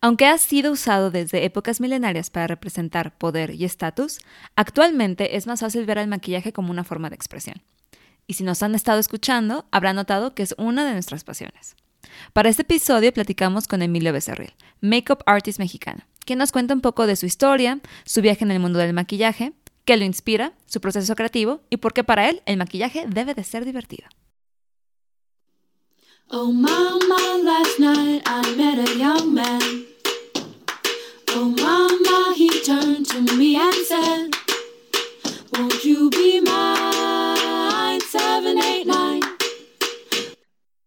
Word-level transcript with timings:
Aunque 0.00 0.26
ha 0.26 0.38
sido 0.38 0.70
usado 0.70 1.10
desde 1.10 1.44
épocas 1.44 1.80
milenarias 1.80 2.30
para 2.30 2.46
representar 2.46 3.18
poder 3.18 3.50
y 3.50 3.64
estatus, 3.64 4.20
actualmente 4.54 5.36
es 5.36 5.48
más 5.48 5.60
fácil 5.60 5.86
ver 5.86 5.98
al 5.98 6.06
maquillaje 6.06 6.52
como 6.52 6.70
una 6.70 6.84
forma 6.84 7.10
de 7.10 7.16
expresión. 7.16 7.62
Y 8.28 8.34
si 8.34 8.44
nos 8.44 8.62
han 8.62 8.76
estado 8.76 9.00
escuchando, 9.00 9.66
habrán 9.72 9.96
notado 9.96 10.34
que 10.34 10.44
es 10.44 10.54
una 10.56 10.86
de 10.86 10.92
nuestras 10.92 11.24
pasiones. 11.24 11.74
Para 12.32 12.48
este 12.48 12.62
episodio 12.62 13.12
platicamos 13.12 13.66
con 13.66 13.82
Emilio 13.82 14.12
Becerril, 14.12 14.54
makeup 14.80 15.22
artist 15.26 15.58
mexicano, 15.58 16.04
quien 16.24 16.38
nos 16.38 16.52
cuenta 16.52 16.74
un 16.74 16.80
poco 16.80 17.06
de 17.06 17.16
su 17.16 17.26
historia, 17.26 17.80
su 18.04 18.22
viaje 18.22 18.44
en 18.44 18.52
el 18.52 18.60
mundo 18.60 18.78
del 18.78 18.92
maquillaje, 18.92 19.52
qué 19.84 19.96
lo 19.96 20.04
inspira, 20.04 20.52
su 20.66 20.80
proceso 20.80 21.16
creativo 21.16 21.60
y 21.70 21.78
por 21.78 21.92
qué 21.92 22.04
para 22.04 22.28
él 22.28 22.42
el 22.46 22.56
maquillaje 22.56 23.06
debe 23.08 23.34
de 23.34 23.42
ser 23.42 23.64
divertido. 23.64 24.06
Oh 26.30 26.52
mama, 26.52 27.42
last 27.42 27.80
night 27.80 28.22
I 28.26 28.54
met 28.54 28.86
a 28.86 28.98
young 28.98 29.32
man. 29.32 29.87
Oh 31.40 31.44
mama, 31.44 32.34
he 32.34 32.48
turned 32.64 33.06
to 33.06 33.20
me 33.36 33.54
and 33.54 33.72
said, 33.86 34.34
Won't 35.52 35.84
you 35.84 36.10
be 36.10 36.40
mine? 36.40 38.00
789. 38.00 39.20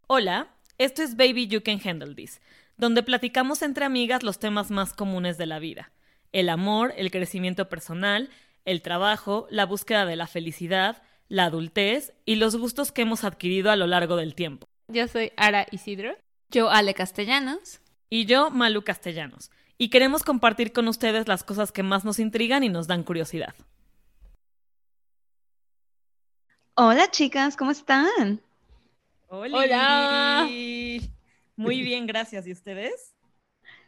Hola, 0.08 0.50
esto 0.78 1.04
es 1.04 1.16
Baby 1.16 1.48
You 1.48 1.62
Can 1.64 1.80
Handle 1.82 2.16
This, 2.16 2.42
donde 2.76 3.02
platicamos 3.02 3.62
entre 3.62 3.86
amigas 3.86 4.24
los 4.24 4.40
temas 4.40 4.72
más 4.72 4.92
comunes 4.94 5.38
de 5.38 5.46
la 5.46 5.60
vida. 5.60 5.94
El 6.34 6.50
amor, 6.50 6.94
el 6.98 7.12
crecimiento 7.12 7.70
personal, 7.70 8.30
el 8.66 8.82
trabajo, 8.82 9.48
la 9.52 9.66
búsqueda 9.66 10.06
de 10.06 10.18
la 10.18 10.28
felicidad, 10.28 11.02
la 11.30 11.46
adultez 11.46 12.12
y 12.26 12.36
los 12.36 12.58
gustos 12.58 12.92
que 12.92 13.04
hemos 13.04 13.24
adquirido 13.24 13.72
a 13.72 13.78
lo 13.78 13.88
largo 13.88 14.18
del 14.18 14.36
tiempo. 14.36 14.68
Yo 14.90 15.08
soy 15.08 15.32
Ara 15.38 15.66
Isidro. 15.72 16.18
Yo 16.50 16.70
Ale 16.70 16.94
Castellanos. 16.94 17.80
Y 18.10 18.26
yo 18.26 18.50
Malu 18.50 18.82
Castellanos. 18.82 19.50
Y 19.82 19.90
queremos 19.90 20.22
compartir 20.22 20.74
con 20.74 20.88
ustedes 20.88 21.28
las 21.28 21.44
cosas 21.44 21.72
que 21.72 21.82
más 21.82 22.06
nos 22.06 22.20
intrigan 22.20 22.64
y 22.64 22.70
nos 22.70 22.86
dan 22.86 23.02
curiosidad. 23.02 23.56
Hola 26.76 27.10
chicas, 27.10 27.58
¿cómo 27.58 27.72
están? 27.72 28.40
Hola. 29.28 29.58
Hola. 29.58 30.44
Muy 31.56 31.82
bien, 31.82 32.06
gracias. 32.06 32.46
¿Y 32.46 32.52
ustedes? 32.52 33.16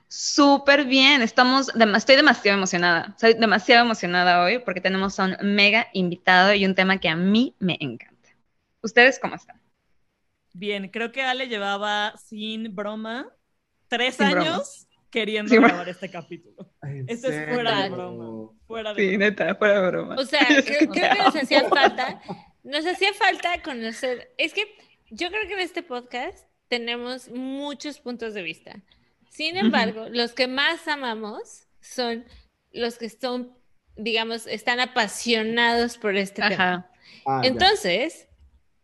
Súper 0.08 0.86
bien, 0.86 1.22
estamos, 1.22 1.72
estoy 1.96 2.16
demasiado 2.16 2.58
emocionada, 2.58 3.16
soy 3.20 3.36
demasiado 3.36 3.86
emocionada 3.86 4.44
hoy 4.44 4.58
porque 4.58 4.82
tenemos 4.82 5.20
a 5.20 5.26
un 5.26 5.38
mega 5.54 5.90
invitado 5.94 6.56
y 6.56 6.66
un 6.66 6.74
tema 6.74 6.98
que 6.98 7.10
a 7.10 7.16
mí 7.16 7.54
me 7.60 7.78
encanta. 7.80 8.30
¿Ustedes 8.82 9.20
cómo 9.20 9.36
están? 9.36 9.62
Bien, 10.54 10.88
creo 10.88 11.12
que 11.12 11.22
Ale 11.22 11.50
llevaba 11.50 12.18
sin 12.18 12.76
broma 12.76 13.28
tres 13.90 14.20
años 14.20 14.88
queriendo 15.14 15.56
grabar 15.56 15.88
este 15.88 16.10
capítulo. 16.10 16.74
Esto 17.08 17.28
es 17.30 17.54
fuera 17.54 17.84
de 17.84 17.90
broma. 17.90 18.52
Fuera 18.66 18.94
de 18.96 19.12
sí, 19.12 19.18
neta, 19.18 19.54
fuera 19.56 19.80
de 19.80 19.88
broma. 19.88 20.16
O 20.16 20.26
sea, 20.26 20.42
creo, 20.66 20.92
que 20.92 21.02
nos 21.02 21.36
hacía 21.36 21.70
falta, 21.70 22.22
nos 22.64 22.86
hacía 22.86 23.14
falta 23.14 23.62
conocer. 23.62 24.34
Es 24.40 24.54
que 24.54 24.66
yo 25.12 25.30
creo 25.30 25.48
que 25.48 25.54
en 25.54 25.60
este 25.60 25.84
podcast 25.84 26.48
tenemos 26.68 27.30
muchos 27.30 28.00
puntos 28.00 28.34
de 28.34 28.42
vista. 28.42 28.82
Sin 29.30 29.56
embargo, 29.56 30.08
los 30.10 30.34
que 30.34 30.48
más 30.48 30.88
amamos 30.88 31.68
son 31.80 32.26
los 32.72 32.98
que 32.98 33.10
son, 33.10 33.56
digamos, 33.96 34.48
están 34.48 34.80
apasionados 34.80 35.98
por 36.00 36.18
este 36.18 36.42
tema. 36.42 36.90
Ah, 37.26 37.42
Entonces, 37.44 38.28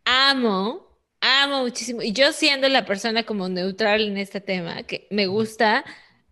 amo 0.04 0.88
amo 1.20 1.62
muchísimo. 1.62 2.02
Y 2.02 2.12
yo 2.12 2.32
siendo 2.32 2.68
la 2.68 2.84
persona 2.86 3.24
como 3.24 3.48
neutral 3.48 4.08
en 4.08 4.16
este 4.16 4.40
tema, 4.40 4.82
que 4.84 5.06
me 5.10 5.26
gusta 5.26 5.84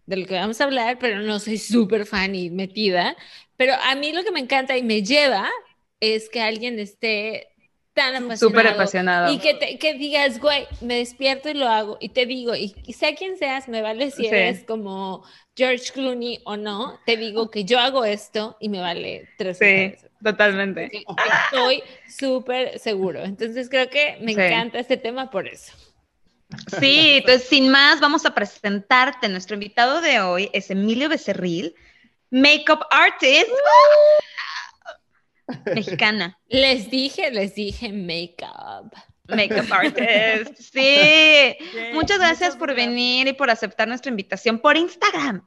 de 0.09 0.17
lo 0.17 0.27
que 0.27 0.35
vamos 0.35 0.59
a 0.61 0.65
hablar, 0.65 0.99
pero 0.99 1.21
no 1.21 1.39
soy 1.39 1.59
súper 1.59 2.07
fan 2.07 2.35
y 2.35 2.49
metida. 2.49 3.15
Pero 3.59 3.75
a 3.75 3.95
mí 3.95 4.13
lo 4.13 4.25
que 4.25 4.33
me 4.33 4.41
encanta 4.41 4.77
y 4.79 4.83
me 4.83 5.03
lleva 5.03 5.51
es 6.01 6.31
que 6.31 6.41
alguien 6.41 6.79
esté 6.79 7.49
tan 7.93 8.15
apasionado. 8.15 8.39
Súper 8.39 8.67
apasionado. 8.69 9.33
Y 9.35 9.39
que, 9.39 9.79
que 9.79 9.95
digas, 9.95 10.41
güey, 10.41 10.67
me 10.81 10.97
despierto 10.97 11.51
y 11.51 11.55
lo 11.55 11.69
hago. 11.69 11.99
Y 12.01 12.09
te 12.09 12.25
digo, 12.25 12.55
y, 12.55 12.75
sea 12.95 13.15
quien 13.15 13.37
seas, 13.37 13.69
me 13.69 13.83
vale 13.83 14.11
si 14.11 14.27
eres 14.27 14.65
como 14.65 15.25
George 15.55 15.93
Clooney 15.93 16.41
o 16.45 16.57
no, 16.57 16.99
te 17.05 17.19
digo 17.19 17.51
que 17.51 17.65
yo 17.65 17.79
hago 17.79 18.07
esto 18.07 18.57
y 18.61 18.71
me 18.71 18.81
vale 18.81 19.29
tres 19.37 19.59
sí. 19.59 19.95
Totalmente. 20.25 20.91
Estoy 21.53 21.83
súper 22.09 22.79
seguro. 22.79 23.25
Entonces 23.25 23.69
creo 23.69 23.91
que 23.91 24.17
me 24.23 24.33
encanta 24.33 24.79
este 24.79 24.97
tema 24.97 25.31
por 25.31 25.47
eso. 25.47 25.75
Sí, 26.81 27.17
entonces 27.19 27.49
sin 27.49 27.71
más 27.71 28.01
vamos 28.01 28.25
a 28.25 28.35
presentarte. 28.35 29.29
Nuestro 29.29 29.55
invitado 29.55 30.01
de 30.01 30.21
hoy 30.21 30.51
es 30.53 30.71
Emilio 30.71 31.09
Becerril, 31.09 31.75
makeup 32.31 32.81
artist 32.91 33.51
mexicana. 35.75 36.39
Les 36.49 36.91
dije, 36.91 37.31
les 37.31 37.55
dije 37.55 37.93
makeup. 37.93 38.93
Makeup 39.29 39.71
artist, 39.73 40.57
sí. 40.59 41.57
muchas 41.93 42.19
gracias 42.19 42.57
por 42.57 42.75
venir 42.75 43.29
y 43.29 43.35
por 43.35 43.51
aceptar 43.51 43.87
nuestra 43.87 44.11
invitación 44.11 44.59
por 44.59 44.77
Instagram. 44.77 45.47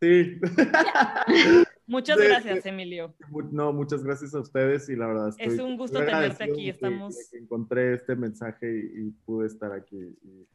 Sí. 0.00 0.38
Muchas 1.86 2.18
gracias, 2.18 2.66
Emilio. 2.66 3.14
No, 3.52 3.72
muchas 3.72 4.02
gracias 4.02 4.34
a 4.34 4.40
ustedes 4.40 4.88
y 4.88 4.96
la 4.96 5.06
verdad 5.06 5.28
estoy 5.28 5.54
es 5.54 5.60
un 5.60 5.76
gusto 5.76 6.04
tenerte 6.04 6.44
aquí. 6.44 6.68
Estamos. 6.68 7.14
encontré 7.32 7.94
este 7.94 8.16
mensaje 8.16 8.66
y, 8.68 9.10
pude 9.24 9.46
estar 9.46 9.72
aquí. 9.72 9.96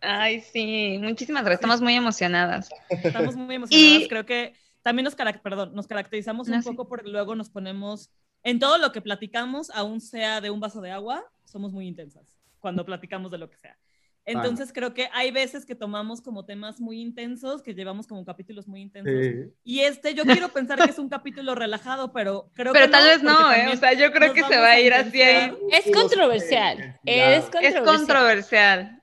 Ay, 0.01 0.41
sí, 0.41 0.99
muchísimas 1.01 1.43
gracias. 1.43 1.61
Estamos 1.61 1.81
muy 1.81 1.95
emocionadas. 1.95 2.69
Estamos 2.89 3.35
muy 3.35 3.55
emocionadas. 3.55 4.07
Creo 4.09 4.25
que 4.25 4.53
también 4.81 5.05
nos, 5.05 5.15
Perdón, 5.15 5.73
nos 5.73 5.87
caracterizamos 5.87 6.49
un 6.49 6.63
poco 6.63 6.87
porque 6.87 7.09
luego 7.09 7.35
nos 7.35 7.49
ponemos 7.49 8.11
en 8.43 8.59
todo 8.59 8.77
lo 8.77 8.91
que 8.91 9.01
platicamos, 9.01 9.69
aún 9.69 10.01
sea 10.01 10.41
de 10.41 10.49
un 10.49 10.59
vaso 10.59 10.81
de 10.81 10.91
agua, 10.91 11.23
somos 11.45 11.71
muy 11.71 11.87
intensas 11.87 12.37
cuando 12.59 12.85
platicamos 12.85 13.31
de 13.31 13.37
lo 13.37 13.49
que 13.49 13.57
sea. 13.57 13.77
Entonces 14.25 14.71
creo 14.71 14.93
que 14.93 15.09
hay 15.13 15.31
veces 15.31 15.65
que 15.65 15.75
tomamos 15.75 16.21
como 16.21 16.45
temas 16.45 16.79
muy 16.79 17.01
intensos, 17.01 17.61
que 17.61 17.73
llevamos 17.73 18.07
como 18.07 18.23
capítulos 18.23 18.67
muy 18.67 18.81
intensos. 18.81 19.45
Y 19.63 19.79
este 19.79 20.13
yo 20.13 20.23
quiero 20.23 20.49
pensar 20.49 20.79
que 20.79 20.91
es 20.91 20.99
un 20.99 21.09
capítulo 21.09 21.55
relajado, 21.55 22.11
pero 22.11 22.49
creo 22.53 22.73
pero 22.73 22.85
que 22.85 22.91
tal 22.91 23.07
vez 23.07 23.23
no, 23.23 23.51
¿eh? 23.51 23.67
O 23.73 23.77
sea, 23.77 23.93
yo 23.93 24.11
creo 24.11 24.33
que 24.33 24.43
se 24.43 24.57
va 24.57 24.71
a 24.71 24.79
ir 24.79 24.93
así 24.93 25.21
ahí. 25.21 25.53
Es 25.71 25.93
controversial. 25.93 26.99
Es 27.05 27.45
controversial. 27.45 27.61
Es 27.61 27.81
controversial. 27.81 29.01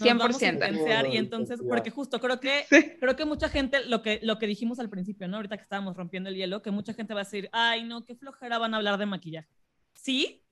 100%. 0.00 1.12
y 1.12 1.16
entonces, 1.18 1.60
porque 1.66 1.90
justo 1.90 2.20
creo 2.20 2.40
que, 2.40 2.66
creo 2.98 3.14
que 3.14 3.24
mucha 3.24 3.48
gente, 3.48 3.84
lo 3.84 4.02
que, 4.02 4.18
lo 4.22 4.38
que 4.38 4.46
dijimos 4.46 4.80
al 4.80 4.90
principio, 4.90 5.28
¿no? 5.28 5.36
Ahorita 5.36 5.56
que 5.56 5.62
estábamos 5.62 5.96
rompiendo 5.96 6.30
el 6.30 6.36
hielo, 6.36 6.62
que 6.62 6.72
mucha 6.72 6.94
gente 6.94 7.14
va 7.14 7.20
a 7.20 7.24
decir, 7.24 7.48
ay, 7.52 7.84
no, 7.84 8.04
qué 8.04 8.16
flojera 8.16 8.58
van 8.58 8.74
a 8.74 8.78
hablar 8.78 8.98
de 8.98 9.06
maquillaje. 9.06 9.48
Sí, 9.92 10.43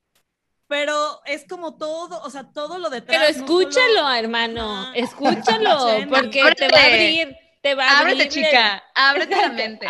pero 0.72 1.21
es 1.27 1.44
como 1.47 1.75
todo, 1.75 2.22
o 2.22 2.31
sea, 2.31 2.44
todo 2.44 2.78
lo 2.78 2.88
detrás. 2.88 3.19
Pero 3.19 3.28
escúchalo, 3.28 4.10
hermano, 4.10 4.91
escúchalo, 4.94 5.77
porque 6.09 6.43
te 6.56 6.66
va 6.66 6.78
a 6.78 6.87
abrir, 6.87 7.37
te 7.60 7.75
va 7.75 7.84
a 7.84 8.00
Ábrete, 8.00 8.28
chica, 8.31 8.83
ábrete 8.94 9.37
la 9.37 9.49
mente. 9.50 9.87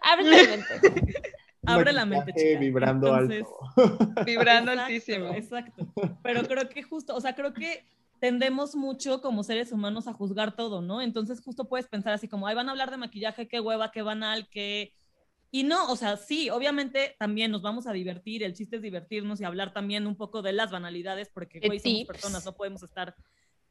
Ábrete 0.00 0.30
la 0.30 0.56
mente. 0.56 1.22
Abre 1.66 1.92
la 1.92 2.06
mente, 2.06 2.32
chica. 2.32 2.60
Vibrando 2.60 3.12
alto. 3.12 3.58
Vibrando 4.24 4.70
altísimo. 4.70 5.34
Exacto. 5.34 5.92
Pero 6.22 6.44
creo 6.44 6.68
que 6.68 6.84
justo, 6.84 7.16
o 7.16 7.20
sea, 7.20 7.34
creo 7.34 7.52
que 7.52 7.84
tendemos 8.20 8.76
mucho 8.76 9.20
como 9.20 9.42
seres 9.42 9.72
humanos 9.72 10.06
a 10.06 10.12
juzgar 10.12 10.54
todo, 10.54 10.80
¿no? 10.80 11.02
Entonces 11.02 11.40
justo 11.40 11.64
puedes 11.68 11.88
pensar 11.88 12.12
así 12.12 12.28
como, 12.28 12.46
ay, 12.46 12.54
van 12.54 12.68
a 12.68 12.70
hablar 12.70 12.92
de 12.92 12.98
maquillaje, 12.98 13.48
qué 13.48 13.58
hueva, 13.58 13.90
qué 13.90 14.02
banal, 14.02 14.46
qué 14.48 14.94
y 15.50 15.64
no, 15.64 15.90
o 15.90 15.96
sea, 15.96 16.16
sí, 16.16 16.48
obviamente 16.48 17.16
también 17.18 17.50
nos 17.50 17.62
vamos 17.62 17.86
a 17.86 17.92
divertir, 17.92 18.42
el 18.44 18.54
chiste 18.54 18.76
es 18.76 18.82
divertirnos 18.82 19.40
y 19.40 19.44
hablar 19.44 19.72
también 19.72 20.06
un 20.06 20.16
poco 20.16 20.42
de 20.42 20.52
las 20.52 20.70
banalidades, 20.70 21.28
porque 21.28 21.60
hoy 21.68 21.80
somos 21.80 22.04
personas, 22.04 22.44
no 22.44 22.54
podemos 22.54 22.82
estar. 22.82 23.16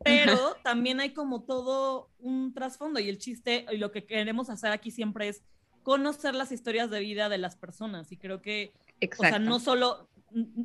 Pero 0.04 0.56
también 0.64 1.00
hay 1.00 1.14
como 1.14 1.44
todo 1.44 2.10
un 2.20 2.54
trasfondo 2.54 3.00
y 3.00 3.10
el 3.10 3.18
chiste 3.18 3.66
y 3.72 3.78
lo 3.78 3.92
que 3.92 4.06
queremos 4.06 4.50
hacer 4.50 4.72
aquí 4.72 4.92
siempre 4.92 5.28
es 5.28 5.44
conocer 5.84 6.36
las 6.36 6.52
historias 6.52 6.90
de 6.90 7.00
vida 7.00 7.30
de 7.30 7.38
las 7.38 7.56
personas. 7.56 8.12
Y 8.12 8.18
creo 8.18 8.42
que, 8.42 8.74
o 9.18 9.24
sea, 9.24 9.40
no 9.40 9.60
solo 9.60 10.10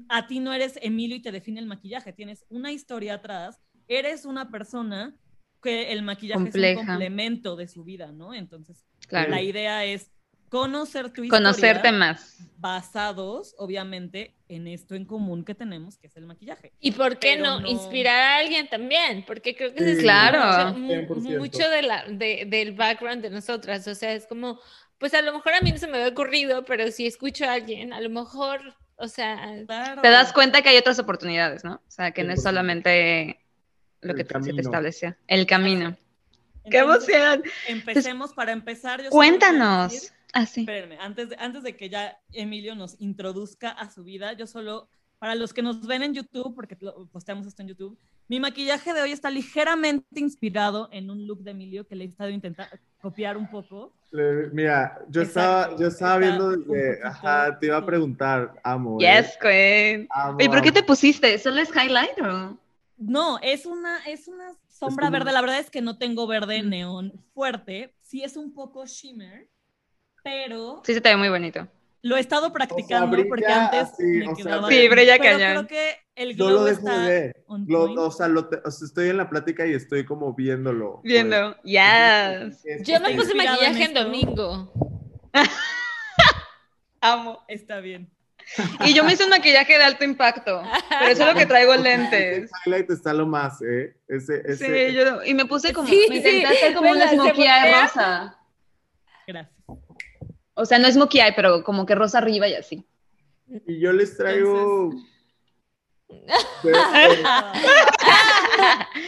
a 0.09 0.27
ti 0.27 0.41
no 0.41 0.53
eres 0.53 0.79
Emilio 0.83 1.17
y 1.17 1.23
te 1.23 1.33
define 1.33 1.61
el 1.61 1.67
maquillaje, 1.67 2.13
tienes 2.13 2.45
una 2.49 2.71
historia 2.73 3.15
atrás, 3.15 3.61
eres 3.89 4.25
una 4.25 4.51
persona 4.51 5.17
que 5.63 5.93
el 5.93 6.03
maquillaje 6.03 6.49
es 6.49 6.55
un 6.55 6.87
complemento 6.87 7.57
de 7.57 7.67
su 7.67 7.85
vida, 7.85 8.13
¿no? 8.13 8.35
Entonces, 8.35 8.85
la 9.11 9.41
idea 9.41 9.85
es 9.85 10.13
conocer 10.55 11.11
tu 11.11 11.25
historia. 11.25 11.31
Conocerte 11.31 11.91
más. 11.91 12.39
Basados, 12.59 13.57
obviamente, 13.59 14.37
en 14.49 14.69
esto 14.69 14.95
en 14.95 15.05
común 15.05 15.45
que 15.45 15.55
tenemos, 15.55 15.99
que 15.99 16.07
es 16.07 16.17
el 16.17 16.27
maquillaje. 16.27 16.73
¿Y 16.79 16.93
por 16.93 17.19
qué 17.19 17.37
no, 17.37 17.61
inspirar 17.67 18.23
a 18.23 18.37
alguien 18.37 18.69
también? 18.69 19.25
Porque 19.27 19.57
creo 19.57 19.75
que 19.75 19.93
es 19.93 19.99
claro. 19.99 20.73
mucho, 20.79 21.69
de 21.69 21.83
la, 21.83 22.05
del 22.05 22.73
background 22.73 23.21
de 23.21 23.31
nosotras. 23.31 23.87
O 23.89 23.97
sea, 23.97 24.13
es 24.13 24.27
como, 24.27 24.61
pues 24.99 25.13
a 25.15 25.23
lo 25.23 25.33
mejor 25.33 25.55
a 25.55 25.61
mí 25.61 25.73
no 25.73 25.79
se 25.79 25.89
me 25.89 25.97
había 25.97 26.09
ocurrido, 26.09 26.65
pero 26.65 26.89
si 26.93 27.05
escucho 27.07 27.45
a 27.47 27.55
alguien, 27.55 27.93
a 27.93 28.01
lo 28.01 28.09
mejor, 28.09 28.61
o 28.95 29.09
sea... 29.09 29.53
Te 30.01 30.09
das 30.09 30.33
cuenta 30.33 30.63
que 30.63 30.69
hay 30.69 30.77
otras 30.77 31.01
oportunidades, 31.01 31.65
¿no? 31.65 31.75
O 31.75 31.91
sea, 31.91 32.13
que 32.13 32.23
no 32.23 32.33
es 32.33 32.45
solamente 32.45 33.41
lo 34.03 34.15
que 34.15 34.25
se 34.25 34.53
te 34.53 34.61
establecía, 34.61 35.19
el 35.27 35.47
camino. 35.47 35.97
¡Qué 36.71 36.79
emoción! 36.79 37.43
Empecemos 37.67 38.33
para 38.33 38.53
empezar. 38.53 39.03
yo 39.03 39.11
Cuéntanos. 39.11 40.14
Ah, 40.35 40.47
sí. 40.47 40.61
Espérenme, 40.63 40.99
antes 40.99 41.29
de, 41.31 41.37
antes 41.39 41.63
de 41.63 41.77
que 41.77 41.89
ya 41.89 42.19
Emilio 42.33 42.75
nos 42.75 43.01
introduzca 43.01 43.71
a 43.71 43.89
su 43.91 44.03
vida, 44.05 44.33
yo 44.33 44.47
solo, 44.47 44.89
para 45.21 45.35
los 45.37 45.53
que 45.55 45.63
nos 45.63 45.87
ven 45.87 46.03
en 46.03 46.13
YouTube, 46.13 46.55
porque 46.55 46.77
lo- 46.81 47.07
posteamos 47.07 47.47
esto 47.47 47.63
en 47.63 47.69
YouTube, 47.69 47.97
mi 48.29 48.41
maquillaje 48.41 48.93
de 48.93 49.01
hoy 49.03 49.13
está 49.13 49.31
ligeramente 49.31 50.05
inspirado 50.19 50.89
en 50.93 51.11
un 51.11 51.27
look 51.27 51.43
de 51.45 51.53
Emilio 51.53 51.87
que 51.87 51.95
le 51.95 52.05
he 52.05 52.09
estado 52.09 52.31
intentando 52.31 52.75
copiar 53.01 53.37
un 53.37 53.49
poco. 53.49 53.95
Le- 54.11 54.49
Mira, 54.51 54.99
yo 55.09 55.23
Exacto, 55.23 55.61
estaba, 55.71 55.77
yo 55.81 55.87
estaba 55.89 56.19
viendo 56.19 56.51
poquito- 56.51 56.73
ajá, 57.05 57.59
te 57.59 57.67
iba 57.67 57.77
a 57.77 57.87
preguntar, 57.87 58.61
amo. 58.65 58.99
Yes, 58.99 59.35
¿eh? 59.35 59.39
Queen. 59.41 60.09
Amo, 60.11 60.39
¿Y 60.41 60.49
por 60.49 60.63
qué 60.63 60.73
te 60.73 60.83
pusiste? 60.83 61.39
¿Solo 61.39 61.61
es 61.61 61.71
highlight 61.71 62.19
o? 62.23 62.59
No, 62.97 63.39
es 63.41 63.67
una, 63.67 63.99
es 64.07 64.27
una 64.27 64.53
sombra 64.69 65.07
como- 65.07 65.19
verde. 65.19 65.33
La 65.33 65.41
verdad 65.43 65.59
es 65.61 65.71
que 65.71 65.81
no 65.83 65.97
tengo 65.99 66.27
verde 66.27 66.63
Mm. 66.63 66.69
neón 66.71 67.13
fuerte. 67.35 67.95
Sí 68.03 68.23
es 68.25 68.37
un 68.37 68.53
poco 68.55 68.87
shimmer, 68.87 69.49
pero 70.25 70.83
Sí, 70.85 70.95
se 70.95 71.01
te 71.01 71.11
ve 71.11 71.17
muy 71.17 71.29
bonito. 71.29 71.69
lo 72.03 72.17
he 72.17 72.21
estado 72.21 72.53
practicando 72.53 73.07
brilla 73.09 73.29
porque 73.29 73.47
antes 73.47 73.81
así, 73.83 74.03
me 74.03 74.29
o 74.29 74.35
sea, 74.35 74.45
quedaba. 74.45 74.69
Sí, 74.69 74.89
brilla 74.89 75.17
pero 75.21 75.39
cañón. 75.39 75.53
creo 75.53 75.67
que 75.69 75.97
el 76.17 76.37
Yo 76.37 76.47
glow 76.47 76.51
lo 76.59 76.65
dejo 76.65 76.79
está 76.81 76.99
de 76.99 77.35
Lo- 77.67 77.93
o, 78.07 78.11
sea, 78.11 78.29
lo 78.29 78.49
te- 78.49 78.61
o 78.65 78.71
sea, 78.71 78.87
estoy 78.87 79.09
en 79.11 79.17
la 79.19 79.31
plática 79.31 79.65
y 79.67 79.73
estoy 79.75 80.05
como 80.05 80.35
viéndolo. 80.35 81.01
pues. 81.03 81.05
Viendo. 81.05 81.57
Yes. 81.63 82.65
Es 82.65 82.83
Yo 82.87 82.99
me 83.01 83.15
puse 83.15 83.31
en 83.33 83.37
maquillaje 83.39 83.85
en 83.85 83.95
domingo. 83.95 84.73
Amo. 87.01 87.45
Está 87.49 87.81
bien. 87.81 88.11
Y 88.85 88.93
yo 88.95 89.05
me 89.05 89.15
hice 89.15 89.25
un 89.25 89.31
maquillaje 89.31 89.79
de 89.79 89.85
alto 89.85 90.05
impacto. 90.05 90.63
Pero 90.91 91.11
eso 91.11 91.23
es 91.23 91.29
lo 91.33 91.39
que 91.39 91.47
traigo 91.47 91.75
lentes. 91.77 92.51
Highlight 92.67 92.91
está 92.91 93.13
lo 93.15 93.27
más, 93.27 93.61
¿eh? 93.63 93.97
Ese, 94.07 94.43
ese, 94.45 94.89
Sí, 94.89 94.95
yo, 94.95 95.25
y 95.25 95.33
me 95.35 95.47
puse 95.47 95.73
como, 95.73 95.89
Sí, 95.89 96.07
me 96.11 96.17
intenté 96.17 96.47
sí, 96.49 96.55
hacer 96.55 96.75
como 96.75 96.91
una 96.91 97.09
smokey 97.11 97.47
rosa. 97.73 98.39
Gracias. 99.27 99.54
O 100.55 100.65
sea, 100.67 100.79
no 100.79 100.87
es 100.89 100.95
smokey 100.95 101.21
eye, 101.21 101.33
pero 101.35 101.63
como 101.65 101.85
que 101.87 101.95
rosa 101.95 102.19
arriba 102.19 102.47
y 102.49 102.55
así. 102.55 102.85
Y 103.67 103.81
yo 103.81 103.93
les 103.93 104.17
traigo... 104.17 104.91
de- 106.63 106.73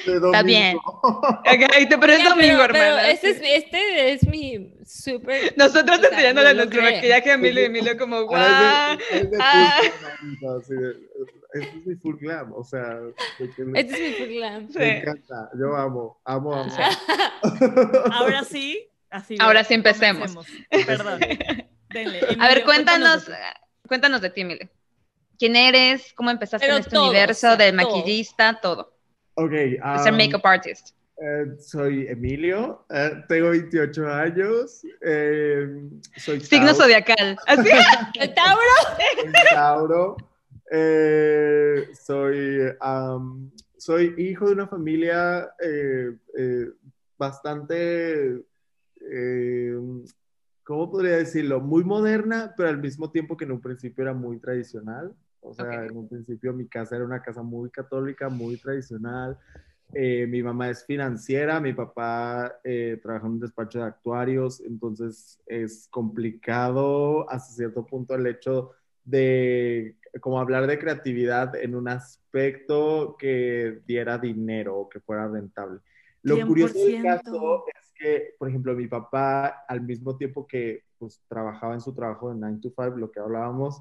de 0.05 0.15
Está 0.17 0.43
bien. 0.43 0.77
domingo. 0.77 1.01
Ok, 1.47 1.89
te- 1.89 1.99
pero 1.99 2.13
es 2.13 2.25
domingo, 2.25 2.59
pero, 2.63 2.73
pero 2.73 2.85
hermana. 2.85 3.11
este, 3.11 3.31
es, 3.31 3.41
este 3.43 4.13
es 4.13 4.27
mi 4.27 4.73
súper. 4.85 5.55
Nosotros 5.57 6.01
enseñándole 6.03 6.51
lo 6.55 6.65
nuestro 6.65 6.83
maquillaje 6.83 7.31
a 7.31 7.35
Emilio 7.35 7.63
y 7.63 7.65
Emilio 7.67 7.97
como, 7.99 8.23
guau. 8.25 8.41
Ahora 8.43 8.99
es 9.11 9.11
de- 9.11 9.19
es 9.21 9.31
de 9.31 9.37
ah. 9.41 9.81
Este 11.53 11.79
es 11.79 11.87
mi 11.87 11.95
full 11.97 12.17
glam, 12.19 12.53
o 12.53 12.65
sea, 12.65 12.99
me, 13.59 13.81
Este 13.81 13.95
es 13.95 14.01
mi 14.01 14.13
full 14.27 14.35
glam. 14.37 14.69
Sí. 14.71 14.79
me 14.79 14.99
encanta, 14.99 15.51
yo 15.59 15.77
amo, 15.77 16.21
amo, 16.25 16.55
amo. 16.55 16.73
Ahora 18.13 18.43
sí. 18.45 18.89
Así 19.17 19.37
Ahora 19.41 19.65
sí 19.65 19.73
empecemos. 19.75 20.35
comencemos. 20.35 20.87
Perdón. 20.87 21.21
Denle. 21.91 22.19
A 22.19 22.25
ver, 22.25 22.59
Emilio, 22.59 22.65
cuéntanos, 22.67 23.27
de 23.27 23.33
ti. 23.33 23.39
cuéntanos 23.89 24.21
de 24.21 24.31
ti, 24.31 24.41
Emilio. 24.43 24.69
¿Quién 25.39 25.57
eres? 25.57 26.13
¿Cómo 26.15 26.31
empezaste 26.31 26.67
Pero 26.67 26.77
en 26.77 26.81
este 26.83 26.95
todo, 26.97 27.05
universo 27.09 27.47
o 27.53 27.57
sea, 27.57 27.57
de 27.57 27.73
todo. 27.73 27.77
maquillista? 27.97 28.59
Todo. 28.61 28.93
Ok, 29.35 29.53
um, 29.85 30.03
ser 30.03 30.13
makeup 30.13 30.45
artist. 30.45 30.91
eh, 31.19 31.45
soy 31.61 32.07
Emilio, 32.09 32.85
eh, 32.91 33.23
tengo 33.29 33.51
28 33.51 34.07
años, 34.13 34.83
eh, 35.03 35.67
soy 36.17 36.41
Signo 36.41 36.69
Tauro, 36.69 36.83
zodiacal. 36.83 37.39
¿Así? 37.47 37.69
¿El 38.21 38.35
Tauro? 38.35 38.61
soy 39.23 39.33
Tauro, 39.55 40.17
eh, 40.73 41.89
soy, 42.03 42.61
soy 43.79 44.15
hijo 44.19 44.47
de 44.47 44.53
una 44.53 44.67
familia 44.69 45.49
eh, 45.61 46.13
eh, 46.39 46.67
bastante, 47.19 48.43
eh, 49.11 49.77
¿cómo 50.65 50.91
podría 50.91 51.17
decirlo? 51.17 51.61
Muy 51.61 51.85
moderna, 51.85 52.53
pero 52.57 52.69
al 52.69 52.79
mismo 52.79 53.11
tiempo 53.11 53.37
que 53.37 53.45
en 53.45 53.53
un 53.53 53.61
principio 53.61 54.03
era 54.03 54.15
muy 54.15 54.39
tradicional. 54.39 55.15
O 55.41 55.55
sea, 55.55 55.65
Ok. 55.85 55.91
en 55.91 55.97
un 55.97 56.09
principio 56.09 56.53
mi 56.53 56.67
casa 56.67 56.97
era 56.97 57.05
una 57.05 57.23
casa 57.23 57.43
muy 57.43 57.71
católica, 57.71 58.29
muy 58.29 58.57
tradicional. 58.57 59.39
Eh, 59.95 60.27
mi 60.27 60.43
mamá 60.43 60.69
es 60.71 60.85
financiera, 60.85 61.61
mi 61.61 61.73
papá 61.73 62.59
eh, 62.65 62.99
trabaja 63.01 63.27
en 63.27 63.35
un 63.35 63.41
despacho 63.41 63.79
de 63.79 63.85
actuarios, 63.85 64.61
entonces 64.61 65.41
es 65.47 65.87
complicado 65.89 67.31
hasta 67.31 67.55
cierto 67.55 67.87
punto 67.87 68.15
el 68.17 68.27
hecho 68.27 68.73
de 69.05 69.97
como 70.21 70.41
hablar 70.41 70.67
de 70.67 70.79
creatividad 70.79 71.55
en 71.57 71.75
un 71.77 71.89
aspecto 71.89 73.17
que 73.19 73.81
diera 73.87 74.19
dinero 74.19 74.77
o 74.77 74.89
que 74.89 74.99
fuera 75.01 75.29
rentable. 75.29 75.81
Lo 76.23 76.45
curioso 76.47 76.79
del 76.79 77.03
100%. 77.03 77.03
caso 77.03 77.65
es 77.69 77.86
que, 77.99 78.35
por 78.39 78.49
ejemplo, 78.49 78.75
mi 78.75 78.87
papá, 78.87 79.65
al 79.69 79.81
mismo 79.83 80.17
tiempo 80.17 80.47
que 80.47 80.85
pues, 80.99 81.23
trabajaba 81.29 81.75
en 81.75 81.81
su 81.81 81.95
trabajo 81.95 82.31
de 82.31 82.37
9 82.37 82.59
to 82.63 82.71
5, 82.71 82.97
lo 82.97 83.11
que 83.11 83.21
hablábamos, 83.21 83.81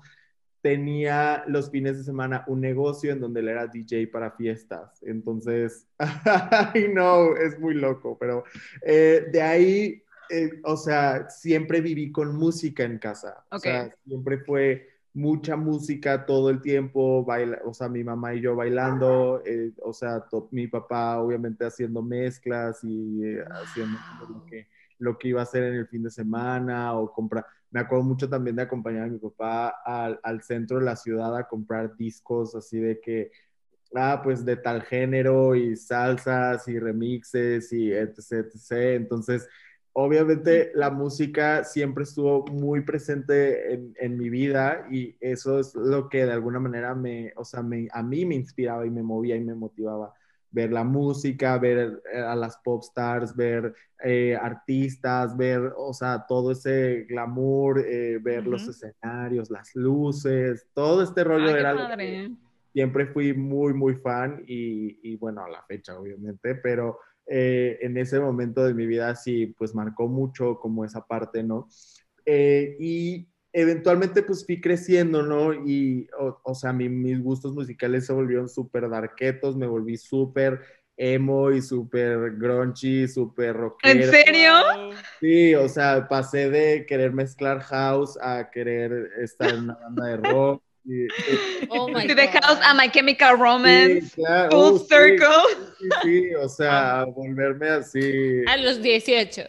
tenía 0.61 1.43
los 1.47 1.69
fines 1.69 1.97
de 1.97 2.03
semana 2.03 2.43
un 2.47 2.59
negocio 2.59 3.11
en 3.11 3.19
donde 3.19 3.39
él 3.41 3.49
era 3.49 3.67
DJ 3.67 4.07
para 4.07 4.31
fiestas. 4.31 5.01
Entonces, 5.03 5.87
ay 5.99 6.87
no, 6.91 7.35
es 7.35 7.59
muy 7.59 7.75
loco, 7.75 8.17
pero 8.19 8.43
eh, 8.81 9.27
de 9.31 9.41
ahí, 9.43 10.03
eh, 10.29 10.61
o 10.63 10.75
sea, 10.75 11.29
siempre 11.29 11.81
viví 11.81 12.11
con 12.11 12.35
música 12.35 12.83
en 12.83 12.97
casa. 12.97 13.45
O 13.51 13.57
Ok. 13.57 13.61
sea, 13.61 13.95
siempre 14.07 14.39
fue 14.39 14.94
mucha 15.15 15.55
música 15.57 16.25
todo 16.27 16.49
el 16.51 16.61
tiempo, 16.61 17.25
baila, 17.25 17.59
o 17.65 17.73
sea, 17.73 17.89
mi 17.89 18.03
mamá 18.03 18.35
y 18.35 18.41
yo 18.41 18.55
bailando, 18.55 19.41
eh, 19.45 19.73
o 19.83 19.93
sea, 19.93 20.21
to- 20.29 20.49
mi 20.51 20.67
papá 20.67 21.19
obviamente 21.21 21.65
haciendo 21.65 22.03
mezclas 22.03 22.79
y 22.83 23.23
eh, 23.25 23.43
haciendo 23.63 23.99
lo 24.29 24.43
que, 24.45 24.67
lo 24.99 25.17
que 25.17 25.29
iba 25.29 25.41
a 25.41 25.43
hacer 25.45 25.63
en 25.63 25.75
el 25.75 25.87
fin 25.87 26.03
de 26.03 26.11
semana 26.11 26.93
o 26.95 27.11
comprar. 27.13 27.45
Me 27.71 27.79
acuerdo 27.81 28.05
mucho 28.05 28.29
también 28.29 28.55
de 28.57 28.63
acompañar 28.63 29.05
a 29.05 29.07
mi 29.07 29.19
papá 29.19 29.69
al, 29.85 30.19
al 30.23 30.43
centro 30.43 30.79
de 30.79 30.85
la 30.85 30.95
ciudad 30.97 31.35
a 31.37 31.47
comprar 31.47 31.95
discos 31.97 32.55
así 32.55 32.79
de 32.79 32.99
que, 33.01 33.31
ah, 33.95 34.21
pues 34.23 34.45
de 34.45 34.57
tal 34.57 34.83
género 34.83 35.55
y 35.55 35.75
salsas 35.77 36.67
y 36.67 36.79
remixes 36.79 37.71
y 37.73 37.91
etc, 37.93 38.47
etc. 38.53 38.95
Entonces, 38.95 39.47
obviamente 39.97 40.71
la 40.75 40.89
música 40.89 41.63
siempre 41.63 42.03
estuvo 42.03 42.45
muy 42.47 42.81
presente 42.81 43.73
en, 43.73 43.93
en, 43.97 44.17
mi 44.17 44.29
vida 44.29 44.85
y 44.91 45.15
eso 45.21 45.57
es 45.57 45.73
lo 45.73 46.09
que 46.09 46.25
de 46.25 46.33
alguna 46.33 46.59
manera 46.59 46.93
me, 46.93 47.31
o 47.37 47.45
sea, 47.45 47.63
me, 47.63 47.87
a 47.93 48.03
mí 48.03 48.25
me 48.25 48.35
inspiraba 48.35 48.85
y 48.85 48.89
me 48.89 49.03
movía 49.03 49.37
y 49.37 49.41
me 49.41 49.55
motivaba. 49.55 50.13
Ver 50.51 50.71
la 50.71 50.83
música, 50.83 51.57
ver 51.57 52.01
eh, 52.13 52.19
a 52.19 52.35
las 52.35 52.57
pop 52.57 52.81
stars, 52.83 53.35
ver 53.35 53.73
eh, 54.03 54.35
artistas, 54.35 55.35
ver, 55.35 55.73
o 55.77 55.93
sea, 55.93 56.25
todo 56.27 56.51
ese 56.51 57.05
glamour, 57.07 57.79
eh, 57.79 58.19
ver 58.21 58.41
uh 58.41 58.47
-huh. 58.47 58.51
los 58.51 58.67
escenarios, 58.67 59.49
las 59.49 59.73
luces, 59.75 60.67
todo 60.73 61.03
este 61.03 61.23
rollo 61.23 61.47
Ay, 61.47 61.53
era 61.53 61.73
lo 61.73 61.97
que 61.97 62.31
siempre 62.73 63.07
fui 63.07 63.33
muy, 63.33 63.73
muy 63.73 63.95
fan 63.95 64.43
y, 64.45 64.99
y 65.09 65.15
bueno, 65.15 65.45
a 65.45 65.49
la 65.49 65.63
fecha 65.63 65.97
obviamente, 65.97 66.55
pero 66.55 66.99
eh, 67.27 67.79
en 67.81 67.97
ese 67.97 68.19
momento 68.19 68.63
de 68.63 68.73
mi 68.73 68.85
vida 68.85 69.15
sí, 69.15 69.47
pues 69.57 69.73
marcó 69.73 70.07
mucho 70.07 70.59
como 70.59 70.85
esa 70.85 71.05
parte, 71.05 71.43
¿no? 71.43 71.67
Eh, 72.25 72.75
y 72.79 73.27
eventualmente 73.53 74.23
pues 74.23 74.45
fui 74.45 74.59
creciendo, 74.59 75.23
¿no? 75.23 75.53
Y, 75.53 76.07
o, 76.19 76.39
o 76.43 76.55
sea, 76.55 76.73
mi, 76.73 76.89
mis 76.89 77.21
gustos 77.21 77.53
musicales 77.53 78.05
se 78.05 78.13
volvieron 78.13 78.49
súper 78.49 78.89
darketos, 78.89 79.55
me 79.55 79.67
volví 79.67 79.97
súper 79.97 80.61
emo 80.97 81.51
y 81.51 81.61
súper 81.61 82.35
grunchy, 82.37 83.07
súper 83.07 83.55
rockero. 83.55 84.03
¿En 84.03 84.11
serio? 84.11 84.51
Sí, 85.19 85.55
o 85.55 85.67
sea, 85.67 86.07
pasé 86.07 86.49
de 86.49 86.85
querer 86.85 87.13
mezclar 87.13 87.59
house 87.61 88.17
a 88.21 88.49
querer 88.49 89.09
estar 89.21 89.53
en 89.53 89.63
una 89.63 89.75
banda 89.75 90.05
de 90.05 90.17
rock. 90.17 90.63
Y, 90.85 91.07
oh 91.69 91.87
my 91.93 92.07
The 92.07 92.27
House 92.27 92.59
a 92.63 92.73
My 92.73 92.89
Chemical 92.89 93.37
Romance. 93.37 94.09
Sí, 94.09 94.21
claro. 94.21 94.51
Full 94.51 94.73
oh, 94.73 94.79
circle. 94.79 95.27
Sí, 95.79 95.89
sí, 96.03 96.35
o 96.35 96.47
sea, 96.47 97.01
ah. 97.01 97.05
volverme 97.05 97.69
así. 97.69 98.43
A 98.47 98.57
los 98.57 98.81
18. 98.81 99.41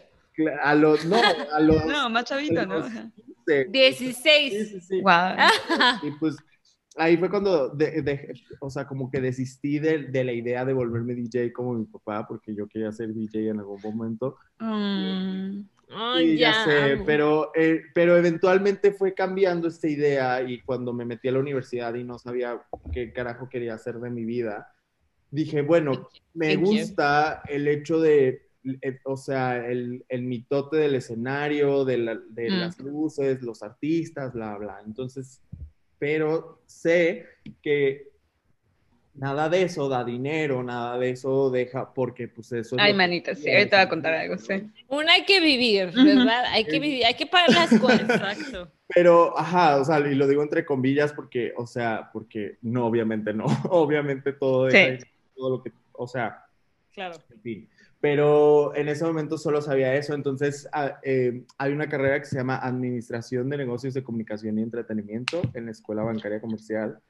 A 0.62 0.74
los, 0.74 1.04
no, 1.04 1.16
a 1.52 1.60
los. 1.60 1.84
No, 1.86 2.10
más 2.10 2.24
chavito, 2.24 2.66
¿no? 2.66 2.82
15, 3.46 3.66
16. 3.70 4.52
Sí, 4.52 4.64
sí, 4.66 4.80
sí. 4.80 5.00
Wow. 5.02 5.36
Y 6.02 6.10
pues 6.18 6.36
ahí 6.96 7.16
fue 7.16 7.30
cuando, 7.30 7.68
de, 7.68 8.02
de, 8.02 8.34
o 8.60 8.70
sea, 8.70 8.86
como 8.86 9.10
que 9.10 9.20
desistí 9.20 9.78
de, 9.78 10.04
de, 10.04 10.24
la 10.24 10.32
idea 10.32 10.64
de 10.64 10.72
volverme 10.72 11.14
DJ 11.14 11.52
como 11.52 11.74
mi 11.74 11.84
papá, 11.84 12.26
porque 12.26 12.54
yo 12.54 12.66
quería 12.66 12.92
ser 12.92 13.12
DJ 13.12 13.50
en 13.50 13.60
algún 13.60 13.80
momento. 13.82 14.36
Mm. 14.58 15.60
Oh, 15.90 16.16
sí, 16.18 16.36
ya, 16.36 16.52
ya 16.52 16.64
sé, 16.64 17.02
pero, 17.06 17.52
eh, 17.54 17.82
pero 17.94 18.16
eventualmente 18.16 18.92
fue 18.92 19.14
cambiando 19.14 19.68
esta 19.68 19.86
idea 19.86 20.42
y 20.42 20.60
cuando 20.62 20.92
me 20.92 21.04
metí 21.04 21.28
a 21.28 21.32
la 21.32 21.38
universidad 21.38 21.94
y 21.94 22.02
no 22.02 22.18
sabía 22.18 22.60
qué 22.92 23.12
carajo 23.12 23.48
quería 23.48 23.74
hacer 23.74 24.00
de 24.00 24.10
mi 24.10 24.24
vida, 24.24 24.72
dije, 25.30 25.62
bueno, 25.62 26.08
me 26.34 26.56
gusta 26.56 27.42
el 27.48 27.68
hecho 27.68 28.00
de, 28.00 28.48
eh, 28.82 28.98
o 29.04 29.16
sea, 29.16 29.64
el, 29.64 30.04
el, 30.08 30.22
mitote 30.22 30.76
del 30.76 30.96
escenario, 30.96 31.84
de, 31.84 31.98
la, 31.98 32.20
de 32.30 32.50
mm. 32.50 32.54
las 32.54 32.78
luces, 32.80 33.42
los 33.42 33.62
artistas, 33.62 34.32
bla, 34.32 34.56
bla. 34.56 34.82
Entonces, 34.84 35.40
pero 35.98 36.62
sé 36.66 37.26
que 37.62 38.10
nada 39.18 39.48
de 39.48 39.62
eso 39.62 39.88
da 39.88 40.04
dinero, 40.04 40.62
nada 40.62 40.98
de 40.98 41.10
eso 41.10 41.50
deja, 41.50 41.92
porque 41.92 42.28
pues 42.28 42.52
eso... 42.52 42.76
es 42.76 42.82
Ay, 42.82 42.94
manita, 42.94 43.34
sí, 43.34 43.50
ahorita 43.50 43.76
voy 43.78 43.86
a 43.86 43.88
contar 43.88 44.14
algo, 44.14 44.38
sí. 44.38 44.70
Uno 44.88 45.10
hay 45.10 45.24
que 45.24 45.40
vivir, 45.40 45.90
¿verdad? 45.92 46.44
Hay 46.50 46.64
que 46.64 46.78
vivir, 46.78 47.04
hay 47.04 47.14
que 47.14 47.26
pagar 47.26 47.50
las 47.50 47.70
cuentas. 47.80 48.38
Exacto. 48.38 48.70
Pero, 48.94 49.36
ajá, 49.38 49.76
o 49.80 49.84
sea, 49.84 49.98
y 50.00 50.14
lo 50.14 50.28
digo 50.28 50.42
entre 50.42 50.64
comillas 50.64 51.12
porque, 51.12 51.52
o 51.56 51.66
sea, 51.66 52.10
porque 52.12 52.58
no, 52.62 52.86
obviamente 52.86 53.32
no, 53.32 53.46
obviamente 53.70 54.32
todo, 54.32 54.70
Sí. 54.70 54.76
deja 54.76 55.06
todo 55.34 55.50
lo 55.56 55.62
que, 55.62 55.72
o 55.92 56.06
sea, 56.06 56.44
Claro. 56.92 57.16
en 57.34 57.40
fin. 57.40 57.68
Pero 58.00 58.74
en 58.76 58.88
ese 58.88 59.04
momento 59.04 59.36
solo 59.38 59.60
sabía 59.62 59.94
eso, 59.96 60.14
entonces 60.14 60.68
ah, 60.72 60.98
eh, 61.02 61.42
hay 61.58 61.72
una 61.72 61.88
carrera 61.88 62.20
que 62.20 62.26
se 62.26 62.36
llama 62.36 62.56
Administración 62.58 63.48
de 63.48 63.56
Negocios 63.56 63.94
de 63.94 64.04
Comunicación 64.04 64.58
y 64.58 64.62
Entretenimiento 64.62 65.40
en 65.54 65.64
la 65.66 65.72
Escuela 65.72 66.02
Bancaria 66.02 66.40
Comercial. 66.40 67.00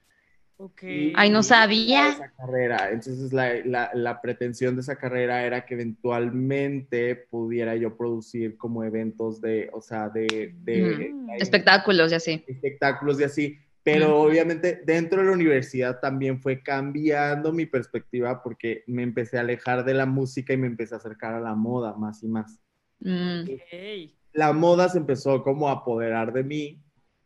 Ok. 0.59 0.83
Y- 0.85 1.13
Ay, 1.17 1.29
no 1.31 1.43
sabía. 1.43 2.09
Esa 2.09 2.31
carrera. 2.33 2.91
Entonces 2.91 3.33
la, 3.33 3.55
la- 3.65 3.91
la 3.95 4.21
pretensión 4.21 4.75
de 4.75 4.81
esa 4.81 4.97
carrera 4.97 5.45
era 5.45 5.67
que 5.67 5.75
eventualmente 5.75 7.15
pudiera 7.31 7.77
yo 7.77 7.97
producir 7.97 8.57
como 8.57 8.83
eventos 8.85 9.41
de, 9.41 9.69
o 9.73 9.81
sea, 9.81 10.09
de, 10.09 10.55
de- 10.63 11.11
Mm, 11.13 11.27
de- 11.27 11.37
Espectáculos 11.39 12.13
y 12.13 12.15
así. 12.15 12.45
espectáculos 12.47 13.21
y 13.21 13.25
así. 13.25 13.59
Pero 13.83 14.19
obviamente 14.21 14.83
dentro 14.85 15.21
de 15.21 15.27
la 15.27 15.33
universidad 15.33 16.01
también 16.01 16.41
fue 16.41 16.61
cambiando 16.61 17.53
mi 17.53 17.67
perspectiva 17.67 18.43
porque 18.43 18.83
me 18.89 19.03
empecé 19.05 19.37
a 19.39 19.43
alejar 19.43 19.85
de 19.85 19.95
la 19.95 20.07
música 20.07 20.53
y 20.53 20.57
me 20.57 20.67
empecé 20.67 20.95
a 20.95 20.99
acercar 20.99 21.35
a 21.35 21.41
la 21.41 21.55
moda 21.55 21.95
más 21.95 22.21
y 22.25 22.27
más. 22.29 22.59
Mm. 23.01 23.43
Ok. 23.43 24.11
La 24.33 24.53
moda 24.53 24.89
se 24.89 24.99
empezó 24.99 25.43
como 25.43 25.69
a 25.69 25.73
apoderar 25.73 26.33
de 26.33 26.43
mí 26.43 26.83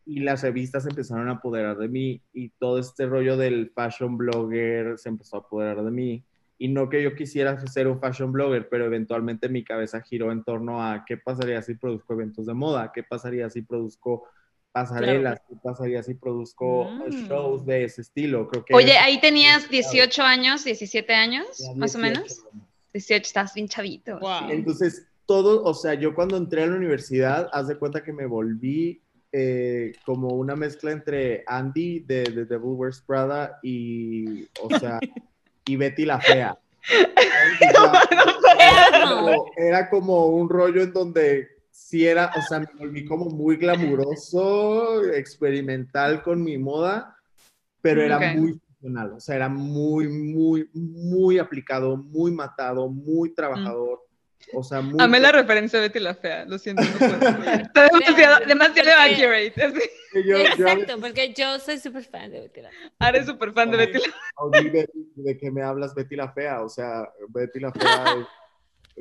y 0.06 0.20
las 0.20 0.42
revistas 0.42 0.86
empezaron 0.86 1.28
a 1.28 1.32
apoderar 1.32 1.76
de 1.78 1.88
mí 1.88 2.20
y 2.32 2.48
todo 2.58 2.78
este 2.78 3.06
rollo 3.06 3.36
del 3.36 3.70
fashion 3.74 4.16
blogger 4.16 4.98
se 4.98 5.08
empezó 5.08 5.36
a 5.36 5.40
apoderar 5.40 5.84
de 5.84 5.90
mí. 5.90 6.24
Y 6.58 6.68
no 6.68 6.88
que 6.90 7.02
yo 7.02 7.14
quisiera 7.14 7.58
ser 7.66 7.88
un 7.88 8.00
fashion 8.00 8.32
blogger, 8.32 8.68
pero 8.68 8.84
eventualmente 8.84 9.48
mi 9.48 9.64
cabeza 9.64 10.00
giró 10.02 10.30
en 10.32 10.44
torno 10.44 10.82
a 10.84 11.04
qué 11.06 11.16
pasaría 11.16 11.62
si 11.62 11.74
produzco 11.74 12.12
eventos 12.14 12.46
de 12.46 12.54
moda, 12.54 12.92
qué 12.94 13.02
pasaría 13.02 13.48
si 13.48 13.62
produzco 13.62 14.24
pasarelas, 14.72 15.40
qué 15.48 15.56
pasaría 15.62 16.02
si 16.02 16.14
produzco 16.14 16.84
Mm. 16.90 17.26
shows 17.28 17.64
de 17.66 17.84
ese 17.84 18.02
estilo. 18.02 18.46
Creo 18.48 18.64
que 18.64 18.74
Oye, 18.74 18.96
ahí 18.98 19.20
tenías 19.20 19.68
18 19.68 20.22
años, 20.22 20.64
17 20.64 21.12
años, 21.14 21.46
ya 21.58 21.74
más 21.76 21.94
o 21.94 21.98
18 21.98 22.00
menos. 22.00 22.44
años. 22.52 22.64
18, 22.92 23.22
estás 23.26 23.54
bien 23.54 23.68
chavito. 23.68 24.18
Wow. 24.20 24.50
Entonces, 24.50 25.06
todo, 25.26 25.62
o 25.64 25.74
sea, 25.74 25.94
yo 25.94 26.14
cuando 26.14 26.36
entré 26.36 26.62
a 26.64 26.66
la 26.66 26.76
universidad, 26.76 27.48
haz 27.52 27.68
de 27.68 27.78
cuenta 27.78 28.02
que 28.02 28.12
me 28.12 28.26
volví 28.26 29.00
eh, 29.32 29.92
como 30.04 30.34
una 30.34 30.56
mezcla 30.56 30.90
entre 30.90 31.44
Andy 31.46 32.00
de, 32.00 32.24
de 32.24 32.44
Devil 32.44 32.74
Wears 32.74 33.00
Prada 33.00 33.58
y, 33.62 34.42
o 34.62 34.70
sea, 34.78 34.98
y 35.66 35.76
Betty 35.76 36.04
la 36.04 36.20
Fea. 36.20 36.58
Era 38.58 39.08
como, 39.08 39.52
era 39.56 39.90
como 39.90 40.26
un 40.26 40.48
rollo 40.48 40.82
en 40.82 40.92
donde 40.92 41.48
sí 41.70 42.06
era, 42.06 42.32
o 42.36 42.42
sea, 42.42 42.60
me 42.60 42.66
volví 42.78 43.04
como 43.04 43.26
muy 43.26 43.56
glamuroso, 43.56 45.04
experimental 45.12 46.22
con 46.22 46.42
mi 46.42 46.58
moda, 46.58 47.16
pero 47.80 48.02
era 48.02 48.16
Ok. 48.16 48.36
muy 48.36 48.52
funcional, 48.52 49.12
o 49.12 49.20
sea, 49.20 49.36
era 49.36 49.48
muy, 49.48 50.08
muy, 50.08 50.68
muy 50.74 51.38
aplicado, 51.38 51.96
muy 51.96 52.32
matado, 52.32 52.88
muy 52.88 53.34
trabajador, 53.34 54.00
o 54.54 54.62
sea, 54.62 54.80
muy... 54.80 54.96
Amé 54.98 55.20
la 55.20 55.32
referencia 55.32 55.78
de 55.80 55.88
Betty 55.88 56.00
la 56.00 56.14
Fea, 56.14 56.44
lo 56.44 56.58
siento. 56.58 56.82
No 56.82 56.98
puedo. 56.98 57.14
Está 57.52 57.84
demasiado, 57.84 58.46
demasiado 58.46 58.90
Porque- 58.90 59.24
accurate. 59.24 59.62
así. 59.64 59.90
Yo- 60.12 60.20
yo 60.22 60.36
Exacto, 60.38 61.00
porque 61.00 61.32
yo 61.36 61.58
soy 61.60 61.78
súper 61.78 62.02
fan 62.04 62.30
de 62.32 62.40
Betty 62.40 62.60
la 62.62 62.70
Fea. 62.70 62.92
Ahora 62.98 63.18
es 63.18 63.26
súper 63.26 63.52
fan 63.52 63.70
de 63.70 63.76
Betty 63.76 63.98
la 63.98 64.60
Fea. 64.60 64.70
de, 64.72 64.88
de 65.14 65.38
que 65.38 65.50
me 65.50 65.62
hablas 65.62 65.94
Betty 65.94 66.16
la 66.16 66.32
Fea, 66.32 66.62
o 66.62 66.68
sea, 66.68 67.08
Betty 67.28 67.60
la 67.60 67.70
Fea 67.72 68.04
es- 68.18 68.26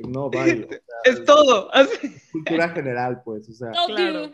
no 0.08 0.30
vale, 0.30 0.64
o 0.64 0.68
sea, 0.68 0.78
Es 1.04 1.24
todo. 1.24 1.68
así. 1.74 2.14
cultura 2.32 2.68
general, 2.70 3.20
pues, 3.24 3.48
o 3.48 3.52
sea. 3.52 3.70
Claro. 3.86 4.30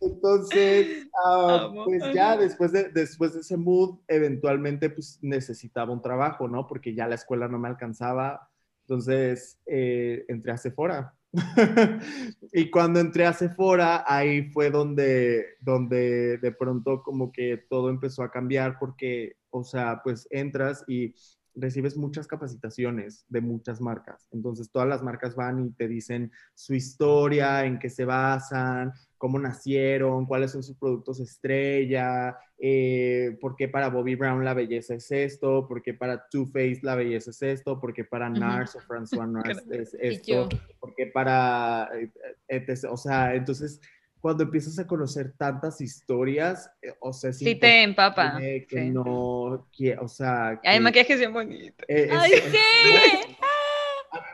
Entonces, 0.00 1.06
Amo. 1.24 1.84
pues 1.84 2.02
ya 2.14 2.36
después 2.36 2.72
de, 2.72 2.88
después 2.88 3.34
de 3.34 3.40
ese 3.40 3.56
mood, 3.56 3.98
eventualmente 4.08 4.90
pues 4.90 5.18
necesitaba 5.22 5.92
un 5.92 6.02
trabajo, 6.02 6.48
¿no? 6.48 6.66
Porque 6.66 6.94
ya 6.94 7.06
la 7.06 7.14
escuela 7.14 7.48
no 7.48 7.58
me 7.58 7.68
alcanzaba. 7.68 8.48
Entonces, 8.86 9.58
eh, 9.66 10.24
entré 10.28 10.52
a 10.52 10.58
Sephora. 10.58 11.14
y 12.52 12.70
cuando 12.70 13.00
entré 13.00 13.26
a 13.26 13.32
Sephora, 13.32 14.04
ahí 14.06 14.50
fue 14.50 14.70
donde, 14.70 15.46
donde 15.60 16.38
de 16.38 16.52
pronto 16.52 17.02
como 17.02 17.32
que 17.32 17.64
todo 17.68 17.90
empezó 17.90 18.22
a 18.22 18.30
cambiar 18.30 18.78
porque, 18.78 19.36
o 19.50 19.64
sea, 19.64 20.00
pues 20.04 20.28
entras 20.30 20.84
y 20.86 21.14
recibes 21.54 21.96
muchas 21.96 22.26
capacitaciones 22.26 23.24
de 23.28 23.40
muchas 23.40 23.80
marcas. 23.80 24.26
Entonces, 24.32 24.70
todas 24.70 24.88
las 24.88 25.02
marcas 25.02 25.34
van 25.34 25.66
y 25.66 25.70
te 25.70 25.88
dicen 25.88 26.30
su 26.54 26.74
historia, 26.74 27.64
en 27.64 27.78
qué 27.78 27.90
se 27.90 28.04
basan, 28.04 28.92
cómo 29.18 29.38
nacieron, 29.38 30.26
cuáles 30.26 30.50
son 30.52 30.62
sus 30.62 30.76
productos 30.76 31.20
estrella, 31.20 32.36
eh, 32.58 33.36
por 33.40 33.56
qué 33.56 33.68
para 33.68 33.88
Bobby 33.88 34.14
Brown 34.14 34.44
la 34.44 34.54
belleza 34.54 34.94
es 34.94 35.10
esto, 35.10 35.66
por 35.66 35.82
qué 35.82 35.94
para 35.94 36.26
Too 36.28 36.46
Faced 36.46 36.82
la 36.82 36.94
belleza 36.94 37.30
es 37.30 37.42
esto, 37.42 37.80
por 37.80 37.92
qué 37.94 38.04
para. 38.04 38.28
NARS 38.28 38.76
o 38.76 38.80
François 38.80 39.26
NARS 39.32 39.64
es 39.70 39.94
esto, 40.00 40.48
por 40.80 40.94
qué 40.94 41.06
para, 41.06 41.88
eh, 41.94 42.10
etc. 42.48 42.84
O 42.90 42.96
sea, 42.96 43.34
entonces 43.34 43.80
cuando 44.20 44.44
empiezas 44.44 44.78
a 44.78 44.86
conocer 44.86 45.34
tantas 45.36 45.82
historias, 45.82 46.70
eh, 46.80 46.94
o 47.00 47.12
sea, 47.12 47.30
Sí 47.32 47.56
te 47.56 47.82
empapa. 47.82 48.38
que 48.38 48.64
sí. 48.70 48.90
no, 48.90 49.68
que, 49.76 49.94
o 49.98 50.08
sea, 50.08 50.58
Ay, 50.64 50.78
que- 50.78 50.80
maquillaje 50.80 51.12
es 51.12 51.18
bien 51.18 51.32
bonito. 51.34 51.84
eh, 51.88 52.08
es- 52.10 52.12
¡Ay, 52.12 52.32
es- 52.32 52.44
sí! 52.44 53.33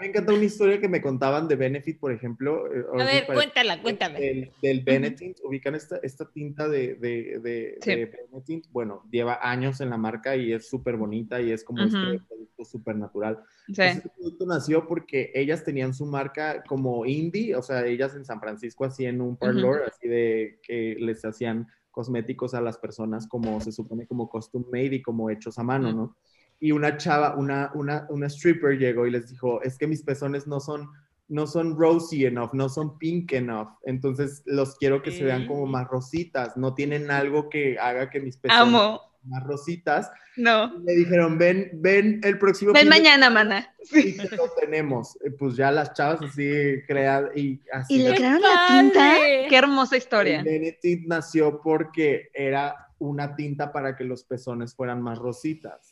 Me 0.00 0.06
encanta 0.06 0.32
una 0.32 0.44
historia 0.44 0.80
que 0.80 0.88
me 0.88 1.02
contaban 1.02 1.46
de 1.46 1.56
Benefit, 1.56 2.00
por 2.00 2.10
ejemplo. 2.12 2.66
eh, 2.74 2.84
A 2.98 3.04
ver, 3.04 3.26
cuéntala, 3.26 3.82
cuéntala. 3.82 4.18
Del, 4.18 4.50
del 4.62 4.80
Benetint, 4.82 5.38
ubican 5.44 5.74
esta, 5.74 5.98
esta 5.98 6.24
tinta 6.30 6.68
de, 6.68 6.94
de, 6.94 7.38
de, 7.40 7.78
Sí. 7.82 7.90
de 7.90 8.06
Benetint. 8.06 8.66
Bueno, 8.70 9.02
lleva 9.10 9.38
años 9.42 9.80
en 9.82 9.90
la 9.90 9.98
marca 9.98 10.34
y 10.36 10.52
es 10.54 10.68
súper 10.68 10.96
bonita 10.96 11.40
y 11.42 11.52
es 11.52 11.64
como 11.64 11.84
Ujú. 11.84 11.96
este 11.96 12.24
producto 12.26 12.64
súper 12.64 12.96
natural. 12.96 13.40
Sí. 13.66 13.82
Ese 13.82 14.08
producto 14.08 14.46
nació 14.46 14.86
porque 14.88 15.30
ellas 15.34 15.64
tenían 15.64 15.92
su 15.92 16.06
marca 16.06 16.62
como 16.66 17.04
indie, 17.04 17.54
o 17.54 17.62
sea, 17.62 17.84
ellas 17.86 18.14
en 18.16 18.24
San 18.24 18.40
Francisco 18.40 18.86
hacían 18.86 19.20
un 19.20 19.36
parlor, 19.36 19.82
así 19.86 20.08
de 20.08 20.60
que 20.62 20.96
les 20.98 21.22
hacían 21.26 21.68
cosméticos 21.90 22.54
a 22.54 22.60
las 22.60 22.78
personas 22.78 23.26
como 23.26 23.60
se 23.60 23.72
supone 23.72 24.06
como 24.06 24.30
custom 24.30 24.64
made 24.72 24.94
y 24.94 25.02
como 25.02 25.28
hechos 25.28 25.58
a 25.58 25.62
mano. 25.62 25.92
¿no? 25.92 26.16
Y 26.60 26.72
una 26.72 26.96
chava, 26.98 27.36
una, 27.36 27.70
una, 27.74 28.06
una 28.10 28.26
stripper 28.26 28.78
llegó 28.78 29.06
y 29.06 29.10
les 29.10 29.30
dijo, 29.30 29.62
es 29.62 29.78
que 29.78 29.86
mis 29.86 30.02
pezones 30.02 30.46
no 30.46 30.60
son, 30.60 30.90
no 31.28 31.46
son 31.46 31.78
rosy 31.78 32.26
enough, 32.26 32.52
no 32.52 32.68
son 32.68 32.98
pink 32.98 33.32
enough, 33.32 33.68
entonces 33.84 34.42
los 34.44 34.76
quiero 34.76 35.02
que 35.02 35.10
se 35.10 35.24
vean 35.24 35.46
como 35.46 35.64
más 35.66 35.88
rositas, 35.88 36.56
no 36.56 36.74
tienen 36.74 37.10
algo 37.10 37.48
que 37.48 37.78
haga 37.78 38.10
que 38.10 38.20
mis 38.20 38.36
pezones 38.36 38.62
Amo. 38.62 38.98
sean 39.22 39.30
más 39.30 39.44
rositas. 39.44 40.10
No. 40.36 40.74
Y 40.80 40.82
le 40.84 40.92
dijeron, 40.96 41.38
ven, 41.38 41.70
ven 41.74 42.20
el 42.24 42.38
próximo 42.38 42.72
Ven 42.72 42.84
de 42.84 42.90
mañana, 42.90 43.30
mana. 43.30 43.74
y 43.92 44.16
te 44.16 44.36
lo 44.36 44.50
tenemos. 44.60 45.16
Eh, 45.24 45.30
Pues 45.30 45.56
ya 45.56 45.70
las 45.70 45.92
chavas 45.94 46.22
así 46.22 46.50
creadas 46.86 47.30
y 47.36 47.60
así. 47.72 47.94
Y 47.94 48.02
le 48.02 48.14
crearon 48.14 48.40
la 48.40 48.66
tinta. 48.68 49.14
Qué 49.48 49.56
hermosa 49.56 49.96
el 49.96 50.02
historia. 50.02 50.42
Benetint 50.42 51.06
nació 51.06 51.60
porque 51.60 52.30
era 52.34 52.74
una 52.98 53.34
tinta 53.34 53.72
para 53.72 53.96
que 53.96 54.04
los 54.04 54.24
pezones 54.24 54.74
fueran 54.74 55.02
más 55.02 55.18
rositas. 55.18 55.89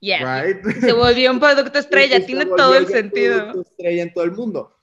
Yes. 0.00 0.20
Right? 0.20 0.64
Se 0.80 0.92
volvió 0.92 1.30
un 1.30 1.40
producto 1.40 1.78
estrella. 1.78 2.24
Tiene 2.24 2.46
todo 2.46 2.76
el 2.76 2.86
sentido. 2.86 3.38
producto 3.38 3.70
estrella 3.70 4.02
en 4.02 4.12
todo 4.12 4.24
el 4.24 4.32
mundo. 4.32 4.74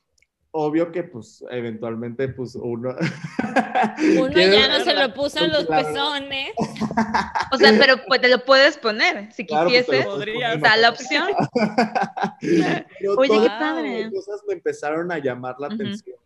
Obvio 0.57 0.89
que, 0.89 1.03
pues, 1.03 1.43
eventualmente, 1.51 2.29
pues, 2.29 2.55
uno... 2.55 2.95
Uno 4.17 4.29
ya 4.39 4.69
no 4.69 4.85
se 4.85 4.93
lo 4.93 5.13
puso 5.13 5.43
en 5.43 5.51
los 5.51 5.65
pezones. 5.65 6.51
O 7.51 7.57
sea, 7.57 7.73
pero 7.79 7.97
pues, 8.07 8.21
te 8.21 8.27
lo 8.29 8.43
puedes 8.43 8.77
poner 8.77 9.31
si 9.33 9.45
Claro, 9.45 9.69
pues, 9.69 9.85
quisieses. 9.85 10.07
Está 10.55 10.75
la 10.77 10.89
opción. 10.89 11.27
Pero 12.41 13.15
Oye, 13.17 13.29
qué 13.29 13.35
todas 13.35 13.59
padre. 13.59 13.99
esas 14.01 14.11
cosas 14.13 14.41
me 14.47 14.53
empezaron 14.55 15.11
a 15.11 15.19
llamar 15.19 15.55
la 15.59 15.67
Ujú. 15.67 15.75
atención. 15.75 16.17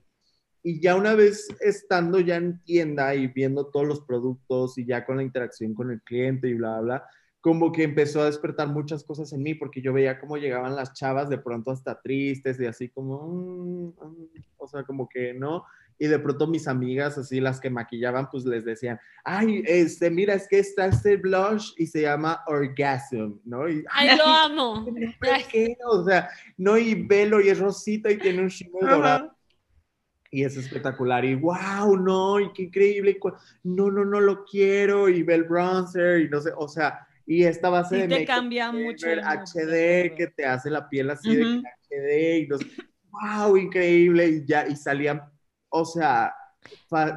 Y 0.63 0.81
ya 0.81 0.96
una 0.96 1.13
vez 1.15 1.48
estando 1.62 2.19
ya 2.19 2.36
en 2.36 2.62
tienda 2.63 3.15
y 3.15 3.27
viendo 3.27 3.67
todos 3.67 3.88
los 3.88 4.01
productos 4.01 4.77
y 4.77 4.86
ya 4.86 5.05
con 5.05 5.17
la 5.17 5.24
interacción 5.24 5.74
con 5.74 5.89
el 5.91 6.01
cliente 6.01 6.48
y 6.50 6.53
bla, 6.53 6.79
bla, 6.79 6.81
bla, 6.81 7.05
como 7.41 7.72
que 7.72 7.84
empezó 7.84 8.22
a 8.22 8.25
despertar 8.25 8.67
muchas 8.67 9.03
cosas 9.03 9.31
en 9.31 9.43
mí 9.43 9.55
porque 9.55 9.81
yo 9.81 9.93
veía 9.93 10.19
cómo 10.19 10.38
llegaban 10.38 10.75
las 10.75 10.93
chavas 10.93 11.29
de 11.29 11.38
pronto 11.38 11.72
hasta 11.72 12.00
tristes 12.01 12.60
y 12.60 12.65
así 12.65 12.89
como, 12.89 13.27
mm, 13.27 13.88
mm, 13.88 14.43
o 14.58 14.67
sea, 14.67 14.84
como 14.84 15.08
que 15.08 15.34
no. 15.34 15.63
Y 16.01 16.08
de 16.08 16.19
pronto 16.19 16.48
mis 16.48 16.67
amigas, 16.67 17.17
así 17.17 17.41
las 17.41 17.60
que 17.60 17.69
maquillaban, 17.69 18.29
pues 18.29 18.46
les 18.46 18.63
decían, 18.63 19.00
ay, 19.24 19.63
este, 19.65 20.10
mira, 20.10 20.34
es 20.34 20.48
que 20.48 20.60
está 20.60 20.86
este 20.86 21.17
blush 21.17 21.74
y 21.77 21.88
se 21.88 22.03
llama 22.03 22.41
Orgasm, 22.48 23.39
¿no? 23.43 23.67
Y, 23.69 23.84
Ay, 23.89 24.17
lo 24.17 24.25
amo. 24.25 24.86
¿Por 24.86 25.48
qué? 25.50 25.77
O 25.86 26.05
sea, 26.05 26.29
no, 26.58 26.77
y 26.77 26.96
velo 26.96 27.41
y 27.41 27.50
es 27.50 27.60
rosita 27.60 28.10
y 28.12 28.17
tiene 28.17 28.41
un 28.41 28.48
shimmer 28.48 28.81
dorado. 28.81 29.25
Ajá. 29.25 29.36
Y 30.31 30.43
es 30.43 30.55
espectacular. 30.55 31.25
Y 31.25 31.36
wow, 31.36 31.98
no, 31.98 32.39
y 32.39 32.53
qué 32.53 32.63
increíble. 32.63 33.19
No, 33.63 33.89
no, 33.89 34.05
no 34.05 34.22
lo 34.22 34.46
quiero. 34.46 35.10
Y 35.10 35.24
ve 35.24 35.36
el 35.36 35.43
bronzer 35.43 36.22
y 36.22 36.29
no 36.29 36.39
sé, 36.39 36.51
o 36.55 36.67
sea, 36.67 37.08
Y 37.31 37.43
esta 37.45 37.69
base 37.69 37.95
Sí 37.95 38.01
de 38.07 38.07
te 38.07 38.25
cambia 38.25 38.71
de 38.71 38.83
mucho 38.86 39.07
el 39.07 39.21
de 39.21 39.21
HD 39.24 40.15
que 40.15 40.27
te 40.36 40.45
hace 40.48 40.71
la 40.71 40.89
piel 40.89 41.12
así 41.12 41.36
de 41.36 41.43
Ujú. 41.45 41.62
que 41.62 41.95
HD 41.95 42.38
y 42.39 42.48
los, 42.48 42.62
wow, 43.12 43.55
increíble 43.55 44.27
y 44.27 44.45
ya 44.48 44.67
y 44.67 44.75
salían, 44.75 45.21
o 45.69 45.86
sea, 45.86 46.33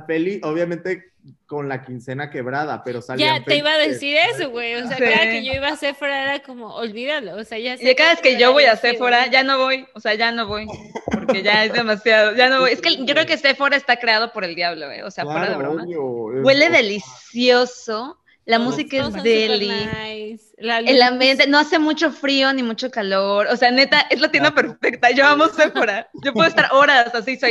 feliz, 0.06 0.40
obviamente 0.42 1.12
con 1.46 1.68
la 1.68 1.82
quincena 1.82 2.28
quebrada, 2.30 2.82
pero 2.84 3.00
salían 3.00 3.38
Ya 3.38 3.44
te 3.44 3.56
iba 3.56 3.70
a 3.72 3.78
decir 3.78 4.16
eso, 4.34 4.50
güey. 4.50 4.74
O 4.74 4.86
sea, 4.86 4.96
Sí. 4.98 5.04
cada 5.04 5.30
que 5.30 5.44
yo 5.44 5.52
iba 5.54 5.68
a 5.68 5.76
Sephora 5.76 6.24
era 6.24 6.42
como, 6.42 6.74
olvídalo. 6.74 7.36
O 7.36 7.44
sea, 7.44 7.58
ya 7.58 7.76
sé 7.78 7.90
Y 7.90 7.94
cada 7.94 8.10
vez 8.10 8.20
que 8.20 8.38
yo 8.38 8.52
voy 8.52 8.64
a. 8.64 8.76
Sephora, 8.76 9.28
ya 9.28 9.42
no 9.44 9.56
voy, 9.58 9.86
o 9.94 10.00
sea, 10.00 10.14
ya 10.14 10.32
no 10.32 10.46
voy, 10.46 10.66
porque 11.10 11.42
ya 11.42 11.64
es 11.64 11.72
demasiado, 11.72 12.34
ya 12.34 12.48
no 12.50 12.60
voy. 12.60 12.72
Es 12.72 12.80
que 12.82 12.96
yo 12.96 13.14
creo 13.14 13.24
que 13.24 13.38
Sephora 13.38 13.76
está 13.76 13.96
creado 13.96 14.32
por 14.32 14.44
el 14.44 14.54
diablo, 14.54 14.90
¿eh? 14.90 15.04
o 15.04 15.10
sea, 15.10 15.24
fuera 15.24 15.40
de 15.50 15.54
Claro, 15.54 15.58
broma. 15.74 15.84
obvio, 15.84 16.42
Huele 16.42 16.68
delicioso, 16.70 18.18
la 18.44 18.58
música 18.58 18.96
es 18.98 19.22
deli, 19.22 19.68
nice. 19.68 20.54
La 20.58 20.78
el 20.78 21.00
ambiente, 21.02 21.46
no 21.46 21.58
hace 21.58 21.78
mucho 21.78 22.10
frío 22.10 22.52
ni 22.52 22.62
mucho 22.62 22.90
calor, 22.90 23.46
o 23.48 23.56
sea, 23.56 23.70
neta, 23.70 24.00
es 24.10 24.20
la 24.20 24.30
tienda 24.30 24.50
Claro. 24.50 24.78
perfecta, 24.78 25.10
yo 25.12 25.26
amo 25.26 25.46
Sephora, 25.48 26.08
yo 26.22 26.32
puedo 26.32 26.48
estar 26.48 26.68
horas 26.72 27.14
así 27.14 27.36
sí. 27.36 27.46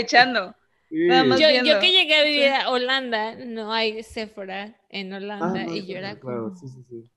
Más 1.07 1.39
Yo, 1.39 1.49
yo 1.63 1.79
que 1.79 1.91
llegué 1.91 2.15
a 2.15 2.23
vivir 2.23 2.49
a 2.49 2.69
Holanda, 2.69 3.35
no 3.35 3.71
hay 3.73 4.03
Sephora 4.03 4.75
en 4.89 5.13
Ah, 5.13 5.17
Holanda 5.17 5.65
no, 5.65 5.75
y 5.75 5.85
yo 5.87 5.97
era 5.97 6.19
claro, 6.19 6.49
como... 6.49 6.55
sí, 6.55 6.67
sí, 6.67 6.83
sí. 6.89 7.09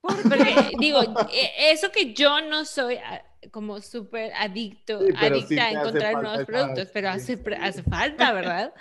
Porque, 0.00 0.54
digo, 0.80 1.00
e- 1.32 1.70
eso 1.72 1.90
que 1.90 2.14
yo 2.14 2.40
no 2.40 2.64
soy 2.64 2.96
a- 2.96 3.24
como 3.52 3.80
súper 3.80 4.32
adicto, 4.34 5.00
Sí, 5.00 5.12
pero 5.18 5.36
sí 5.36 5.44
adicta 5.58 5.64
a 5.66 5.70
encontrar 5.70 6.22
nuevos 6.22 6.44
productos, 6.44 6.88
pero 6.92 7.08
hace, 7.10 7.36
falta, 7.88 8.32
¿verdad? 8.32 8.72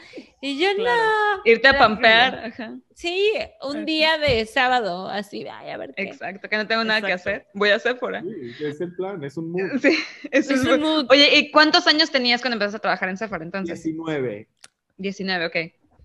Y 0.42 0.60
yo 0.60 0.70
Claro. 0.76 1.00
no. 1.38 1.42
Irte 1.46 1.68
a 1.68 1.78
pampear, 1.78 2.54
Sí, 2.94 3.32
un 3.62 3.86
día 3.86 4.18
de 4.18 4.46
sábado, 4.48 5.08
así, 5.08 5.46
ay, 5.48 5.70
a 5.70 5.78
ver 5.78 5.94
qué. 5.96 6.04
exacto, 6.04 6.50
que 6.50 6.58
no 6.58 6.66
tengo 6.68 6.84
nada 6.84 7.02
que 7.06 7.14
hacer, 7.14 7.48
voy 7.54 7.70
a 7.70 7.78
Sephora. 7.80 8.24
Sí, 8.24 8.66
es 8.66 8.82
el 8.82 8.96
plan, 8.96 9.24
es 9.24 9.38
un 9.38 9.52
mood. 9.52 9.80
Sí, 9.80 9.96
Es 10.32 10.50
es 10.50 10.62
un 10.62 10.68
bu- 10.68 10.80
mood. 10.80 11.06
Oye, 11.12 11.38
¿y 11.38 11.52
cuántos 11.52 11.86
años 11.88 12.10
tenías 12.10 12.42
cuando 12.42 12.56
empezaste 12.56 12.78
a 12.78 12.82
trabajar 12.82 13.10
en 13.10 13.18
Sephora 13.18 13.44
entonces? 13.44 13.84
19. 13.84 14.48
19, 14.98 15.46
ok. 15.46 15.56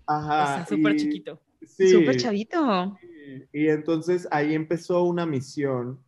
Ajá. 0.05 0.59
Está 0.59 0.75
súper 0.75 0.93
y- 0.93 0.97
chiquito. 0.97 1.39
Sí. 1.65 1.89
Súper 1.89 2.17
chavito. 2.17 2.97
Sí, 3.23 3.47
Y 3.53 3.67
entonces 3.69 4.27
ahí 4.31 4.53
empezó 4.53 5.03
una 5.03 5.25
misión 5.25 6.03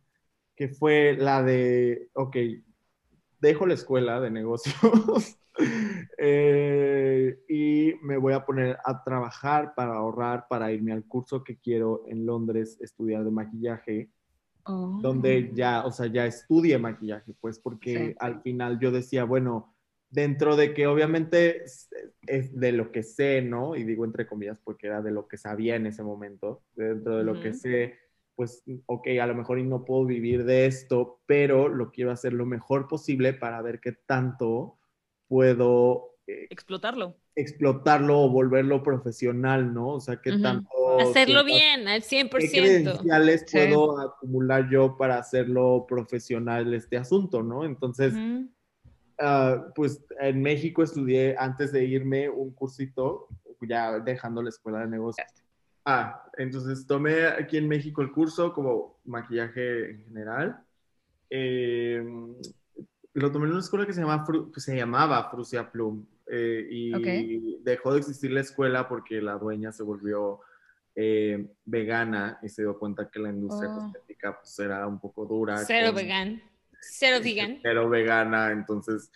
que 0.56 0.68
fue 0.68 1.16
la 1.18 1.42
de, 1.42 2.10
ok, 2.14 2.36
dejo 3.40 3.66
la 3.66 3.74
escuela 3.74 4.20
de 4.20 4.30
negocios 4.30 4.74
eh, 6.18 7.38
y 7.48 7.94
me 8.02 8.16
voy 8.18 8.32
a 8.34 8.44
poner 8.44 8.78
a 8.84 9.02
trabajar 9.04 9.74
para 9.74 9.94
ahorrar, 9.96 10.46
para 10.48 10.72
irme 10.72 10.92
al 10.92 11.04
curso 11.06 11.44
que 11.44 11.58
quiero 11.58 12.02
en 12.08 12.26
Londres, 12.26 12.78
estudiar 12.80 13.24
de 13.24 13.30
maquillaje, 13.30 14.10
Oh. 14.68 14.98
donde 15.02 15.52
ya, 15.54 15.84
o 15.86 15.92
sea, 15.92 16.06
ya 16.06 16.26
estudie 16.26 16.78
maquillaje, 16.78 17.34
pues 17.40 17.58
porque 17.60 18.10
Sí. 18.10 18.16
al 18.18 18.42
final 18.42 18.80
yo 18.80 18.90
decía, 18.90 19.24
bueno, 19.24 19.75
dentro 20.10 20.56
de 20.56 20.72
que 20.74 20.86
obviamente 20.86 21.64
es, 21.64 21.88
es 22.26 22.58
de 22.58 22.72
lo 22.72 22.92
que 22.92 23.02
sé, 23.02 23.42
¿no? 23.42 23.76
Y 23.76 23.84
digo 23.84 24.04
entre 24.04 24.26
comillas 24.26 24.60
porque 24.62 24.86
era 24.86 25.02
de 25.02 25.10
lo 25.10 25.26
que 25.28 25.36
sabía 25.36 25.76
en 25.76 25.86
ese 25.86 26.02
momento, 26.02 26.62
dentro 26.74 27.16
de 27.18 27.24
lo 27.24 27.40
que 27.40 27.52
sé, 27.52 27.94
pues, 28.34 28.62
ok, 28.86 29.08
a 29.20 29.26
lo 29.26 29.34
mejor 29.34 29.58
y 29.58 29.64
no 29.64 29.84
puedo 29.84 30.04
vivir 30.04 30.44
de 30.44 30.66
esto, 30.66 31.20
pero 31.26 31.68
lo 31.68 31.90
quiero 31.90 32.10
hacer 32.12 32.32
lo 32.32 32.44
mejor 32.46 32.86
posible 32.86 33.32
para 33.32 33.62
ver 33.62 33.80
qué 33.80 33.92
tanto 33.92 34.78
puedo 35.28 36.10
eh, 36.26 36.46
Explotarlo. 36.50 37.16
explotarlo 37.34 38.20
o 38.20 38.30
volverlo 38.30 38.82
profesional, 38.82 39.72
¿no? 39.72 39.88
O 39.94 40.00
sea, 40.00 40.20
qué 40.20 40.38
tanto... 40.38 40.68
Hacerlo 40.98 41.44
bien, 41.44 41.88
al 41.88 42.02
¿Qué 42.02 42.24
100%. 42.24 42.28
credenciales 42.50 43.44
Sí. 43.46 43.56
puedo 43.58 44.00
acumular 44.00 44.68
yo 44.70 44.96
para 44.96 45.18
hacerlo 45.18 45.84
profesional 45.88 46.72
este 46.74 46.96
asunto, 46.96 47.42
no? 47.42 47.64
Entonces. 47.64 48.14
Ah, 49.18 49.66
pues 49.74 50.04
en 50.20 50.42
México 50.42 50.82
estudié 50.82 51.36
antes 51.38 51.72
de 51.72 51.84
irme 51.84 52.28
un 52.28 52.52
cursito, 52.52 53.28
ya 53.62 53.98
dejando 54.00 54.42
la 54.42 54.48
escuela 54.50 54.80
de 54.80 54.88
negocios. 54.88 55.26
Ah, 55.84 56.24
entonces 56.36 56.86
tomé 56.86 57.26
aquí 57.26 57.56
en 57.56 57.68
México 57.68 58.02
el 58.02 58.10
curso 58.12 58.52
como 58.52 58.98
maquillaje 59.04 59.90
en 59.92 60.04
general. 60.04 60.58
Eh, 61.30 62.04
lo 63.14 63.32
tomé 63.32 63.46
en 63.46 63.52
una 63.52 63.60
escuela 63.60 63.86
que 63.86 63.92
se, 63.92 64.00
llama 64.00 64.24
que 64.52 64.60
se 64.60 64.76
llamaba 64.76 65.30
Frusia 65.30 65.70
Plum 65.70 66.04
eh, 66.26 66.66
y 66.70 66.94
Ok. 66.94 67.62
dejó 67.62 67.92
de 67.92 67.98
existir 68.00 68.30
la 68.30 68.40
escuela 68.40 68.88
porque 68.88 69.22
la 69.22 69.34
dueña 69.38 69.72
se 69.72 69.82
volvió 69.82 70.40
eh, 70.94 71.46
vegana 71.64 72.38
y 72.42 72.48
se 72.48 72.62
dio 72.62 72.78
cuenta 72.78 73.08
que 73.10 73.18
la 73.20 73.30
industria 73.30 73.70
Oh. 73.70 73.74
cosmética 73.74 74.38
pues, 74.40 74.58
era 74.58 74.86
un 74.86 74.98
poco 74.98 75.24
dura. 75.24 75.56
Cero 75.58 75.88
con- 75.88 75.96
vegan. 75.96 76.42
Cero 76.80 77.16
este, 77.16 77.28
vegan. 77.28 77.58
Cero 77.62 77.88
vegana, 77.88 78.50
entonces 78.52 79.10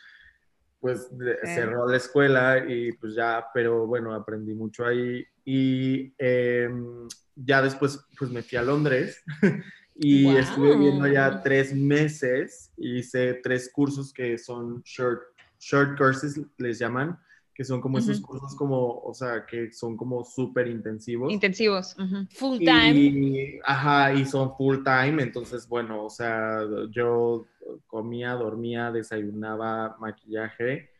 pues 0.80 1.10
cerró 1.44 1.86
la 1.86 1.98
escuela 1.98 2.64
y 2.66 2.92
pues 2.92 3.14
ya, 3.14 3.44
pero 3.52 3.86
bueno, 3.86 4.14
aprendí 4.14 4.54
mucho 4.54 4.86
ahí 4.86 5.24
y 5.44 6.14
em, 6.16 7.06
ya 7.36 7.60
después 7.60 8.02
pues 8.18 8.30
me 8.30 8.42
fui 8.42 8.56
a 8.56 8.62
Londres 8.62 9.22
y 9.94 10.24
Wow. 10.24 10.36
estuve 10.38 10.74
viviendo 10.76 11.06
ya 11.06 11.42
tres 11.42 11.74
meses, 11.74 12.72
hice 12.78 13.34
tres 13.42 13.70
cursos 13.70 14.10
que 14.12 14.38
son 14.38 14.80
short, 14.82 15.20
short 15.58 15.98
courses, 15.98 16.40
les 16.56 16.78
llaman, 16.78 17.18
que 17.54 17.64
son 17.64 17.80
como 17.80 17.98
esos 17.98 18.20
cursos 18.20 18.54
como, 18.56 19.00
o 19.00 19.12
sea, 19.12 19.44
que 19.44 19.70
son 19.72 19.96
como 19.96 20.24
súper 20.24 20.68
intensivos. 20.68 21.32
Intensivos. 21.32 21.96
ujú. 21.98 22.26
Full 22.30 22.58
time. 22.58 22.94
Y, 22.94 23.60
ajá, 23.64 24.14
y 24.14 24.24
son 24.24 24.56
full 24.56 24.78
time, 24.84 25.22
entonces, 25.22 25.68
bueno, 25.68 26.04
o 26.04 26.10
sea, 26.10 26.60
yo 26.90 27.46
comía, 27.86 28.32
dormía, 28.32 28.90
desayunaba, 28.90 29.96
maquillaje. 30.00 30.90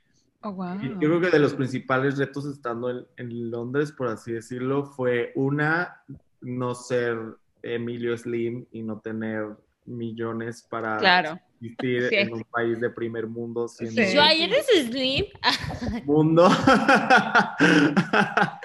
Oh, 0.42 0.52
wow. 0.52 0.80
Yo 0.82 0.98
creo 0.98 1.20
que 1.20 1.30
de 1.30 1.38
los 1.38 1.54
principales 1.54 2.16
retos 2.18 2.46
estando 2.46 2.90
en, 2.90 3.06
en 3.16 3.50
Londres, 3.50 3.92
por 3.92 4.08
así 4.08 4.32
decirlo, 4.32 4.84
fue 4.84 5.32
una, 5.34 6.02
no 6.40 6.74
ser 6.74 7.18
Emilio 7.62 8.16
Slim 8.16 8.66
y 8.72 8.82
no 8.82 9.00
tener 9.00 9.46
millones 9.84 10.66
para 10.68 10.98
Claro. 10.98 11.38
Existir 11.60 12.08
Sí. 12.08 12.14
en 12.16 12.32
un 12.32 12.44
país 12.44 12.80
de 12.80 12.88
primer 12.90 13.26
mundo 13.26 13.68
siendo 13.68 14.02
Sí. 14.02 14.14
Yo 14.14 14.22
ayer 14.22 14.50
eres 14.50 14.66
slim. 14.86 15.26
mundo. 16.04 16.48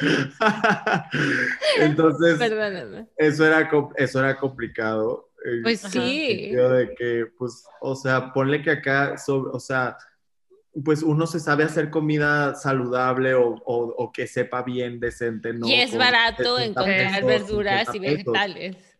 Entonces, 1.79 2.37
Perdóname. 2.37 3.07
eso 3.17 3.45
era, 3.45 3.69
eso 3.97 4.19
era 4.19 4.37
complicado. 4.37 5.29
eh, 5.45 5.59
Pues 5.61 5.81
sí. 5.81 5.89
sentido 5.89 6.69
de 6.71 6.95
que, 6.95 7.25
pues, 7.37 7.65
o 7.81 7.95
sea, 7.95 8.33
ponle 8.33 8.61
que 8.63 8.71
acá, 8.71 9.15
sobre- 9.17 9.51
o 9.53 9.59
sea, 9.59 9.95
pues 10.83 11.03
uno 11.03 11.27
se 11.27 11.39
sabe 11.39 11.63
hacer 11.63 11.89
comida 11.91 12.55
saludable 12.55 13.33
o, 13.35 13.49
o- 13.49 13.93
o 13.95 14.11
que 14.11 14.25
sepa 14.27 14.63
bien, 14.63 14.99
decente, 14.99 15.53
¿no? 15.53 15.67
y 15.67 15.75
es 15.75 15.91
Con 15.91 15.99
barato 15.99 16.57
60 16.57 16.81
encontrar 16.81 17.23
pesos, 17.23 17.27
verduras 17.27 17.87
50 17.91 17.95
y 17.95 17.99
pesos. 17.99 18.17
vegetales. 18.33 18.94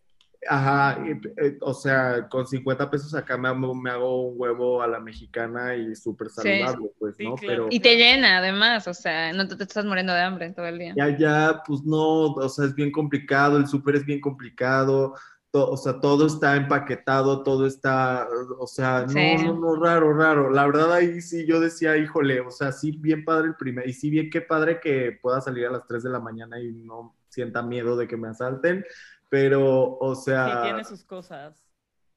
Ajá, 0.48 1.00
y, 1.08 1.12
eh, 1.44 1.58
o 1.62 1.74
sea, 1.74 2.28
con 2.30 2.46
50 2.46 2.90
pesos 2.90 3.14
acá 3.16 3.38
me, 3.38 3.48
hago- 3.50 3.74
me 3.74 3.90
hago 3.90 4.28
un 4.30 4.34
huevo 4.40 4.82
a 4.82 4.88
la 4.88 5.00
mexicana 5.00 5.76
y 5.76 5.96
súper 5.96 6.30
Sí. 6.30 6.36
saludable, 6.36 6.92
pues, 7.00 7.16
Sí, 7.18 7.24
¿no? 7.24 7.36
claro. 7.36 7.64
Pero 7.64 7.68
Y 7.72 7.80
te 7.80 7.96
llena, 7.96 8.38
además, 8.38 8.88
o 8.88 8.94
sea, 8.94 9.34
no 9.34 9.48
te, 9.48 9.56
te 9.56 9.64
estás 9.64 9.86
muriendo 9.86 10.14
de 10.14 10.22
hambre 10.22 10.52
todo 10.52 10.68
el 10.68 10.78
día. 10.80 10.94
ya, 10.96 11.18
ya, 11.18 11.64
pues 11.66 11.82
no, 11.84 12.34
o 12.34 12.50
sea, 12.50 12.66
es 12.66 12.76
bien 12.76 12.92
complicado, 12.92 13.58
el 13.58 13.68
súper 13.68 13.96
es 13.96 14.06
bien 14.06 14.22
complicado, 14.22 15.16
to- 15.56 15.72
o 15.72 15.78
sea, 15.78 16.02
todo 16.02 16.28
está 16.28 16.58
empaquetado, 16.58 17.42
todo 17.42 17.66
está, 17.66 18.28
o 18.60 18.68
sea, 18.68 19.04
no, 19.04 19.08
Sí. 19.08 19.38
no, 19.46 19.54
no, 19.54 19.76
raro, 19.78 20.12
raro. 20.14 20.50
La 20.50 20.66
verdad 20.66 20.92
ahí 20.92 21.22
sí 21.22 21.46
yo 21.48 21.62
decía, 21.62 21.96
híjole, 21.96 22.42
o 22.42 22.52
sea, 22.52 22.74
sí, 22.74 22.92
bien 22.92 23.24
padre 23.24 23.48
el 23.48 23.56
primer, 23.56 23.88
y 23.88 23.94
sí, 23.94 24.10
bien 24.10 24.30
qué 24.30 24.42
padre 24.42 24.82
que 24.82 25.18
pueda 25.22 25.40
salir 25.40 25.66
a 25.68 25.72
las 25.72 25.88
3 25.88 26.04
de 26.04 26.10
la 26.10 26.20
mañana 26.20 26.60
y 26.60 26.74
no 26.74 27.16
sienta 27.30 27.62
miedo 27.62 27.96
de 27.96 28.06
que 28.06 28.18
me 28.18 28.28
asalte, 28.28 28.86
pero, 29.30 29.98
o 29.98 30.14
Sí, 30.16 30.24
sea, 30.26 30.62
tiene 30.64 30.84
sus 30.84 31.06
cosas. 31.06 31.64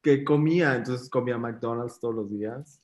que 0.02 0.24
comía, 0.24 0.74
entonces 0.74 1.08
comía 1.08 1.38
McDonald's 1.38 2.00
todos 2.00 2.16
los 2.16 2.28
días 2.30 2.82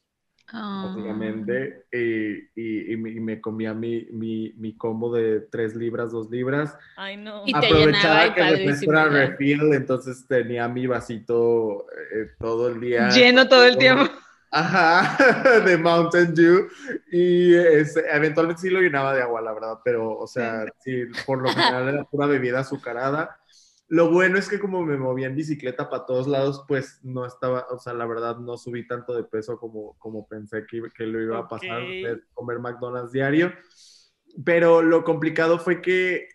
Ah. 0.53 0.85
básicamente, 0.87 1.85
y, 1.91 2.51
y- 2.55 2.93
y 2.93 2.97
me, 2.97 3.11
y 3.11 3.21
me 3.21 3.41
comía 3.41 3.73
mi, 3.75 4.07
mi, 4.13 4.53
mi 4.57 4.77
combo 4.77 5.13
de 5.15 5.41
3 5.41 5.75
libras, 5.75 6.13
2 6.13 6.31
libras. 6.31 6.77
Ay, 6.97 7.17
no. 7.17 7.43
Y 7.47 7.53
te 7.53 7.59
Aprovechaba 7.59 8.15
llenaba 8.23 8.35
que 8.35 8.41
padrísimo, 8.41 8.93
era 8.93 9.05
refill, 9.09 9.73
entonces 9.73 10.27
tenía 10.29 10.69
mi 10.69 10.87
vasito 10.87 11.87
eh, 12.13 12.31
todo 12.39 12.69
el 12.69 12.81
día. 12.81 13.09
Lleno 13.09 13.49
todo 13.49 13.65
el 13.65 13.77
tiempo. 13.79 14.05
Ajá, 14.51 15.17
de 15.67 15.77
Mountain 15.79 16.35
Dew. 16.35 16.69
Y 17.11 17.55
eventualmente 17.55 18.63
sí 18.63 18.71
lo 18.71 18.81
llenaba 18.81 19.15
de 19.15 19.23
agua, 19.23 19.41
la 19.41 19.53
verdad, 19.53 19.79
pero, 19.85 20.17
o 20.17 20.27
sea, 20.29 20.65
sí, 20.81 21.05
por 21.27 21.43
lo 21.43 21.49
general 21.49 21.89
era 21.89 22.05
pura 22.05 22.27
bebida 22.27 22.61
azucarada. 22.61 23.37
Lo 23.89 24.11
bueno 24.11 24.39
es 24.39 24.49
que 24.49 24.59
como 24.59 24.83
me 24.85 24.97
movía 24.97 25.27
en 25.27 25.37
bicicleta 25.37 25.91
para 25.91 26.07
todos 26.07 26.27
lados, 26.27 26.65
pues 26.67 27.01
no 27.03 27.27
estaba, 27.27 27.67
o 27.71 27.79
sea, 27.79 27.93
la 27.93 28.07
verdad 28.07 28.39
no 28.39 28.57
subí 28.57 28.87
tanto 28.87 29.15
de 29.15 29.25
peso 29.25 29.59
como, 29.59 29.95
como 29.99 30.27
pensé 30.27 30.65
que, 30.67 30.83
que 30.97 31.07
lo 31.07 31.21
iba 31.21 31.39
a 31.39 31.49
pasar 31.49 31.83
de 32.01 32.21
comer 32.33 32.59
McDonald's 32.61 33.13
diario. 33.13 33.53
Pero 34.45 34.83
lo 34.83 35.05
complicado 35.05 35.59
fue 35.59 35.81
que 35.83 36.29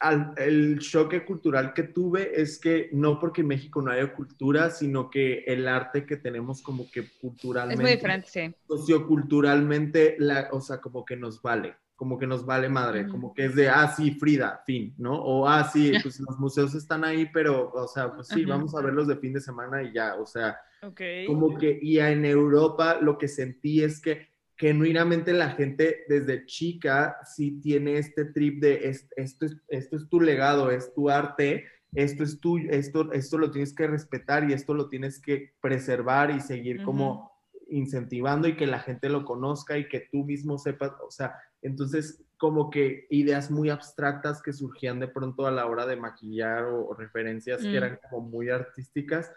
al- 0.00 0.34
el 0.36 0.78
choque 0.80 1.24
cultural 1.24 1.72
que 1.72 1.84
tuve 1.84 2.40
es 2.40 2.58
que 2.58 2.90
no 2.92 3.18
porque 3.18 3.40
en 3.40 3.48
México 3.48 3.80
no 3.80 3.90
haya 3.90 4.12
cultura, 4.14 4.70
sino 4.70 5.08
que 5.10 5.44
el 5.46 5.66
arte 5.66 6.04
que 6.04 6.16
tenemos 6.16 6.62
como 6.62 6.90
que 6.90 7.08
culturalmente, 7.20 7.74
Es 7.74 7.80
muy 7.80 7.90
diferente, 7.92 8.28
sí. 8.28 8.54
socioculturalmente, 8.68 10.16
la, 10.18 10.48
o 10.52 10.60
sea, 10.60 10.80
como 10.80 11.04
que 11.04 11.16
nos 11.16 11.40
vale, 11.40 11.76
como 11.96 12.18
que 12.18 12.26
nos 12.26 12.44
vale 12.44 12.68
madre, 12.68 13.08
como 13.08 13.32
que 13.34 13.46
es 13.46 13.54
de, 13.54 13.68
ah, 13.68 13.92
sí, 13.96 14.12
Frida, 14.12 14.62
fin, 14.66 14.94
¿no? 14.98 15.14
O, 15.22 15.46
ah, 15.48 15.64
sí, 15.72 15.92
pues 16.02 16.18
los 16.20 16.38
museos 16.38 16.74
están 16.74 17.04
ahí, 17.04 17.26
pero, 17.32 17.70
o 17.72 17.86
sea, 17.88 18.14
pues 18.14 18.28
sí, 18.28 18.42
Ajá. 18.42 18.54
vamos 18.54 18.74
a 18.74 18.82
verlos 18.82 19.06
de 19.08 19.16
fin 19.16 19.32
de 19.32 19.40
semana 19.40 19.82
y 19.82 19.92
ya, 19.92 20.16
o 20.16 20.26
sea, 20.26 20.58
Ok. 20.82 21.00
como 21.26 21.56
que, 21.58 21.78
y 21.80 21.98
en 21.98 22.24
Europa 22.24 22.98
lo 23.00 23.16
que 23.18 23.28
sentí 23.28 23.82
es 23.82 24.00
que 24.00 24.28
genuinamente 24.56 25.32
la 25.32 25.50
gente 25.50 26.04
desde 26.08 26.46
chica 26.46 27.16
sí 27.24 27.60
tiene 27.60 27.98
este 27.98 28.26
trip 28.26 28.60
de 28.60 28.88
es- 28.88 29.08
esto, 29.16 29.46
es, 29.46 29.56
esto 29.68 29.96
es 29.96 30.08
tu 30.08 30.20
legado, 30.20 30.70
es 30.70 30.92
tu 30.94 31.10
arte, 31.10 31.64
esto 31.94 32.22
es 32.24 32.40
tuyo, 32.40 32.70
esto, 32.70 33.12
esto 33.12 33.38
lo 33.38 33.50
tienes 33.50 33.74
que 33.74 33.86
respetar 33.86 34.48
y 34.48 34.52
esto 34.52 34.74
lo 34.74 34.88
tienes 34.88 35.20
que 35.20 35.52
preservar 35.60 36.30
y 36.30 36.40
seguir 36.40 36.82
como 36.82 37.32
incentivando 37.68 38.46
y 38.48 38.56
que 38.56 38.66
la 38.66 38.78
gente 38.80 39.08
lo 39.08 39.24
conozca 39.24 39.78
y 39.78 39.88
que 39.88 40.00
tú 40.12 40.24
mismo 40.24 40.58
sepas, 40.58 40.92
o 41.06 41.10
sea, 41.10 41.34
entonces 41.64 42.22
como 42.36 42.70
que 42.70 43.06
ideas 43.10 43.50
muy 43.50 43.70
abstractas 43.70 44.42
que 44.42 44.52
surgían 44.52 45.00
de 45.00 45.08
pronto 45.08 45.46
a 45.46 45.50
la 45.50 45.66
hora 45.66 45.86
de 45.86 45.96
maquillar 45.96 46.64
o, 46.64 46.86
o 46.88 46.94
referencias 46.94 47.62
que 47.62 47.72
Mm. 47.72 47.76
eran 47.76 47.98
como 48.10 48.28
muy 48.28 48.50
artísticas, 48.50 49.32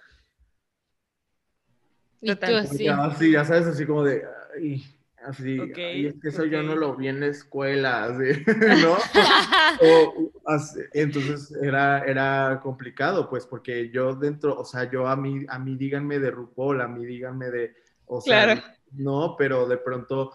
Y 2.22 2.36
tú 2.36 2.54
así. 2.56 2.84
ya, 2.84 3.06
así, 3.06 3.32
ya 3.32 3.46
sabes, 3.46 3.68
así 3.68 3.86
como 3.86 4.04
de, 4.04 4.24
ay, 4.56 4.84
así, 5.24 5.60
Ok, 5.60 5.78
ay, 5.78 6.06
es 6.08 6.16
que 6.20 6.30
eso 6.30 6.46
yo 6.46 6.64
no 6.64 6.76
lo 6.76 6.96
vi 6.96 7.08
en 7.08 7.20
la 7.20 7.28
escuela, 7.28 8.06
así, 8.06 8.44
¿no? 8.82 8.98
O, 9.80 10.32
así, 10.48 10.80
entonces 10.94 11.56
era, 11.62 12.04
era 12.04 12.60
complicado, 12.64 13.30
pues, 13.30 13.46
porque 13.46 13.92
yo 13.92 14.16
dentro, 14.16 14.60
o 14.60 14.66
sea, 14.66 14.90
yo 14.90 15.08
a 15.08 15.16
mí, 15.16 15.46
a 15.48 15.60
mí 15.60 15.76
díganme 15.76 16.18
de 16.20 16.32
RuPaul, 16.32 16.82
a 16.82 16.88
mí 16.88 17.06
díganme 17.06 17.52
de, 17.52 17.76
o 18.08 18.20
sea, 18.20 18.46
Claro. 18.46 18.64
no, 18.94 19.36
pero 19.38 19.68
de 19.68 19.78
pronto, 19.78 20.34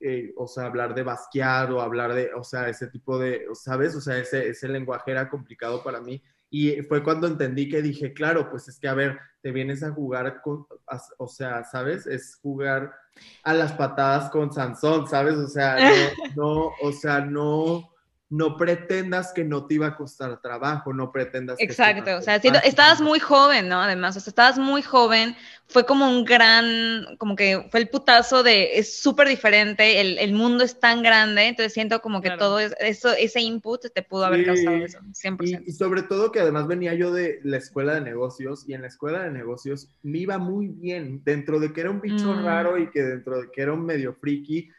eh, 0.00 0.32
o 0.36 0.46
sea, 0.46 0.64
hablar 0.66 0.94
de 0.94 1.02
Basquiat 1.02 1.70
o 1.70 1.80
hablar 1.80 2.14
de, 2.14 2.32
o 2.34 2.42
sea, 2.42 2.68
ese 2.68 2.86
tipo 2.88 3.18
de, 3.18 3.46
¿sabes? 3.54 3.94
O 3.94 4.00
sea, 4.00 4.18
ese, 4.18 4.48
ese 4.48 4.68
lenguaje 4.68 5.10
era 5.10 5.28
complicado 5.28 5.82
para 5.82 6.00
mí. 6.00 6.22
Y 6.52 6.82
fue 6.82 7.02
cuando 7.04 7.26
entendí 7.28 7.68
que 7.68 7.80
dije, 7.82 8.12
claro, 8.12 8.50
pues 8.50 8.66
es 8.68 8.80
que, 8.80 8.88
a 8.88 8.94
ver, 8.94 9.18
te 9.40 9.52
vienes 9.52 9.82
a 9.84 9.92
jugar 9.92 10.40
con, 10.42 10.66
as- 10.86 11.14
o 11.18 11.28
sea, 11.28 11.62
¿sabes? 11.64 12.06
Es 12.06 12.38
jugar 12.42 12.92
a 13.44 13.54
las 13.54 13.72
patadas 13.72 14.30
con 14.30 14.52
Sansón, 14.52 15.06
¿sabes? 15.06 15.34
O 15.36 15.46
sea, 15.46 15.76
no, 15.78 15.92
no, 16.36 16.72
o 16.82 16.92
sea, 16.92 17.20
no, 17.20 17.90
no 18.30 18.56
pretendas 18.56 19.32
que 19.32 19.44
no 19.44 19.66
te 19.66 19.74
iba 19.74 19.88
a 19.88 19.96
costar 19.96 20.40
trabajo, 20.40 20.92
no 20.92 21.10
pretendas 21.10 21.58
que 21.58 21.64
Exacto, 21.64 22.16
o 22.16 22.22
sea, 22.22 22.36
estabas 22.36 23.00
muy 23.00 23.18
joven, 23.18 23.68
¿no? 23.68 23.82
Además, 23.82 24.16
o 24.16 24.20
sea, 24.20 24.30
estabas 24.30 24.56
muy 24.56 24.82
joven, 24.82 25.34
fue 25.66 25.84
como 25.84 26.08
un 26.08 26.24
gran, 26.24 27.16
como 27.18 27.34
que 27.34 27.66
fue 27.70 27.80
el 27.80 27.88
putazo 27.88 28.42
de, 28.44 28.78
es 28.78 29.00
súper 29.02 29.26
diferente, 29.28 30.00
el, 30.00 30.16
el 30.18 30.32
mundo 30.32 30.62
es 30.62 30.78
tan 30.78 31.02
grande, 31.02 31.48
entonces 31.48 31.72
siento 31.72 32.00
como 32.00 32.20
que 32.20 32.28
Claro. 32.28 32.38
todo 32.38 32.60
es- 32.60 32.74
eso, 32.78 33.12
ese 33.12 33.40
input 33.40 33.84
te 33.92 34.02
pudo 34.02 34.24
haber 34.26 34.40
Sí. 34.40 34.46
causado 34.46 34.76
eso, 34.84 34.98
Y, 35.02 35.14
100%. 35.14 35.62
y 35.66 35.72
sobre 35.72 36.02
todo 36.02 36.30
que 36.30 36.38
además 36.40 36.68
venía 36.68 36.94
yo 36.94 37.12
de 37.12 37.40
la 37.42 37.56
escuela 37.56 37.94
de 37.94 38.00
negocios 38.00 38.64
y 38.68 38.74
en 38.74 38.82
la 38.82 38.88
escuela 38.88 39.24
de 39.24 39.30
negocios 39.32 39.88
me 40.02 40.18
iba 40.18 40.38
muy 40.38 40.68
bien, 40.68 41.22
dentro 41.24 41.58
de 41.58 41.72
que 41.72 41.80
era 41.80 41.90
un 41.90 42.00
bicho 42.00 42.32
Mm. 42.32 42.44
raro 42.44 42.78
y 42.78 42.90
que 42.90 43.02
dentro 43.02 43.40
de 43.42 43.50
que 43.50 43.62
era 43.62 43.72
un 43.72 43.84
medio 43.84 44.14
friki, 44.14 44.70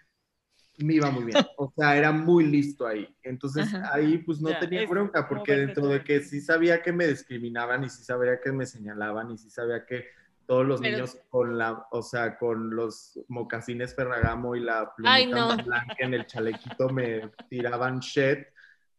me 0.83 0.95
iba 0.95 1.09
muy 1.11 1.25
bien. 1.25 1.37
O 1.57 1.71
sea, 1.75 1.95
era 1.97 2.11
muy 2.11 2.45
listo 2.45 2.85
ahí. 2.87 3.07
Entonces 3.23 3.73
Ajá. 3.73 3.93
ahí 3.93 4.17
pues 4.19 4.41
no 4.41 4.49
Ya, 4.49 4.59
tenía 4.59 4.85
bronca 4.87 5.27
porque 5.27 5.53
dentro 5.55 5.87
de 5.87 6.03
que 6.03 6.21
sí 6.21 6.41
sabía 6.41 6.81
que 6.81 6.91
me 6.91 7.07
discriminaban 7.07 7.83
y 7.83 7.89
sí 7.89 8.03
sabía 8.03 8.39
que 8.39 8.51
me 8.51 8.65
señalaban 8.65 9.31
y 9.31 9.37
sí 9.37 9.49
sabía 9.49 9.85
que 9.85 10.05
todos 10.45 10.65
los 10.65 10.81
Pero- 10.81 10.97
niños 10.97 11.17
con 11.29 11.57
la, 11.57 11.85
o 11.91 12.01
sea, 12.01 12.37
con 12.37 12.75
los 12.75 13.17
mocasines 13.29 13.95
Ferragamo 13.95 14.55
y 14.55 14.59
la 14.61 14.91
Ay, 15.05 15.27
plumita 15.29 15.55
no. 15.57 15.63
blanca 15.63 15.95
en 15.99 16.13
el 16.13 16.25
chalequito 16.25 16.89
me 16.89 17.29
tiraban 17.49 17.99
shit 17.99 18.39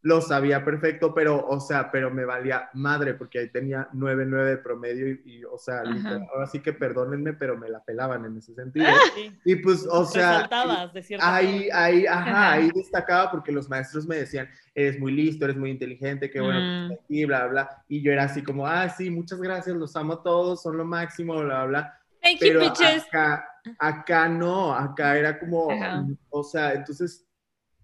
lo 0.05 0.21
sabía 0.21 0.65
perfecto, 0.65 1.15
pero, 1.15 1.47
o 1.47 1.61
sea, 1.61 1.91
pero 1.93 2.11
me 2.11 2.25
valía 2.25 2.69
madre, 2.75 3.15
porque 3.15 3.39
ahí 3.39 3.49
tenía 3.51 3.89
9-9 3.93 4.45
de 4.47 4.57
promedio 4.57 5.09
y, 5.09 5.23
y, 5.25 5.45
o 5.45 5.57
sea, 5.59 5.85
literal, 5.85 6.27
ahora 6.35 6.47
sí 6.49 6.59
que 6.59 6.73
perdónenme, 6.73 7.35
pero 7.35 7.57
me 7.57 7.69
la 7.69 7.85
pelaban 7.85 8.25
en 8.25 8.37
ese 8.37 8.53
sentido. 8.53 8.87
Sí. 9.15 9.33
Y 9.45 9.57
pues, 9.57 9.87
o 9.89 10.05
sea, 10.05 10.49
de 10.49 11.19
ahí, 11.21 11.69
ahí, 11.73 12.05
ajá, 12.07 12.53
ahí 12.53 12.71
destacaba 12.75 13.31
porque 13.31 13.53
los 13.53 13.69
maestros 13.69 14.07
me 14.09 14.17
decían, 14.17 14.49
eres 14.75 14.99
muy 14.99 15.13
listo, 15.13 15.45
eres 15.45 15.57
muy 15.57 15.71
inteligente, 15.71 16.31
qué 16.31 16.41
bueno 16.41 16.61
Mm. 16.89 16.93
aquí, 16.93 17.25
bla, 17.25 17.47
bla. 17.47 17.85
Y 17.89 18.03
yo 18.03 18.11
era 18.13 18.25
así 18.25 18.43
como, 18.43 18.67
ah, 18.67 18.89
sí, 18.89 19.09
muchas 19.09 19.41
gracias, 19.41 19.77
los 19.77 19.95
amo 19.95 20.15
a 20.15 20.23
todos, 20.25 20.63
son 20.63 20.77
lo 20.79 20.85
máximo, 20.85 21.41
bla, 21.43 21.65
bla. 21.67 22.01
Thank 22.21 22.35
you, 22.35 22.39
Pero 22.41 22.61
bitches. 22.61 23.05
acá, 23.07 23.49
acá 23.79 24.29
no, 24.29 24.75
acá 24.75 25.17
era 25.17 25.39
como, 25.39 25.71
Ajá. 25.71 26.05
o 26.31 26.43
sea, 26.43 26.73
entonces, 26.73 27.25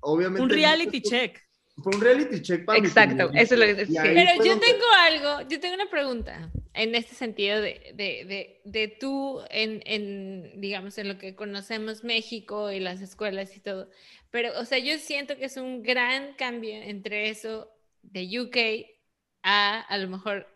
obviamente. 0.01 0.43
Un 0.43 0.51
reality 0.51 1.01
check. 1.01 1.39
Fue 1.83 1.95
un 1.95 2.01
reality 2.01 2.43
check 2.43 2.65
para 2.65 2.79
Exacto, 2.79 3.31
eso 3.35 3.55
es 3.55 3.61
lo 3.61 3.67
que 3.67 3.87
sí. 3.87 3.95
Pero 4.03 4.45
yo 4.45 4.51
donde- 4.53 4.67
tengo 4.67 4.85
algo, 5.01 5.49
yo 5.49 5.61
tengo 5.61 5.75
una 5.75 5.89
pregunta 5.89 6.51
en 6.75 6.95
este 6.95 7.15
sentido 7.15 7.61
de, 7.61 7.93
de, 7.95 8.25
de, 8.25 8.61
de 8.65 8.89
tú, 8.89 9.41
en, 9.51 9.83
en, 9.85 10.61
digamos, 10.61 10.99
en 10.99 11.09
lo 11.09 11.19
que 11.19 11.35
conocemos 11.35 12.05
México 12.05 12.71
y 12.73 12.81
las 12.81 13.01
escuelas 13.01 13.57
y 13.57 13.61
todo. 13.61 13.89
Pero, 14.31 14.59
o 14.59 14.65
sea, 14.65 14.79
yo 14.79 14.99
siento 14.99 15.37
que 15.37 15.47
es 15.47 15.57
un 15.57 15.83
gran 15.83 16.35
cambio 16.35 16.75
entre 16.75 17.29
eso 17.31 17.71
de 18.03 18.41
UK 18.41 18.87
a 19.43 19.81
a 19.81 19.99
lo 19.99 20.09
mejor 20.09 20.47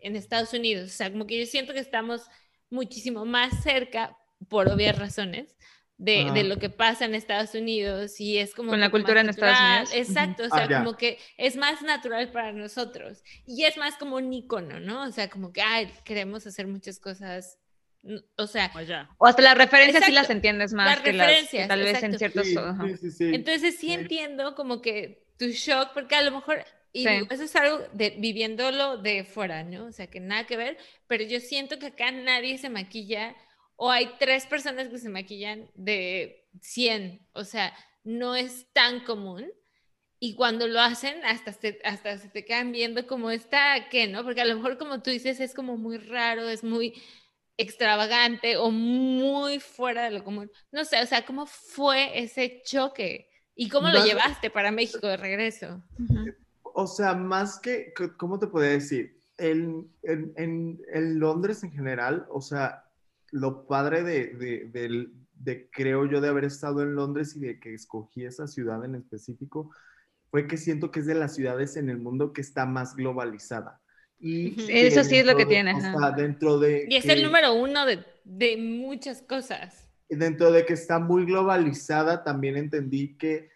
en 0.00 0.16
Estados 0.16 0.52
Unidos. 0.52 0.90
O 0.90 0.92
sea, 0.94 1.10
como 1.10 1.26
que 1.26 1.38
yo 1.38 1.46
siento 1.46 1.72
que 1.72 1.80
estamos 1.80 2.22
muchísimo 2.70 3.24
más 3.24 3.62
cerca, 3.62 4.16
por 4.48 4.68
obvias 4.68 4.96
razones, 4.98 5.56
de, 5.98 6.12
de 6.12 6.40
Ajá. 6.40 6.42
lo 6.44 6.56
que 6.58 6.70
pasa 6.70 7.04
en 7.04 7.14
Estados 7.16 7.54
Unidos 7.54 8.20
y 8.20 8.38
es 8.38 8.54
como... 8.54 8.70
Con 8.70 8.80
la 8.80 8.90
cultura 8.90 9.20
en 9.20 9.28
Estados. 9.28 9.90
Unidos. 9.90 10.08
Exacto, 10.08 10.44
o 10.44 10.46
Ah, 10.52 10.66
sea, 10.66 10.78
como 10.78 10.96
que 10.96 11.18
es 11.36 11.56
más 11.56 11.82
natural 11.82 12.30
para 12.30 12.52
nosotros 12.52 13.22
y 13.46 13.64
es 13.64 13.76
más 13.76 13.96
como 13.96 14.16
un 14.16 14.32
icono, 14.32 14.78
¿no? 14.80 15.02
O 15.02 15.10
sea, 15.10 15.28
como 15.28 15.52
que, 15.52 15.60
ay, 15.60 15.92
queremos 16.04 16.46
hacer 16.46 16.68
muchas 16.68 17.00
cosas, 17.00 17.58
o 18.36 18.46
sea, 18.46 18.70
Allá. 18.74 19.10
O 19.18 19.26
hasta 19.26 19.42
las 19.42 19.58
referencias 19.58 20.04
sí 20.04 20.10
Exacto, 20.10 20.20
las 20.22 20.30
entiendes 20.30 20.72
más 20.72 20.86
las 20.86 21.00
que 21.00 21.12
las 21.12 21.26
que 21.26 21.32
referencias, 21.32 21.68
tal 21.68 21.80
vez 21.82 22.02
en 22.02 22.16
ciertos... 22.18 22.46
Sí, 22.46 22.54
sí, 22.54 22.96
sí, 22.96 23.10
sí. 23.10 23.30
entonces 23.34 23.74
sí 23.76 23.88
Sí. 23.88 23.92
entiendo 23.92 24.54
como 24.54 24.80
que 24.80 25.26
tu 25.36 25.46
shock, 25.46 25.90
porque 25.94 26.14
a 26.14 26.22
lo 26.22 26.30
mejor, 26.30 26.64
y 26.92 27.02
Sí. 27.02 27.26
eso 27.28 27.42
es 27.42 27.56
algo 27.56 27.80
de 27.92 28.10
viviéndolo 28.18 28.98
de 28.98 29.24
fuera, 29.24 29.64
¿no? 29.64 29.86
O 29.86 29.92
sea, 29.92 30.06
que 30.06 30.20
nada 30.20 30.46
que 30.46 30.56
ver, 30.56 30.78
pero 31.08 31.24
yo 31.24 31.40
siento 31.40 31.80
que 31.80 31.86
acá 31.86 32.12
nadie 32.12 32.56
se 32.58 32.70
maquilla, 32.70 33.34
o 33.80 33.90
hay 33.92 34.10
tres 34.18 34.44
personas 34.46 34.88
que 34.88 34.98
se 34.98 35.08
maquillan 35.08 35.70
de 35.74 36.44
100, 36.60 37.26
o 37.32 37.44
sea, 37.44 37.72
no 38.02 38.34
es 38.34 38.66
tan 38.72 39.04
común. 39.04 39.46
Y 40.20 40.34
cuando 40.34 40.66
lo 40.66 40.80
hacen, 40.80 41.24
hasta 41.24 41.52
se, 41.52 41.78
hasta 41.84 42.18
se 42.18 42.28
te 42.28 42.44
quedan 42.44 42.72
viendo 42.72 43.06
como 43.06 43.30
está, 43.30 43.88
¿qué, 43.88 44.08
no? 44.08 44.24
Porque 44.24 44.40
a 44.40 44.44
lo 44.46 44.56
mejor, 44.56 44.76
como 44.76 45.00
tú 45.00 45.10
dices, 45.10 45.38
es 45.38 45.54
como 45.54 45.76
muy 45.76 45.96
raro, 45.98 46.48
es 46.48 46.64
muy 46.64 47.00
extravagante 47.56 48.56
o 48.56 48.70
muy 48.70 49.60
fuera 49.60 50.04
de 50.04 50.10
lo 50.10 50.24
común. 50.24 50.50
No 50.72 50.84
sé, 50.84 51.00
o 51.02 51.06
sea, 51.06 51.24
¿cómo 51.24 51.46
fue 51.46 52.18
ese 52.18 52.62
choque? 52.64 53.28
¿Y 53.54 53.68
cómo 53.68 53.88
lo 53.88 53.98
Más- 54.00 54.06
llevaste 54.06 54.50
para 54.50 54.70
México 54.72 55.06
de 55.06 55.16
regreso? 55.16 55.82
O 56.62 56.86
sea, 56.86 57.14
más 57.14 57.58
que, 57.60 57.92
¿cómo 58.16 58.38
te 58.38 58.46
podría 58.48 58.72
decir? 58.72 59.20
En, 59.36 59.88
en, 60.02 60.32
en- 60.36 60.80
en 60.92 61.18
Londres 61.20 61.62
en 61.62 61.70
general, 61.72 62.26
o 62.30 62.40
sea, 62.40 62.84
lo 63.30 63.66
padre 63.66 64.02
de, 64.02 64.68
de, 65.34 65.68
creo 65.70 66.06
yo, 66.06 66.20
de 66.20 66.28
haber 66.28 66.44
estado 66.44 66.82
en 66.82 66.94
Londres 66.94 67.36
y 67.36 67.40
de 67.40 67.60
que 67.60 67.74
escogí 67.74 68.24
esa 68.24 68.46
ciudad 68.46 68.84
en 68.84 68.94
específico, 68.94 69.70
fue 70.30 70.46
que 70.46 70.56
siento 70.56 70.90
que 70.90 71.00
es 71.00 71.06
de 71.06 71.14
las 71.14 71.34
ciudades 71.34 71.76
en 71.76 71.88
el 71.88 71.98
mundo 71.98 72.32
que 72.32 72.40
está 72.40 72.66
más 72.66 72.94
globalizada. 72.96 73.80
Y 74.20 74.54
Eso 74.70 75.04
sí 75.04 75.16
es 75.16 75.26
lo 75.26 75.36
que 75.36 75.46
tiene, 75.46 75.74
O 75.74 75.80
sea, 75.80 76.10
dentro 76.10 76.58
de... 76.58 76.86
Y 76.88 76.96
es 76.96 77.04
que- 77.04 77.12
el 77.12 77.22
número 77.22 77.54
uno 77.54 77.86
de, 77.86 78.04
de 78.24 78.56
muchas 78.56 79.22
cosas. 79.22 79.88
dentro 80.08 80.50
de 80.50 80.66
que 80.66 80.72
está 80.72 80.98
muy 80.98 81.24
globalizada, 81.24 82.24
también 82.24 82.56
entendí 82.56 83.16
que, 83.16 83.48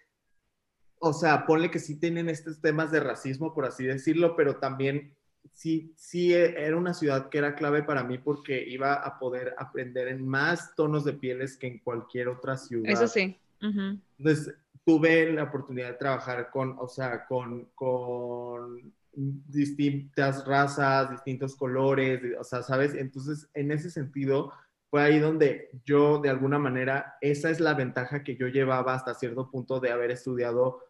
o 1.00 1.12
sea, 1.12 1.46
ponle 1.46 1.70
que 1.70 1.80
sí 1.80 1.98
tienen 1.98 2.28
estos 2.28 2.60
temas 2.60 2.92
de 2.92 3.00
racismo, 3.00 3.52
por 3.54 3.64
así 3.64 3.84
decirlo, 3.84 4.36
pero 4.36 4.56
también 4.58 5.16
sí, 5.52 5.92
sí 5.96 6.32
e- 6.32 6.64
era 6.64 6.76
una 6.76 6.94
ciudad 6.94 7.28
que 7.28 7.38
era 7.38 7.54
clave 7.54 7.82
para 7.82 8.04
mí 8.04 8.18
porque 8.18 8.62
iba 8.66 8.94
a 8.94 9.18
poder 9.18 9.54
aprender 9.58 10.08
en 10.08 10.26
más 10.26 10.74
tonos 10.74 11.04
de 11.04 11.14
pieles 11.14 11.56
que 11.56 11.66
en 11.66 11.78
cualquier 11.78 12.28
otra 12.28 12.56
ciudad. 12.56 12.90
Eso 12.90 13.08
sí. 13.08 13.38
Ujú. 13.60 13.98
Entonces, 14.18 14.54
tuve 14.84 15.32
la 15.32 15.44
oportunidad 15.44 15.88
de 15.88 15.98
trabajar 15.98 16.50
con, 16.50 16.76
o 16.78 16.88
sea, 16.88 17.26
con, 17.26 17.66
con 17.74 18.92
distintas 19.12 20.46
razas, 20.46 21.10
distintos 21.10 21.54
colores, 21.56 22.20
o 22.38 22.44
sea, 22.44 22.62
¿sabes? 22.62 22.94
Entonces, 22.94 23.48
en 23.54 23.70
ese 23.70 23.90
sentido, 23.90 24.52
fue 24.90 25.02
ahí 25.02 25.18
donde 25.18 25.70
yo, 25.84 26.18
de 26.18 26.30
alguna 26.30 26.58
manera, 26.58 27.16
esa 27.20 27.50
es 27.50 27.60
la 27.60 27.74
ventaja 27.74 28.22
que 28.22 28.36
yo 28.36 28.48
llevaba 28.48 28.94
hasta 28.94 29.14
cierto 29.14 29.50
punto 29.50 29.80
de 29.80 29.90
haber 29.90 30.10
estudiado 30.10 30.80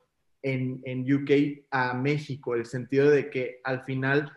en, 0.42 0.80
en 0.84 1.12
UK 1.12 1.66
a 1.70 1.94
México, 1.94 2.54
el 2.54 2.66
sentido 2.66 3.10
de 3.10 3.30
que 3.30 3.60
al 3.64 3.84
final 3.84 4.32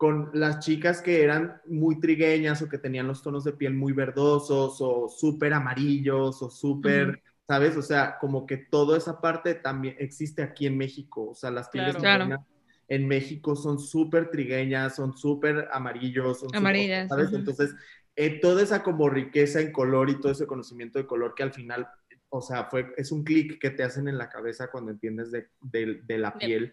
con 0.00 0.30
las 0.32 0.60
chicas 0.60 1.02
que 1.02 1.22
eran 1.22 1.60
muy 1.66 2.00
trigueñas 2.00 2.62
o 2.62 2.70
que 2.70 2.78
tenían 2.78 3.06
los 3.06 3.22
tonos 3.22 3.44
de 3.44 3.52
piel 3.52 3.74
muy 3.74 3.92
verdosos 3.92 4.78
o 4.80 5.10
súper 5.10 5.52
amarillos 5.52 6.40
o 6.40 6.48
súper, 6.48 7.22
¿sabes? 7.46 7.76
O 7.76 7.82
sea, 7.82 8.16
como 8.18 8.46
que 8.46 8.56
toda 8.56 8.96
esa 8.96 9.20
parte 9.20 9.54
también 9.56 9.96
existe 9.98 10.42
aquí 10.42 10.66
en 10.66 10.78
México. 10.78 11.28
O 11.28 11.34
sea, 11.34 11.50
las 11.50 11.68
pieles 11.68 11.96
Claro. 11.96 12.24
Claro. 12.24 12.46
en 12.88 13.06
México 13.08 13.54
son 13.54 13.78
súper 13.78 14.30
trigueñas, 14.30 14.96
son 14.96 15.14
súper 15.18 15.68
amarillos, 15.70 16.40
son 16.40 16.48
súper- 16.48 16.56
Amarillas, 16.58 17.08
¿sabes? 17.10 17.34
Entonces, 17.34 17.74
eh, 18.16 18.40
toda 18.40 18.62
esa 18.62 18.82
como 18.82 19.10
riqueza 19.10 19.60
en 19.60 19.70
color 19.70 20.08
y 20.08 20.18
todo 20.18 20.32
ese 20.32 20.46
conocimiento 20.46 20.98
de 20.98 21.06
color 21.06 21.34
que 21.36 21.42
al 21.42 21.52
final, 21.52 21.86
o 22.30 22.40
sea, 22.40 22.64
fue, 22.70 22.86
es 22.96 23.12
un 23.12 23.22
clic 23.22 23.60
que 23.60 23.68
te 23.68 23.82
hacen 23.82 24.08
en 24.08 24.16
la 24.16 24.30
cabeza 24.30 24.70
cuando 24.70 24.92
entiendes 24.92 25.30
de, 25.30 25.48
de- 25.60 26.00
de 26.06 26.16
la 26.18 26.30
De- 26.30 26.46
piel, 26.46 26.72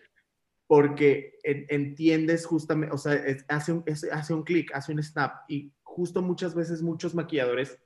porque 0.68 1.40
en- 1.44 1.66
entiendes 1.70 2.46
justamente, 2.46 2.94
o 2.94 2.98
sea, 2.98 3.14
es- 3.14 3.46
hace 3.48 3.72
un, 3.72 3.84
es- 3.86 4.08
hace 4.12 4.34
un 4.34 4.44
clic, 4.44 4.72
hace 4.74 4.92
un 4.92 5.02
snap, 5.02 5.44
y 5.48 5.72
justo 5.84 6.22
muchas 6.22 6.54
veces 6.54 6.82
muchos 6.82 7.16
maquilladores 7.16 7.80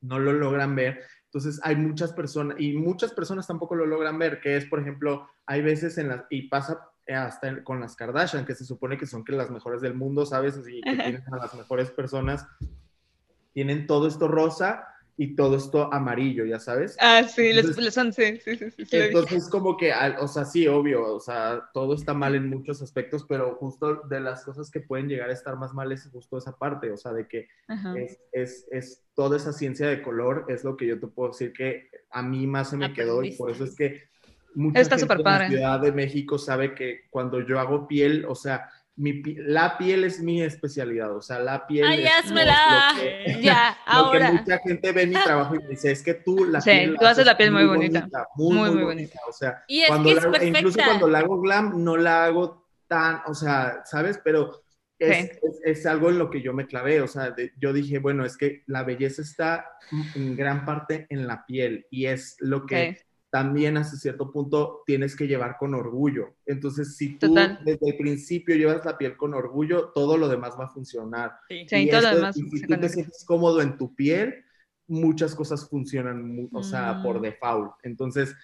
no 0.00 0.18
lo 0.18 0.32
logran 0.32 0.74
ver. 0.76 1.00
Entonces 1.24 1.60
hay 1.64 1.76
muchas 1.76 2.12
personas, 2.12 2.56
y 2.60 2.72
muchas 2.72 3.12
personas 3.12 3.46
tampoco 3.46 3.74
lo 3.74 3.84
logran 3.84 4.18
ver, 4.18 4.40
que 4.40 4.56
es, 4.56 4.64
por 4.66 4.80
ejemplo, 4.80 5.28
hay 5.44 5.60
veces 5.62 5.98
en 5.98 6.08
las, 6.08 6.24
y 6.30 6.48
pasa 6.48 6.88
hasta 7.08 7.64
con 7.64 7.80
las 7.80 7.96
Kardashian, 7.96 8.44
que 8.46 8.54
se 8.54 8.64
supone 8.64 8.96
que 8.98 9.06
son 9.06 9.24
que 9.24 9.32
las 9.32 9.50
mejores 9.50 9.80
del 9.80 9.94
mundo, 9.94 10.24
¿sabes? 10.26 10.58
Y 10.68 10.80
que 10.82 10.90
tienen 11.22 11.22
a 11.32 11.36
las 11.36 11.54
mejores 11.54 11.90
personas, 11.90 12.46
tienen 13.52 13.86
todo 13.86 14.06
esto 14.06 14.28
rosa 14.28 14.86
y 15.20 15.34
todo 15.34 15.56
esto 15.56 15.92
amarillo, 15.92 16.44
ya 16.44 16.60
sabes. 16.60 16.96
Ah, 17.00 17.24
sí, 17.24 17.52
les, 17.52 17.56
Entonces- 17.58 17.84
les 17.84 17.94
son, 17.94 18.12
sí, 18.12 18.36
sí, 18.36 18.56
sí, 18.56 18.70
sí. 18.70 18.86
Entonces, 18.92 19.48
como 19.48 19.76
que, 19.76 19.92
o 20.20 20.28
sea, 20.28 20.44
sí, 20.44 20.68
obvio, 20.68 21.12
o 21.16 21.18
sea, 21.18 21.68
todo 21.74 21.94
está 21.94 22.14
mal 22.14 22.36
en 22.36 22.48
muchos 22.48 22.80
aspectos, 22.82 23.26
pero 23.28 23.56
justo 23.56 24.02
de 24.08 24.20
las 24.20 24.44
cosas 24.44 24.70
que 24.70 24.78
pueden 24.78 25.08
llegar 25.08 25.28
a 25.30 25.32
estar 25.32 25.56
más 25.56 25.74
mal 25.74 25.90
es 25.90 26.08
justo 26.10 26.38
esa 26.38 26.56
parte, 26.56 26.92
o 26.92 26.96
sea, 26.96 27.12
de 27.12 27.26
que 27.26 27.48
es, 27.96 28.20
es, 28.30 28.66
es 28.70 29.02
toda 29.14 29.36
esa 29.36 29.52
ciencia 29.52 29.88
de 29.88 30.02
color, 30.02 30.46
es 30.48 30.62
lo 30.62 30.76
que 30.76 30.86
yo 30.86 31.00
te 31.00 31.08
puedo 31.08 31.30
decir 31.32 31.52
que 31.52 31.90
a 32.12 32.22
mí 32.22 32.46
más 32.46 32.70
se 32.70 32.76
me 32.76 32.92
quedó 32.92 33.24
y 33.24 33.32
por 33.32 33.50
eso 33.50 33.64
es 33.64 33.74
que 33.74 34.04
mucha 34.54 34.80
Está 34.80 34.98
gente 34.98 35.14
súper 35.14 35.18
en 35.18 35.24
la. 35.24 35.48
Ciudad 35.48 35.80
de 35.80 35.92
México 35.92 36.38
sabe 36.38 36.74
que 36.76 37.02
cuando 37.10 37.40
yo 37.44 37.58
hago 37.58 37.88
piel, 37.88 38.24
o 38.28 38.36
sea, 38.36 38.68
mi, 38.98 39.22
la 39.36 39.78
piel 39.78 40.04
es 40.04 40.20
mi 40.20 40.42
especialidad, 40.42 41.14
o 41.16 41.20
sea, 41.22 41.38
la 41.38 41.66
piel 41.66 41.86
Ay, 41.86 42.04
es 42.04 42.30
lo- 42.30 42.36
lo 42.36 43.00
que- 43.00 43.38
Ya, 43.42 43.78
lo 43.86 44.10
que 44.10 44.18
ahora. 44.26 44.32
mucha 44.32 44.58
gente 44.58 44.92
ve 44.92 45.06
mi 45.06 45.14
trabajo 45.14 45.54
y 45.54 45.58
me 45.60 45.68
dice, 45.68 45.90
es 45.92 46.02
que 46.02 46.14
tú 46.14 46.44
la 46.44 46.60
Sí, 46.60 46.70
piel 46.70 46.96
tú 46.98 47.06
haces 47.06 47.24
la 47.24 47.36
piel 47.36 47.52
muy 47.52 47.64
bonita. 47.64 48.08
muy, 48.34 48.54
Muy, 48.56 48.68
muy, 48.68 48.70
muy 48.76 48.84
bonita. 48.84 49.18
O 49.28 49.32
sea, 49.32 49.62
Y 49.68 49.80
es 49.82 49.88
cuando 49.88 50.08
que 50.08 50.14
la 50.16 50.20
es 50.20 50.26
hago- 50.26 50.44
incluso 50.46 50.78
cuando 50.84 51.08
la 51.08 51.18
hago 51.20 51.40
glam, 51.40 51.84
no 51.84 51.96
la 51.96 52.24
hago 52.24 52.66
tan, 52.88 53.20
o 53.26 53.34
sea, 53.34 53.82
¿sabes? 53.84 54.20
Pero 54.24 54.62
es, 54.98 55.16
Sí. 55.16 55.30
es- 55.64 55.78
es 55.78 55.86
algo 55.86 56.10
en 56.10 56.18
lo 56.18 56.28
que 56.28 56.42
yo 56.42 56.52
me 56.52 56.66
clavé, 56.66 57.00
o 57.00 57.06
sea, 57.06 57.30
de- 57.30 57.52
yo 57.56 57.72
dije, 57.72 57.98
bueno, 58.00 58.24
es 58.24 58.36
que 58.36 58.64
la 58.66 58.82
belleza 58.82 59.22
está 59.22 59.64
en 60.16 60.34
gran 60.36 60.64
parte 60.64 61.06
en 61.08 61.26
la 61.28 61.46
piel 61.46 61.86
y 61.90 62.06
es 62.06 62.36
lo 62.40 62.66
que. 62.66 62.98
También 63.30 63.76
hasta 63.76 63.96
cierto 63.96 64.30
punto 64.32 64.82
tienes 64.86 65.14
que 65.14 65.26
llevar 65.26 65.56
con 65.58 65.74
orgullo. 65.74 66.34
Entonces, 66.46 66.96
si 66.96 67.18
tú 67.18 67.28
Total. 67.28 67.60
desde 67.64 67.90
el 67.90 67.96
principio 67.98 68.56
llevas 68.56 68.84
la 68.84 68.96
piel 68.96 69.16
con 69.16 69.34
orgullo, 69.34 69.90
todo 69.94 70.16
lo 70.16 70.28
demás 70.28 70.54
va 70.58 70.64
a 70.64 70.70
funcionar. 70.70 71.32
Sí. 71.48 71.66
Sí, 71.68 71.76
Y 71.76 71.90
todo 71.90 72.00
lo 72.00 72.06
esto- 72.08 72.16
demás 72.16 72.36
y 72.38 72.42
si 72.58 72.66
tú 72.66 72.76
te 72.80 72.88
sientes 72.88 73.24
cómodo 73.26 73.60
en 73.60 73.76
tu 73.76 73.94
piel, 73.94 74.44
muchas 74.86 75.34
cosas 75.34 75.68
funcionan, 75.68 76.48
o 76.52 76.62
sea, 76.62 76.94
Mm. 76.94 77.02
por 77.02 77.20
default. 77.20 77.72
Entonces, 77.82 78.34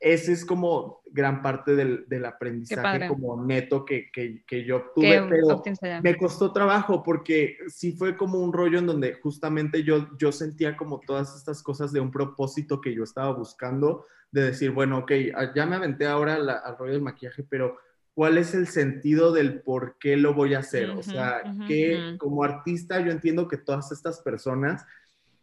ese 0.00 0.32
es 0.32 0.44
como 0.44 1.02
gran 1.12 1.42
parte 1.42 1.76
del, 1.76 2.06
del 2.08 2.24
aprendizaje 2.24 3.06
como 3.06 3.44
neto 3.44 3.84
que, 3.84 4.10
que, 4.12 4.42
que 4.46 4.64
yo 4.64 4.78
obtuve, 4.78 5.10
¿Qué 5.10 5.26
pero 5.28 5.62
me 6.02 6.16
costó 6.16 6.52
trabajo 6.52 7.02
porque 7.04 7.56
sí 7.68 7.92
fue 7.92 8.16
como 8.16 8.40
un 8.40 8.52
rollo 8.52 8.78
en 8.80 8.86
donde 8.86 9.14
justamente 9.22 9.84
yo, 9.84 10.08
yo 10.18 10.32
sentía 10.32 10.76
como 10.76 10.98
todas 11.06 11.36
estas 11.36 11.62
cosas 11.62 11.92
de 11.92 12.00
un 12.00 12.10
propósito 12.10 12.80
que 12.80 12.94
yo 12.94 13.04
estaba 13.04 13.32
buscando, 13.32 14.06
de 14.32 14.42
decir, 14.44 14.72
bueno, 14.72 14.98
ok, 15.00 15.12
ah, 15.36 15.52
ya 15.54 15.66
me 15.66 15.76
aventé 15.76 16.06
ahora 16.06 16.38
la- 16.38 16.58
al 16.58 16.76
rollo 16.78 16.94
del 16.94 17.02
maquillaje, 17.02 17.44
pero 17.44 17.78
¿cuál 18.14 18.38
es 18.38 18.54
el 18.54 18.66
sentido 18.68 19.32
del 19.32 19.62
por 19.62 19.98
qué 19.98 20.16
lo 20.16 20.34
voy 20.34 20.54
a 20.54 20.60
hacer? 20.60 20.90
o 20.90 21.02
sea, 21.02 21.44
que 21.64 22.14
como 22.18 22.44
artista 22.44 23.00
yo 23.00 23.12
entiendo 23.12 23.48
que 23.48 23.58
todas 23.58 23.92
estas 23.92 24.20
personas, 24.22 24.84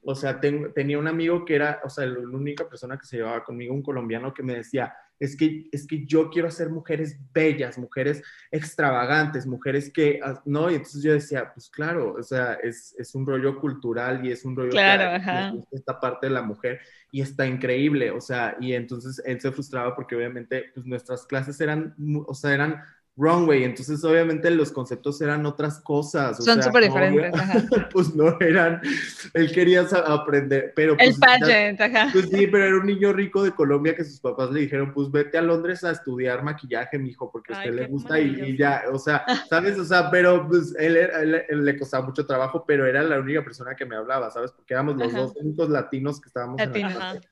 o 0.04 0.16
sea, 0.16 0.40
tengo- 0.40 0.72
tenía 0.74 0.98
un 1.00 1.08
amigo 1.08 1.46
que 1.46 1.56
era, 1.56 1.80
o 1.84 1.90
sea, 1.90 2.06
la 2.06 2.20
única 2.20 2.68
persona 2.70 2.98
que 2.98 3.06
se 3.06 3.18
llevaba 3.18 3.44
conmigo, 3.44 3.74
un 3.74 3.84
colombiano 3.84 4.34
que 4.34 4.44
me 4.44 4.56
decía, 4.56 4.94
es 5.20 5.36
que, 5.36 5.68
es 5.72 5.86
que 5.86 6.06
yo 6.06 6.30
quiero 6.30 6.48
hacer 6.48 6.70
mujeres 6.70 7.20
bellas, 7.34 7.78
mujeres 7.78 8.24
extravagantes, 8.52 9.46
mujeres 9.46 9.92
que, 9.92 10.20
ah, 10.24 10.42
¿no? 10.46 10.70
Y 10.72 10.76
entonces 10.76 11.04
yo 11.04 11.12
decía, 11.14 11.52
pues 11.54 11.70
claro, 11.70 12.14
o 12.18 12.24
sea, 12.24 12.54
es, 12.64 12.96
es 12.98 13.14
un 13.16 13.26
rollo 13.26 13.60
cultural 13.60 14.26
y 14.26 14.32
es 14.32 14.46
un 14.46 14.56
rollo 14.56 14.70
Claro, 14.70 15.24
que 15.24 15.30
ajá. 15.30 15.54
esta 15.72 16.00
parte 16.00 16.28
de 16.28 16.34
la 16.34 16.42
mujer 16.42 16.80
y 17.12 17.22
está 17.22 17.46
increíble, 17.48 18.12
o 18.12 18.22
sea, 18.22 18.56
y 18.62 18.74
entonces 18.74 19.22
él 19.26 19.42
se 19.42 19.52
frustraba 19.52 19.96
porque 19.96 20.16
obviamente 20.16 20.66
pues 20.74 20.86
nuestras 20.86 21.26
clases 21.26 21.60
eran, 21.60 21.96
o 22.28 22.34
sea, 22.34 22.54
eran 22.54 22.82
runway, 23.20 23.66
entonces 23.66 24.02
obviamente 24.06 24.50
los 24.50 24.72
conceptos 24.72 25.20
eran 25.22 25.46
otras 25.46 25.80
cosas. 25.82 26.40
o 26.40 26.44
Son 26.44 26.64
súper 26.64 26.84
no, 26.84 26.88
diferentes, 26.88 27.34
ajá. 27.40 27.60
pues 27.92 28.16
no 28.16 28.38
eran, 28.40 28.82
él 29.34 29.52
quería 29.52 29.82
aprender, 30.06 30.72
pero 30.76 30.94
El 30.94 30.98
pues, 30.98 31.18
ya- 31.20 31.26
pageant, 31.40 31.82
ajá. 31.82 32.10
pues 32.14 32.30
sí, 32.30 32.48
pero 32.48 32.66
era 32.66 32.76
un 32.78 32.86
niño 32.86 33.12
rico 33.12 33.44
de 33.44 33.52
Colombia 33.52 33.94
que 33.96 34.06
sus 34.06 34.20
papás 34.22 34.50
le 34.52 34.62
dijeron, 34.62 34.94
pues 34.94 35.12
vete 35.12 35.38
a 35.38 35.42
Londres 35.42 35.84
a 35.84 35.92
estudiar 35.92 36.44
maquillaje, 36.44 36.98
mijo, 36.98 37.30
porque 37.32 37.54
a 37.54 37.58
usted 37.58 37.74
le 37.74 37.88
gusta 37.88 38.20
y, 38.20 38.58
ya, 38.58 38.84
o 38.92 38.98
sea, 38.98 39.26
¿sabes? 39.50 39.78
O 39.78 39.84
sea, 39.84 40.10
pero 40.10 40.48
pues 40.48 40.74
él, 40.80 40.96
él- 40.96 41.44
él 41.50 41.66
le 41.66 41.78
costaba 41.78 42.06
mucho 42.06 42.26
trabajo, 42.26 42.64
pero 42.66 42.86
era 42.86 43.04
la 43.04 43.20
única 43.20 43.44
persona 43.44 43.76
que 43.76 43.86
me 43.86 43.96
hablaba, 43.98 44.32
¿sabes? 44.32 44.52
Porque 44.52 44.74
éramos 44.74 44.96
los 44.96 45.10
Ajá. 45.14 45.22
dos 45.24 45.36
únicos 45.36 45.70
latinos 45.70 46.22
que 46.22 46.28
estábamos 46.30 46.60
en 46.62 46.68
Latinos. 46.70 46.94
la 46.94 47.00
clase. 47.12 47.29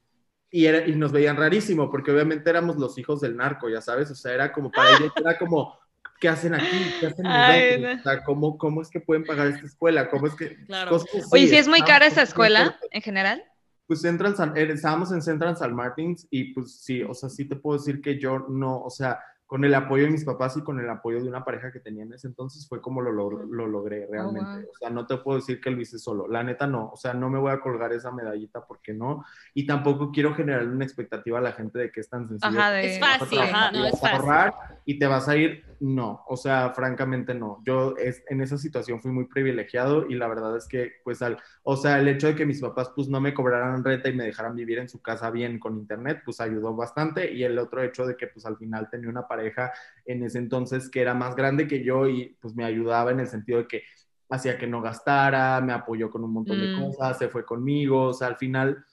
Y, 0.50 0.66
era, 0.66 0.88
y 0.88 0.96
nos 0.96 1.12
veían 1.12 1.36
rarísimo, 1.36 1.92
porque 1.92 2.12
obviamente 2.12 2.50
éramos 2.50 2.78
los 2.78 2.98
hijos 2.98 3.20
del 3.22 3.36
narco, 3.36 3.70
ya 3.70 3.82
sabes, 3.82 4.10
o 4.12 4.16
sea, 4.16 4.34
era 4.34 4.52
como 4.52 4.72
para 4.72 4.92
ellos, 4.98 5.12
era 5.16 5.38
como, 5.38 5.78
¿qué 6.22 6.30
hacen 6.30 6.54
aquí? 6.54 6.94
¿Qué 7.00 7.08
hacen 7.08 7.26
en 7.26 7.32
Ay, 7.32 7.82
no. 7.82 8.00
O 8.00 8.04
sea, 8.04 8.24
¿cómo, 8.24 8.58
¿cómo 8.58 8.82
es 8.82 8.90
que 8.90 9.02
pueden 9.02 9.26
pagar 9.26 9.48
esta 9.48 9.66
escuela? 9.66 10.10
¿Cómo 10.10 10.28
es 10.28 10.36
que...? 10.36 10.56
Claro. 10.66 10.92
cosas 10.92 11.10
así, 11.10 11.30
Oye, 11.32 11.48
¿sí 11.48 11.58
es 11.58 11.68
muy 11.68 11.80
estábamos 11.80 11.88
cara 11.90 12.08
esa 12.08 12.22
como 12.24 12.24
escuela 12.24 12.80
en 12.92 13.02
general? 13.02 13.44
pues 13.88 14.02
Central 14.02 14.36
San, 14.36 14.56
eh, 14.58 14.68
estábamos 14.70 15.12
en 15.14 15.22
Central 15.22 15.56
San 15.56 15.74
Martins 15.74 16.28
y 16.30 16.54
pues 16.54 16.82
sí, 16.82 17.02
o 17.02 17.14
sea, 17.14 17.30
sí 17.30 17.46
te 17.46 17.56
puedo 17.56 17.80
decir 17.80 18.02
que 18.02 18.20
yo 18.20 18.40
no, 18.50 18.82
o 18.82 18.90
sea, 18.90 19.20
con 19.48 19.64
el 19.64 19.74
apoyo 19.74 20.04
de 20.04 20.10
mis 20.12 20.26
papás 20.26 20.58
y 20.58 20.62
con 20.62 20.78
el 20.80 20.90
apoyo 20.90 21.24
de 21.24 21.30
una 21.30 21.44
pareja 21.46 21.72
que 21.72 21.80
tenía 21.80 22.04
en 22.04 22.12
ese 22.12 22.28
entonces 22.28 22.68
fue 22.68 22.82
como 22.82 23.02
lo, 23.02 23.12
logr- 23.12 23.48
lo 23.50 23.66
logré 23.66 24.06
realmente. 24.06 24.50
wow. 24.52 24.70
O 24.72 24.78
sea, 24.78 24.90
no 24.90 25.08
te 25.08 25.16
puedo 25.18 25.38
decir 25.40 25.62
que 25.62 25.72
lo 25.72 25.80
hice 25.82 25.98
solo. 25.98 26.28
La 26.28 26.44
neta 26.44 26.68
no, 26.68 26.90
o 26.92 26.98
sea, 26.98 27.14
no 27.14 27.30
me 27.30 27.40
voy 27.40 27.52
a 27.52 27.62
colgar 27.62 27.94
esa 27.94 28.12
medallita 28.12 28.66
porque 28.68 28.94
no. 28.94 29.24
Y 29.54 29.66
tampoco 29.66 30.12
quiero 30.12 30.36
generar 30.36 30.68
una 30.68 30.84
expectativa 30.84 31.40
a 31.40 31.42
la 31.42 31.54
gente 31.54 31.80
de 31.80 31.92
que 31.92 32.02
es 32.02 32.10
tan 32.10 32.28
sencillo. 32.28 32.60
Ajá, 32.60 32.72
de... 32.72 32.94
Es 32.96 33.00
fácil, 33.00 33.38
trabajar 33.40 33.74
no, 33.74 33.86
es 33.86 33.92
vas 33.94 34.04
a 34.04 34.08
fácil. 34.10 34.20
ahorrar 34.30 34.54
y 34.86 35.00
te 35.00 35.08
vas 35.08 35.30
a 35.30 35.36
ir, 35.38 35.64
no, 35.80 36.24
o 36.28 36.36
sea, 36.38 36.72
francamente 36.74 37.36
no. 37.36 37.62
Yo 37.64 37.96
es, 37.98 38.24
en 38.30 38.42
esa 38.42 38.58
situación 38.58 39.02
fui 39.02 39.12
muy 39.12 39.26
privilegiado 39.26 40.08
y 40.10 40.16
la 40.16 40.28
verdad 40.28 40.58
es 40.58 40.68
que, 40.68 40.94
pues, 41.04 41.22
al, 41.22 41.38
o 41.64 41.76
sea, 41.78 42.00
el 42.00 42.08
hecho 42.08 42.28
de 42.28 42.36
que 42.36 42.46
mis 42.48 42.62
papás, 42.62 42.92
pues, 42.96 43.10
no 43.10 43.22
me 43.22 43.34
cobraran 43.34 43.84
renta 43.84 44.10
y 44.10 44.16
me 44.16 44.24
dejaran 44.26 44.56
vivir 44.56 44.80
en 44.80 44.90
su 44.90 45.02
casa 45.02 45.30
bien 45.30 45.60
con 45.60 45.78
internet, 45.78 46.22
pues, 46.26 46.40
ayudó 46.42 46.76
bastante. 46.76 47.32
Y 47.32 47.44
el 47.44 47.60
otro 47.60 47.84
hecho 47.84 48.08
de 48.08 48.18
que, 48.18 48.28
pues, 48.28 48.46
al 48.48 48.58
final 48.58 48.90
tenía 48.90 49.10
una 49.10 49.28
pareja 49.28 49.72
en 50.06 50.24
ese 50.24 50.40
entonces 50.40 50.90
que 50.90 51.02
era 51.02 51.14
más 51.14 51.36
grande 51.36 51.68
que 51.68 51.84
yo 51.84 52.08
y, 52.08 52.36
pues, 52.42 52.56
me 52.56 52.66
ayudaba 52.66 53.12
en 53.12 53.20
el 53.20 53.28
sentido 53.28 53.60
de 53.60 53.68
que 53.68 53.84
hacía 54.30 54.58
que 54.58 54.68
no 54.68 54.82
gastara, 54.82 55.62
me 55.62 55.74
apoyó 55.74 56.10
con 56.10 56.24
un 56.24 56.34
montón 56.34 56.60
de 56.60 56.68
Mm. 56.68 56.74
cosas, 56.88 57.18
se 57.20 57.30
fue 57.30 57.46
conmigo, 57.46 58.06
o 58.08 58.14
sea, 58.14 58.28
al 58.30 58.38
final 58.38 58.84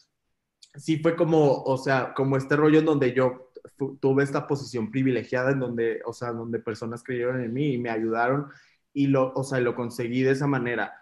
sí 0.75 0.99
fue 0.99 1.17
como, 1.17 1.63
o 1.63 1.77
sea, 1.79 2.13
como 2.15 2.37
este 2.37 2.57
rollo 2.57 2.79
en 2.81 2.85
donde 2.85 3.13
yo 3.13 3.51
tuve 4.01 4.23
esta 4.25 4.47
posición 4.47 4.91
privilegiada 4.91 5.53
en 5.53 5.61
donde, 5.61 6.01
o 6.05 6.13
sea, 6.13 6.33
donde 6.33 6.59
personas 6.59 7.03
creyeron 7.03 7.41
en 7.43 7.53
mí 7.53 7.75
y 7.75 7.79
me 7.79 7.91
ayudaron 7.91 8.49
y 8.93 9.07
lo, 9.09 9.33
o 9.35 9.43
sea, 9.45 9.61
lo 9.61 9.75
conseguí 9.75 10.23
de 10.23 10.33
esa 10.33 10.47
manera. 10.47 10.93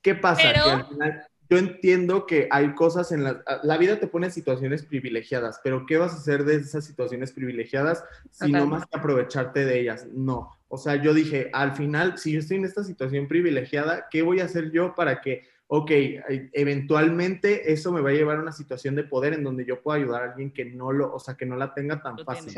¿Qué 0.00 0.14
pasa? 0.14 0.42
Pero- 0.52 0.64
Que 0.64 0.70
al 0.70 0.86
final 0.86 1.26
yo 1.50 1.58
entiendo 1.58 2.26
que 2.26 2.48
hay 2.50 2.74
cosas 2.74 3.12
en 3.12 3.24
la, 3.24 3.44
la 3.62 3.76
vida 3.76 4.00
te 4.00 4.06
pone 4.06 4.26
en 4.28 4.32
situaciones 4.32 4.84
privilegiadas, 4.84 5.60
pero 5.62 5.84
¿qué 5.86 5.98
vas 5.98 6.14
a 6.14 6.16
hacer 6.16 6.44
de 6.44 6.56
esas 6.56 6.82
situaciones 6.86 7.30
privilegiadas 7.30 8.02
si 8.30 8.50
no 8.50 8.66
más 8.66 8.86
que 8.86 8.96
aprovecharte 8.96 9.66
de 9.66 9.80
ellas? 9.80 10.06
No. 10.14 10.56
O 10.68 10.78
sea, 10.78 10.96
yo 10.96 11.12
dije, 11.12 11.50
al 11.52 11.72
final, 11.72 12.16
si 12.16 12.32
yo 12.32 12.38
estoy 12.38 12.56
en 12.56 12.64
esta 12.64 12.82
situación 12.84 13.28
privilegiada, 13.28 14.06
¿qué 14.10 14.22
voy 14.22 14.40
a 14.40 14.46
hacer 14.46 14.70
yo 14.70 14.94
para 14.94 15.20
que, 15.20 15.42
ok, 15.74 15.90
eventualmente 16.52 17.72
eso 17.72 17.92
me 17.92 18.02
va 18.02 18.10
a 18.10 18.12
llevar 18.12 18.36
a 18.36 18.42
una 18.42 18.52
situación 18.52 18.94
de 18.94 19.04
poder 19.04 19.32
en 19.32 19.42
donde 19.42 19.64
yo 19.64 19.80
pueda 19.80 19.96
ayudar 19.96 20.22
a 20.22 20.30
alguien 20.32 20.52
que 20.52 20.66
no 20.66 20.92
lo, 20.92 21.14
o 21.14 21.18
sea, 21.18 21.34
que 21.34 21.46
no 21.46 21.56
la 21.56 21.72
tenga 21.72 22.02
tan 22.02 22.14
Lo 22.14 22.26
fácil? 22.26 22.52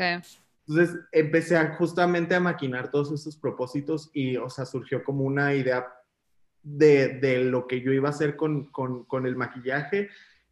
Entonces 0.67 0.99
empecé 1.13 1.55
a, 1.55 1.75
justamente 1.75 2.35
a 2.35 2.41
maquinar 2.41 2.91
todos 2.91 3.13
esos 3.13 3.37
propósitos 3.37 4.09
y, 4.11 4.35
o 4.35 4.49
sea, 4.49 4.65
surgió 4.65 5.01
como 5.01 5.23
una 5.23 5.53
idea 5.53 5.87
de, 6.61 7.19
de 7.19 7.45
lo 7.45 7.67
que 7.67 7.79
yo 7.79 7.93
iba 7.93 8.09
a 8.09 8.11
hacer 8.11 8.35
con, 8.35 8.65
con, 8.65 9.05
con 9.05 9.25
el 9.25 9.37
maquillaje, 9.37 10.09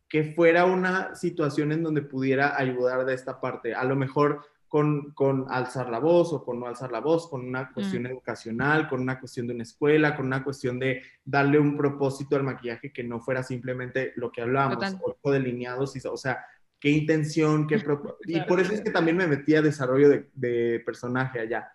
que 0.07 0.31
fuera 0.33 0.63
una 0.63 1.15
situación 1.15 1.73
en 1.73 1.83
donde 1.83 2.01
pudiera 2.01 2.57
ayudar 2.57 3.03
de 3.03 3.13
esta 3.13 3.41
parte. 3.41 3.75
A 3.75 3.83
lo 3.83 3.97
mejor 3.97 4.45
con, 4.73 5.11
con 5.11 5.45
alzar 5.49 5.87
la 5.91 5.99
voz 5.99 6.33
o 6.33 6.43
con 6.43 6.59
no 6.59 6.65
alzar 6.65 6.91
la 6.91 6.99
voz, 6.99 7.29
con 7.29 7.45
una 7.47 7.71
cuestión 7.71 8.07
educacional, 8.07 8.89
con 8.89 9.01
una 9.01 9.19
cuestión 9.19 9.45
de 9.45 9.53
una 9.53 9.61
escuela, 9.61 10.15
con 10.15 10.25
una 10.25 10.43
cuestión 10.43 10.79
de 10.79 11.03
darle 11.23 11.59
un 11.59 11.77
propósito 11.77 12.35
al 12.35 12.41
maquillaje 12.41 12.91
que 12.91 13.03
no 13.03 13.19
fuera 13.19 13.43
simplemente 13.43 14.13
lo 14.15 14.31
que 14.31 14.41
hablábamos, 14.41 14.97
ocho 15.03 15.29
delineados, 15.31 15.95
y, 15.95 15.99
o 16.07 16.17
sea, 16.17 16.43
qué 16.79 16.89
intención, 16.89 17.67
qué 17.67 17.77
propo- 17.85 18.17
Y 18.25 18.41
por 18.41 18.59
eso 18.59 18.73
es 18.73 18.81
que 18.81 18.89
también 18.89 19.15
me 19.15 19.27
metí 19.27 19.53
a 19.53 19.61
desarrollo 19.61 20.09
de, 20.09 20.29
de 20.33 20.81
personaje 20.83 21.39
allá, 21.39 21.71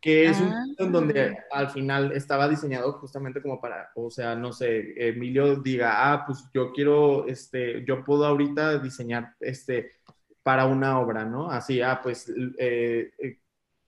que 0.00 0.24
es 0.24 0.40
un 0.40 0.48
Ah. 0.48 0.62
punto 0.64 0.84
en 0.86 0.92
donde 0.92 1.36
al 1.52 1.68
final 1.68 2.12
estaba 2.12 2.48
diseñado 2.48 2.94
justamente 2.94 3.42
como 3.42 3.60
para, 3.60 3.90
o 3.94 4.10
sea, 4.10 4.34
no 4.34 4.50
sé, 4.50 4.94
Emilio 4.96 5.56
diga, 5.56 6.10
ah, 6.10 6.24
pues 6.24 6.42
yo 6.54 6.72
quiero, 6.72 7.26
este, 7.26 7.84
yo 7.84 8.02
puedo 8.02 8.24
ahorita 8.24 8.78
diseñar, 8.78 9.34
este, 9.40 9.90
para 10.42 10.66
una 10.66 10.98
obra, 11.00 11.24
¿no? 11.24 11.50
Así, 11.50 11.80
ah, 11.82 12.00
pues 12.02 12.28
eh, 12.58 13.12
eh, 13.18 13.38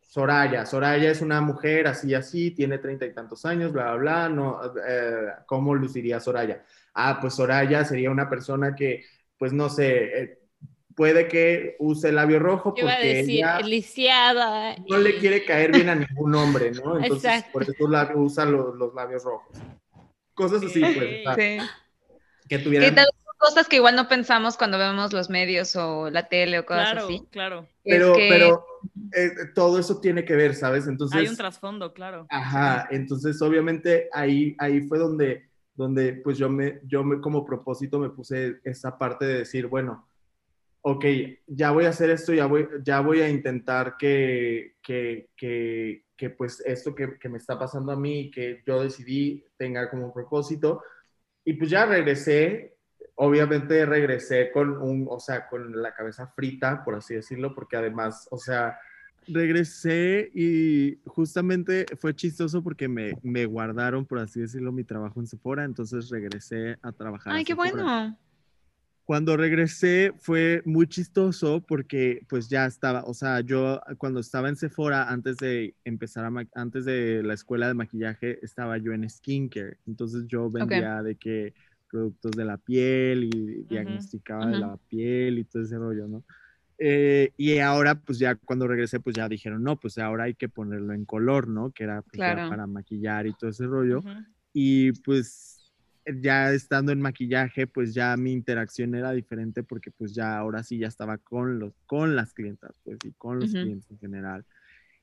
Soraya, 0.00 0.66
Soraya 0.66 1.10
es 1.10 1.22
una 1.22 1.40
mujer 1.40 1.86
así, 1.86 2.14
así, 2.14 2.50
tiene 2.50 2.78
treinta 2.78 3.06
y 3.06 3.14
tantos 3.14 3.44
años, 3.46 3.72
bla, 3.72 3.94
bla, 3.94 4.26
bla, 4.26 4.28
no, 4.28 4.60
eh, 4.86 5.28
¿cómo 5.46 5.74
luciría 5.74 6.20
Soraya? 6.20 6.62
Ah, 6.94 7.18
pues 7.20 7.34
Soraya 7.34 7.84
sería 7.84 8.10
una 8.10 8.28
persona 8.28 8.74
que, 8.74 9.04
pues 9.38 9.52
no 9.54 9.70
sé, 9.70 10.22
eh, 10.22 10.38
puede 10.94 11.26
que 11.28 11.76
use 11.78 12.12
labio 12.12 12.38
rojo 12.38 12.74
Yo 12.76 12.82
iba 12.82 12.92
a 12.92 12.96
porque 12.96 13.14
decir, 13.14 13.34
ella 13.36 13.60
lisiada. 13.60 14.76
no 14.88 14.98
le 14.98 15.16
quiere 15.18 15.44
caer 15.46 15.72
bien 15.72 15.88
a 15.88 15.94
ningún 15.94 16.34
hombre, 16.34 16.70
¿no? 16.72 16.98
Entonces, 17.02 17.24
Exacto. 17.36 17.52
por 17.52 17.62
eso 17.62 17.72
labio- 17.88 18.18
usa 18.18 18.44
los, 18.44 18.74
los 18.76 18.92
labios 18.94 19.24
rojos. 19.24 19.56
Cosas 20.34 20.62
así, 20.62 20.80
pues, 20.80 21.36
Sí. 21.36 21.58
que 22.48 22.58
tuvieran... 22.58 22.94
tal 22.94 23.06
vez 23.06 23.21
son 23.21 23.21
cosas 23.42 23.66
que 23.68 23.76
igual 23.76 23.96
no 23.96 24.08
pensamos 24.08 24.56
cuando 24.56 24.78
vemos 24.78 25.12
los 25.12 25.28
medios 25.28 25.74
o 25.74 26.08
la 26.10 26.28
tele 26.28 26.60
o 26.60 26.64
cosas 26.64 26.92
Claro, 26.92 27.06
así. 27.06 27.22
claro. 27.30 27.66
Pero, 27.84 28.12
Es 28.12 28.16
que- 28.18 28.28
pero 28.30 28.66
eh, 29.14 29.30
todo 29.54 29.78
eso 29.80 30.00
tiene 30.00 30.24
que 30.24 30.34
ver, 30.36 30.54
¿sabes? 30.54 30.86
Entonces... 30.86 31.18
Hay 31.20 31.26
un 31.28 31.36
trasfondo, 31.36 31.92
claro. 31.92 32.26
Ajá, 32.30 32.86
entonces 32.90 33.42
obviamente 33.42 34.08
ahí, 34.12 34.54
ahí 34.58 34.82
fue 34.82 34.98
donde, 34.98 35.48
donde 35.74 36.12
pues 36.14 36.38
yo 36.38 36.48
me, 36.48 36.80
yo 36.84 37.02
me 37.02 37.20
como 37.20 37.44
propósito 37.44 37.98
me 37.98 38.10
puse 38.10 38.60
esa 38.62 38.96
parte 38.96 39.24
de 39.26 39.38
decir, 39.38 39.66
bueno, 39.66 40.08
ok, 40.82 41.04
ya 41.48 41.70
voy 41.72 41.84
a 41.86 41.90
hacer 41.90 42.10
esto, 42.10 42.32
ya 42.32 42.46
voy, 42.46 42.68
ya 42.84 43.00
voy 43.00 43.20
a 43.22 43.28
intentar 43.28 43.96
que, 43.98 44.76
que, 44.82 45.30
que, 45.36 46.04
que, 46.16 46.30
pues 46.30 46.60
esto 46.64 46.94
que, 46.94 47.18
que 47.18 47.28
me 47.28 47.38
está 47.38 47.58
pasando 47.58 47.90
a 47.92 47.96
mí, 47.96 48.30
que 48.30 48.62
yo 48.66 48.82
decidí 48.82 49.44
tenga 49.56 49.90
como 49.90 50.12
propósito. 50.12 50.82
Y 51.44 51.54
pues 51.54 51.70
ya 51.70 51.86
regresé, 51.86 52.76
obviamente 53.14 53.84
regresé 53.86 54.50
con 54.50 54.80
un, 54.80 55.06
o 55.08 55.20
sea, 55.20 55.48
con 55.48 55.80
la 55.80 55.94
cabeza 55.94 56.26
frita, 56.28 56.84
por 56.84 56.94
así 56.94 57.14
decirlo, 57.14 57.54
porque 57.54 57.76
además, 57.76 58.26
o 58.30 58.38
sea, 58.38 58.78
regresé 59.28 60.30
y 60.34 60.98
justamente 61.06 61.86
fue 61.98 62.14
chistoso 62.14 62.62
porque 62.62 62.88
me, 62.88 63.12
me 63.22 63.46
guardaron, 63.46 64.04
por 64.06 64.18
así 64.18 64.40
decirlo, 64.40 64.72
mi 64.72 64.84
trabajo 64.84 65.20
en 65.20 65.26
Sephora, 65.26 65.64
entonces 65.64 66.08
regresé 66.10 66.76
a 66.82 66.92
trabajar. 66.92 67.32
a 67.32 67.36
Ay, 67.36 67.44
qué 67.44 67.54
bueno. 67.54 68.16
Cuando 69.04 69.36
regresé 69.36 70.12
fue 70.16 70.62
muy 70.64 70.86
chistoso 70.86 71.60
porque 71.60 72.24
pues 72.28 72.48
ya 72.48 72.66
estaba, 72.66 73.02
o 73.04 73.14
sea, 73.14 73.40
yo 73.40 73.80
cuando 73.98 74.20
estaba 74.20 74.48
en 74.48 74.56
Sephora, 74.56 75.08
antes 75.10 75.36
de 75.38 75.74
empezar 75.84 76.24
a, 76.24 76.30
antes 76.54 76.84
de 76.84 77.22
la 77.22 77.34
escuela 77.34 77.66
de 77.66 77.74
maquillaje, 77.74 78.38
estaba 78.42 78.78
yo 78.78 78.92
en 78.92 79.08
skincare. 79.10 79.78
Entonces 79.86 80.26
yo 80.28 80.48
vendía 80.50 81.02
de 81.02 81.16
que 81.16 81.52
productos 81.92 82.32
de 82.32 82.44
la 82.46 82.56
piel 82.56 83.24
y 83.24 83.64
diagnosticaba 83.64 84.46
de 84.46 84.52
ujú. 84.52 84.60
la 84.60 84.76
piel 84.88 85.38
y 85.38 85.44
todo 85.44 85.62
ese 85.62 85.76
rollo, 85.76 86.08
¿no? 86.08 86.24
Eh, 86.78 87.30
y 87.36 87.58
ahora, 87.58 87.94
pues 88.00 88.18
ya 88.18 88.34
cuando 88.34 88.66
regresé, 88.66 88.98
pues 88.98 89.14
ya 89.14 89.28
dijeron, 89.28 89.62
no, 89.62 89.78
pues 89.78 89.98
ahora 89.98 90.24
hay 90.24 90.34
que 90.34 90.48
ponerlo 90.48 90.94
en 90.94 91.04
color, 91.04 91.46
¿no? 91.46 91.70
Que 91.70 91.84
era 91.84 92.02
pues, 92.02 92.14
Claro. 92.14 92.48
para 92.48 92.66
maquillar 92.66 93.26
y 93.26 93.34
todo 93.34 93.50
ese 93.50 93.66
rollo. 93.66 93.98
Ujú. 93.98 94.08
Y 94.54 94.92
pues 95.02 95.72
ya 96.20 96.52
estando 96.52 96.90
en 96.90 97.00
maquillaje, 97.00 97.66
pues 97.68 97.94
ya 97.94 98.16
mi 98.16 98.32
interacción 98.32 98.94
era 98.96 99.12
diferente 99.12 99.62
porque 99.62 99.92
pues 99.92 100.14
ya 100.14 100.36
ahora 100.36 100.64
sí 100.64 100.78
ya 100.78 100.88
estaba 100.88 101.18
con 101.18 101.60
los 101.60 101.74
con 101.86 102.16
las 102.16 102.32
clientas, 102.34 102.72
pues 102.82 102.98
y 103.04 103.12
con 103.12 103.38
los 103.38 103.50
Ujú. 103.50 103.60
clientes 103.62 103.90
en 103.90 103.98
general. 103.98 104.44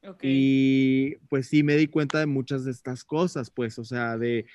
Ok. 0.04 0.20
Y 0.24 1.16
pues 1.30 1.48
sí 1.48 1.64
me 1.64 1.76
di 1.78 1.88
cuenta 1.88 2.20
de 2.20 2.26
muchas 2.26 2.66
de 2.66 2.72
estas 2.72 3.06
cosas, 3.06 3.50
pues, 3.52 3.80
o 3.80 3.86
sea, 3.86 4.18
de, 4.18 4.46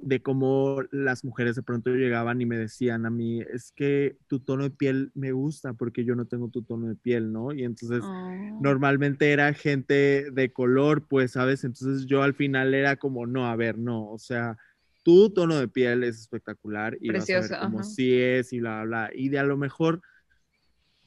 de 0.00 0.22
cómo 0.22 0.82
las 0.90 1.24
mujeres 1.24 1.56
de 1.56 1.62
pronto 1.62 1.90
llegaban 1.90 2.40
y 2.40 2.46
me 2.46 2.56
decían 2.58 3.06
a 3.06 3.10
mí, 3.10 3.40
es 3.42 3.72
que 3.72 4.16
tu 4.28 4.40
tono 4.40 4.64
de 4.64 4.70
piel 4.70 5.10
me 5.14 5.32
gusta 5.32 5.74
porque 5.74 6.04
yo 6.04 6.14
no 6.14 6.26
tengo 6.26 6.48
tu 6.50 6.62
tono 6.62 6.88
de 6.88 6.96
piel, 6.96 7.32
¿no? 7.32 7.52
Y 7.52 7.64
entonces 7.64 8.04
Oh. 8.04 8.58
normalmente 8.58 9.32
era 9.32 9.52
gente 9.54 10.30
de 10.32 10.52
color, 10.52 11.06
pues, 11.08 11.32
¿sabes? 11.32 11.64
Entonces 11.64 12.06
yo 12.06 12.22
al 12.22 12.34
final 12.34 12.74
era 12.74 12.96
como, 12.96 13.26
no, 13.26 13.46
a 13.46 13.56
ver, 13.56 13.78
no, 13.78 14.10
o 14.10 14.18
sea, 14.18 14.56
tu 15.02 15.30
tono 15.32 15.56
de 15.56 15.68
piel 15.68 16.04
es 16.04 16.18
espectacular 16.20 16.96
y 17.00 17.12
vas 17.12 17.34
a 17.34 17.38
Precioso, 17.38 17.54
ver 17.54 17.60
cómo 17.60 17.82
sí 17.82 18.14
es 18.20 18.52
y 18.52 18.60
bla, 18.60 18.84
bla, 18.84 19.08
bla. 19.08 19.10
Y 19.14 19.28
de 19.30 19.38
a 19.38 19.44
lo 19.44 19.56
mejor 19.56 20.00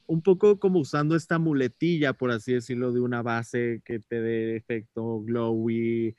un 0.06 0.22
poco 0.22 0.58
como 0.58 0.80
usando 0.80 1.16
esta 1.16 1.38
muletilla, 1.38 2.12
por 2.12 2.30
así 2.30 2.52
decirlo, 2.54 2.92
de 2.92 3.00
una 3.00 3.22
base 3.22 3.80
que 3.84 4.00
te 4.00 4.20
dé 4.20 4.56
efecto 4.56 5.20
glowy, 5.22 6.14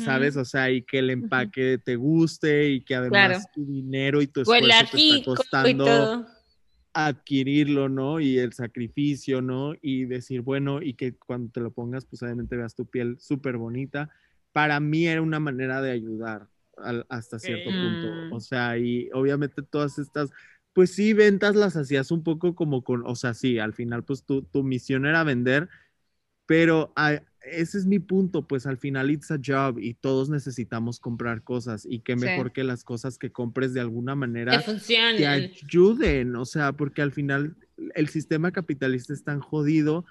¿sabes? 0.00 0.36
O 0.36 0.44
sea, 0.44 0.70
y 0.70 0.82
que 0.82 0.98
el 0.98 1.10
empaque 1.10 1.78
te 1.78 1.96
guste 1.96 2.70
y 2.70 2.80
que 2.82 2.94
además 2.96 3.12
Claro. 3.12 3.40
tu 3.54 3.64
dinero 3.66 4.20
y 4.22 4.26
tu 4.26 4.40
esfuerzo 4.40 4.84
te 4.90 4.96
está 4.96 5.24
costando 5.24 6.26
adquirirlo, 6.92 7.88
¿no? 7.88 8.20
Y 8.20 8.38
el 8.38 8.52
sacrificio, 8.52 9.42
¿no? 9.42 9.74
Y 9.82 10.06
decir, 10.06 10.40
bueno, 10.40 10.80
y 10.82 10.94
que 10.94 11.14
cuando 11.16 11.50
te 11.52 11.60
lo 11.60 11.70
pongas, 11.70 12.06
pues 12.06 12.22
obviamente 12.22 12.56
veas 12.56 12.74
tu 12.74 12.86
piel 12.86 13.16
súper 13.20 13.58
bonita. 13.58 14.08
Para 14.52 14.80
mí 14.80 15.06
era 15.06 15.20
una 15.20 15.38
manera 15.38 15.82
de 15.82 15.90
ayudar 15.90 16.48
al- 16.78 17.04
hasta 17.10 17.38
cierto 17.38 17.70
punto. 17.70 18.08
O 18.30 18.40
sea, 18.40 18.78
y 18.78 19.10
obviamente 19.12 19.62
todas 19.62 19.98
estas, 19.98 20.30
pues 20.72 20.94
sí, 20.94 21.12
ventas 21.12 21.54
las 21.54 21.76
hacías 21.76 22.10
un 22.10 22.22
poco 22.22 22.54
como 22.54 22.82
con, 22.82 23.02
o 23.06 23.14
sea, 23.14 23.34
sí, 23.34 23.58
al 23.58 23.74
final, 23.74 24.02
pues 24.04 24.24
tu, 24.24 24.42
tu 24.42 24.62
misión 24.62 25.04
era 25.04 25.22
vender, 25.22 25.68
pero 26.46 26.92
ah, 26.96 27.20
ese 27.52 27.78
es 27.78 27.86
mi 27.86 28.00
punto, 28.00 28.42
pues 28.46 28.66
al 28.66 28.76
final 28.76 29.10
it's 29.10 29.30
a 29.30 29.38
job 29.44 29.78
y 29.78 29.94
todos 29.94 30.28
necesitamos 30.28 30.98
comprar 30.98 31.42
cosas 31.44 31.86
y 31.88 32.00
qué 32.00 32.14
Sí. 32.14 32.24
mejor 32.24 32.52
que 32.52 32.64
las 32.64 32.82
cosas 32.82 33.18
que 33.18 33.30
compres 33.30 33.72
de 33.72 33.80
alguna 33.80 34.14
manera 34.16 34.60
te 35.16 35.26
ayuden, 35.28 36.34
o 36.36 36.44
sea, 36.44 36.72
porque 36.72 37.02
al 37.02 37.12
final 37.12 37.54
el 37.94 38.08
sistema 38.08 38.50
capitalista 38.52 39.12
es 39.12 39.22
tan 39.22 39.38
jodido 39.40 40.04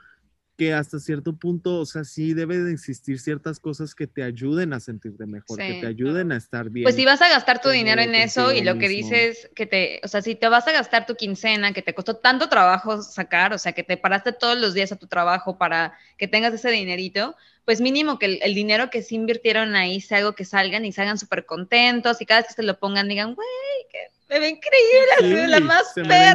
que 0.58 0.74
hasta 0.74 1.00
cierto 1.00 1.36
punto, 1.36 1.80
o 1.80 1.86
sea, 1.86 2.04
sí 2.06 2.34
debe 2.34 2.58
de 2.60 2.72
existir 2.72 3.20
ciertas 3.20 3.60
cosas 3.60 3.94
que 3.94 4.08
te 4.08 4.24
ayuden 4.24 4.72
a 4.74 4.80
sentirte 4.80 5.26
mejor, 5.26 5.58
que 5.58 5.74
te 5.82 5.88
ayuden 5.88 6.32
a 6.32 6.38
estar 6.38 6.70
bien. 6.70 6.84
Pues 6.86 6.96
si 6.96 7.04
vas 7.06 7.22
a 7.22 7.30
gastar 7.30 7.62
tu 7.62 7.70
dinero 7.70 8.02
en 8.02 8.16
eso 8.16 8.52
y 8.54 8.62
lo 8.64 8.78
que 8.78 8.88
mismo. 8.88 9.10
dices 9.10 9.50
que 9.54 9.66
te, 9.66 10.00
o 10.04 10.08
sea, 10.08 10.22
si 10.22 10.36
te 10.36 10.48
vas 10.48 10.68
a 10.68 10.72
gastar 10.72 11.06
tu 11.06 11.16
quincena, 11.16 11.74
que 11.74 11.82
te 11.82 11.94
costó 11.94 12.16
tanto 12.18 12.48
trabajo 12.48 13.02
sacar, 13.02 13.54
o 13.54 13.58
sea, 13.58 13.74
que 13.74 13.84
te 13.84 13.98
paraste 13.98 14.32
todos 14.32 14.58
los 14.58 14.74
días 14.74 14.92
a 14.92 14.96
tu 14.96 15.08
trabajo 15.08 15.58
para 15.58 15.94
que 16.18 16.28
tengas 16.28 16.54
ese 16.54 16.70
dinerito, 16.72 17.36
pues 17.66 17.82
mínimo 17.82 18.18
que 18.18 18.28
el, 18.28 18.40
el 18.42 18.56
dinero 18.56 18.90
que 18.90 19.02
sí 19.02 19.16
invirtieron 19.16 19.76
ahí 19.76 20.00
sea 20.00 20.20
algo 20.20 20.36
que 20.36 20.46
salgan 20.46 20.86
y 20.86 20.92
salgan 20.94 21.18
súper 21.18 21.46
contentos 21.46 22.22
y 22.22 22.26
cada 22.26 22.42
vez 22.42 22.48
que 22.50 22.54
se 22.54 22.64
lo 22.64 22.80
pongan 22.80 23.10
digan, 23.10 23.34
güey, 23.36 23.48
que 23.92 23.98
me 24.30 24.40
ve 24.40 24.50
increíble, 24.50 25.12
Sí, 25.20 25.30
soy 25.32 25.48
la 25.50 25.60
más 25.60 25.94
perra. 25.94 26.32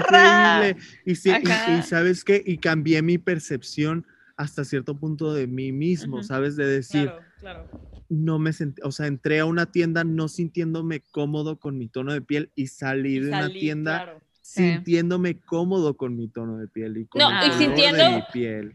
increíble. 0.67 0.77
Y, 1.07 1.15
sí- 1.15 1.31
y- 1.77 1.83
sabes 1.83 2.25
qué, 2.25 2.43
y 2.45 2.59
cambié 2.59 3.01
mi 3.03 3.19
percepción 3.19 4.07
hasta 4.41 4.65
cierto 4.65 4.97
punto 4.99 5.33
de 5.35 5.47
mí 5.47 5.71
mismo. 5.73 6.23
¿sabes? 6.23 6.57
De 6.57 6.67
decir, 6.67 7.05
Claro, 7.41 7.67
claro. 7.69 8.05
no 8.09 8.39
me 8.39 8.53
sentí, 8.53 8.81
o 8.83 8.91
sea, 8.93 9.07
entré 9.07 9.41
a 9.41 9.45
una 9.45 9.67
tienda 9.67 10.03
no 10.05 10.29
sintiéndome 10.29 11.01
cómodo 11.01 11.59
con 11.59 11.77
mi 11.79 11.89
tono 11.89 12.13
de 12.13 12.23
piel 12.23 12.51
y 12.55 12.69
salí 12.69 13.19
de 13.21 13.29
una 13.29 13.51
tienda 13.53 14.03
claro. 14.05 14.21
Sí. 14.41 14.63
sintiéndome 14.73 15.39
cómodo 15.39 15.97
con 15.97 16.17
mi 16.17 16.29
tono 16.29 16.59
de 16.59 16.69
piel 16.69 16.97
y 16.97 17.05
con 17.07 17.21
No, 17.21 17.43
el 17.43 17.51
y 17.51 17.53
sintiendo- 17.55 18.03
de 18.03 18.11
mi 18.17 18.23
piel. 18.33 18.75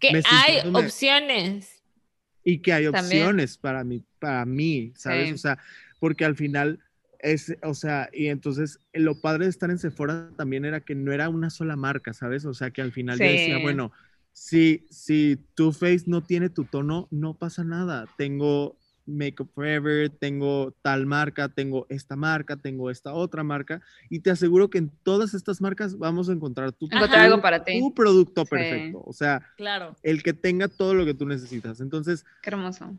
Que 0.00 0.12
me 0.12 0.22
hay 0.30 0.68
opciones. 0.74 1.82
Y 2.44 2.58
que 2.58 2.72
hay 2.72 2.84
También. 2.90 3.22
opciones 3.22 3.58
para 3.58 3.84
mí, 3.84 4.02
para 4.18 4.44
mí, 4.46 4.92
¿sabes? 4.96 5.28
Sí. 5.28 5.34
O 5.34 5.38
sea, 5.38 5.58
porque 6.00 6.24
al 6.24 6.34
final 6.36 6.78
es, 7.20 7.56
o 7.62 7.74
sea, 7.74 8.08
y 8.12 8.28
entonces 8.28 8.78
lo 8.92 9.20
padre 9.20 9.44
de 9.44 9.50
estar 9.50 9.70
en 9.70 9.78
Sephora 9.78 10.30
también 10.36 10.64
era 10.64 10.80
que 10.80 10.94
no 10.94 11.12
era 11.12 11.28
una 11.28 11.50
sola 11.50 11.76
marca, 11.76 12.12
¿sabes? 12.14 12.44
O 12.46 12.54
sea, 12.54 12.70
que 12.70 12.80
al 12.80 12.92
final 12.92 13.18
yo 13.18 13.24
decía, 13.24 13.58
bueno, 13.58 13.92
si, 14.38 14.86
si 14.88 15.36
Too 15.54 15.72
Faced 15.72 16.06
no 16.06 16.22
tiene 16.22 16.48
tu 16.48 16.64
tono, 16.64 17.08
no 17.10 17.34
pasa 17.34 17.64
nada. 17.64 18.06
Tengo 18.16 18.78
Makeup 19.04 19.50
Forever, 19.52 20.10
tengo 20.10 20.72
tal 20.80 21.06
marca, 21.06 21.48
tengo 21.48 21.86
esta 21.88 22.14
marca, 22.14 22.56
tengo 22.56 22.88
esta 22.90 23.14
otra 23.14 23.42
marca, 23.42 23.80
y 24.08 24.20
te 24.20 24.30
aseguro 24.30 24.70
que 24.70 24.78
en 24.78 24.90
todas 25.02 25.34
estas 25.34 25.60
marcas 25.60 25.98
vamos 25.98 26.28
a 26.28 26.32
encontrar 26.32 26.72
tu, 26.72 26.86
Encontrar 26.86 27.16
Ajá. 27.16 27.24
algo 27.24 27.42
para 27.42 27.64
ti. 27.64 27.78
tu 27.80 27.92
producto 27.94 28.44
Sí. 28.44 28.50
perfecto. 28.50 29.02
O 29.04 29.12
sea, 29.12 29.42
Claro. 29.56 29.96
el 30.02 30.22
que 30.22 30.34
tenga 30.34 30.68
todo 30.68 30.94
lo 30.94 31.04
que 31.04 31.14
tú 31.14 31.26
necesitas. 31.26 31.80
Entonces, 31.80 32.24
Qué 32.42 32.50
hermoso. 32.50 32.96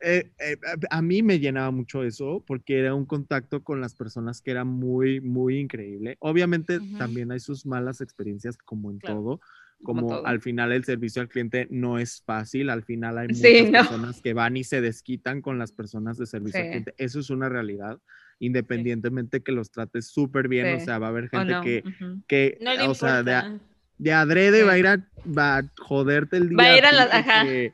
eh, 0.00 0.30
eh, 0.40 0.56
a 0.90 1.00
mí 1.00 1.22
me 1.22 1.38
llenaba 1.38 1.70
mucho 1.70 2.02
eso 2.02 2.42
porque 2.46 2.78
era 2.80 2.92
un 2.94 3.06
contacto 3.06 3.62
con 3.62 3.80
las 3.80 3.94
personas 3.94 4.42
que 4.42 4.50
era 4.50 4.64
muy, 4.64 5.20
muy 5.20 5.58
increíble. 5.58 6.16
Obviamente 6.20 6.80
también 6.98 7.30
hay 7.32 7.40
sus 7.40 7.64
malas 7.64 8.00
experiencias 8.00 8.58
como 8.58 8.90
en 8.90 8.98
Claro. 8.98 9.20
todo, 9.20 9.40
Como 9.82 10.24
al 10.24 10.40
final 10.40 10.70
el 10.72 10.84
servicio 10.84 11.22
al 11.22 11.28
cliente 11.28 11.66
no 11.70 11.98
es 11.98 12.22
fácil, 12.24 12.70
al 12.70 12.84
final 12.84 13.18
hay 13.18 13.28
muchas 13.28 13.40
Sí, 13.42 13.62
no. 13.70 13.80
personas 13.80 14.20
que 14.22 14.32
van 14.32 14.56
y 14.56 14.64
se 14.64 14.80
desquitan 14.80 15.42
con 15.42 15.58
las 15.58 15.72
personas 15.72 16.16
de 16.18 16.26
servicio 16.26 16.60
al 16.60 16.66
cliente. 16.68 16.94
Eso 16.98 17.18
es 17.20 17.30
una 17.30 17.48
realidad, 17.48 17.98
independientemente 18.38 19.42
que 19.42 19.52
los 19.52 19.70
trates 19.70 20.08
súper 20.08 20.48
bien, 20.48 20.72
o 20.74 20.80
sea, 20.80 20.98
va 20.98 21.06
a 21.06 21.10
haber 21.10 21.24
¿O 21.24 21.28
gente 21.30 21.52
no? 21.52 21.62
que, 21.62 21.84
que 22.26 22.58
No 22.60 22.90
o 22.90 22.94
sea, 22.94 23.22
de, 23.22 23.58
de 23.98 24.12
adrede 24.12 24.62
va 24.64 24.72
a 24.72 24.78
ir 24.78 24.86
a, 24.86 24.96
va 25.26 25.58
a 25.58 25.72
joderte 25.78 26.36
el 26.36 26.48
día. 26.48 26.58
Va 26.58 26.64
a 26.64 26.76
ir 26.78 26.84
a 26.84 26.90
ti 26.90 26.96
la- 26.96 27.02
ajá. 27.04 27.40
porque, 27.42 27.72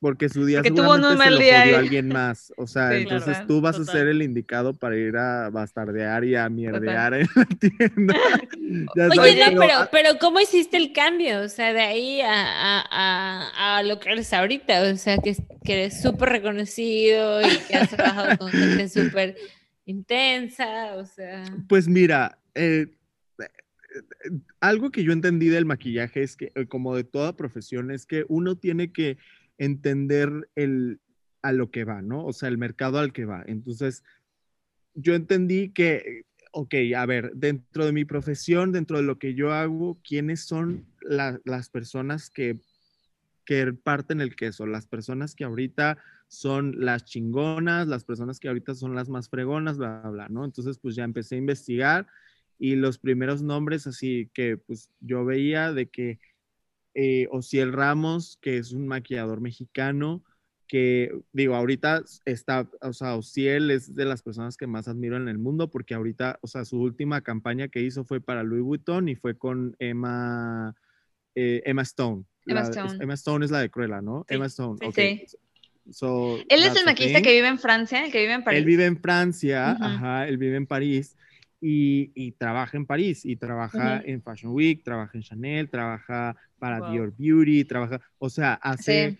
porque 0.00 0.28
su 0.28 0.44
día 0.44 0.58
Porque 0.58 0.70
tuvo 0.70 0.90
un 0.94 1.02
seguramente 1.02 1.18
mal 1.18 1.28
se 1.28 1.30
lo 1.34 1.38
día 1.40 1.60
jodió 1.60 1.74
él. 1.74 1.80
alguien 1.84 2.08
más. 2.12 2.52
O 2.56 2.66
sea, 2.66 2.90
Sí, 2.90 2.96
entonces 2.98 3.46
tú 3.46 3.60
vas 3.60 3.78
a 3.78 3.84
ser 3.84 4.08
el 4.08 4.22
indicado 4.22 4.74
para 4.74 4.96
ir 4.96 5.16
a 5.16 5.50
bastardear 5.50 6.24
y 6.24 6.34
a 6.36 6.48
mierdear 6.48 7.14
en 7.14 7.28
la 7.34 7.44
tienda. 7.46 8.14
Ya 8.96 9.06
Oye, 9.06 9.14
sabes, 9.16 9.36
no, 9.36 9.44
pero- 9.46 9.58
pero, 9.60 9.88
pero 9.92 10.18
¿cómo 10.18 10.40
hiciste 10.40 10.76
el 10.76 10.92
cambio? 10.92 11.40
O 11.42 11.48
sea, 11.48 11.72
de 11.72 11.80
ahí 11.80 12.20
a, 12.20 12.32
a- 12.32 12.84
a- 12.90 13.76
a 13.78 13.82
lo 13.82 14.00
que 14.00 14.10
eres 14.10 14.32
ahorita. 14.32 14.90
O 14.92 14.96
sea, 14.96 15.18
que, 15.18 15.36
que 15.64 15.72
eres 15.72 16.02
súper 16.02 16.30
reconocido 16.30 17.40
y 17.42 17.56
que 17.68 17.74
has 17.76 17.90
trabajado 17.90 18.36
con 18.38 18.50
gente 18.50 18.88
súper 18.88 19.36
intensa. 19.86 20.94
O 20.96 21.06
sea, 21.06 21.44
Pues 21.68 21.88
mira, 21.88 22.38
eh, 22.54 22.86
eh, 23.38 24.30
algo 24.60 24.90
que 24.90 25.04
yo 25.04 25.12
entendí 25.12 25.48
del 25.48 25.66
maquillaje 25.66 26.22
es 26.22 26.36
que, 26.36 26.50
eh, 26.54 26.66
como 26.66 26.96
de 26.96 27.04
toda 27.04 27.36
profesión, 27.36 27.90
es 27.90 28.06
que 28.06 28.24
uno 28.28 28.56
tiene 28.56 28.92
que 28.92 29.18
entender 29.58 30.48
el, 30.54 31.00
a 31.42 31.52
lo 31.52 31.70
que 31.70 31.84
va, 31.84 32.02
¿no? 32.02 32.24
O 32.24 32.32
sea, 32.32 32.48
el 32.48 32.58
mercado 32.58 32.98
al 32.98 33.12
que 33.12 33.24
va. 33.24 33.42
Entonces, 33.46 34.02
yo 34.94 35.14
entendí 35.14 35.70
que, 35.70 36.24
ok, 36.52 36.74
a 36.96 37.06
ver, 37.06 37.32
dentro 37.34 37.84
de 37.86 37.92
mi 37.92 38.04
profesión, 38.04 38.72
dentro 38.72 38.96
de 38.98 39.02
lo 39.02 39.18
que 39.18 39.34
yo 39.34 39.52
hago, 39.52 39.98
¿quiénes 40.06 40.44
son 40.44 40.86
la- 41.00 41.40
las 41.44 41.68
personas 41.68 42.30
que, 42.30 42.58
que 43.44 43.72
parten 43.72 44.20
el 44.20 44.36
queso? 44.36 44.66
Las 44.66 44.86
personas 44.86 45.34
que 45.34 45.44
ahorita 45.44 45.98
son 46.28 46.84
las 46.84 47.04
chingonas, 47.04 47.86
las 47.86 48.04
personas 48.04 48.40
que 48.40 48.48
ahorita 48.48 48.74
son 48.74 48.94
las 48.94 49.08
más 49.08 49.28
fregonas, 49.28 49.78
bla, 49.78 50.00
bla, 50.00 50.10
bla, 50.10 50.28
¿no? 50.28 50.44
Entonces, 50.44 50.78
pues 50.78 50.94
ya 50.94 51.04
empecé 51.04 51.34
a 51.34 51.38
investigar 51.38 52.06
y 52.58 52.76
los 52.76 52.98
primeros 52.98 53.42
nombres 53.42 53.86
así 53.86 54.30
que 54.32 54.56
pues 54.56 54.88
yo 55.00 55.24
veía 55.24 55.72
de 55.72 55.88
que 55.88 56.20
eh, 56.94 57.28
Ociel 57.30 57.72
Ramos, 57.72 58.38
que 58.40 58.58
es 58.58 58.72
un 58.72 58.86
maquillador 58.86 59.40
mexicano, 59.40 60.22
que 60.66 61.12
digo, 61.32 61.54
ahorita 61.54 62.02
está, 62.24 62.68
o 62.80 62.92
sea, 62.92 63.16
Ociel 63.16 63.70
es 63.70 63.94
de 63.94 64.06
las 64.06 64.22
personas 64.22 64.56
que 64.56 64.66
más 64.66 64.88
admiro 64.88 65.16
en 65.16 65.28
el 65.28 65.38
mundo 65.38 65.70
porque 65.70 65.94
ahorita, 65.94 66.38
o 66.40 66.46
sea, 66.46 66.64
su 66.64 66.80
última 66.80 67.20
campaña 67.20 67.68
que 67.68 67.80
hizo 67.82 68.04
fue 68.04 68.20
para 68.20 68.42
Louis 68.42 68.62
Vuitton 68.62 69.08
y 69.08 69.14
fue 69.14 69.36
con 69.36 69.76
Emma, 69.78 70.74
eh, 71.34 71.62
Emma 71.66 71.82
Stone. 71.82 72.24
Emma 72.46 72.62
La- 72.62 72.68
Stone. 72.70 72.98
Emma 73.02 73.14
Stone 73.14 73.44
es 73.44 73.50
la 73.50 73.60
de 73.60 73.70
Cruella, 73.70 74.00
¿no? 74.00 74.24
Sí, 74.28 74.34
Emma 74.34 74.46
Stone, 74.46 74.78
sí. 74.94 75.22
So, 75.90 76.38
Él 76.48 76.64
es 76.64 76.76
el 76.76 76.86
maquillista 76.86 77.20
que 77.20 77.32
vive 77.32 77.46
en 77.48 77.58
Francia, 77.58 78.06
el 78.06 78.10
que 78.10 78.20
vive 78.20 78.32
en 78.32 78.42
París. 78.42 78.58
Él 78.60 78.64
vive 78.64 78.86
en 78.86 78.98
Francia, 78.98 79.74
Ujú. 79.76 79.84
ajá, 79.84 80.26
él 80.28 80.38
vive 80.38 80.56
en 80.56 80.66
París 80.66 81.14
y, 81.60 82.12
y 82.14 82.32
trabaja 82.32 82.76
en 82.76 82.86
París 82.86 83.24
y 83.24 83.36
trabaja 83.36 83.96
Ujú. 84.00 84.10
en 84.10 84.22
Fashion 84.22 84.52
Week, 84.52 84.82
trabaja 84.82 85.16
en 85.16 85.22
Chanel, 85.22 85.70
trabaja 85.70 86.36
para 86.58 86.80
Wow. 86.80 86.90
Dior 86.90 87.14
Beauty, 87.16 87.64
trabaja, 87.64 88.00
o 88.18 88.28
sea, 88.28 88.54
hace, 88.54 89.10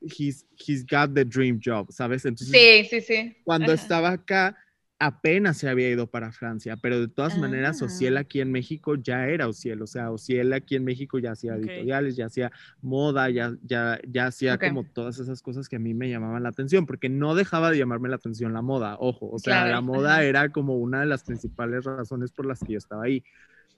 Sí. 0.00 0.18
he's, 0.24 0.46
he's 0.58 0.84
got 0.84 1.14
the 1.14 1.24
dream 1.24 1.60
job, 1.64 1.90
¿sabes? 1.92 2.24
Entonces, 2.24 2.50
Sí, 2.50 2.84
sí, 2.88 3.00
sí. 3.00 3.36
cuando 3.44 3.72
Ajá. 3.72 3.82
estaba 3.82 4.10
acá, 4.10 4.56
apenas 4.98 5.58
se 5.58 5.68
había 5.68 5.90
ido 5.90 6.06
para 6.06 6.32
Francia, 6.32 6.76
pero 6.78 6.98
de 6.98 7.08
todas 7.08 7.36
maneras, 7.38 7.82
Ah. 7.82 7.84
Ociel 7.84 8.16
aquí 8.16 8.40
en 8.40 8.50
México 8.50 8.94
ya 8.94 9.26
era 9.28 9.46
Ociel, 9.46 9.82
o 9.82 9.86
sea, 9.86 10.10
Ociel 10.10 10.52
aquí 10.54 10.74
en 10.76 10.84
México 10.84 11.18
ya 11.18 11.32
hacía 11.32 11.54
editoriales, 11.56 12.16
ya 12.16 12.26
hacía 12.26 12.50
moda, 12.80 13.28
ya, 13.28 13.54
ya, 13.62 13.98
ya 14.08 14.26
hacía 14.26 14.54
Ok. 14.54 14.64
como 14.68 14.84
todas 14.84 15.18
esas 15.18 15.42
cosas 15.42 15.68
que 15.68 15.76
a 15.76 15.78
mí 15.78 15.92
me 15.92 16.08
llamaban 16.08 16.42
la 16.42 16.48
atención, 16.48 16.86
porque 16.86 17.08
no 17.10 17.34
dejaba 17.34 17.70
de 17.70 17.78
llamarme 17.78 18.08
la 18.08 18.16
atención 18.16 18.54
la 18.54 18.62
moda, 18.62 18.96
ojo, 18.98 19.28
o 19.30 19.38
sea, 19.38 19.54
Claro, 19.64 19.70
la 19.72 19.80
moda 19.82 20.12
ajá. 20.14 20.24
era 20.24 20.48
como 20.50 20.76
una 20.78 21.00
de 21.00 21.06
las 21.06 21.24
principales 21.24 21.84
razones 21.84 22.32
por 22.32 22.46
las 22.46 22.60
que 22.60 22.72
yo 22.72 22.78
estaba 22.78 23.04
ahí. 23.04 23.22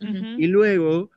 Y 0.00 0.46
luego 0.46 1.10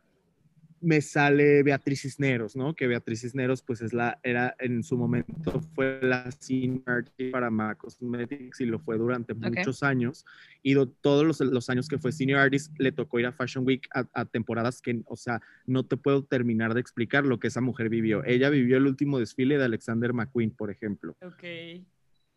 me 0.82 1.00
sale 1.02 1.62
Beatriz 1.64 2.02
Cisneros, 2.02 2.56
¿no? 2.56 2.76
Que 2.76 2.88
Beatriz 2.88 3.22
Cisneros, 3.22 3.62
pues 3.62 3.82
es 3.82 3.94
la, 3.94 4.20
era 4.24 4.56
en 4.60 4.84
su 4.84 4.98
momento 4.98 5.62
fue 5.76 6.00
la 6.02 6.30
senior 6.32 6.82
artist 6.88 7.32
para 7.32 7.50
MAC 7.52 7.78
Cosmetics 7.78 8.60
y 8.62 8.66
lo 8.66 8.80
fue 8.80 8.98
durante 8.98 9.34
muchos 9.36 9.84
años. 9.84 10.26
Y 10.64 10.74
do- 10.74 10.90
todos 10.90 11.26
los, 11.26 11.40
los 11.40 11.70
años 11.70 11.88
que 11.88 11.98
fue 12.00 12.12
senior 12.12 12.40
artist 12.40 12.74
le 12.80 12.92
tocó 12.92 13.20
ir 13.20 13.28
a 13.28 13.32
Fashion 13.32 13.66
Week 13.66 13.88
a, 13.94 14.08
a 14.14 14.26
temporadas 14.26 14.82
que, 14.82 15.02
o 15.06 15.16
sea, 15.16 15.40
no 15.68 15.86
te 15.86 15.98
puedo 15.98 16.24
terminar 16.24 16.74
de 16.74 16.82
explicar 16.82 17.26
lo 17.26 17.40
que 17.40 17.48
esa 17.48 17.62
mujer 17.62 17.88
vivió. 17.90 18.24
Ella 18.26 18.50
vivió 18.50 18.78
el 18.78 18.88
último 18.88 19.20
desfile 19.20 19.58
de 19.58 19.66
Alexander 19.66 20.14
McQueen, 20.14 20.52
por 20.52 20.72
ejemplo. 20.72 21.16
Ok. 21.22 21.44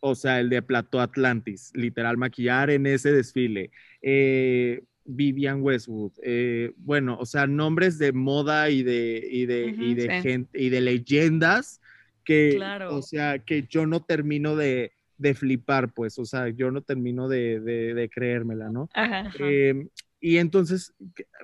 O 0.00 0.14
sea, 0.14 0.38
el 0.38 0.50
de 0.50 0.60
Plateau 0.60 1.00
Atlantis, 1.00 1.70
literal, 1.74 2.18
maquillar 2.18 2.68
en 2.68 2.84
ese 2.84 3.10
desfile. 3.10 3.70
Eh, 4.02 4.82
Vivian 5.04 5.60
Westwood, 5.62 6.12
eh, 6.22 6.72
bueno, 6.76 7.18
o 7.20 7.26
sea, 7.26 7.46
nombres 7.46 7.98
de 7.98 8.12
moda 8.12 8.70
y 8.70 8.82
de, 8.82 9.26
y 9.30 9.46
de, 9.46 9.66
y 9.78 9.94
de 9.94 10.02
sí. 10.02 10.22
gente 10.22 10.60
y 10.60 10.68
de 10.70 10.80
leyendas 10.80 11.80
que, 12.24 12.54
Claro. 12.56 12.94
o 12.96 13.02
sea, 13.02 13.38
que 13.38 13.66
yo 13.68 13.86
no 13.86 14.02
termino 14.02 14.56
de, 14.56 14.92
de 15.18 15.34
flipar, 15.34 15.92
pues, 15.92 16.18
o 16.18 16.24
sea, 16.24 16.48
yo 16.48 16.70
no 16.70 16.80
termino 16.82 17.28
de, 17.28 17.60
de, 17.60 18.08
creérmela, 18.08 18.70
¿no? 18.70 18.88
Ajá. 18.94 19.20
Ajá. 19.20 19.36
Eh, 19.40 19.88
y 20.20 20.38
entonces, 20.38 20.94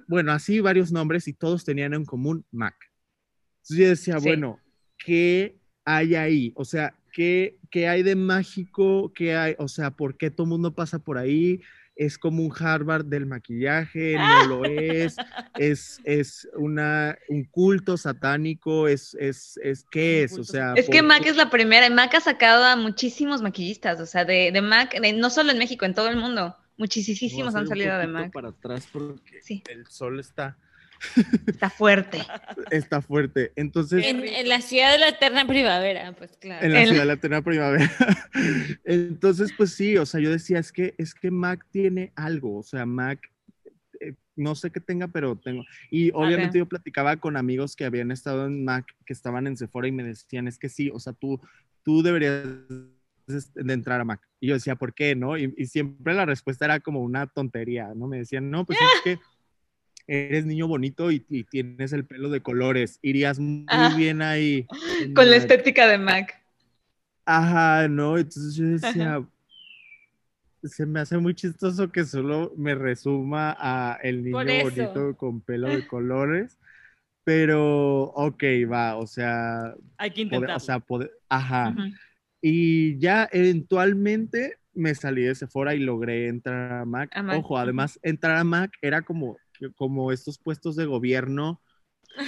bueno, 0.09 0.33
así 0.33 0.61
varios 0.61 0.91
nombres 0.91 1.29
y 1.29 1.35
todos 1.35 1.65
tenían 1.67 1.93
en 1.93 2.07
común 2.07 2.47
Mac. 2.51 2.75
Entonces 3.59 3.77
yo 3.77 3.89
decía, 3.91 4.19
Sí. 4.21 4.27
bueno, 4.27 4.59
¿qué 4.97 5.59
hay 5.85 6.15
ahí? 6.15 6.53
O 6.57 6.65
sea, 6.65 6.95
¿qué, 7.13 7.59
¿qué 7.71 7.89
hay 7.89 8.03
de 8.03 8.17
mágico? 8.17 9.13
¿Qué 9.15 9.35
hay? 9.37 9.55
O 9.59 9.69
sea, 9.69 9.91
¿por 9.91 10.17
qué 10.17 10.31
todo 10.31 10.45
el 10.45 10.51
mundo 10.51 10.75
pasa 10.75 10.99
por 10.99 11.19
ahí? 11.19 11.61
Es 12.03 12.17
como 12.17 12.43
un 12.43 12.51
Harvard 12.59 13.05
del 13.05 13.27
maquillaje, 13.27 14.17
no 14.19 14.47
lo 14.47 14.65
es, 14.65 15.17
es, 15.59 16.01
es 16.05 16.49
una, 16.57 17.19
un 17.29 17.45
culto 17.45 17.99
satánico, 17.99 18.89
es, 18.89 19.15
es, 19.21 19.61
es 19.63 19.85
¿qué 19.91 20.23
es? 20.23 20.39
O 20.39 20.45
sea, 20.45 20.73
Es 20.77 20.89
que 20.89 21.01
¿por 21.01 21.09
MAC 21.09 21.27
es 21.27 21.37
la 21.37 21.51
primera. 21.51 21.91
MAC 21.91 22.15
ha 22.15 22.21
sacado 22.21 22.65
a 22.65 22.75
muchísimos 22.77 23.43
maquillistas, 23.43 24.01
o 24.01 24.07
sea, 24.07 24.25
de, 24.25 24.51
de 24.51 24.63
MAC, 24.63 24.99
de- 24.99 25.13
no 25.13 25.29
solo 25.29 25.53
en 25.53 25.59
México, 25.59 25.85
en 25.85 25.93
todo 25.95 26.09
el 26.09 26.17
mundo. 26.17 26.57
Muchísimos 26.79 27.55
han 27.55 27.69
salido 27.69 27.99
de 27.99 28.07
MAC. 28.07 28.33
para 28.33 28.49
atrás 28.49 28.89
porque 28.91 29.43
Sí. 29.43 29.63
el 29.69 29.87
sol 29.87 30.19
está, 30.19 30.57
Está 31.47 31.71
fuerte. 31.71 32.19
está 32.71 33.01
fuerte. 33.01 33.53
Entonces, 33.57 34.05
en, 34.07 34.23
en 34.25 34.49
la 34.49 34.61
ciudad 34.61 34.93
de 34.93 34.99
la 34.99 35.09
eterna 35.09 35.47
primavera, 35.47 36.13
pues 36.13 36.37
claro. 36.39 36.65
En 36.65 36.73
la 36.73 36.81
En- 36.83 36.87
ciudad 36.89 37.03
de 37.03 37.07
la 37.07 37.13
eterna 37.15 37.43
primavera. 37.43 37.91
Entonces, 38.85 39.53
pues 39.57 39.73
sí, 39.75 39.97
o 39.97 40.07
sea, 40.07 40.21
yo 40.21 40.31
decía, 40.31 40.59
es 40.59 40.73
que, 40.73 40.95
es 40.99 41.15
que 41.15 41.31
Mac 41.31 41.67
tiene 41.71 42.13
algo, 42.17 42.59
o 42.59 42.63
sea, 42.63 42.87
Mac, 42.87 43.21
eh, 44.01 44.15
no 44.37 44.55
sé 44.55 44.71
qué 44.71 44.81
tenga, 44.81 45.09
pero 45.09 45.37
tengo. 45.37 45.65
Y 45.91 46.11
obviamente 46.13 46.59
yo 46.59 46.67
platicaba 46.67 47.17
con 47.17 47.37
amigos 47.37 47.77
que 47.77 47.85
habían 47.85 48.11
estado 48.11 48.47
en 48.47 48.65
Mac, 48.65 48.87
que 49.07 49.13
estaban 49.13 49.47
en 49.47 49.57
Sephora 49.57 49.89
y 49.89 49.93
me 49.93 50.03
decían, 50.05 50.49
es 50.49 50.59
que 50.59 50.69
sí, 50.69 50.91
o 50.93 50.99
sea, 50.99 51.13
tú, 51.13 51.41
tú 51.83 52.03
deberías 52.03 52.45
de 53.27 53.73
entrar 53.73 54.01
a 54.01 54.05
Mac. 54.05 54.21
Y 54.41 54.49
yo 54.49 54.55
decía, 54.55 54.75
¿por 54.75 54.93
qué, 54.93 55.15
no? 55.15 55.37
Y, 55.39 55.55
y 55.57 55.67
siempre 55.67 56.15
la 56.15 56.27
respuesta 56.27 56.65
era 56.65 56.81
como 56.81 57.01
una 57.01 57.27
tontería, 57.27 57.93
¿no? 57.95 58.07
Me 58.09 58.19
decían, 58.19 58.51
no, 58.51 58.65
pues 58.65 58.79
es 58.81 59.01
que 59.03 59.19
eres 60.13 60.45
niño 60.45 60.67
bonito 60.67 61.11
y, 61.13 61.25
y 61.29 61.45
tienes 61.45 61.93
el 61.93 62.05
pelo 62.05 62.31
de 62.31 62.41
colores, 62.41 62.99
irías 63.03 63.39
muy 63.39 63.65
Ah. 63.69 63.95
bien 63.97 64.23
ahí. 64.23 64.67
Con 65.15 65.27
la 65.31 65.37
Mac". 65.37 65.43
estética 65.43 65.87
de 65.89 65.99
MAC. 65.99 66.35
Ajá, 67.25 67.87
no, 67.89 68.19
entonces 68.19 68.55
yo 68.57 68.67
decía, 68.67 69.25
se 70.65 70.85
me 70.85 71.01
hace 71.01 71.17
muy 71.19 71.35
chistoso 71.35 71.91
que 71.93 72.05
solo 72.05 72.53
me 72.57 72.75
resuma 72.75 73.57
a 73.59 73.99
el 74.03 74.23
niño 74.25 74.37
bonito 74.63 75.17
con 75.17 75.41
pelo 75.41 75.69
de 75.69 75.87
colores, 75.87 76.59
pero 77.25 78.03
ok, 78.05 78.43
va, 78.71 78.97
o 78.97 79.07
sea, 79.07 79.75
Hay 79.99 80.11
que 80.11 80.23
intentarlo. 80.23 80.57
o 80.57 80.61
sea, 80.61 80.81
poder- 80.81 81.13
ajá. 81.29 81.75
Y 82.43 82.99
ya 82.99 83.29
eventualmente 83.31 84.57
me 84.73 84.95
salí 84.95 85.23
de 85.23 85.35
Sephora 85.35 85.75
y 85.75 85.81
logré 85.81 86.29
entrar 86.29 86.73
a 86.73 86.85
Mac. 86.85 87.11
A 87.15 87.23
Mac, 87.23 87.39
Ojo, 87.39 87.59
además, 87.59 87.99
entrar 88.03 88.37
a 88.37 88.45
Mac 88.45 88.73
era 88.83 89.03
como, 89.03 89.37
como 89.77 90.13
estos 90.13 90.39
puestos 90.39 90.77
de 90.77 90.87
gobierno 90.87 91.61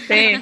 Sí. 0.09 0.39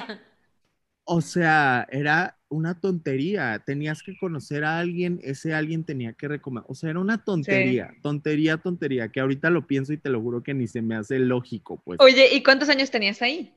o 1.03 1.21
sea, 1.21 1.87
era 1.91 2.37
una 2.49 2.79
tontería. 2.79 3.61
Tenías 3.65 4.03
que 4.03 4.17
conocer 4.17 4.63
a 4.63 4.79
alguien, 4.79 5.19
ese 5.23 5.53
alguien 5.53 5.83
tenía 5.83 6.13
que 6.13 6.27
recomendar. 6.27 6.69
O 6.69 6.75
sea, 6.75 6.89
era 6.89 6.99
una 6.99 7.23
tontería, 7.23 7.93
tontería, 8.01 8.57
tontería, 8.57 9.09
que 9.09 9.19
ahorita 9.19 9.49
lo 9.49 9.65
pienso 9.67 9.93
y 9.93 9.97
te 9.97 10.09
lo 10.09 10.21
juro 10.21 10.43
que 10.43 10.53
ni 10.53 10.67
se 10.67 10.81
me 10.81 10.95
hace 10.95 11.19
lógico, 11.19 11.81
pues. 11.83 11.99
Oye, 11.99 12.33
¿y 12.33 12.43
cuántos 12.43 12.69
años 12.69 12.91
tenías 12.91 13.21
ahí? 13.21 13.53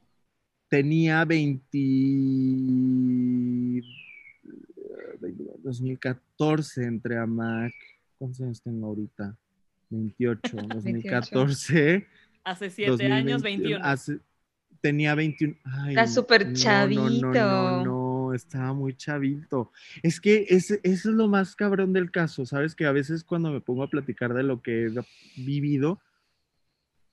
Tenía 0.68 1.24
20... 1.24 1.78
2014 5.62 6.84
entré 6.84 7.16
a 7.16 7.26
Mac. 7.26 7.72
¿Cuántos 8.18 8.40
años 8.42 8.62
tengo 8.62 8.86
ahorita? 8.86 9.36
28. 9.90 10.56
2014. 10.56 12.06
Hace 12.44 12.70
siete 12.70 13.10
años, 13.10 13.42
21. 13.42 13.82
tenía 14.80 15.14
21. 15.14 15.56
Ay, 15.64 15.90
Está 15.90 16.06
súper 16.06 16.52
chavito. 16.52 17.32
No, 17.32 17.32
no, 17.32 17.84
no, 17.84 18.34
estaba 18.34 18.74
muy 18.74 18.94
chavito. 18.94 19.72
Es 20.02 20.20
que 20.20 20.46
ese, 20.50 20.78
eso 20.82 21.08
es 21.08 21.14
lo 21.16 21.26
más 21.26 21.56
cabrón 21.56 21.94
del 21.94 22.10
caso, 22.10 22.44
¿sabes? 22.44 22.74
Que 22.74 22.84
a 22.84 22.92
veces 22.92 23.24
cuando 23.24 23.50
me 23.50 23.62
pongo 23.62 23.82
a 23.82 23.88
platicar 23.88 24.34
de 24.34 24.42
lo 24.42 24.60
que 24.60 24.86
he 24.86 24.90
vivido, 25.36 26.00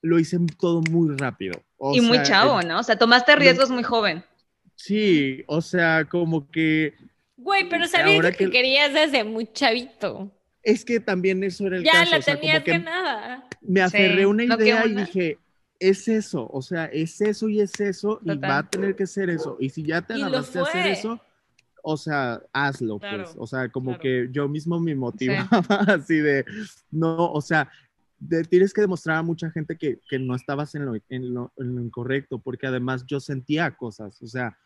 lo 0.01 0.19
hice 0.19 0.37
todo 0.59 0.81
muy 0.89 1.15
rápido. 1.15 1.63
y 1.93 2.01
muy 2.01 2.21
chavo, 2.23 2.61
¿no? 2.61 2.79
O 2.79 2.83
sea, 2.83 2.97
tomaste 2.97 3.35
riesgos 3.35 3.69
muy 3.69 3.83
joven. 3.83 4.23
Sí, 4.75 5.43
o 5.47 5.61
sea, 5.61 6.05
como 6.05 6.49
que... 6.49 6.95
Güey, 7.37 7.69
pero 7.69 7.87
sabías 7.87 8.35
que, 8.35 8.49
querías 8.49 8.93
desde 8.93 9.23
muy 9.23 9.47
chavito. 9.51 10.31
Es 10.63 10.83
que 10.83 10.99
también 10.99 11.43
eso 11.43 11.67
era 11.67 11.77
el 11.77 11.83
ya 11.83 11.91
caso. 11.91 12.11
Ya 12.11 12.17
la 12.17 12.23
tenías 12.23 12.63
que 12.63 12.79
nada. 12.79 13.47
Me 13.61 13.81
aferré 13.81 14.23
a 14.23 14.27
una 14.27 14.43
idea 14.43 14.85
y 14.85 14.95
dije, 14.95 15.37
es 15.79 16.07
eso, 16.07 16.47
o 16.51 16.61
sea, 16.61 16.85
es 16.85 17.19
eso 17.21 17.49
y 17.49 17.59
es 17.59 17.79
eso 17.79 18.19
y 18.23 18.37
va 18.37 18.59
a 18.59 18.69
tener 18.69 18.95
que 18.95 19.07
ser 19.07 19.29
eso. 19.29 19.57
Y 19.59 19.69
si 19.69 19.83
ya 19.83 20.01
te 20.01 20.13
agarraste 20.13 20.59
a 20.59 20.63
hacer 20.63 20.87
eso, 20.87 21.19
o 21.83 21.97
sea, 21.97 22.41
hazlo, 22.53 22.99
pues. 22.99 23.33
O 23.37 23.47
sea, 23.47 23.69
como 23.69 23.97
que 23.97 24.29
yo 24.31 24.47
mismo 24.47 24.79
me 24.79 24.95
motivaba 24.95 25.49
así 25.87 26.17
de, 26.17 26.45
no, 26.91 27.31
o 27.31 27.41
sea, 27.41 27.69
tienes 28.49 28.73
que 28.73 28.81
demostrar 28.81 29.17
a 29.17 29.23
mucha 29.23 29.49
gente 29.49 29.77
que, 29.77 29.99
que 30.07 30.19
no 30.19 30.35
estabas 30.35 30.75
en 30.75 30.85
lo, 30.85 30.95
en, 31.09 31.33
lo, 31.33 31.51
en 31.57 31.75
lo, 31.75 31.81
incorrecto, 31.81 32.39
porque 32.39 32.67
además 32.67 33.05
yo 33.07 33.19
sentía 33.19 33.71
cosas, 33.71 34.21
o 34.21 34.27
sea, 34.27 34.57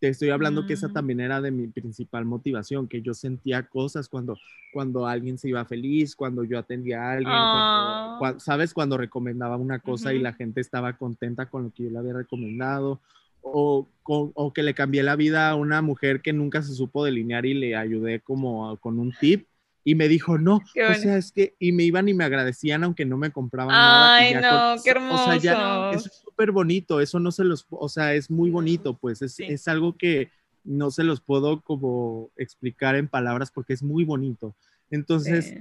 te 0.00 0.08
estoy 0.08 0.30
hablando 0.30 0.66
que 0.66 0.74
esa 0.74 0.88
mm. 0.88 0.92
también 0.92 1.20
era 1.20 1.40
de 1.40 1.50
mi 1.50 1.66
principal 1.66 2.24
motivación, 2.24 2.88
que 2.88 3.02
yo 3.02 3.14
sentía 3.14 3.64
cosas 3.64 4.08
cuando, 4.08 4.36
cuando 4.72 5.06
alguien 5.06 5.38
se 5.38 5.48
iba 5.48 5.64
feliz, 5.64 6.14
cuando 6.14 6.44
yo 6.44 6.58
atendía 6.58 7.02
a 7.02 7.12
alguien, 7.12 7.32
cuando, 7.32 8.24
ah. 8.24 8.34
¿sabes? 8.38 8.72
Cuando 8.74 8.96
recomendaba 8.96 9.56
una 9.56 9.80
cosa 9.80 10.14
y 10.14 10.20
la 10.20 10.32
gente 10.32 10.60
estaba 10.60 10.96
contenta 10.96 11.46
con 11.46 11.64
lo 11.64 11.70
que 11.70 11.84
yo 11.84 11.90
le 11.90 11.98
había 11.98 12.14
recomendado, 12.14 13.00
o, 13.40 13.88
o, 14.04 14.52
que 14.52 14.62
le 14.62 14.74
cambié 14.74 15.02
la 15.02 15.16
vida 15.16 15.48
a 15.48 15.54
una 15.54 15.80
mujer 15.80 16.20
que 16.20 16.32
nunca 16.32 16.62
se 16.62 16.74
supo 16.74 17.04
delinear 17.04 17.46
y 17.46 17.54
le 17.54 17.76
ayudé 17.76 18.20
como 18.20 18.76
con 18.78 18.98
un 18.98 19.12
tip 19.12 19.46
y 19.88 19.94
me 19.94 20.06
dijo, 20.06 20.36
no, 20.36 20.56
o 20.56 20.94
sea, 20.94 21.16
es 21.16 21.32
que, 21.32 21.54
y 21.58 21.72
me 21.72 21.82
iban 21.82 22.10
y 22.10 22.12
me 22.12 22.24
agradecían 22.24 22.84
aunque 22.84 23.06
no 23.06 23.16
me 23.16 23.30
compraban 23.30 23.74
nada. 23.74 24.16
Ay, 24.16 24.34
no, 24.34 24.82
qué 24.84 24.90
hermoso. 24.90 25.22
O 25.22 25.26
sea, 25.28 25.36
ya, 25.38 25.90
eso 25.92 26.10
es 26.10 26.20
súper 26.22 26.52
bonito, 26.52 27.00
eso 27.00 27.18
no 27.18 27.32
se 27.32 27.42
los, 27.42 27.66
o 27.70 27.88
sea, 27.88 28.12
es 28.12 28.30
muy 28.30 28.50
bonito, 28.50 28.98
pues, 28.98 29.22
es, 29.22 29.40
es 29.40 29.66
algo 29.66 29.96
que 29.96 30.30
no 30.62 30.90
se 30.90 31.04
los 31.04 31.22
puedo 31.22 31.62
como 31.62 32.28
explicar 32.36 32.96
en 32.96 33.08
palabras 33.08 33.50
porque 33.50 33.72
es 33.72 33.82
muy 33.82 34.04
bonito. 34.04 34.54
Entonces, 34.90 35.54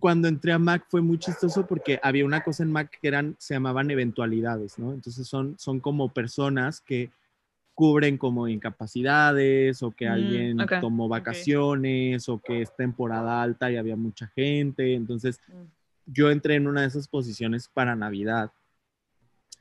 cuando 0.00 0.26
entré 0.26 0.50
a 0.50 0.58
Mac 0.58 0.86
fue 0.88 1.00
muy 1.00 1.20
chistoso 1.20 1.64
porque 1.64 2.00
había 2.02 2.24
una 2.24 2.42
cosa 2.42 2.64
en 2.64 2.72
Mac 2.72 2.90
que 3.00 3.06
eran, 3.06 3.36
se 3.38 3.54
llamaban 3.54 3.88
eventualidades, 3.88 4.80
¿no? 4.80 4.92
Entonces 4.92 5.28
son, 5.28 5.54
son 5.60 5.78
como 5.78 6.12
personas 6.12 6.80
que 6.80 7.12
cubren 7.74 8.16
como 8.18 8.48
incapacidades 8.48 9.82
o 9.82 9.90
que 9.90 10.08
mm, 10.08 10.12
alguien 10.12 10.56
tomó 10.80 11.08
vacaciones 11.08 12.28
o 12.28 12.38
que 12.38 12.62
es 12.62 12.74
temporada 12.76 13.42
alta 13.42 13.70
y 13.70 13.76
había 13.76 13.96
mucha 13.96 14.28
gente. 14.28 14.94
Entonces, 14.94 15.40
mm. 15.48 15.62
yo 16.06 16.30
entré 16.30 16.54
en 16.54 16.68
una 16.68 16.82
de 16.82 16.86
esas 16.86 17.08
posiciones 17.08 17.68
para 17.68 17.96
Navidad. 17.96 18.52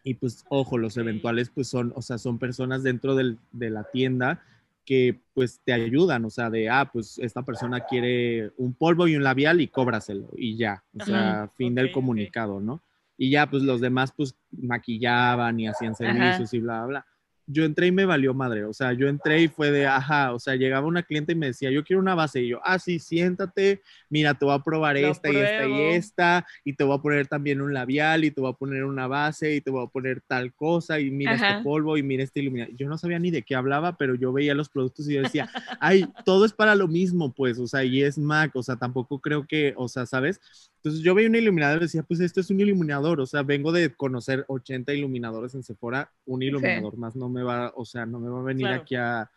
Y 0.04 0.16
pues, 0.16 0.46
ojo, 0.50 0.78
los 0.78 0.98
eventuales 0.98 1.50
pues 1.50 1.68
son, 1.68 1.94
o 1.96 2.02
sea, 2.02 2.18
son 2.18 2.38
personas 2.38 2.84
dentro 2.84 3.16
del, 3.16 3.40
de 3.52 3.70
la 3.70 3.84
tienda 3.86 4.44
que 4.86 5.22
pues 5.34 5.62
te 5.64 5.72
ayudan, 5.72 6.26
o 6.26 6.30
sea, 6.30 6.50
de, 6.50 6.70
ah, 6.70 6.90
pues 6.92 7.18
esta 7.20 7.44
persona 7.44 7.80
quiere 7.86 8.52
un 8.58 8.74
polvo 8.74 9.08
y 9.08 9.16
un 9.16 9.24
labial 9.24 9.62
y 9.62 9.70
cóbraselo 9.70 10.30
y 10.36 10.58
ya, 10.58 10.84
o 11.00 11.06
sea, 11.06 11.50
fin 11.56 11.74
del 11.74 11.94
comunicado, 11.94 12.60
¿no? 12.60 12.82
Y 13.18 13.30
ya, 13.30 13.50
pues 13.50 13.64
los 13.64 13.80
demás 13.80 14.12
pues 14.12 14.36
maquillaban 14.52 15.58
y 15.58 15.68
hacían 15.68 15.96
servicios 15.96 16.54
y 16.54 16.60
bla, 16.60 16.80
bla, 16.80 16.88
bla 16.88 17.13
yo 17.46 17.66
entré 17.66 17.88
y 17.88 17.92
me 17.92 18.06
valió 18.06 18.34
madre. 18.34 18.66
O 18.66 18.74
sea, 18.74 18.94
yo 18.94 19.08
entré 19.08 19.42
y 19.42 19.48
fue 19.48 19.72
de, 19.72 19.86
ajá, 19.88 20.34
o 20.34 20.40
sea, 20.40 20.56
llegaba 20.56 20.88
una 20.88 21.04
cliente 21.04 21.34
y 21.34 21.36
me 21.36 21.48
decía, 21.48 21.72
yo 21.72 21.84
quiero 21.84 22.02
una 22.02 22.16
base. 22.16 22.42
Y 22.42 22.50
yo, 22.50 22.60
ah, 22.64 22.80
sí, 22.80 23.00
siéntate, 23.00 23.82
mira, 24.10 24.34
te 24.34 24.46
voy 24.46 24.56
a 24.56 24.60
probar 24.60 24.98
esta 24.98 25.32
y 25.32 25.36
esta 25.36 25.68
y 25.68 25.82
esta, 25.82 26.48
y 26.64 26.74
te 26.74 26.84
voy 26.84 26.98
a 26.98 27.02
poner 27.02 27.28
también 27.28 27.62
un 27.62 27.74
labial, 27.74 28.24
y 28.24 28.32
te 28.32 28.42
voy 28.42 28.52
a 28.52 28.56
poner 28.56 28.84
una 28.84 29.08
base, 29.08 29.56
y 29.56 29.62
te 29.62 29.72
voy 29.72 29.86
a 29.86 29.90
poner 29.90 30.22
tal 30.22 30.54
cosa, 30.54 31.00
y 31.00 31.12
mira 31.12 31.36
este 31.36 31.64
polvo, 31.64 31.98
y 31.98 32.04
mira 32.04 32.24
este 32.24 32.40
iluminador. 32.40 32.76
Yo 32.76 32.88
no 32.88 32.98
sabía 32.98 33.20
ni 33.20 33.32
de 33.32 33.44
qué 33.44 33.56
hablaba, 33.56 33.98
pero 33.98 34.16
yo 34.16 34.32
veía 34.34 34.54
los 34.54 34.70
productos 34.70 35.10
y 35.10 35.16
yo 35.16 35.22
decía, 35.22 35.50
ay, 35.80 36.06
todo 36.26 36.46
es 36.46 36.54
para 36.54 36.76
lo 36.76 36.88
mismo, 36.88 37.34
pues, 37.34 37.60
o 37.60 37.68
sea, 37.68 37.84
y 37.84 38.04
es 38.04 38.18
Mac, 38.18 38.52
o 38.56 38.64
sea, 38.64 38.76
tampoco 38.76 39.20
creo 39.20 39.46
que, 39.46 39.74
o 39.78 39.88
sea, 39.88 40.06
¿sabes? 40.06 40.40
Entonces 40.84 41.02
yo 41.02 41.16
veía 41.16 41.30
un 41.30 41.36
iluminador 41.36 41.78
y 41.78 41.86
decía, 41.86 42.04
pues 42.04 42.20
esto 42.20 42.42
es 42.42 42.50
un 42.50 42.60
iluminador, 42.60 43.22
o 43.22 43.26
sea, 43.26 43.42
vengo 43.42 43.72
de 43.72 43.94
conocer 43.96 44.44
80 44.50 44.94
iluminadores 44.94 45.56
en 45.56 45.64
Sephora, 45.64 46.12
un 46.26 46.44
iluminador 46.44 46.98
más 46.98 47.16
no 47.16 47.30
me 47.30 47.42
va, 47.42 47.72
o 47.78 47.86
sea, 47.86 48.06
no 48.06 48.20
me 48.20 48.30
va 48.30 48.42
a 48.42 48.44
venir 48.44 48.68
aquí 48.68 48.96
a... 48.96 49.32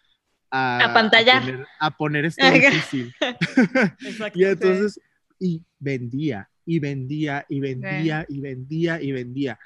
A, 0.51 0.91
pantalla. 0.93 1.67
A 1.79 1.97
poner, 1.97 2.25
esto 2.27 2.51
difícil. 2.51 3.15
y 4.35 4.45
entonces, 4.45 5.01
y 5.39 5.63
vendía, 5.79 6.51
y 6.65 6.81
vendía, 6.81 7.47
y 7.49 7.61
vendía, 7.61 8.27
y 8.29 8.41
vendía, 8.41 9.01
y 9.01 9.13
vendía. 9.13 9.59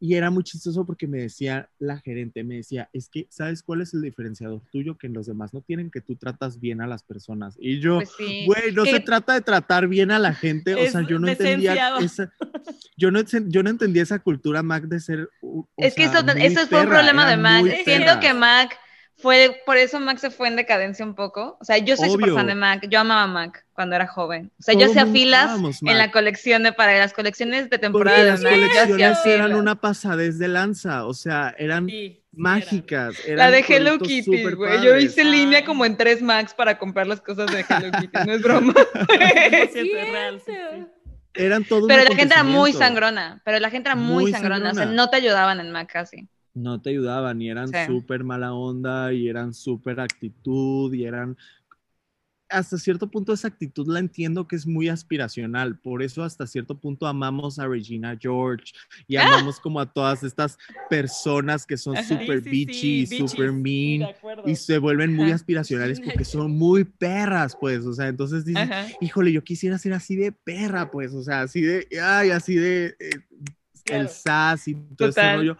Y 0.00 0.14
era 0.14 0.30
muy 0.30 0.44
chistoso 0.44 0.84
porque 0.84 1.06
me 1.06 1.18
decía 1.18 1.68
la 1.78 1.98
gerente, 1.98 2.44
me 2.44 2.56
decía, 2.56 2.88
es 2.92 3.08
que, 3.08 3.26
¿sabes 3.30 3.62
cuál 3.62 3.80
es 3.80 3.94
el 3.94 4.02
diferenciador 4.02 4.60
tuyo 4.70 4.98
que 4.98 5.06
en 5.06 5.14
los 5.14 5.26
demás 5.26 5.54
no 5.54 5.60
tienen? 5.60 5.90
Que 5.90 6.00
tú 6.00 6.16
tratas 6.16 6.60
bien 6.60 6.80
a 6.80 6.86
las 6.86 7.02
personas. 7.02 7.54
Y 7.58 7.80
yo, 7.80 7.98
pues 7.98 8.46
güey, 8.46 8.72
no 8.72 8.84
se 8.84 9.00
trata 9.00 9.34
de 9.34 9.40
tratar 9.40 9.88
bien 9.88 10.10
a 10.10 10.18
la 10.18 10.34
gente, 10.34 10.74
o 10.74 10.90
sea, 10.90 11.06
yo 11.06 11.18
no 11.18 11.28
entendía 11.28 11.98
esa, 11.98 12.32
yo 12.96 13.10
no, 13.10 13.20
yo 13.22 13.62
no 13.62 13.70
entendía 13.70 14.02
esa 14.02 14.18
cultura 14.18 14.62
Mac 14.62 14.84
de 14.84 15.00
ser... 15.00 15.30
es 15.76 15.94
que 15.94 16.04
eso, 16.04 16.18
eso 16.36 16.66
fue 16.66 16.82
un 16.82 16.88
problema 16.88 17.28
de 17.28 17.36
Mac. 17.36 17.64
Siento 17.84 18.20
que 18.20 18.34
Mac 18.34 18.78
fue, 19.16 19.62
por 19.64 19.76
eso 19.76 20.00
Mac 20.00 20.18
se 20.18 20.30
fue 20.30 20.48
en 20.48 20.56
decadencia 20.56 21.04
un 21.04 21.14
poco. 21.14 21.56
O 21.60 21.64
sea, 21.64 21.78
yo 21.78 21.96
soy 21.96 22.10
súper 22.10 22.32
fan 22.32 22.46
de 22.46 22.54
Mac, 22.54 22.86
yo 22.90 23.00
amaba 23.00 23.26
Mac 23.26 23.64
cuando 23.72 23.96
era 23.96 24.06
joven. 24.06 24.50
O 24.58 24.62
sea, 24.62 24.74
yo 24.74 24.86
hacía 24.86 25.06
filas 25.06 25.58
en 25.82 25.98
la 25.98 26.10
colección 26.10 26.62
de, 26.62 26.72
para 26.72 26.98
las 26.98 27.12
colecciones 27.12 27.70
de 27.70 27.78
temporada 27.78 28.18
de 28.18 28.30
las 28.30 28.42
colecciones 28.42 29.18
eran 29.24 29.54
una 29.54 29.80
pasadez 29.80 30.38
de 30.38 30.48
lanza, 30.48 31.06
o 31.06 31.14
sea, 31.14 31.54
eran 31.58 31.88
mágicas. 32.32 33.16
la 33.28 33.50
de 33.50 33.64
Hello 33.66 33.98
Kitty, 33.98 34.54
güey. 34.54 34.82
Yo 34.82 34.98
hice 34.98 35.24
línea 35.24 35.64
como 35.64 35.84
en 35.84 35.96
tres 35.96 36.20
Macs 36.20 36.52
para 36.52 36.78
comprar 36.78 37.06
las 37.06 37.20
cosas 37.20 37.50
de 37.50 37.64
Hello 37.68 37.90
Kitty, 38.00 38.18
no 38.26 38.32
es 38.32 38.42
broma. 38.42 38.74
eran 41.34 41.64
todo 41.64 41.86
Pero 41.86 42.04
la 42.04 42.14
gente 42.14 42.34
era 42.34 42.44
muy 42.44 42.72
sangrona, 42.72 43.40
pero 43.44 43.58
la 43.58 43.70
gente 43.70 43.88
era 43.88 43.96
muy, 43.96 44.32
sangrona, 44.32 44.70
o 44.70 44.74
sea, 44.74 44.86
no 44.86 45.08
te 45.08 45.16
ayudaban 45.16 45.60
en 45.60 45.70
Mac 45.70 45.90
casi 45.92 46.28
no 46.54 46.80
te 46.80 46.90
ayudaban 46.90 47.42
y 47.42 47.50
eran 47.50 47.68
súper 47.86 48.24
mala 48.24 48.54
onda 48.54 49.12
y 49.12 49.28
eran 49.28 49.52
súper 49.52 50.00
actitud 50.00 50.92
y 50.94 51.04
eran... 51.04 51.36
Hasta 52.48 52.78
cierto 52.78 53.10
punto 53.10 53.32
esa 53.32 53.48
actitud 53.48 53.88
la 53.88 53.98
entiendo 53.98 54.46
que 54.46 54.54
es 54.54 54.64
muy 54.64 54.88
aspiracional, 54.88 55.76
por 55.80 56.02
eso 56.02 56.22
hasta 56.22 56.46
cierto 56.46 56.78
punto 56.78 57.06
amamos 57.06 57.58
a 57.58 57.66
Regina 57.66 58.16
George 58.20 58.72
y 59.08 59.16
¡Ah! 59.16 59.26
amamos 59.26 59.58
como 59.58 59.80
a 59.80 59.92
todas 59.92 60.22
estas 60.22 60.56
personas 60.88 61.66
que 61.66 61.76
son 61.76 61.96
súper 62.04 62.42
bitchy, 62.42 63.06
súper 63.06 63.50
mean 63.50 64.10
y 64.46 64.54
se 64.54 64.78
vuelven 64.78 65.16
muy 65.16 65.32
aspiracionales 65.32 66.00
porque 66.00 66.24
son 66.24 66.52
muy 66.52 66.84
perras, 66.84 67.56
pues, 67.58 67.84
o 67.86 67.94
sea, 67.94 68.06
entonces 68.06 68.44
dices, 68.44 68.68
híjole, 69.00 69.32
yo 69.32 69.42
quisiera 69.42 69.78
ser 69.78 69.94
así 69.94 70.14
de 70.14 70.30
perra, 70.30 70.90
pues, 70.90 71.12
o 71.12 71.24
sea, 71.24 71.42
así 71.42 71.62
de, 71.62 71.88
ay, 72.00 72.30
así 72.30 72.54
de, 72.54 72.94
eh, 73.00 73.10
el 73.86 74.08
sass 74.08 74.68
y 74.68 74.74
todo 74.96 75.08
ese 75.08 75.34
rollo 75.34 75.56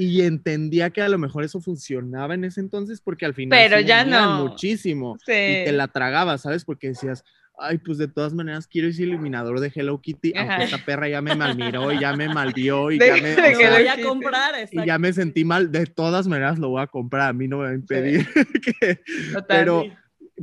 y 0.00 0.22
entendía 0.22 0.90
que 0.90 1.02
a 1.02 1.08
lo 1.08 1.18
mejor 1.18 1.42
eso 1.42 1.60
funcionaba 1.60 2.34
en 2.34 2.44
ese 2.44 2.60
entonces 2.60 3.00
porque 3.00 3.26
al 3.26 3.34
final 3.34 3.58
pero 3.58 3.80
ya 3.80 4.04
no. 4.04 4.46
muchísimo 4.46 5.18
y 5.22 5.24
te 5.24 5.72
la 5.72 5.88
tragabas, 5.88 6.42
¿sabes? 6.42 6.64
Porque 6.64 6.90
decías, 6.90 7.24
ay, 7.58 7.78
pues 7.78 7.98
de 7.98 8.06
todas 8.06 8.32
maneras 8.32 8.68
quiero 8.68 8.86
ese 8.86 9.02
iluminador 9.02 9.58
de 9.58 9.72
Hello 9.74 10.00
Kitty, 10.00 10.34
aunque 10.36 10.62
esta 10.62 10.78
perra 10.78 11.08
ya 11.08 11.20
me 11.20 11.34
malmiró 11.34 11.90
y 11.90 11.98
ya 11.98 12.14
me 12.14 12.28
malvió 12.32 12.92
y 12.92 13.00
ya 13.00 13.16
me 13.16 13.34
voy 13.34 13.88
a 13.88 14.00
comprar, 14.00 14.54
y 14.70 14.86
ya 14.86 15.00
me 15.00 15.12
sentí 15.12 15.44
mal, 15.44 15.72
de 15.72 15.86
todas 15.86 16.28
maneras 16.28 16.60
lo 16.60 16.68
voy 16.68 16.82
a 16.82 16.86
comprar, 16.86 17.30
a 17.30 17.32
mí 17.32 17.48
no 17.48 17.58
me 17.58 17.64
va 17.64 17.70
a 17.70 17.74
impedir 17.74 18.24
que, 18.80 19.00
pero 19.48 19.82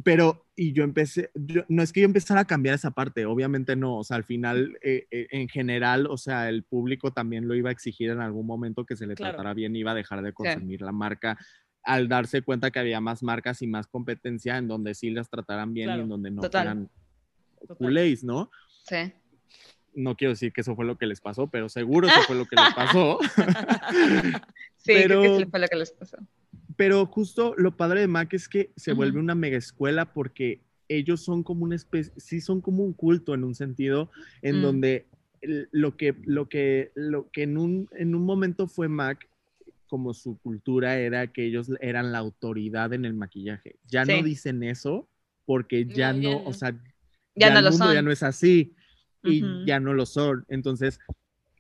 pero, 0.03 0.44
y 0.55 0.71
yo 0.71 0.83
empecé, 0.83 1.31
no 1.67 1.83
es 1.83 1.91
que 1.91 2.01
yo 2.01 2.05
empezara 2.05 2.41
a 2.41 2.45
cambiar 2.45 2.75
esa 2.75 2.91
parte, 2.91 3.25
obviamente 3.25 3.75
no, 3.75 3.97
o 3.97 4.03
sea, 4.03 4.17
al 4.17 4.23
final, 4.23 4.77
eh, 4.81 5.05
eh, 5.11 5.27
en 5.31 5.49
general, 5.49 6.07
o 6.07 6.17
sea, 6.17 6.47
el 6.47 6.63
público 6.63 7.11
también 7.11 7.47
lo 7.47 7.55
iba 7.55 7.69
a 7.69 7.73
exigir 7.73 8.09
en 8.09 8.21
algún 8.21 8.47
momento 8.47 8.85
que 8.85 8.95
se 8.95 9.05
le 9.05 9.15
tratara 9.15 9.53
bien, 9.53 9.75
iba 9.75 9.91
a 9.91 9.95
dejar 9.95 10.21
de 10.21 10.31
consumir 10.31 10.81
la 10.81 10.93
marca 10.93 11.37
al 11.83 12.07
darse 12.07 12.41
cuenta 12.41 12.71
que 12.71 12.79
había 12.79 13.01
más 13.01 13.21
marcas 13.21 13.61
y 13.61 13.67
más 13.67 13.85
competencia 13.87 14.57
en 14.57 14.67
donde 14.67 14.95
sí 14.95 15.11
las 15.11 15.29
trataran 15.29 15.73
bien 15.73 15.89
y 15.89 15.99
en 15.99 16.09
donde 16.09 16.31
no 16.31 16.43
eran 16.43 16.89
culés, 17.77 18.23
¿no? 18.23 18.49
Sí. 18.85 19.13
No 19.93 20.15
quiero 20.15 20.31
decir 20.31 20.51
que 20.51 20.61
eso 20.61 20.75
fue 20.75 20.85
lo 20.85 20.97
que 20.97 21.05
les 21.05 21.21
pasó, 21.21 21.47
pero 21.47 21.69
seguro 21.69 22.07
eso 22.07 22.21
fue 22.21 22.35
lo 22.35 22.45
que 22.45 22.55
les 22.55 22.73
pasó. 22.75 23.19
sí, 24.77 24.93
pero... 24.93 25.21
creo 25.21 25.37
que 25.37 25.43
sí 25.43 25.49
fue 25.49 25.59
lo 25.59 25.67
que 25.67 25.75
les 25.75 25.91
pasó 25.91 26.17
pero 26.77 27.05
justo 27.05 27.53
lo 27.57 27.75
padre 27.77 28.01
de 28.01 28.07
Mac 28.07 28.33
es 28.33 28.47
que 28.49 28.71
se 28.75 28.93
vuelve 28.93 29.19
una 29.19 29.35
mega 29.35 29.57
escuela 29.57 30.13
porque 30.13 30.61
ellos 30.87 31.21
son 31.23 31.43
como 31.43 31.63
una 31.63 31.75
especie, 31.75 32.13
sí 32.17 32.41
son 32.41 32.61
como 32.61 32.83
un 32.83 32.93
culto 32.93 33.33
en 33.33 33.43
un 33.43 33.55
sentido 33.55 34.11
en 34.41 34.59
Mm. 34.59 34.61
donde 34.61 35.05
lo 35.71 35.95
que, 35.97 36.15
lo 36.25 36.47
que, 36.49 36.91
lo 36.95 37.29
que 37.31 37.43
en 37.43 37.57
un, 37.57 37.87
en 37.93 38.15
un 38.15 38.23
momento 38.23 38.67
fue 38.67 38.87
Mac, 38.87 39.27
como 39.87 40.13
su 40.13 40.37
cultura 40.39 40.97
era 40.97 41.27
que 41.27 41.45
ellos 41.45 41.69
eran 41.79 42.11
la 42.11 42.17
autoridad 42.17 42.91
en 42.93 43.05
el 43.05 43.13
maquillaje. 43.13 43.75
Ya 43.87 44.03
no 44.05 44.23
dicen 44.23 44.63
eso 44.63 45.07
porque 45.45 45.85
ya 45.85 46.11
No, 46.13 46.19
no, 46.19 46.29
ya 46.29 46.43
no. 46.43 46.49
o 46.49 46.53
sea, 46.53 46.81
Ya 47.35 47.49
no 47.51 47.59
el 47.59 47.65
lo 47.65 47.71
mundo 47.71 47.85
son. 47.85 47.93
ya 47.93 48.01
no 48.01 48.11
es 48.11 48.23
así 48.23 48.73
y 49.23 49.65
ya 49.65 49.79
no 49.79 49.93
lo 49.93 50.05
son. 50.05 50.45
Entonces, 50.49 50.99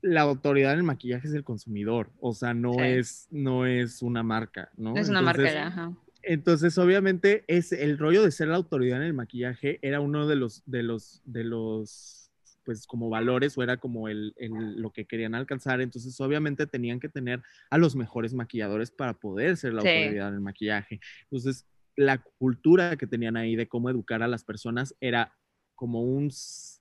la 0.05 0.21
autoridad 0.21 0.73
en 0.73 0.77
el 0.79 0.83
maquillaje 0.83 1.27
es 1.27 1.33
el 1.33 1.43
consumidor, 1.43 2.11
o 2.19 2.33
sea, 2.33 2.53
no 2.53 2.73
Sí. 2.73 2.81
es 2.83 3.27
no 3.31 3.65
es 3.65 4.01
una 4.03 4.21
marca, 4.23 4.69
¿no? 4.77 4.95
Es 4.95 5.09
una 5.09 5.21
marca 5.21 5.41
Entonces, 5.41 5.53
ya, 5.55 5.67
ajá. 5.67 5.97
entonces, 6.21 6.77
obviamente, 6.77 7.43
es 7.47 7.71
el 7.71 7.97
rollo 7.97 8.23
de 8.23 8.31
ser 8.31 8.49
la 8.49 8.55
autoridad 8.55 8.97
en 8.97 9.07
el 9.07 9.13
maquillaje 9.13 9.79
era 9.81 10.01
uno 10.01 10.27
de 10.27 10.35
los, 10.35 10.61
de 10.67 10.83
los, 10.83 11.21
de 11.25 11.43
los, 11.43 12.29
pues 12.63 12.85
como 12.87 13.09
valores 13.09 13.57
o 13.57 13.63
era 13.63 13.77
como 13.77 14.07
el, 14.07 14.33
el- 14.37 14.79
lo 14.81 14.91
que 14.91 15.05
querían 15.05 15.35
alcanzar. 15.35 15.81
Entonces, 15.81 16.19
obviamente, 16.21 16.67
tenían 16.67 16.99
que 16.99 17.09
tener 17.09 17.41
a 17.69 17.77
los 17.77 17.95
mejores 17.95 18.33
maquilladores 18.33 18.91
para 18.91 19.13
poder 19.15 19.57
ser 19.57 19.73
la 19.73 19.81
Sí. 19.81 19.87
autoridad 19.87 20.29
en 20.29 20.35
el 20.35 20.41
maquillaje. 20.41 20.99
Entonces, 21.23 21.65
la 21.95 22.17
cultura 22.37 22.95
que 22.97 23.07
tenían 23.07 23.37
ahí 23.37 23.55
de 23.55 23.67
cómo 23.67 23.89
educar 23.89 24.21
a 24.21 24.27
las 24.27 24.43
personas 24.43 24.95
era 24.99 25.33
como 25.75 26.01
un 26.01 26.29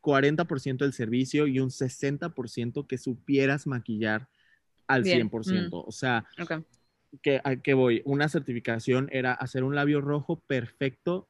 40% 0.01 0.85
del 0.85 0.93
servicio 0.93 1.47
y 1.47 1.61
un 1.61 1.71
60% 1.71 2.87
que 2.87 2.99
supieras 2.99 3.67
maquillar 3.67 4.29
al 4.87 5.03
Bien, 5.03 5.31
100%. 5.31 5.85
O 5.87 5.93
sea, 5.93 6.25
Ok. 6.41 6.65
que, 7.23 7.41
¿a 7.45 7.57
qué 7.57 7.75
voy? 7.75 8.03
Una 8.05 8.29
certificación 8.29 9.09
era 9.13 9.33
hacer 9.33 9.65
un 9.65 9.75
labio 9.75 10.01
rojo 10.01 10.41
perfecto 10.47 11.29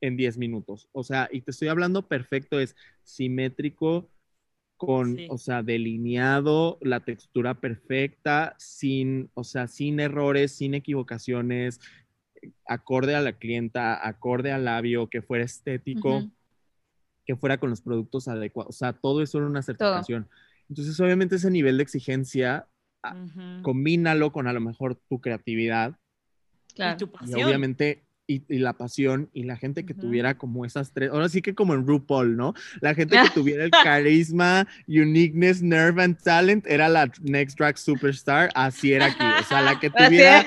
en 0.00 0.16
10 0.16 0.38
minutos. 0.38 0.88
O 0.92 1.04
sea, 1.04 1.28
y 1.30 1.42
te 1.42 1.50
estoy 1.50 1.68
hablando 1.68 2.08
perfecto, 2.08 2.58
es 2.58 2.74
simétrico, 3.04 4.08
con, 4.76 5.16
Sí. 5.16 5.26
o 5.28 5.36
sea, 5.36 5.62
delineado, 5.62 6.78
la 6.80 7.00
textura 7.00 7.60
perfecta, 7.60 8.54
sin, 8.58 9.30
o 9.34 9.44
sea, 9.44 9.66
sin 9.68 10.00
errores, 10.00 10.52
sin 10.52 10.74
equivocaciones, 10.74 11.80
acorde 12.66 13.14
a 13.14 13.20
la 13.20 13.34
clienta, 13.34 14.06
acorde 14.06 14.52
al 14.52 14.64
labio, 14.64 15.08
que 15.08 15.20
fuera 15.20 15.44
estético. 15.44 16.30
Que 17.34 17.36
fuera 17.36 17.58
con 17.58 17.70
los 17.70 17.80
productos 17.80 18.26
adecuados. 18.28 18.74
O 18.74 18.78
sea, 18.78 18.92
todo 18.92 19.22
eso 19.22 19.38
era 19.38 19.46
una 19.46 19.62
certificación. 19.62 20.28
Entonces, 20.68 20.98
obviamente, 21.00 21.36
ese 21.36 21.50
nivel 21.50 21.76
de 21.76 21.82
exigencia, 21.84 22.66
Ah, 23.02 23.14
Ujú. 23.14 23.62
combínalo 23.62 24.30
con 24.30 24.46
a 24.46 24.52
lo 24.52 24.60
mejor 24.60 24.94
tu 25.08 25.20
creatividad 25.22 25.94
Claro. 26.74 26.96
Y 26.96 26.98
tu 26.98 27.06
y 27.06 27.08
pasión. 27.12 27.42
obviamente 27.44 28.04
y, 28.26 28.42
y 28.48 28.58
la 28.58 28.74
pasión 28.74 29.30
y 29.32 29.44
la 29.44 29.56
gente 29.56 29.84
que 29.86 29.92
Ujú. 29.94 30.02
tuviera 30.02 30.36
como 30.36 30.64
esas 30.64 30.92
tres, 30.92 31.10
ahora 31.10 31.28
sí 31.28 31.40
que 31.42 31.54
como 31.54 31.72
en 31.74 31.86
RuPaul, 31.86 32.36
¿no? 32.36 32.52
La 32.80 32.94
gente 32.94 33.16
que 33.18 33.28
tuviera 33.34 33.64
el 33.64 33.70
carisma, 33.70 34.68
uniqueness, 34.86 35.62
nerve 35.62 36.02
and 36.02 36.22
talent 36.22 36.66
era 36.66 36.88
la 36.88 37.10
Next 37.22 37.58
Drag 37.58 37.78
Superstar, 37.78 38.50
así 38.54 38.92
era 38.92 39.06
aquí, 39.06 39.24
o 39.24 39.44
sea, 39.44 39.62
la 39.62 39.78
que 39.80 39.88
tuviera 39.90 40.40
es. 40.40 40.46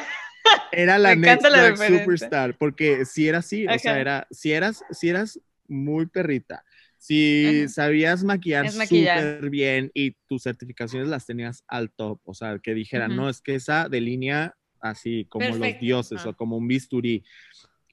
era 0.71 0.97
la 0.99 1.09
Me 1.15 1.27
Next 1.27 1.43
la 1.43 1.49
Drag 1.49 1.71
referencia. 1.71 1.99
Superstar, 2.03 2.57
porque 2.57 3.05
si 3.05 3.27
era 3.27 3.39
así, 3.39 3.65
o 3.67 3.79
sea, 3.79 3.99
era, 3.99 4.27
si 4.31 4.51
eras, 4.53 4.83
si 4.91 5.09
eras 5.09 5.39
muy 5.67 6.05
perrita, 6.05 6.63
si 7.03 7.63
Ajá. 7.63 7.67
sabías 7.67 8.23
maquillar 8.23 8.71
súper 8.71 9.49
bien 9.49 9.91
y 9.93 10.11
tus 10.25 10.43
certificaciones 10.43 11.09
las 11.09 11.25
tenías 11.25 11.65
al 11.67 11.91
top, 11.91 12.21
o 12.23 12.33
sea, 12.33 12.59
que 12.59 12.73
dijeran, 12.73 13.11
Ujú. 13.11 13.23
no, 13.23 13.29
es 13.29 13.41
que 13.41 13.55
esa 13.55 13.89
de 13.89 13.99
línea 13.99 14.55
así 14.79 15.25
como 15.29 15.53
los 15.57 15.77
dioses 15.79 16.19
ajá. 16.19 16.29
o 16.29 16.33
como 16.33 16.55
un 16.55 16.65
bisturí. 16.65 17.25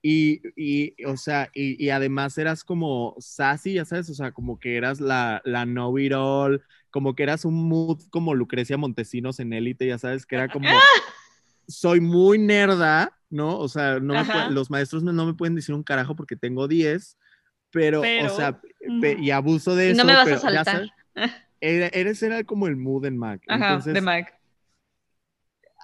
Y, 0.01 0.41
y, 0.55 0.95
o 1.07 1.17
sea, 1.17 1.51
y, 1.53 1.85
y 1.85 1.91
además 1.91 2.39
eras 2.39 2.63
como 2.63 3.17
sassy, 3.19 3.75
ya 3.75 3.85
sabes, 3.85 4.09
o 4.11 4.15
sea, 4.15 4.31
como 4.31 4.61
que 4.61 4.77
eras 4.77 5.01
la, 5.01 5.43
la 5.45 5.65
know-it-all, 5.65 6.63
como 6.93 7.17
que 7.17 7.25
eras 7.25 7.45
un 7.45 7.69
mood 7.69 8.01
como 8.11 8.37
Lucrecia 8.37 8.77
Montesinos 8.77 9.41
en 9.41 9.53
Élite, 9.53 9.89
ya 9.89 9.99
sabes, 9.99 10.25
que 10.25 10.37
era 10.37 10.49
como, 10.53 10.69
soy 11.67 12.01
muy 12.01 12.39
nerda, 12.39 13.19
¿no? 13.29 13.59
O 13.59 13.67
sea, 13.67 13.99
no 13.99 14.15
me 14.15 14.55
los 14.55 14.71
maestros 14.71 15.03
no, 15.03 15.13
no 15.13 15.27
me 15.27 15.35
pueden 15.35 15.57
decir 15.57 15.75
un 15.75 15.83
carajo 15.83 16.15
porque 16.15 16.37
tengo 16.37 16.69
10, 16.69 17.19
pero, 17.71 18.01
Pero, 18.01 18.27
o 18.33 18.37
sea, 18.37 18.61
y 18.81 19.31
abuso 19.31 19.75
de 19.77 19.91
eso. 19.93 19.99
no 19.99 20.05
me 20.05 20.15
vas 20.15 20.23
a 20.23 20.25
pero, 20.41 20.53
ya 20.53 20.65
saltar. 20.65 20.91
eres 21.61 22.23
era 22.23 22.45
como 22.45 22.67
el 22.67 22.77
mood 22.77 23.05
en 23.07 23.19
Mac. 23.19 23.43
Ajá, 23.49 23.69
Entonces, 23.69 23.95
de 23.95 24.01
Mac. 24.01 24.35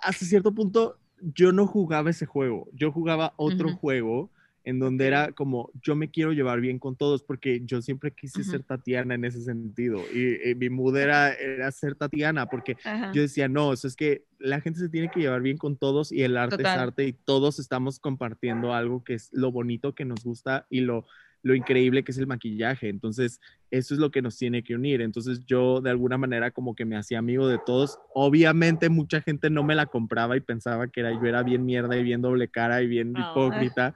hasta 0.03 0.25
cierto 0.25 0.53
punto 0.55 0.99
yo 1.21 1.53
no 1.53 1.67
jugaba 1.67 2.11
ese 2.11 2.27
juego, 2.27 2.69
yo 2.73 2.93
jugaba 2.93 3.33
otro 3.37 3.73
juego 3.73 4.31
en 4.65 4.79
donde 4.81 5.07
era 5.07 5.33
como 5.33 5.71
yo 5.81 5.95
me 5.95 6.11
quiero 6.11 6.33
llevar 6.33 6.61
bien 6.61 6.79
con 6.81 6.97
todos 6.97 7.23
porque 7.23 7.63
yo 7.65 7.81
siempre 7.83 8.13
quise 8.13 8.43
ser 8.45 8.65
Tatiana 8.65 9.15
en 9.15 9.25
ese 9.25 9.41
sentido 9.43 10.09
y, 10.13 10.51
y 10.51 10.55
mi 10.57 10.69
mood 10.71 10.97
era, 10.97 11.33
era 11.35 11.71
ser 11.71 11.95
Tatiana 11.95 12.49
porque 12.51 12.77
yo 13.13 13.23
decía, 13.23 13.49
no, 13.49 13.73
eso 13.73 13.87
es 13.87 13.95
que 13.97 14.25
la 14.39 14.61
gente 14.61 14.81
se 14.81 14.89
tiene 14.89 15.09
que 15.11 15.21
llevar 15.21 15.41
bien 15.41 15.57
con 15.57 15.77
todos 15.79 16.11
y 16.13 16.23
el 16.23 16.37
arte 16.37 16.57
Total. 16.59 16.73
es 16.75 16.77
arte 16.77 17.07
y 17.07 17.13
todos 17.13 17.59
estamos 17.61 18.01
compartiendo 18.01 18.75
algo 18.75 19.05
que 19.05 19.15
es 19.15 19.31
lo 19.33 19.53
bonito 19.53 19.95
que 19.95 20.05
nos 20.05 20.25
gusta 20.25 20.67
y 20.69 20.81
lo, 20.81 21.07
lo 21.43 21.55
increíble 21.55 22.03
que 22.03 22.13
es 22.13 22.19
el 22.19 22.27
maquillaje. 22.27 22.89
Entonces, 22.89 23.41
eso 23.71 23.95
es 23.95 24.01
lo 24.01 24.11
que 24.11 24.23
nos 24.23 24.37
tiene 24.37 24.63
que 24.63 24.75
unir. 24.75 25.01
Entonces, 25.01 25.41
yo 25.47 25.81
de 25.81 25.91
alguna 25.91 26.19
manera 26.19 26.51
como 26.51 26.75
que 26.75 26.85
me 26.85 26.97
hacía 26.97 27.19
amigo 27.19 27.49
de 27.49 27.59
todos. 27.65 27.99
Obviamente, 28.15 28.89
mucha 28.89 29.21
gente 29.21 29.51
no 29.51 29.63
me 29.63 29.75
la 29.75 29.87
compraba 29.87 30.37
y 30.37 30.41
pensaba 30.41 30.89
que 30.89 31.01
era, 31.01 31.13
yo 31.13 31.27
era 31.27 31.43
bien 31.43 31.65
mierda 31.65 31.97
y 31.97 32.03
bien 32.03 32.21
doble 32.23 32.49
cara 32.49 32.83
y 32.83 32.87
bien 32.89 33.15
hipócrita. 33.17 33.95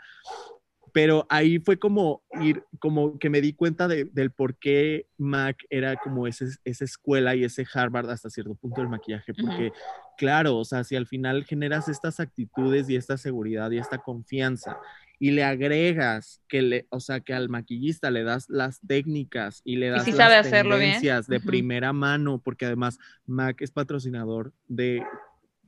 Pero 0.93 1.25
ahí 1.29 1.61
fue 1.61 1.79
como 1.79 2.23
ir, 2.41 2.65
como 2.81 3.17
que 3.19 3.31
me 3.31 3.41
di 3.41 3.53
cuenta 3.53 3.87
de- 3.87 4.07
del 4.07 4.33
por 4.33 4.57
qué 4.57 5.07
Mac 5.19 5.57
era 5.71 5.97
como 5.97 6.27
ese, 6.27 6.47
esa 6.65 6.85
escuela 6.85 7.37
y 7.37 7.45
ese 7.45 7.65
Harvard 7.73 8.11
hasta 8.11 8.29
cierto 8.29 8.57
punto 8.57 8.81
del 8.81 8.91
maquillaje, 8.91 9.33
porque 9.33 9.73
claro, 10.19 10.57
o 10.57 10.65
sea, 10.65 10.83
si 10.83 10.97
al 10.97 11.07
final 11.07 11.45
generas 11.45 11.87
estas 11.87 12.19
actitudes 12.19 12.89
y 12.91 12.97
esta 12.97 13.17
seguridad 13.19 13.71
y 13.71 13.79
esta 13.79 13.99
confianza 13.99 14.79
y 15.23 15.31
le 15.33 15.45
agregas 15.45 16.41
que 16.49 16.63
le, 16.63 16.87
o 16.89 16.99
sea, 16.99 17.21
que 17.21 17.35
al 17.35 17.49
maquillista 17.51 18.11
le 18.11 18.25
das 18.25 18.49
las 18.49 18.81
técnicas 18.81 19.61
y 19.65 19.77
le 19.77 19.91
das 19.91 20.07
las 20.09 20.17
sabe 20.17 20.35
hacerlo 20.37 20.79
bien. 20.79 20.93
tendencias 20.93 21.27
de 21.29 21.37
Ujú. 21.37 21.47
primera 21.47 21.93
mano, 21.93 22.41
porque 22.43 22.65
además 22.67 22.99
Mac 23.27 23.61
es 23.61 23.71
patrocinador 23.71 24.53
de 24.67 25.05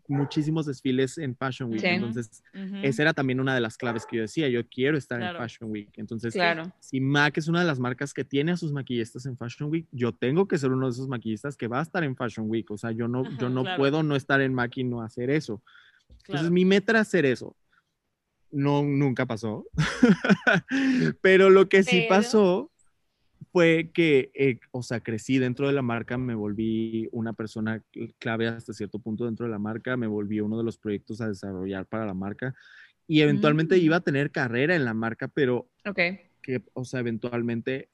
muchísimos 0.09 0.67
desfiles 0.67 1.17
en 1.17 1.37
Fashion 1.37 1.71
Week, 1.71 1.81
Sí. 1.81 1.87
entonces 1.87 2.43
Ujú. 2.55 2.77
esa 2.83 3.03
era 3.03 3.13
también 3.15 3.41
una 3.41 3.55
de 3.55 3.61
las 3.61 3.77
claves 3.77 4.05
que 4.05 4.17
yo 4.17 4.23
decía, 4.23 4.49
yo 4.49 4.67
quiero 4.69 4.99
estar 4.99 5.19
Claro. 5.19 5.39
en 5.39 5.45
Fashion 5.45 5.71
Week. 5.71 5.91
Entonces, 5.97 6.35
Claro. 6.35 6.73
si 6.81 7.01
MAC 7.01 7.39
es 7.39 7.49
una 7.49 7.61
de 7.61 7.67
las 7.67 7.79
marcas 7.79 8.13
que 8.13 8.25
tiene 8.25 8.53
a 8.53 8.57
sus 8.57 8.73
maquillistas 8.73 9.25
en 9.27 9.37
Fashion 9.39 9.71
Week, 9.71 9.87
yo 9.93 10.13
tengo 10.13 10.49
que 10.49 10.59
ser 10.59 10.71
uno 10.73 10.87
de 10.87 10.93
esos 10.93 11.09
maquillistas 11.09 11.57
que 11.57 11.69
va 11.69 11.79
a 11.79 11.83
estar 11.83 12.03
en 12.05 12.17
Fashion 12.17 12.49
Week. 12.51 12.71
O 12.71 12.77
sea, 12.77 12.91
yo 12.91 13.07
no, 13.07 13.23
yo 13.39 13.49
no 13.49 13.63
claro. 13.63 13.79
puedo 13.79 14.03
no 14.03 14.17
estar 14.17 14.41
en 14.41 14.53
MAC 14.55 14.79
y 14.79 14.85
no 14.85 15.03
hacer 15.03 15.31
eso. 15.31 15.63
Entonces, 16.27 16.51
mi 16.51 16.65
meta 16.65 16.93
era 16.93 17.01
hacer 17.01 17.25
eso. 17.25 17.57
No, 18.53 18.83
nunca 18.83 19.27
pasó. 19.27 19.67
Pero 21.21 21.51
lo 21.51 21.69
que 21.69 21.83
sí 21.83 22.03
Pero- 22.03 22.09
pasó 22.09 22.69
fue 23.51 23.91
que, 23.93 24.31
eh, 24.35 24.59
o 24.71 24.83
sea, 24.83 25.01
crecí 25.01 25.39
dentro 25.39 25.67
de 25.67 25.75
la 25.75 25.83
marca, 25.83 26.17
me 26.17 26.35
volví 26.35 27.09
una 27.13 27.33
persona 27.35 27.83
clave 28.19 28.47
hasta 28.49 28.73
cierto 28.73 28.99
punto 28.99 29.27
dentro 29.27 29.45
de 29.45 29.53
la 29.53 29.59
marca, 29.59 29.97
me 29.97 30.07
volví 30.07 30.41
uno 30.41 30.57
de 30.57 30.65
los 30.65 30.79
proyectos 30.79 31.21
a 31.21 31.29
desarrollar 31.29 31.85
para 31.87 32.07
la 32.07 32.15
marca 32.15 32.55
y 33.07 33.21
eventualmente 33.21 33.77
Mm. 33.77 33.81
iba 33.81 33.97
a 33.97 34.01
tener 34.01 34.31
carrera 34.31 34.75
en 34.75 34.85
la 34.87 34.95
marca, 34.95 35.29
pero 35.29 35.69
Ok. 35.85 35.99
que, 36.41 36.63
o 36.73 36.85
sea, 36.87 37.01
eventualmente 37.01 37.91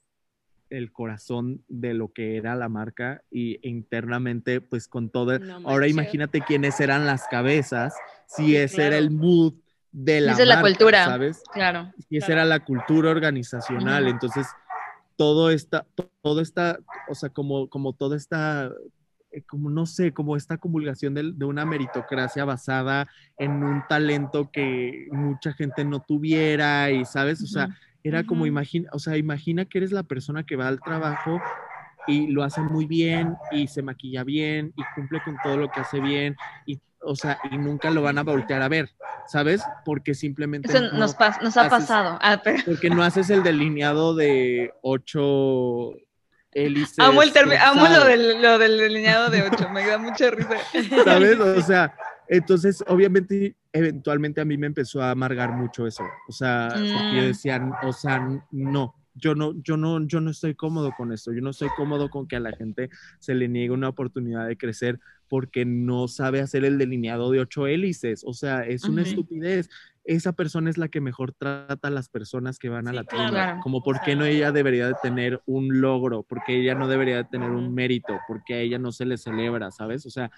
el 0.71 0.93
corazón 0.93 1.65
de 1.67 1.95
lo 1.95 2.13
que 2.13 2.37
era 2.37 2.55
la 2.55 2.69
marca 2.69 3.23
y 3.31 3.59
internamente, 3.67 4.61
pues 4.61 4.87
con 4.87 5.09
todo, 5.11 5.39
No 5.41 5.57
ahora 5.69 5.89
imagínate 5.89 6.43
quiénes 6.43 6.79
eran 6.79 7.05
las 7.07 7.27
cabezas, 7.29 7.95
si 8.29 8.55
ese 8.55 8.83
era 8.83 8.91
claro. 8.91 9.05
el 9.07 9.11
mood 9.11 9.55
de 9.93 10.21
la 10.21 10.33
Esa 10.33 10.43
es 10.43 10.49
la 10.49 10.55
marca, 10.57 10.69
cultura. 10.69 11.05
¿sabes? 11.05 11.43
Claro. 11.53 11.93
Y 12.09 12.19
esa 12.19 12.27
Claro. 12.27 12.41
era 12.43 12.49
la 12.49 12.65
cultura 12.65 13.11
organizacional. 13.11 14.07
Entonces, 14.09 14.47
todo 15.17 15.51
esta, 15.51 15.87
todo 16.23 16.41
esta, 16.41 16.79
o 17.09 17.15
sea, 17.15 17.29
como, 17.31 17.69
como 17.69 17.93
toda 17.93 18.17
esta, 18.17 18.71
eh, 19.33 19.43
como 19.43 19.69
no 19.71 19.85
sé, 19.87 20.13
como 20.13 20.37
esta 20.37 20.59
comulgación 20.59 21.15
de, 21.15 21.33
de 21.35 21.45
una 21.45 21.65
meritocracia 21.65 22.45
basada 22.45 23.09
en 23.39 23.63
un 23.65 23.83
talento 23.89 24.51
que 24.53 25.09
mucha 25.11 25.53
gente 25.53 25.85
no 25.85 26.01
tuviera 26.01 26.91
y, 26.91 27.05
¿sabes? 27.05 27.43
O 27.43 27.47
sea, 27.47 27.69
era 28.05 28.25
como 28.25 28.47
imagina, 28.47 28.89
o 28.93 28.99
sea, 28.99 29.17
imagina 29.17 29.65
que 29.65 29.79
eres 29.79 29.91
la 29.93 30.05
persona 30.05 30.45
que 30.45 30.57
va 30.57 30.69
al 30.69 30.81
trabajo 30.81 31.41
y 32.07 32.29
lo 32.29 32.43
hace 32.45 32.61
muy 32.63 32.87
bien 32.87 33.37
y 33.51 33.67
se 33.67 33.83
maquilla 33.83 34.25
bien 34.25 34.73
y 34.77 34.83
cumple 34.95 35.21
con 35.25 35.37
todo 35.43 35.57
lo 35.59 35.69
que 35.71 35.81
hace 35.81 36.01
bien 36.01 36.37
y 36.65 36.79
o 37.01 37.15
sea, 37.17 37.39
y 37.51 37.59
nunca 37.59 37.91
lo 37.91 38.03
van 38.03 38.19
a 38.19 38.23
voltear 38.23 38.63
a 38.63 38.69
ver, 38.69 38.91
¿sabes? 39.27 39.63
Porque 39.85 40.15
simplemente 40.15 40.69
Eso 40.69 40.81
no- 40.81 40.99
nos, 40.99 41.15
ha 41.21 41.27
haces- 41.29 41.69
pasado. 41.71 42.19
Ah, 42.21 42.41
pero- 42.43 42.59
porque 42.67 42.91
no 42.91 43.03
haces 43.03 43.31
el 43.31 43.43
delineado 43.43 44.15
de 44.15 44.73
ocho 44.83 45.93
hélices. 46.53 46.99
Amo, 46.99 47.23
el 47.23 47.33
amo 47.61 47.87
lo 47.89 48.05
del, 48.05 48.43
lo 48.43 48.59
del 48.59 48.79
delineado 48.79 49.31
de 49.31 49.43
8, 49.43 49.69
me 49.71 49.87
da 49.87 49.99
mucha 49.99 50.31
risa. 50.31 50.57
¿Sabes? 51.05 51.39
O 51.39 51.61
sea, 51.63 51.95
Entonces, 52.31 52.85
obviamente, 52.89 53.57
eventualmente 53.73 54.41
a 54.43 54.45
mí 54.45 54.59
me 54.59 54.67
empezó 54.67 55.01
a 55.03 55.11
amargar 55.13 55.53
mucho 55.53 55.87
eso. 55.87 56.05
O 56.29 56.33
sea, 56.33 56.69
porque 56.73 57.13
yo 57.17 57.23
Mm. 57.23 57.27
decía, 57.27 57.79
o 57.83 57.93
sea, 57.93 58.21
no, 58.51 58.95
yo 59.19 59.35
no, 59.35 59.55
yo 59.63 59.77
no, 59.77 60.07
yo 60.07 60.21
no 60.21 60.31
estoy 60.31 60.55
cómodo 60.55 60.93
con 60.95 61.13
esto. 61.13 61.33
Yo 61.33 61.41
no 61.43 61.51
estoy 61.51 61.71
cómodo 61.71 62.11
con 62.11 62.27
que 62.29 62.37
a 62.37 62.41
la 62.41 62.53
gente 62.53 62.91
se 63.19 63.35
le 63.35 63.49
niegue 63.49 63.71
una 63.73 63.89
oportunidad 63.89 64.47
de 64.47 64.57
crecer 64.57 64.99
porque 65.29 65.65
no 65.67 66.09
sabe 66.09 66.41
hacer 66.41 66.65
el 66.65 66.79
delineado 66.79 67.31
de 67.31 67.41
ocho 67.41 67.67
hélices. 67.67 68.23
O 68.27 68.33
sea, 68.33 68.63
es 68.67 68.85
una 68.85 69.03
Ujú. 69.03 69.11
estupidez. 69.11 69.69
Esa 70.05 70.33
persona 70.33 70.71
es 70.71 70.79
la 70.79 70.89
que 70.89 71.03
mejor 71.03 71.33
trata 71.35 71.89
a 71.89 71.91
las 71.91 72.09
personas 72.09 72.59
que 72.59 72.71
van 72.71 72.89
a 72.89 72.93
Sí, 72.93 72.97
la 72.97 73.05
claro. 73.05 73.25
tienda. 73.25 73.45
Claro. 73.45 73.61
Como 73.61 73.83
por 73.83 74.01
qué 74.01 74.17
no 74.17 74.25
ella 74.25 74.53
debería 74.53 74.87
de 74.89 74.95
tener 74.95 75.43
un 75.45 75.81
logro, 75.83 76.23
porque 76.23 76.57
ella 76.59 76.75
no 76.75 76.89
debería 76.89 77.17
de 77.19 77.25
tener 77.25 77.51
un 77.51 77.75
mérito, 77.75 78.23
porque 78.27 78.55
a 78.55 78.61
ella 78.61 78.79
no 78.79 78.91
se 78.91 79.05
le 79.05 79.19
celebra, 79.19 79.71
¿sabes? 79.71 80.07
O 80.07 80.11
sea, 80.11 80.31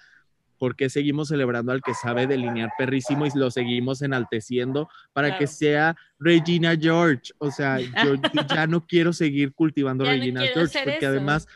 ¿por 0.61 0.75
qué 0.75 0.91
seguimos 0.91 1.29
celebrando 1.29 1.71
al 1.71 1.81
que 1.81 1.95
sabe 1.95 2.27
delinear 2.27 2.69
perrísimo 2.77 3.25
y 3.25 3.31
lo 3.33 3.49
seguimos 3.49 4.03
enalteciendo 4.03 4.87
para 5.11 5.35
que 5.35 5.47
sea 5.47 5.97
Regina 6.19 6.77
George? 6.79 7.33
O 7.39 7.49
sea, 7.49 7.79
yo 7.79 8.13
ya 8.47 8.67
no 8.67 8.85
quiero 8.85 9.11
seguir 9.11 9.55
cultivando 9.55 10.05
Ya 10.05 10.11
Regina 10.11 10.41
George, 10.53 10.77
porque 10.83 10.99
eso. 10.99 11.07
además 11.07 11.47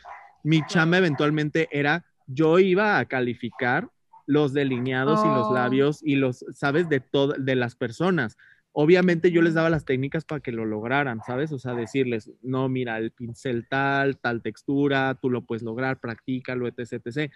mi 0.42 0.60
chamba 0.66 0.98
eventualmente 0.98 1.68
era, 1.70 2.04
yo 2.26 2.58
iba 2.58 2.98
a 2.98 3.04
calificar 3.04 3.88
los 4.26 4.52
delineados 4.52 5.24
y 5.24 5.28
los 5.28 5.46
Oh. 5.50 5.54
labios 5.54 6.00
y 6.02 6.16
los, 6.16 6.44
¿sabes? 6.52 6.88
De 6.88 6.98
todas, 6.98 7.44
de 7.44 7.54
las 7.54 7.76
personas. 7.76 8.36
Obviamente 8.72 9.30
yo 9.30 9.40
les 9.40 9.54
daba 9.54 9.70
las 9.70 9.84
técnicas 9.84 10.24
para 10.24 10.40
que 10.40 10.50
lo 10.50 10.64
lograran, 10.64 11.20
¿sabes? 11.24 11.52
O 11.52 11.60
sea, 11.60 11.74
decirles, 11.74 12.32
no, 12.42 12.68
mira, 12.68 12.98
el 12.98 13.12
pincel 13.12 13.68
tal, 13.70 14.18
tal 14.18 14.42
textura, 14.42 15.16
tú 15.22 15.30
lo 15.30 15.42
puedes 15.42 15.62
lograr, 15.62 16.00
practícalo, 16.00 16.66
etc, 16.66 17.00
etc. 17.06 17.32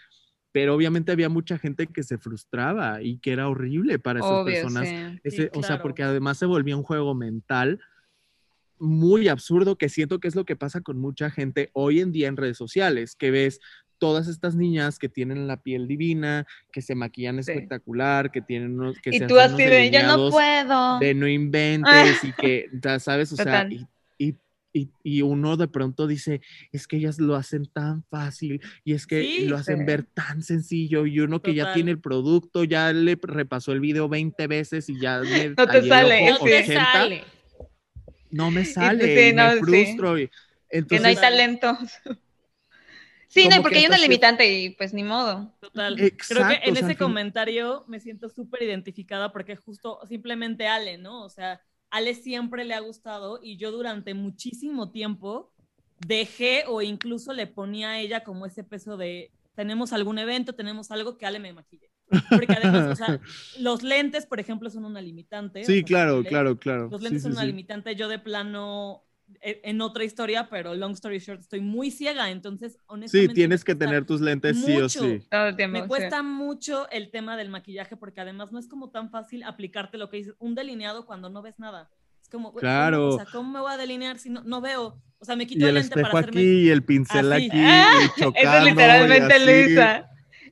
Pero 0.53 0.75
obviamente 0.75 1.13
había 1.13 1.29
mucha 1.29 1.59
gente 1.59 1.87
que 1.87 2.03
se 2.03 2.19
frustraba 2.19 3.03
y 3.03 3.19
que 3.19 3.33
era 3.33 3.49
horrible 3.49 3.99
para 3.99 4.19
esas 4.21 4.33
Obvio, 4.33 4.45
personas. 4.55 4.89
sí. 4.89 4.95
Ese- 5.23 5.43
Sí, 5.45 5.49
O 5.55 5.63
sea, 5.63 5.81
porque 5.81 6.03
además 6.03 6.39
se 6.39 6.47
volvía 6.47 6.77
un 6.77 6.83
juego 6.83 7.15
mental 7.15 7.81
muy 8.79 9.29
absurdo 9.29 9.77
que 9.77 9.89
siento 9.89 10.19
que 10.21 10.29
es 10.29 10.35
lo 10.35 10.45
que 10.45 10.57
pasa 10.57 10.81
con 10.81 10.99
mucha 10.99 11.31
gente 11.31 11.71
hoy 11.75 12.01
en 12.01 12.13
día 12.13 12.29
en 12.29 12.37
redes 12.37 12.57
sociales, 12.57 13.15
que 13.15 13.31
ves 13.31 13.61
todas 13.99 14.27
estas 14.29 14.57
niñas 14.57 14.99
que 14.99 15.11
tienen 15.11 15.47
la 15.47 15.63
piel 15.63 15.87
divina, 15.87 16.47
que 16.73 16.81
se 16.81 16.95
maquillan 16.95 17.35
Sí. 17.45 17.53
espectacular, 17.53 18.33
que 18.33 18.41
tienen 18.41 18.81
unos 18.81 18.99
que 19.03 19.11
Y 19.11 19.19
se 19.19 19.27
tú 19.27 19.39
hacen 19.39 19.55
así 19.57 19.65
de, 19.67 19.91
yo 19.91 20.03
no 20.07 20.31
puedo. 20.31 20.99
de 20.99 21.15
no 21.15 21.29
inventes 21.29 21.85
y 22.25 22.33
que, 22.33 22.71
ya 22.83 22.99
sabes, 22.99 23.31
o 23.33 23.37
sea, 23.37 23.69
y- 24.19 24.35
y- 24.73 24.91
y 25.03 25.23
uno 25.23 25.57
de 25.57 25.69
pronto 25.69 26.07
dice, 26.07 26.41
es 26.73 26.87
que 26.87 26.97
ellas 26.97 27.19
lo 27.19 27.35
hacen 27.37 27.67
tan 27.67 28.05
fácil 28.05 28.61
y 28.85 28.95
es 28.95 29.07
que 29.07 29.23
Sí, 29.23 29.47
lo 29.47 29.57
hacen 29.57 29.79
sí. 29.79 29.85
ver 29.85 30.05
tan 30.05 30.43
sencillo 30.43 31.07
y 31.07 31.21
uno 31.21 31.43
que 31.43 31.55
ya 31.55 31.73
tiene 31.75 31.91
el 31.91 32.01
producto, 32.01 32.65
ya 32.65 32.93
le 32.93 33.19
repasó 33.21 33.73
el 33.73 33.81
video 33.81 34.09
20 34.09 34.47
veces 34.47 34.89
y 34.89 34.99
ya 34.99 35.21
le 35.21 35.51
No 35.51 35.67
te 35.67 35.83
sale, 35.89 36.31
No 36.31 36.39
te 36.39 36.63
80, 36.63 36.93
sale. 36.93 37.25
no 38.31 38.51
me 38.51 38.65
sale 38.65 39.15
sí, 39.15 39.31
y 39.31 39.33
no, 39.35 39.45
me 39.45 39.53
sí. 39.55 39.61
frustro. 39.61 40.19
y- 40.19 40.29
que 40.29 40.35
entonces, 40.79 41.03
no 41.03 41.09
hay 41.09 41.17
talento. 41.17 41.79
Sí, 43.29 43.49
no, 43.49 43.63
porque 43.63 43.75
que 43.75 43.81
hay 43.83 43.87
una 43.87 43.99
limitante 43.99 44.53
y 44.53 44.71
pues 44.71 44.93
ni 44.93 45.05
modo. 45.05 45.55
Total. 45.61 45.95
Creo 45.97 46.13
que 46.19 46.25
Exacto, 46.25 46.69
en 46.69 46.77
ese 46.77 46.97
comentario 46.97 47.85
me 47.87 48.01
siento 48.01 48.29
súper 48.29 48.63
identificada 48.65 49.33
porque 49.33 49.55
justo 49.55 50.01
simplemente 50.09 50.67
Ale, 50.67 50.99
¿no? 50.99 51.25
O 51.25 51.29
sea, 51.29 51.61
Ale 51.91 52.15
siempre 52.15 52.65
le 52.65 52.75
ha 52.75 52.81
gustado 52.81 53.41
y 53.43 53.57
yo 53.57 53.73
durante 53.73 54.15
muchísimo 54.15 54.91
tiempo 54.91 55.53
dejé 56.07 56.65
o 56.67 56.83
incluso 56.83 57.33
le 57.33 57.47
ponía 57.47 57.91
a 57.91 57.99
ella 58.01 58.25
como 58.25 58.47
ese 58.47 58.65
peso 58.65 58.97
de 58.97 59.31
tenemos 59.55 59.93
algún 59.93 60.19
evento, 60.19 60.55
tenemos 60.55 60.91
algo 60.91 61.19
que 61.19 61.27
Ale 61.27 61.39
me 61.39 61.53
maquille. 61.53 61.91
Porque 62.29 62.55
además, 62.55 62.87
o 62.93 62.97
sea, 62.97 63.21
los 63.59 63.83
lentes, 63.83 64.27
por 64.27 64.41
ejemplo, 64.41 64.71
son 64.71 64.85
una 64.85 65.01
limitante. 65.01 65.61
o 65.61 65.65
Sí, 65.65 65.75
sea, 65.75 65.85
claro, 65.85 66.25
claro, 66.25 66.59
claro. 66.59 66.89
Los 66.89 67.03
lentes 67.03 67.23
sí, 67.23 67.25
son 67.25 67.33
una 67.33 67.43
sí. 67.43 67.49
limitante. 67.49 67.95
Yo 67.95 68.09
de 68.09 68.19
plano, 68.19 69.05
en 69.43 69.81
otra 69.81 70.05
historia, 70.05 70.49
pero 70.51 70.75
long 70.75 70.93
story 70.93 71.19
short, 71.19 71.41
estoy 71.41 71.61
muy 71.61 71.91
ciega. 71.91 72.31
Entonces, 72.31 72.73
Sí, 72.75 72.79
honestamente. 72.87 73.35
tienes 73.35 73.61
me 73.61 73.65
que 73.65 73.75
tener 73.75 74.05
tus 74.05 74.21
lentes 74.21 74.57
sí 74.65 74.77
o 74.77 74.83
mucho. 74.83 75.01
sí. 75.01 75.27
Todo 75.31 75.47
el 75.47 75.57
tiempo. 75.57 75.73
Me 75.79 75.83
sí. 75.83 75.89
cuesta 75.89 76.23
mucho 76.23 76.89
el 76.91 77.11
tema 77.11 77.37
del 77.37 77.49
maquillaje 77.49 77.97
porque 77.97 78.21
además 78.21 78.53
no 78.53 78.59
es 78.59 78.69
como 78.69 78.91
tan 78.91 79.11
fácil 79.11 79.43
aplicarte 79.45 79.99
lo 79.99 80.11
que 80.11 80.19
dices, 80.19 80.35
un 80.39 80.55
delineado 80.55 81.07
cuando 81.07 81.31
no 81.31 81.43
ves 81.43 81.59
nada. 81.59 81.91
Es 82.23 82.29
como, 82.29 82.51
güey, 82.53 82.61
¿cómo- 82.61 82.73
Claro. 82.73 83.09
o 83.09 83.17
sea, 83.17 83.27
¿cómo 83.33 83.51
me 83.51 83.61
voy 83.61 83.73
a 83.73 83.77
delinear 83.77 84.19
si 84.19 84.31
no, 84.31 84.43
no 84.43 84.61
veo? 84.61 85.01
O 85.19 85.25
sea, 85.25 85.37
me 85.37 85.47
quito 85.47 85.61
Y 85.61 85.63
el 85.65 85.69
el 85.71 85.75
lente 85.75 85.89
espejo 85.91 86.11
para 86.13 86.21
hacerme... 86.21 86.41
aquí 86.41 86.49
y 86.63 86.69
el 86.71 86.83
pincel 86.85 87.33
así. 87.33 87.47
aquí 87.47 87.59
Ah, 87.61 87.93
y 88.05 88.21
chocando. 88.21 88.39
Eso 88.59 88.67
y 88.67 88.71
literalmente. 88.71 89.39
Luisa. 89.67 90.07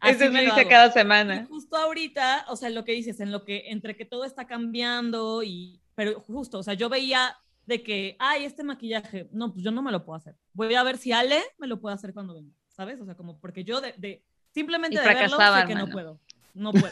Eso 0.04 0.24
es 0.24 0.30
me 0.32 0.46
hago. 0.46 0.68
cada 0.68 0.86
Y 0.88 0.92
semana. 0.92 1.46
justo 1.48 1.76
ahorita, 1.76 2.44
o 2.48 2.54
sea, 2.56 2.70
lo 2.70 2.84
que 2.84 2.92
dices, 2.92 3.18
en 3.20 3.32
lo 3.32 3.44
que, 3.44 3.64
entre 3.70 3.96
que 3.96 4.04
todo 4.04 4.24
está 4.24 4.46
cambiando 4.46 5.42
y, 5.42 5.80
pero 5.96 6.20
justo, 6.20 6.58
o 6.58 6.62
sea, 6.62 6.74
yo 6.74 6.88
veía 6.88 7.36
de 7.68 7.82
que, 7.82 8.16
ay, 8.18 8.44
este 8.44 8.64
maquillaje, 8.64 9.28
no, 9.30 9.52
pues 9.52 9.62
yo 9.62 9.70
no 9.70 9.82
me 9.82 9.92
lo 9.92 10.04
puedo 10.04 10.16
hacer. 10.16 10.34
Voy 10.54 10.74
a 10.74 10.82
ver 10.82 10.96
si 10.96 11.12
Ale 11.12 11.40
me 11.58 11.66
lo 11.66 11.80
puede 11.80 11.94
hacer 11.94 12.12
cuando 12.14 12.34
venga, 12.34 12.52
¿sabes? 12.68 12.98
O 13.00 13.04
sea, 13.04 13.14
como 13.14 13.38
porque 13.38 13.62
yo 13.62 13.80
de, 13.80 13.92
de 13.98 14.24
simplemente 14.52 14.96
Y 14.96 14.98
de 14.98 15.04
verlo 15.04 15.38
que 15.66 15.74
no 15.74 15.86
puedo. 15.88 16.18
No 16.54 16.72
puedo. 16.72 16.88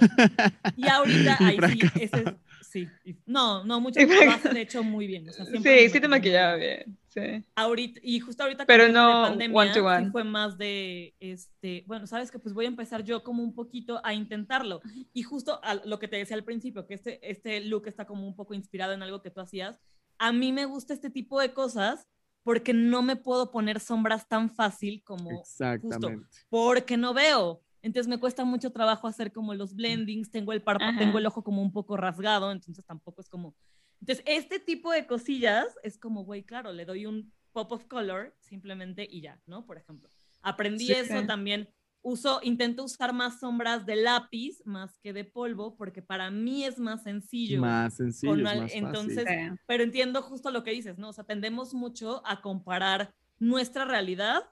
Y 0.77 0.87
ahorita, 0.89 1.39
ahí 1.41 1.59
sí, 1.71 1.81
ese 1.99 2.17
es- 2.19 2.35
sí. 2.71 2.89
No, 3.25 3.65
no, 3.65 3.81
mucho 3.81 3.99
Y 4.01 4.07
lo 4.07 4.57
hecho 4.57 4.85
muy 4.85 5.07
bien. 5.07 5.29
O 5.29 5.33
sea, 5.33 5.47
siempre 5.47 5.87
Sí, 5.87 5.89
sí 5.95 5.99
te 6.01 6.07
maquilla 6.09 6.51
maquillaba 6.51 6.57
bien. 6.57 6.99
Sí. 7.09 7.43
ahorita 7.55 7.99
y 8.03 8.21
justo 8.21 8.43
ahorita 8.43 8.67
Pero 8.67 8.89
no 8.89 9.23
de 9.23 9.29
pandemia, 9.31 9.57
one 9.59 9.73
to 9.73 9.87
one. 9.87 10.05
sí 10.05 10.11
fue 10.11 10.23
más 10.23 10.59
de 10.59 11.15
este 11.19 11.83
bueno 11.87 12.07
sabes 12.07 12.31
que 12.31 12.39
pues 12.39 12.53
voy 12.53 12.67
a 12.67 12.69
empezar 12.69 13.03
yo 13.05 13.23
como 13.23 13.43
un 13.43 13.55
poquito 13.55 14.03
a 14.05 14.13
intentarlo 14.13 14.83
y 15.15 15.23
justo 15.23 15.59
a 15.65 15.77
lo 15.77 15.99
que 15.99 16.09
te 16.09 16.17
decía 16.17 16.37
al 16.37 16.45
principio 16.45 16.87
que 16.87 16.93
este 16.93 17.19
este 17.31 17.63
look 17.63 17.87
está 17.89 18.05
como 18.05 18.27
un 18.27 18.37
poco 18.37 18.53
inspirado 18.53 18.93
en 18.93 19.03
algo 19.03 19.23
que 19.23 19.31
tú 19.31 19.41
hacías 19.41 19.81
a 20.19 20.33
mí 20.33 20.53
me 20.53 20.65
gusta 20.67 20.95
este 20.95 21.11
tipo 21.11 21.41
de 21.41 21.53
cosas 21.53 22.07
porque 22.43 22.73
no 22.73 23.03
me 23.03 23.17
puedo 23.17 23.51
poner 23.51 23.81
sombras 23.81 24.29
tan 24.29 24.51
fácil 24.51 25.03
como 25.05 25.31
Exactamente. 25.41 26.27
porque 26.49 26.97
no 26.97 27.13
veo 27.15 27.63
entonces 27.83 28.09
me 28.09 28.19
cuesta 28.19 28.45
mucho 28.45 28.71
trabajo 28.73 29.07
hacer 29.07 29.33
como 29.33 29.55
los 29.55 29.75
blendings 29.75 30.31
tengo 30.31 30.53
el 30.53 30.63
tengo 30.99 31.19
el 31.19 31.27
ojo 31.27 31.43
como 31.45 31.63
un 31.63 31.73
poco 31.73 31.97
rasgado 31.97 32.51
entonces 32.53 32.85
tampoco 32.85 33.21
es 33.21 33.29
como 33.29 33.55
entonces, 34.01 34.25
este 34.29 34.61
tipo 34.61 34.93
de 34.93 35.07
cosillas 35.07 35.67
es 35.83 35.99
como, 35.99 36.25
güey, 36.25 36.45
claro, 36.45 36.73
le 36.73 36.85
doy 36.85 37.07
un 37.07 37.33
pop 37.53 37.73
of 37.73 37.87
color 37.87 38.37
simplemente 38.41 39.07
y 39.11 39.23
ya, 39.23 39.41
¿no? 39.47 39.67
Por 39.67 39.79
ejemplo, 39.79 40.11
aprendí 40.43 40.87
Sí. 40.87 40.93
eso 40.93 41.25
también. 41.27 41.69
Uso, 42.09 42.39
intento 42.45 42.85
usar 42.85 43.13
más 43.13 43.41
sombras 43.41 43.85
de 43.85 43.97
lápiz 43.97 44.63
más 44.65 44.97
que 45.03 45.13
de 45.13 45.25
polvo, 45.25 45.77
porque 45.77 46.03
para 46.03 46.31
mí 46.31 46.65
es 46.65 46.79
más 46.79 47.03
sencillo. 47.03 47.61
Más 47.61 47.95
sencillo, 47.95 48.31
con 48.31 48.39
es 48.41 48.45
más 48.45 48.59
fácil. 48.61 48.79
entonces, 48.85 49.25
Sí. 49.27 49.59
Pero 49.67 49.83
entiendo 49.83 50.23
justo 50.23 50.53
lo 50.53 50.63
que 50.63 50.71
dices, 50.71 50.99
¿no? 50.99 51.09
O 51.09 51.13
sea, 51.13 51.25
tendemos 51.25 51.75
mucho 51.75 52.23
a 52.25 52.41
comparar 52.43 53.13
nuestra 53.41 53.85
realidad 53.85 54.45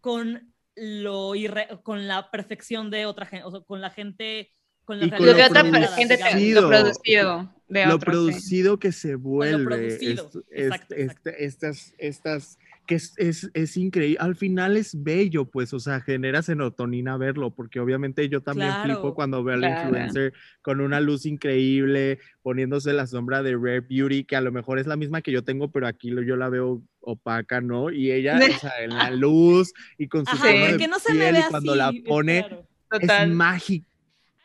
con 0.00 0.54
lo 0.76 1.34
irre- 1.34 1.82
con 1.82 2.06
la 2.06 2.30
perfección 2.30 2.90
de 2.90 3.06
otra 3.06 3.26
gente, 3.26 3.44
o 3.44 3.50
sea, 3.50 3.60
con 3.62 3.80
la 3.80 3.90
gente, 3.90 4.52
con 4.84 5.00
la 5.00 5.06
Y 5.06 5.10
con 5.10 5.18
Lo 5.18 5.24
realidad 5.32 5.46
de 5.46 5.50
otra 5.50 5.64
generada, 5.64 5.96
gente, 5.96 6.16
digamos. 6.16 6.62
lo 6.62 6.68
producido 6.68 7.54
de 7.68 7.86
lo 7.86 7.94
otro, 7.96 8.12
sí. 8.12 8.16
producido 8.16 8.78
que 8.78 8.92
se 8.92 9.14
vuelve. 9.16 9.64
producido, 9.64 10.24
esto- 10.26 10.42
exacto, 10.50 10.94
este- 10.94 11.02
exacto. 11.02 11.30
este- 11.30 11.44
estas, 11.44 11.94
estas, 11.98 12.58
que 12.88 12.94
es, 12.94 13.12
es, 13.18 13.50
es 13.52 13.76
increíble. 13.76 14.16
Al 14.18 14.34
final 14.34 14.76
es 14.78 15.00
bello, 15.04 15.44
pues, 15.44 15.74
o 15.74 15.78
sea, 15.78 16.00
genera 16.00 16.42
serotonina 16.42 17.18
verlo, 17.18 17.50
porque 17.54 17.80
obviamente 17.80 18.28
yo 18.30 18.40
también 18.42 18.70
Claro. 18.70 18.82
flipo 18.82 19.14
cuando 19.14 19.44
veo 19.44 19.54
al 19.56 19.60
Claro. 19.60 19.82
influencer 19.82 20.32
con 20.62 20.80
una 20.80 20.98
luz 20.98 21.26
increíble, 21.26 22.18
poniéndose 22.42 22.94
la 22.94 23.06
sombra 23.06 23.42
de 23.42 23.52
Rare 23.56 23.82
Beauty, 23.82 24.24
que 24.24 24.36
a 24.36 24.40
lo 24.40 24.52
mejor 24.52 24.78
es 24.78 24.86
la 24.86 24.96
misma 24.96 25.20
que 25.20 25.32
yo 25.32 25.44
tengo, 25.44 25.70
pero 25.70 25.86
aquí 25.86 26.08
lo, 26.10 26.22
yo 26.22 26.36
la 26.36 26.48
veo 26.48 26.82
opaca, 27.00 27.60
¿no? 27.60 27.90
Y 27.92 28.10
ella, 28.10 28.40
o 28.42 28.58
sea, 28.58 28.72
en 28.82 28.94
la 28.96 29.10
luz 29.12 29.72
y 29.98 30.08
con 30.08 30.24
su 30.24 30.34
Ajá, 30.34 30.48
tono 30.48 30.64
de 30.64 30.70
porque 30.70 30.88
no 30.88 30.98
se 30.98 31.12
piel, 31.12 31.36
y 31.36 31.42
cuando 31.50 31.74
la 31.76 31.88
así, 31.88 32.00
pone, 32.00 32.40
claro. 32.40 32.66
es 32.90 33.00
Total. 33.00 33.28
mágico 33.30 33.86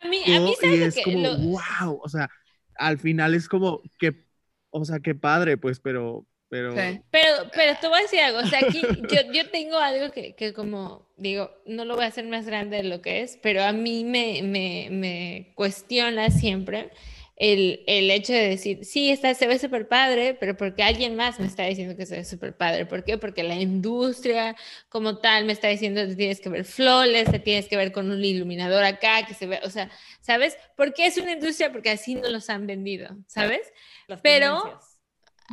A 0.02 0.08
mí, 0.08 0.18
a 0.22 0.40
mí 0.40 0.52
y 0.52 0.54
¿sabes 0.60 0.78
lo 0.80 0.84
es 0.86 0.94
que- 0.96 1.02
como, 1.02 1.18
lo- 1.22 1.38
wow, 1.38 2.00
o 2.02 2.08
sea, 2.10 2.28
al 2.76 2.98
final 2.98 3.34
es 3.34 3.48
como 3.48 3.80
que, 3.98 4.26
o 4.70 4.84
sea, 4.84 5.00
qué 5.00 5.14
padre, 5.14 5.56
pues, 5.56 5.80
pero, 5.80 6.26
pero, 6.54 6.72
Sí. 6.72 7.00
Pero, 7.10 7.50
pero 7.52 7.76
te 7.80 7.88
voy 7.88 7.98
a 7.98 8.02
decir 8.02 8.20
algo, 8.20 8.38
o 8.38 8.46
sea, 8.46 8.60
aquí 8.60 8.80
yo, 9.10 9.32
yo 9.32 9.50
tengo 9.50 9.76
algo 9.78 10.12
que, 10.12 10.34
que 10.36 10.52
como 10.52 11.08
digo, 11.16 11.50
no 11.66 11.84
lo 11.84 11.96
voy 11.96 12.04
a 12.04 12.08
hacer 12.08 12.26
más 12.26 12.46
grande 12.46 12.76
de 12.76 12.84
lo 12.84 13.02
que 13.02 13.22
es, 13.22 13.38
pero 13.42 13.64
a 13.64 13.72
mí 13.72 14.04
me, 14.04 14.42
me, 14.42 14.88
me 14.90 15.52
cuestiona 15.56 16.30
siempre 16.30 16.90
el, 17.36 17.82
el 17.88 18.08
hecho 18.12 18.32
de 18.32 18.48
decir, 18.48 18.84
sí, 18.84 19.10
está, 19.10 19.34
se 19.34 19.48
ve 19.48 19.58
súper 19.58 19.88
padre, 19.88 20.34
pero 20.34 20.56
porque 20.56 20.84
alguien 20.84 21.16
más 21.16 21.40
me 21.40 21.46
está 21.46 21.64
diciendo 21.64 21.96
que 21.96 22.06
se 22.06 22.18
ve 22.18 22.24
súper 22.24 22.56
padre. 22.56 22.86
¿Por 22.86 23.02
qué? 23.02 23.18
Porque 23.18 23.42
la 23.42 23.56
industria 23.56 24.54
como 24.88 25.18
tal 25.18 25.44
me 25.44 25.52
está 25.52 25.66
diciendo 25.66 26.06
que 26.06 26.14
tienes 26.14 26.40
que 26.40 26.48
ver 26.48 26.64
flores, 26.64 27.28
te 27.28 27.40
tienes 27.40 27.66
que 27.66 27.76
ver 27.76 27.90
con 27.90 28.12
un 28.12 28.24
iluminador 28.24 28.84
acá, 28.84 29.26
que 29.26 29.34
se 29.34 29.48
ve, 29.48 29.58
o 29.64 29.70
sea, 29.70 29.90
¿sabes? 30.20 30.56
¿Por 30.76 30.94
qué 30.94 31.06
es 31.06 31.18
una 31.18 31.32
industria? 31.32 31.72
Porque 31.72 31.90
así 31.90 32.14
no 32.14 32.28
los 32.28 32.48
han 32.50 32.68
vendido, 32.68 33.08
¿sabes? 33.26 33.72
Las 34.06 34.20
Pero- 34.20 34.62
tendencias. 34.62 34.90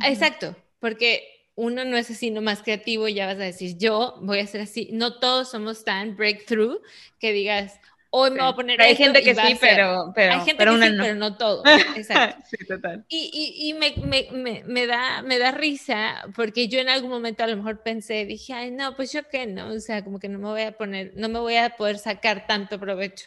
Exacto, 0.06 0.56
porque 0.82 1.46
uno 1.54 1.84
no 1.84 1.96
es 1.96 2.10
así 2.10 2.30
nomás 2.32 2.62
creativo 2.62 3.06
y 3.08 3.14
ya 3.14 3.26
vas 3.26 3.36
a 3.36 3.44
decir, 3.44 3.78
yo 3.78 4.16
voy 4.22 4.40
a 4.40 4.46
ser 4.48 4.62
así. 4.62 4.88
No 4.92 5.20
todos 5.20 5.50
somos 5.50 5.84
tan 5.84 6.16
breakthrough 6.16 6.82
que 7.20 7.32
digas, 7.32 7.80
hoy 8.10 8.32
me 8.32 8.40
voy 8.40 8.50
a 8.50 8.54
poner 8.56 8.80
Hay 8.80 8.92
esto 8.92 9.04
gente 9.04 9.22
que 9.22 9.34
sí, 9.36 9.56
pero, 9.60 10.12
pero, 10.14 10.32
Hay 10.32 10.40
gente 10.40 10.56
pero 10.56 10.72
que 10.72 10.76
una 10.76 10.86
sí, 10.88 10.92
no. 10.92 11.04
pero 11.04 11.14
no 11.14 11.36
todo. 11.36 11.62
Exacto. 11.94 12.42
sí, 12.42 12.56
total. 12.66 13.06
Y, 13.08 13.30
y, 13.32 13.68
y 13.70 13.74
me, 13.74 13.94
me, 14.06 14.28
me, 14.32 14.64
me 14.64 14.86
da, 14.86 15.22
me 15.22 15.38
da 15.38 15.52
risa 15.52 16.24
porque 16.34 16.68
yo 16.68 16.80
en 16.80 16.88
algún 16.88 17.10
momento 17.10 17.44
a 17.44 17.46
lo 17.46 17.56
mejor 17.56 17.82
pensé, 17.82 18.24
dije, 18.26 18.54
ay, 18.54 18.70
no, 18.72 18.96
pues 18.96 19.12
yo 19.12 19.28
qué, 19.28 19.46
no, 19.46 19.68
o 19.72 19.80
sea, 19.80 20.02
como 20.02 20.18
que 20.18 20.28
no 20.28 20.38
me 20.38 20.48
voy 20.48 20.62
a 20.62 20.72
poner, 20.76 21.12
no 21.16 21.28
me 21.28 21.38
voy 21.38 21.56
a 21.56 21.76
poder 21.76 21.98
sacar 21.98 22.46
tanto 22.46 22.80
provecho. 22.80 23.26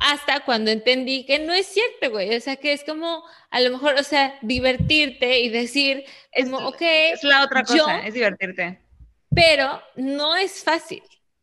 Hasta 0.00 0.40
cuando 0.44 0.70
entendí 0.70 1.24
que 1.24 1.38
no 1.38 1.52
es 1.52 1.66
cierto, 1.66 2.10
güey, 2.10 2.34
o 2.34 2.40
sea, 2.40 2.56
que 2.56 2.72
es 2.72 2.84
como, 2.84 3.22
a 3.50 3.60
lo 3.60 3.70
mejor, 3.70 3.94
o 3.94 4.02
sea, 4.02 4.38
divertirte 4.42 5.40
y 5.40 5.48
decir, 5.48 6.04
Es, 6.32 6.46
como, 6.50 6.68
ok, 6.68 6.80
es 6.80 7.24
la 7.24 7.44
otra 7.44 7.62
cosa, 7.62 7.76
yo- 7.76 7.88
es 8.06 8.14
divertirte. 8.14 8.80
pero 9.34 9.80
no 9.96 10.34
es 10.36 10.62
fácil. 10.64 11.02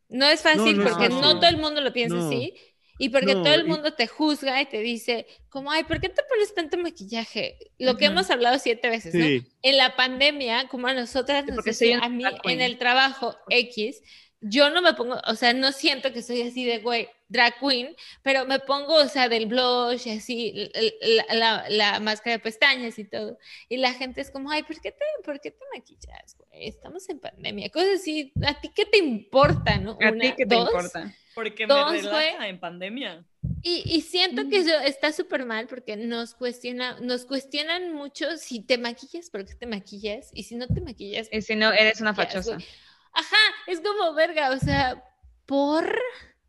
No 0.10 0.28
es 0.28 0.42
fácil 0.42 0.78
no 0.78 0.84
es 0.84 0.90
porque 0.90 1.06
fácil. 1.10 1.22
no 1.22 1.40
todo 1.40 1.50
el 1.50 1.58
mundo 1.58 1.82
lo 1.82 1.92
piensa 1.94 2.16
No. 2.16 2.28
así. 2.28 2.54
Y 3.00 3.10
porque 3.10 3.34
No, 3.34 3.42
todo 3.44 3.54
el 3.56 3.62
y- 3.66 3.70
mundo 3.70 3.94
te 3.94 4.06
juzga 4.06 4.62
y 4.62 4.66
te 4.68 4.80
dice, 4.80 5.26
como, 5.50 5.72
ay, 5.72 5.84
¿por 5.86 6.00
qué 6.00 6.10
te 6.10 6.22
pones 6.30 6.54
tanto 6.54 6.78
maquillaje? 6.78 7.58
Lo 7.80 7.98
que 7.98 8.06
Ujú. 8.06 8.14
hemos 8.14 8.30
hablado 8.30 8.60
siete 8.60 8.88
veces, 8.90 9.16
¿no? 9.16 9.26
Sí. 9.26 9.48
En 9.64 9.78
la 9.78 9.96
pandemia, 9.96 10.68
como 10.68 10.88
a 10.88 10.94
nosotras, 10.94 11.46
nos 11.48 11.66
una 11.82 12.06
a 12.06 12.10
mí 12.10 12.24
en 12.44 12.62
el 12.62 12.78
trabajo 12.78 13.36
X, 13.50 14.02
yo 14.42 14.70
no 14.70 14.82
me 14.84 14.94
pongo, 14.94 15.20
o 15.28 15.36
sea, 15.36 15.54
no 15.54 15.72
siento 15.72 16.14
que 16.14 16.22
soy 16.22 16.44
así 16.44 16.66
de, 16.66 16.80
güey, 16.80 17.10
drag 17.34 17.60
queen, 17.60 17.94
pero 18.22 18.46
me 18.46 18.60
pongo, 18.60 18.94
o 18.96 19.08
sea, 19.10 19.28
del 19.28 19.48
blush 19.48 20.08
y 20.08 20.12
así, 20.12 20.72
la, 21.02 21.26
la- 21.36 21.66
la 21.70 22.00
máscara 22.00 22.38
de 22.38 22.40
pestañas 22.40 22.98
y 22.98 23.04
todo. 23.04 23.38
Y 23.68 23.78
la 23.78 23.92
gente 23.94 24.22
es 24.22 24.32
como, 24.32 24.50
ay, 24.52 24.64
¿por 24.64 24.80
qué 24.80 24.92
te, 24.92 25.04
por 25.26 25.42
qué 25.42 25.52
te 25.52 25.66
maquillas, 25.76 26.38
güey? 26.38 26.68
Estamos 26.68 27.10
en 27.10 27.20
pandemia. 27.20 27.70
Cosas 27.70 28.00
así, 28.02 28.32
¿a 28.46 28.54
ti 28.62 28.72
qué 28.74 28.86
te 28.86 29.00
importa, 29.00 29.78
no? 29.78 29.98
¿A 30.02 30.12
ti 30.14 30.34
qué 30.38 30.46
te 30.46 30.56
dos. 30.56 30.70
importa? 30.70 31.14
Porque 31.36 31.66
me 31.66 31.74
Dos, 31.74 31.92
relaja 31.92 32.36
güey. 32.38 32.50
en 32.50 32.60
pandemia. 32.60 33.26
Y, 33.64 33.84
y 33.88 34.02
siento 34.02 34.48
que 34.50 34.58
eso 34.58 34.80
está 34.82 35.12
súper 35.12 35.46
mal 35.46 35.66
porque 35.68 35.98
nos 35.98 36.36
cuestiona, 36.36 37.00
nos 37.02 37.26
cuestionan 37.26 37.92
mucho 37.94 38.38
si 38.38 38.62
te 38.62 38.78
maquillas, 38.78 39.30
por 39.32 39.44
qué 39.46 39.56
te 39.56 39.66
maquillas, 39.66 40.30
y 40.34 40.44
si 40.44 40.56
no 40.56 40.68
te 40.68 40.80
maquillas, 40.82 41.28
Y 41.32 41.42
si 41.42 41.56
no, 41.56 41.72
eres 41.74 42.00
una 42.02 42.14
fachosa. 42.14 42.54
güey. 42.56 42.66
Ajá, 43.14 43.38
es 43.68 43.80
como 43.82 44.14
verga, 44.14 44.52
o 44.52 44.58
sea, 44.60 45.04
por, 45.46 45.86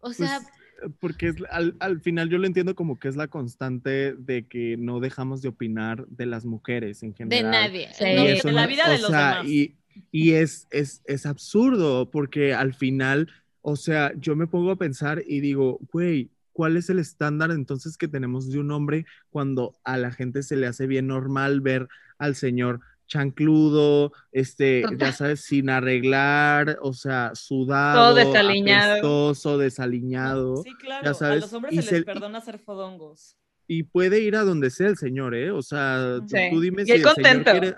o 0.01 0.13
sea, 0.13 0.41
Pues, 0.41 0.53
porque 1.01 1.29
es, 1.29 1.37
al, 1.51 1.77
al 1.81 2.01
final 2.01 2.29
yo 2.29 2.39
lo 2.39 2.47
entiendo 2.47 2.75
como 2.75 2.99
que 2.99 3.09
es 3.09 3.17
la 3.17 3.29
constante 3.29 4.15
de 4.15 4.47
que 4.47 4.77
no 4.79 5.01
dejamos 5.01 5.43
de 5.43 5.49
opinar 5.49 6.07
de 6.09 6.27
las 6.27 6.45
mujeres 6.45 7.03
en 7.03 7.11
de 7.11 7.17
general. 7.17 7.51
nadie. 7.51 7.89
Sí. 7.93 8.05
no, 8.15 8.25
Y 8.25 8.27
de 8.29 8.33
eso 8.35 8.51
la 8.51 8.63
no- 8.63 8.69
vida 8.69 8.89
de 8.91 8.99
los 8.99 9.11
sea, 9.11 9.29
demás. 9.39 9.47
Y, 9.49 9.75
y 10.11 10.33
es, 10.33 10.67
es, 10.71 11.03
es 11.07 11.27
absurdo 11.27 12.11
porque 12.11 12.55
al 12.55 12.75
final, 12.75 13.29
o 13.63 13.77
sea, 13.77 14.13
yo 14.19 14.37
me 14.37 14.47
pongo 14.47 14.71
a 14.71 14.77
pensar 14.77 15.23
y 15.27 15.41
digo, 15.41 15.79
güey, 15.93 16.31
¿cuál 16.53 16.77
es 16.77 16.91
el 16.91 16.99
estándar 16.99 17.51
entonces 17.51 17.97
que 17.97 18.09
tenemos 18.09 18.51
de 18.51 18.59
un 18.59 18.71
hombre 18.71 19.07
cuando 19.31 19.77
a 19.85 19.97
la 19.99 20.13
gente 20.13 20.43
se 20.43 20.57
le 20.57 20.67
hace 20.67 20.87
bien 20.87 21.07
normal 21.09 21.61
ver 21.61 21.89
al 22.19 22.35
señor 22.37 22.81
chancludo, 23.07 24.13
este, 24.33 24.83
ya 24.99 25.13
sabes, 25.13 25.41
sin 25.41 25.71
arreglar, 25.71 26.79
o 26.83 26.93
sea, 26.93 27.33
sudado, 27.35 28.15
desaliñado. 28.15 28.93
apestoso, 28.93 29.59
desaliñado, 29.59 30.57
Sí, 30.63 30.75
claro. 30.75 31.05
ya 31.05 31.11
a 31.11 31.15
sabes, 31.15 31.41
los 31.43 31.53
hombres 31.53 31.75
y 31.75 31.77
se 31.79 31.83
se- 31.83 31.95
les 31.97 32.05
perdona 32.05 32.39
hacer 32.39 32.59
fodongos. 32.59 33.37
y 33.67 33.83
puede 33.85 34.21
ir 34.21 34.37
a 34.37 34.43
donde 34.43 34.71
sea 34.71 34.89
el 34.89 34.97
señor, 34.99 35.35
¿eh? 35.35 35.51
O 35.51 35.63
sea, 35.63 36.17
tú, 36.21 36.29
Sí. 36.29 36.37
tú 36.51 36.61
dime 36.61 36.83
Y 36.83 36.87
si 36.87 36.93
el 36.93 36.99
señor 37.01 37.15
contento. 37.15 37.51
quiere... 37.51 37.75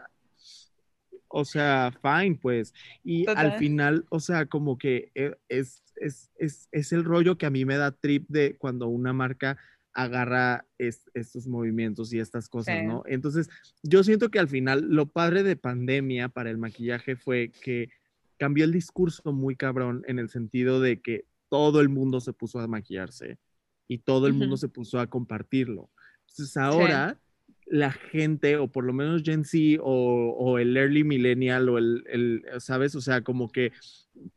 O 1.29 1.45
sea, 1.45 1.93
fine, 2.03 2.39
pues. 2.41 2.73
Y 3.05 3.29
al 3.29 3.53
final, 3.59 4.07
o 4.11 4.21
sea, 4.21 4.47
como 4.47 4.79
que 4.79 5.11
eh, 5.15 5.35
es, 5.49 5.83
es, 5.97 6.31
es, 6.39 6.69
es 6.71 6.93
el 6.93 7.05
rollo 7.05 7.37
que 7.37 7.47
a 7.47 7.51
mí 7.51 7.65
me 7.65 7.77
da 7.77 7.91
trip 7.91 8.27
de 8.29 8.57
cuando 8.57 8.87
una 8.87 9.13
marca 9.13 9.59
agarra 9.97 10.67
es- 10.79 11.11
estos 11.15 11.47
movimientos 11.49 12.13
y 12.13 12.19
estas 12.21 12.49
cosas, 12.49 12.79
Sí. 12.81 12.87
¿no? 12.87 13.03
Entonces, 13.07 13.49
yo 13.83 14.05
siento 14.05 14.31
que 14.31 14.39
al 14.39 14.49
final 14.49 14.87
lo 14.91 15.07
padre 15.07 15.43
de 15.43 15.57
pandemia 15.57 16.29
para 16.29 16.51
el 16.51 16.59
maquillaje 16.59 17.17
fue 17.17 17.51
que 17.63 17.89
cambió 18.37 18.65
el 18.67 18.73
discurso 18.73 19.33
muy 19.33 19.57
cabrón 19.57 20.05
en 20.07 20.19
el 20.19 20.29
sentido 20.29 20.81
de 20.83 21.01
que 21.01 21.25
todo 21.49 21.81
el 21.81 21.89
mundo 21.89 22.21
se 22.21 22.35
puso 22.35 22.61
a 22.61 22.67
maquillarse 22.69 23.39
y 23.89 23.99
todo 23.99 24.27
el 24.27 24.35
mundo 24.35 24.55
Ujú. 24.57 24.61
se 24.61 24.69
puso 24.69 25.01
a 25.01 25.07
compartirlo. 25.07 25.89
Entonces 26.29 26.57
ahora 26.59 27.19
la 27.65 27.91
gente, 27.91 28.59
o 28.59 28.69
por 28.69 28.85
lo 28.85 28.93
menos 28.93 29.23
Gen 29.23 29.45
Z 29.45 29.81
o, 29.83 30.31
o 30.39 30.59
el 30.59 30.77
early 30.77 31.05
millennial 31.05 31.69
o 31.71 31.79
el, 31.79 32.05
el, 32.09 32.45
¿sabes? 32.59 32.95
O 32.95 33.01
sea, 33.01 33.23
como 33.23 33.49
que 33.49 33.73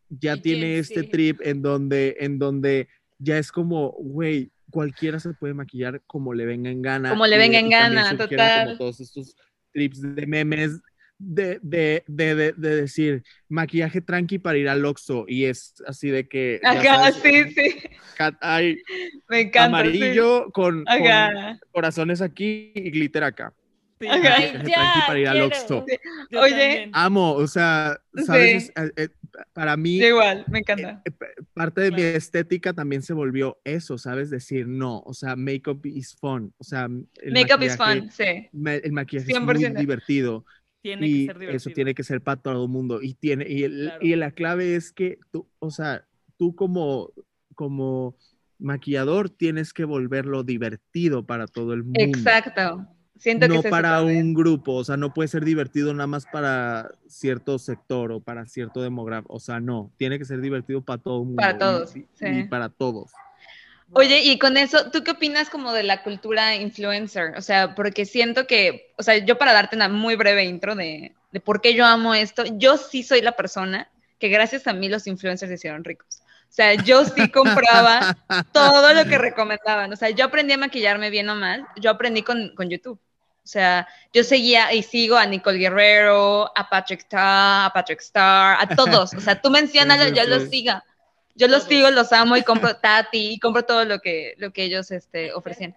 ya 0.10 0.36
Y 0.36 0.42
tiene 0.42 0.68
Gen 0.68 0.80
este 0.80 1.02
Z. 1.02 1.10
trip 1.12 1.42
en 1.44 1.62
donde, 1.62 2.16
en 2.22 2.40
donde 2.40 2.88
ya 3.18 3.38
es 3.38 3.52
como, 3.52 3.92
güey, 4.00 4.52
cualquiera 4.70 5.20
se 5.20 5.34
puede 5.34 5.54
maquillar 5.54 6.02
como 6.08 6.34
le 6.34 6.46
venga 6.46 6.70
en 6.70 6.82
gana. 6.82 7.10
Como 7.10 7.26
le 7.28 7.36
y- 7.36 7.40
venga 7.40 7.60
en 7.60 7.70
gana, 7.70 8.18
total. 8.18 8.66
Como 8.66 8.78
todos 8.78 9.00
estos 9.00 9.36
trips 9.74 10.02
de 10.16 10.26
memes 10.28 10.80
de, 11.18 11.60
de, 11.62 12.04
de, 12.08 12.34
de, 12.36 12.54
de 12.54 12.76
decir 12.78 13.24
maquillaje 13.50 14.00
tranqui 14.02 14.40
para 14.40 14.58
ir 14.58 14.70
al 14.70 14.86
Oxxo 14.86 15.26
y 15.28 15.46
es 15.46 15.76
así 15.86 16.10
de 16.10 16.28
que 16.30 16.62
sabes, 16.64 17.16
sí, 17.16 17.44
sí. 17.54 17.76
cat- 18.18 18.38
Me 19.28 19.42
encanta. 19.42 19.66
amarillo 19.66 20.50
con, 20.52 20.80
sí. 20.80 20.98
con 21.00 21.08
Ajá. 21.12 21.60
corazones 21.72 22.22
aquí 22.22 22.72
y 22.74 22.90
glitter 22.92 23.24
acá. 23.26 23.54
Sí. 24.00 24.08
Maquillaje 24.08 24.52
tranqui 24.60 24.72
ya, 24.72 25.04
para 25.08 25.20
ir 25.20 25.28
al. 25.28 25.42
Oxxo. 25.42 25.86
Oye, 25.86 26.50
también. 26.52 26.92
Amo, 26.94 27.34
o 27.34 27.48
sea, 27.48 28.00
sabes, 28.26 28.64
Sí. 28.68 28.72
Es- 28.76 28.84
eh, 28.88 28.92
eh, 28.96 29.10
para 29.54 29.78
mí 29.78 29.98
igual, 29.98 30.46
me 30.50 30.60
encanta. 30.60 31.02
eh, 31.06 31.12
p- 31.12 31.26
parte 31.54 31.82
de 31.82 31.92
mi 31.92 32.02
estética 32.02 32.74
también 32.74 33.02
se 33.02 33.14
volvió 33.14 33.60
eso, 33.64 33.98
¿sabes? 33.98 34.30
Decir 34.30 34.68
no, 34.68 35.00
o 35.06 35.14
sea, 35.14 35.36
makeup 35.36 35.86
is 35.86 36.16
fun, 36.16 36.54
o 36.58 36.64
sea, 36.64 36.86
el 36.86 37.34
Makeup 37.34 37.62
is 37.64 37.78
fun, 37.78 38.10
sí. 38.12 38.48
ma- 38.52 38.76
El 38.76 38.92
maquillaje 38.94 39.32
es 39.32 39.38
100%. 39.38 39.74
muy 39.74 39.82
divertido 39.82 40.46
Tiene 40.82 41.08
y 41.08 41.12
que 41.12 41.26
ser 41.34 41.40
divertido. 41.40 41.58
eso 41.58 41.70
tiene 41.72 41.94
que 41.94 42.04
ser 42.04 42.22
para 42.22 42.42
todo 42.42 42.64
el 42.64 42.70
mundo 42.70 43.02
y 43.02 43.14
tiene 43.14 43.46
y, 43.50 43.64
el- 43.64 43.86
Claro. 43.90 44.06
y 44.06 44.16
la 44.16 44.32
clave 44.32 44.76
es 44.76 44.92
que 44.92 45.20
tú, 45.32 45.48
o 45.60 45.72
sea, 45.72 46.06
tú 46.38 46.56
como 46.56 47.12
como 47.56 48.16
maquillador 48.58 49.30
tienes 49.30 49.74
que 49.74 49.84
volverlo 49.86 50.44
divertido 50.44 51.26
para 51.26 51.46
todo 51.48 51.74
el 51.74 51.84
mundo. 51.84 52.00
Exacto. 52.00 52.88
Siento 53.20 53.48
que 53.48 53.54
no 53.56 53.64
para 53.64 54.02
un 54.02 54.34
grupo, 54.34 54.76
o 54.76 54.84
sea, 54.84 54.96
no 54.96 55.14
puede 55.14 55.28
ser 55.28 55.44
divertido 55.44 55.94
nada 55.94 56.08
más 56.08 56.26
para 56.26 56.90
cierto 57.08 57.60
sector 57.60 58.14
o 58.14 58.22
para 58.22 58.46
cierto 58.46 58.82
demográfico, 58.82 59.34
o 59.34 59.40
sea, 59.42 59.60
no, 59.60 59.92
tiene 59.98 60.18
que 60.18 60.24
ser 60.24 60.40
divertido 60.40 60.82
para 60.82 61.02
todo 61.02 61.20
el 61.20 61.26
mundo. 61.26 61.42
Para 61.42 61.58
todos, 61.58 61.96
y, 61.98 62.08
sí. 62.14 62.26
y 62.26 62.44
para 62.46 62.70
todos. 62.70 63.12
Oye, 63.92 64.22
y 64.24 64.40
con 64.40 64.56
eso, 64.56 64.90
¿tú 64.92 65.04
qué 65.04 65.12
opinas 65.12 65.50
como 65.50 65.74
de 65.74 65.84
la 65.84 66.02
cultura 66.02 66.56
influencer? 66.56 67.36
O 67.38 67.42
sea, 67.42 67.76
porque 67.76 68.06
siento 68.06 68.48
que, 68.48 68.94
o 68.98 69.04
sea, 69.04 69.18
yo 69.18 69.38
para 69.38 69.52
darte 69.52 69.76
una 69.76 69.90
muy 69.90 70.16
breve 70.16 70.46
intro 70.46 70.76
de, 70.76 71.14
de 71.32 71.40
por 71.42 71.60
qué 71.60 71.74
yo 71.74 71.86
amo 71.86 72.14
esto, 72.14 72.44
yo 72.58 72.78
sí 72.78 73.04
soy 73.04 73.22
la 73.22 73.34
persona 73.34 73.90
que 74.18 74.30
gracias 74.30 74.68
a 74.68 74.74
mí 74.74 74.88
los 74.88 75.08
influencers 75.08 75.50
se 75.50 75.56
hicieron 75.56 75.84
ricos. 75.84 76.22
O 76.22 76.52
sea, 76.52 76.74
yo 76.76 77.04
sí 77.06 77.30
compraba 77.32 78.18
todo 78.52 78.94
lo 78.94 79.06
que 79.06 79.18
recomendaban. 79.18 79.92
O 79.92 79.96
sea, 79.96 80.10
yo 80.10 80.26
aprendí 80.26 80.54
a 80.54 80.58
maquillarme 80.58 81.10
bien 81.10 81.30
o 81.30 81.36
mal, 81.36 81.66
yo 81.80 81.90
aprendí 81.90 82.22
con, 82.22 82.54
con 82.56 82.70
YouTube. 82.70 83.00
O 83.50 83.52
sea, 83.52 83.88
yo 84.14 84.24
seguía 84.24 84.72
y 84.76 84.84
sigo 84.84 85.18
a 85.18 85.26
Nicole 85.26 85.58
Guerrero, 85.58 86.52
a 86.56 86.70
Patrick 86.70 87.00
Star, 87.00 87.66
a 87.66 87.74
Patrick 87.74 88.00
Star, 88.00 88.58
a 88.62 88.76
todos. 88.76 89.12
O 89.16 89.20
sea, 89.20 89.42
tú 89.42 89.52
Sí, 89.56 89.68
sí, 89.68 89.80
yo 90.14 90.24
los 90.26 90.50
siga. 90.50 90.86
Yo 91.34 91.48
los 91.48 91.64
sigo, 91.64 91.90
los 91.90 92.14
amo 92.14 92.38
y 92.38 92.44
compro 92.44 92.76
Tati 92.82 93.32
y 93.32 93.40
compro 93.40 93.66
todo 93.66 93.86
lo 93.86 94.02
que, 94.02 94.36
lo 94.38 94.54
que 94.54 94.66
ellos 94.66 94.92
este, 94.92 95.34
ofrecían. 95.34 95.76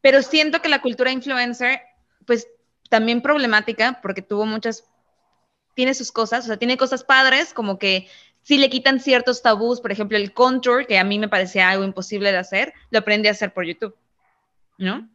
Pero 0.00 0.22
siento 0.22 0.62
que 0.62 0.70
la 0.70 0.80
cultura 0.80 1.12
influencer, 1.12 1.82
pues 2.24 2.48
también 2.88 3.20
problemática 3.20 4.00
porque 4.00 4.22
tuvo 4.22 4.46
muchas, 4.46 4.86
tiene 5.74 5.92
sus 5.92 6.12
cosas, 6.12 6.46
o 6.46 6.48
sea, 6.48 6.56
tiene 6.56 6.78
cosas 6.78 7.04
padres 7.04 7.52
como 7.52 7.78
que 7.78 8.08
sí 8.40 8.56
le 8.56 8.70
quitan 8.70 9.00
ciertos 9.00 9.42
tabús, 9.42 9.82
por 9.82 9.92
ejemplo, 9.92 10.16
el 10.16 10.32
contour, 10.32 10.86
que 10.86 10.98
a 10.98 11.04
mí 11.04 11.18
me 11.18 11.28
parecía 11.28 11.68
algo 11.68 11.84
imposible 11.84 12.32
de 12.32 12.38
hacer, 12.38 12.72
lo 12.88 13.00
aprendí 13.00 13.28
a 13.28 13.32
hacer 13.32 13.52
por 13.52 13.66
YouTube, 13.66 13.94
¿no? 14.78 15.10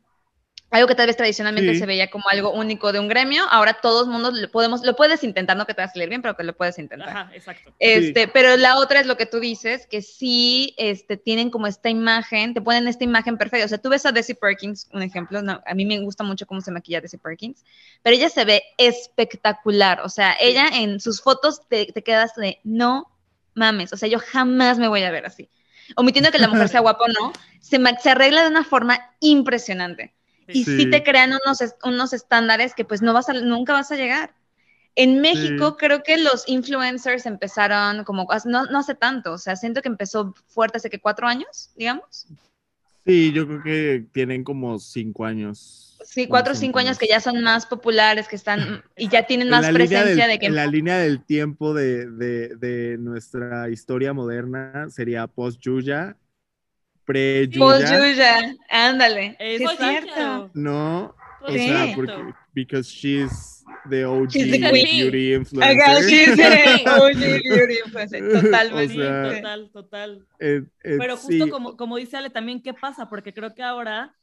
Algo 0.70 0.88
que 0.88 0.95
tal 0.95 1.07
vez 1.07 1.15
tradicionalmente 1.15 1.74
Sí. 1.74 1.80
se 1.80 1.86
veía 1.86 2.09
como 2.09 2.26
algo 2.30 2.51
único 2.51 2.91
de 2.91 2.99
un 2.99 3.07
gremio, 3.07 3.45
ahora 3.49 3.80
todos 3.82 4.07
mundos 4.07 4.34
lo 4.34 4.51
podemos, 4.51 4.84
lo 4.84 4.97
puedes 4.97 5.24
intentar, 5.24 5.55
no 5.55 5.65
que 5.65 5.74
te 5.74 5.82
va 5.82 5.86
a 5.86 5.91
salir 5.91 6.09
bien, 6.09 6.22
pero 6.22 6.36
que 6.36 6.43
lo 6.43 6.53
puedes 6.57 6.78
intentar. 6.78 7.09
Ajá, 7.09 7.32
exacto. 7.34 7.74
Este, 7.80 8.28
pero 8.28 8.57
la 8.57 8.78
otra 8.78 8.99
es 8.99 9.07
lo 9.07 9.15
que 9.15 9.26
tú 9.26 9.39
dices, 9.39 9.88
que 9.88 10.01
sí 10.01 10.76
este, 10.78 11.15
tienen 11.15 11.49
como 11.51 11.68
esta 11.68 11.89
imagen, 11.89 12.53
te 12.53 12.61
ponen 12.61 12.88
esta 12.89 13.05
imagen 13.05 13.38
perfecta. 13.38 13.65
O 13.65 13.70
sea, 13.70 13.78
tú 13.78 13.89
ves 13.89 14.05
a 14.05 14.11
Desi 14.11 14.34
Perkins, 14.34 14.89
un 14.91 15.03
ejemplo, 15.03 15.41
no, 15.41 15.61
a 15.65 15.74
mí 15.74 15.86
me 15.86 15.99
gusta 15.99 16.26
mucho 16.26 16.45
cómo 16.45 16.59
se 16.59 16.72
maquilla 16.72 16.99
Desi 16.99 17.18
Perkins, 17.18 17.63
pero 18.03 18.15
ella 18.15 18.30
se 18.30 18.43
ve 18.43 18.63
espectacular. 18.78 20.01
O 20.01 20.09
sea, 20.09 20.36
ella 20.39 20.68
en 20.74 20.99
sus 20.99 21.22
fotos 21.22 21.61
te, 21.70 21.86
te 21.86 22.03
quedas 22.03 22.36
de 22.36 22.59
no 22.65 23.09
mames. 23.53 23.93
O 23.93 23.97
sea, 23.97 24.07
yo 24.09 24.20
jamás 24.20 24.78
me 24.80 24.88
voy 24.88 25.03
a 25.03 25.11
ver 25.11 25.26
así. 25.26 25.49
Omitiendo 25.95 26.32
que 26.32 26.39
la 26.39 26.47
mujer 26.47 26.70
sea 26.70 26.80
guapa 26.82 27.05
o 27.05 27.07
no, 27.07 27.34
se, 27.61 27.80
se 28.01 28.09
arregla 28.09 28.43
de 28.43 28.49
una 28.49 28.63
forma 28.63 28.99
impresionante. 29.20 30.13
Y 30.48 30.64
sí, 30.64 30.78
Sí. 30.84 30.89
te 30.89 31.04
crean 31.04 31.32
unos, 31.32 31.60
unos 31.84 32.14
estándares 32.14 32.74
que 32.74 32.86
pues 32.86 33.02
no 33.02 33.14
vas 33.14 33.30
a, 33.30 33.34
nunca 33.34 33.74
vas 33.74 33.91
a 33.91 33.95
llegar. 33.95 34.34
En 34.95 35.22
México 35.22 35.78
creo 35.78 36.02
que 36.02 36.18
los 36.18 36.48
influencers 36.48 37.28
empezaron 37.28 38.04
como, 38.04 38.28
no, 38.45 38.66
no 38.66 38.80
hace 38.80 38.95
tanto, 38.95 39.34
o 39.34 39.38
sea, 39.38 39.56
siento 39.56 39.82
que 39.84 39.89
empezó 39.89 40.34
fuerte 40.48 40.78
hace 40.78 40.89
que 40.89 41.00
cuatro 41.00 41.28
años, 41.28 41.70
digamos. 41.76 42.28
Sí, 43.06 43.32
yo 43.32 43.45
creo 43.48 43.64
que 43.64 44.06
tienen 44.12 44.43
como 44.43 44.80
cinco 44.80 45.24
años. 45.24 45.98
Sí, 46.04 46.28
cuatro 46.28 46.54
o 46.54 46.56
cinco 46.56 46.80
años 46.80 46.98
que 46.98 47.08
ya 47.08 47.20
son 47.20 47.43
más 47.43 47.66
populares, 47.66 48.28
que 48.28 48.36
están 48.36 48.84
y 48.95 49.08
ya 49.08 49.28
tienen 49.28 49.50
más 49.50 49.70
presencia 49.70 50.28
de 50.28 50.39
que... 50.39 50.48
En 50.48 50.56
la 50.56 50.66
línea 50.66 50.98
del 50.98 51.24
tiempo 51.24 51.74
de, 51.74 52.10
de, 52.10 52.56
de 52.56 52.98
nuestra 52.98 53.70
historia 53.70 54.14
moderna 54.14 54.89
sería 54.89 55.28
post-Yuya, 55.28 56.18
pre-Yuya. 57.08 57.60
Post-Yuya, 57.66 58.55
ándale. 58.70 59.36
Es 59.39 59.62
cierto. 59.78 60.51
No, 60.53 61.16
o 61.41 61.51
Sí. 61.51 61.60
sea, 61.68 61.91
porque 61.95 62.34
because 62.53 62.89
she's 62.89 63.64
the 63.89 64.03
OG 64.05 64.30
She's 64.32 64.51
the 64.51 64.70
queen. 64.70 65.10
beauty 65.12 65.34
influencer. 65.34 65.82
Acá, 65.82 66.01
sí, 66.01 66.26
sí. 66.26 66.41
Oye, 67.01 67.41
beauty 67.43 67.76
influencer, 67.86 68.30
Totalmente. 68.41 68.93
O 68.95 69.01
sea, 69.01 69.36
Total, 69.41 69.70
total. 69.72 70.28
Pero 70.38 71.18
justo 71.18 71.45
sí. 71.45 71.49
como, 71.49 71.78
como 71.78 71.95
dice 71.97 72.18
Ale, 72.18 72.30
también, 72.30 72.62
¿qué 72.62 72.74
pasa? 72.74 73.08
Porque 73.10 73.34
creo 73.34 73.55
que 73.55 73.64
ahora, 73.64 74.14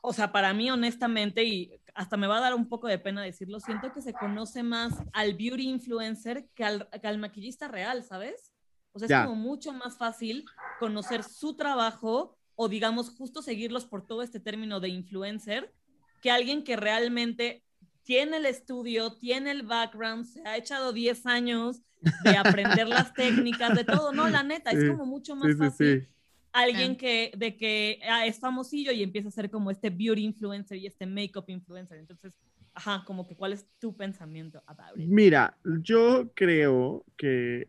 o 0.00 0.12
sea, 0.12 0.30
para 0.32 0.54
mí, 0.54 0.70
honestamente, 0.70 1.42
y 1.44 1.72
hasta 1.94 2.16
me 2.16 2.28
va 2.28 2.38
a 2.38 2.42
dar 2.42 2.54
un 2.54 2.68
poco 2.68 2.86
de 2.86 2.98
pena 3.00 3.20
decirlo, 3.22 3.58
siento 3.58 3.92
que 3.92 4.00
se 4.00 4.12
conoce 4.12 4.62
más 4.62 4.94
al 5.12 5.34
beauty 5.34 5.68
influencer 5.68 6.46
que 6.54 6.64
al, 6.64 6.88
que 7.00 7.08
al 7.08 7.18
maquillista 7.18 7.66
real, 7.66 8.04
¿sabes? 8.04 8.52
O 8.92 8.98
sea, 8.98 9.06
es 9.06 9.10
Ya. 9.10 9.24
como 9.24 9.36
mucho 9.36 9.72
más 9.72 9.96
fácil 9.96 10.44
conocer 10.78 11.22
su 11.22 11.54
trabajo 11.56 12.36
o, 12.56 12.68
digamos, 12.68 13.10
justo 13.10 13.42
seguirlos 13.42 13.84
por 13.86 14.06
todo 14.06 14.22
este 14.22 14.40
término 14.40 14.80
de 14.80 14.88
influencer 14.88 15.72
que 16.20 16.30
alguien 16.30 16.64
que 16.64 16.76
realmente 16.76 17.62
tiene 18.02 18.38
el 18.38 18.46
estudio, 18.46 19.14
tiene 19.16 19.50
el 19.52 19.62
background, 19.62 20.26
se 20.26 20.46
ha 20.46 20.56
echado 20.56 20.92
10 20.92 21.26
años 21.26 21.82
de 22.24 22.36
aprender 22.36 22.88
las 22.88 23.14
técnicas, 23.14 23.74
de 23.74 23.84
todo, 23.84 24.12
no, 24.12 24.28
la 24.28 24.42
neta, 24.42 24.70
es 24.70 24.80
Sí, 24.80 24.88
como 24.88 25.06
mucho 25.06 25.36
más 25.36 25.48
Sí, 25.48 25.52
sí, 25.54 25.58
fácil 25.58 26.00
sí. 26.02 26.08
alguien 26.52 26.96
que 26.96 27.32
de 27.36 27.56
que 27.56 28.00
ah, 28.08 28.26
es 28.26 28.38
famosillo 28.38 28.92
y 28.92 29.02
empieza 29.02 29.28
a 29.28 29.32
ser 29.32 29.50
como 29.50 29.70
este 29.70 29.90
beauty 29.90 30.24
influencer 30.24 30.78
y 30.78 30.86
este 30.86 31.06
makeup 31.06 31.48
influencer. 31.48 31.98
Entonces, 31.98 32.34
ajá, 32.74 33.04
como 33.06 33.26
que 33.26 33.36
cuál 33.36 33.52
es 33.52 33.66
tu 33.78 33.96
pensamiento 33.96 34.62
about 34.66 34.98
it? 34.98 35.06
Mira, 35.08 35.56
yo 35.82 36.30
creo 36.34 37.04
que, 37.16 37.68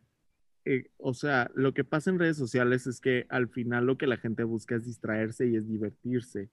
eh, 0.74 0.90
o 0.98 1.14
sea, 1.14 1.52
lo 1.56 1.74
que 1.74 1.84
pasa 1.84 2.10
en 2.10 2.20
redes 2.20 2.38
sociales 2.38 2.88
es 2.88 3.00
que 3.02 3.26
al 3.30 3.48
final 3.50 3.86
lo 3.86 3.98
que 3.98 4.08
la 4.08 4.18
gente 4.18 4.44
busca 4.44 4.76
es 4.76 4.86
distraerse 4.86 5.48
y 5.48 5.56
es 5.56 5.68
divertirse. 5.68 6.50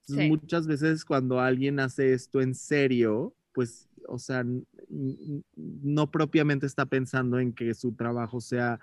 Entonces, 0.00 0.24
Sí. 0.24 0.28
muchas 0.28 0.66
veces 0.66 1.04
cuando 1.04 1.40
alguien 1.40 1.80
hace 1.80 2.12
esto 2.14 2.40
en 2.40 2.54
serio, 2.54 3.34
pues, 3.52 3.88
o 4.06 4.18
sea, 4.18 4.44
no 5.56 6.10
propiamente 6.10 6.66
está 6.66 6.86
pensando 6.86 7.38
en 7.38 7.52
que 7.52 7.74
su 7.74 7.92
trabajo 7.92 8.40
sea 8.40 8.80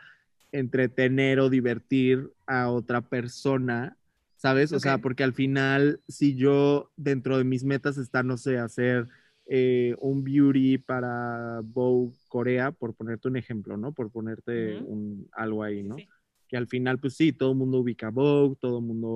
entretener 0.51 1.39
o 1.39 1.49
divertir 1.49 2.30
a 2.45 2.69
otra 2.69 3.01
persona, 3.01 3.97
¿sabes? 4.38 4.71
O 4.71 4.80
sea, 4.80 4.99
porque 4.99 5.23
al 5.23 5.34
final, 5.34 5.99
si 6.07 6.36
yo 6.36 6.91
dentro 6.95 7.38
de 7.38 7.43
mis 7.43 7.63
metas 7.63 7.97
está, 7.97 8.23
no 8.23 8.38
sé, 8.38 8.57
hacer 8.57 9.07
eh, 9.48 9.96
un 10.00 10.24
beauty 10.24 10.80
para 10.80 11.62
Vogue 11.64 12.16
Corea, 12.28 12.72
por 12.72 12.96
ponerte 12.96 13.28
un 13.28 13.38
ejemplo, 13.38 13.78
¿no? 13.78 13.91
Por 13.91 14.12
ponerte 14.12 14.78
un, 14.80 15.30
algo 15.34 15.64
ahí, 15.64 15.84
¿no? 15.84 15.98
Sí. 15.98 16.08
Que 16.48 16.58
al 16.58 16.68
final, 16.68 17.00
pues 17.00 17.16
sí, 17.16 17.32
todo 17.32 17.52
el 17.52 17.58
mundo 17.58 17.80
ubica 17.80 18.10
Vogue, 18.10 18.56
todo 18.60 18.80
el 18.80 18.86
mundo, 18.86 19.10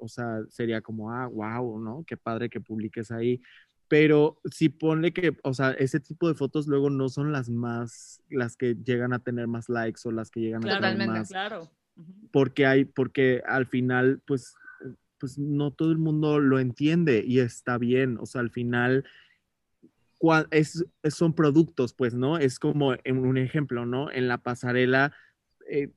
o, 0.00 0.08
sea, 0.08 0.40
sería 0.48 0.80
como, 0.80 1.12
ah, 1.12 1.26
wow, 1.26 1.80
¿no? 1.80 2.04
Qué 2.06 2.16
padre 2.16 2.48
que 2.48 2.60
publiques 2.60 3.10
ahí. 3.10 3.40
Pero 3.88 4.40
si 4.50 4.68
ponle 4.68 5.12
que, 5.12 5.36
o 5.44 5.54
sea, 5.54 5.70
ese 5.70 6.00
tipo 6.00 6.28
de 6.28 6.34
fotos 6.34 6.66
luego 6.66 6.90
no 6.90 7.08
son 7.08 7.32
las 7.32 7.48
más, 7.48 8.20
las 8.28 8.56
que 8.56 8.74
llegan 8.74 9.12
a 9.12 9.20
tener 9.20 9.46
más 9.46 9.68
likes 9.68 10.00
o 10.04 10.10
las 10.10 10.30
que 10.30 10.40
llegan 10.40 10.68
a 10.68 10.80
tener 10.80 11.08
más, 11.08 11.28
claro. 11.28 11.70
Porque 12.32 12.66
hay, 12.66 12.84
porque 12.84 13.42
al 13.46 13.66
final, 13.66 14.22
pues, 14.26 14.54
pues 15.18 15.38
no 15.38 15.72
todo 15.72 15.90
el 15.90 15.98
mundo 15.98 16.38
lo 16.38 16.58
entiende 16.58 17.24
y 17.26 17.38
está 17.40 17.78
bien. 17.78 18.18
O 18.18 18.26
sea, 18.26 18.40
al 18.40 18.50
final 18.50 19.04
es, 20.50 20.84
son 21.10 21.34
productos, 21.34 21.94
pues, 21.94 22.14
¿no? 22.14 22.38
Es 22.38 22.58
como 22.58 22.94
en 23.04 23.18
un 23.18 23.38
ejemplo, 23.38 23.86
¿no? 23.86 24.10
En 24.10 24.28
la 24.28 24.38
pasarela, 24.38 25.14
eh, 25.68 25.90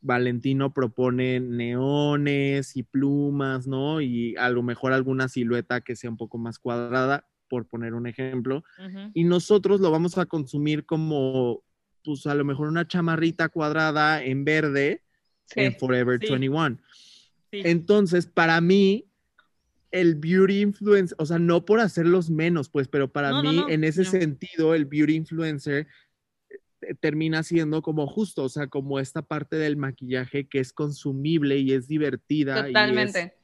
Valentino 0.00 0.74
propone 0.74 1.40
neones 1.40 2.76
y 2.76 2.82
plumas, 2.82 3.66
¿no? 3.66 4.00
Y 4.00 4.36
a 4.36 4.50
lo 4.50 4.62
mejor 4.62 4.92
alguna 4.92 5.28
silueta 5.28 5.80
que 5.80 5.96
sea 5.96 6.10
un 6.10 6.16
poco 6.16 6.38
más 6.38 6.58
cuadrada, 6.58 7.26
por 7.48 7.66
poner 7.68 7.94
un 7.94 8.06
ejemplo 8.06 8.64
y 9.12 9.22
nosotros 9.24 9.80
lo 9.80 9.90
vamos 9.90 10.18
a 10.18 10.26
consumir 10.26 10.86
como, 10.86 11.62
pues 12.02 12.26
a 12.26 12.34
lo 12.34 12.44
mejor 12.44 12.68
una 12.68 12.88
chamarrita 12.88 13.48
cuadrada 13.48 14.24
en 14.24 14.44
verde 14.44 15.02
en. 15.54 15.74
Forever 15.76 16.18
Sí. 16.20 16.30
21. 16.30 16.78
Sí. 17.52 17.60
Entonces, 17.64 18.26
para 18.26 18.60
mí, 18.60 19.06
el 19.94 20.16
beauty 20.16 20.60
influencer, 20.60 21.14
o 21.20 21.24
sea, 21.26 21.38
no 21.38 21.64
por 21.64 21.78
hacerlos 21.80 22.28
menos, 22.28 22.68
pues, 22.68 22.88
pero 22.88 23.10
para 23.12 23.30
No, 23.30 23.42
no, 23.44 23.50
mí, 23.50 23.56
no, 23.58 23.68
en 23.68 23.84
ese 23.84 24.02
no. 24.02 24.10
sentido, 24.10 24.74
el 24.74 24.86
beauty 24.86 25.14
influencer 25.14 25.86
eh, 26.82 26.94
termina 27.00 27.42
siendo 27.44 27.80
como 27.80 28.06
justo, 28.06 28.42
o 28.44 28.48
sea, 28.48 28.66
como 28.66 28.98
esta 28.98 29.22
parte 29.22 29.56
del 29.56 29.76
maquillaje 29.76 30.46
que 30.48 30.58
es 30.58 30.72
consumible 30.72 31.58
y 31.58 31.72
es 31.72 31.86
divertida. 31.86 32.56
y 32.56 32.60
es 32.60 32.66
Totalmente. 32.66 33.34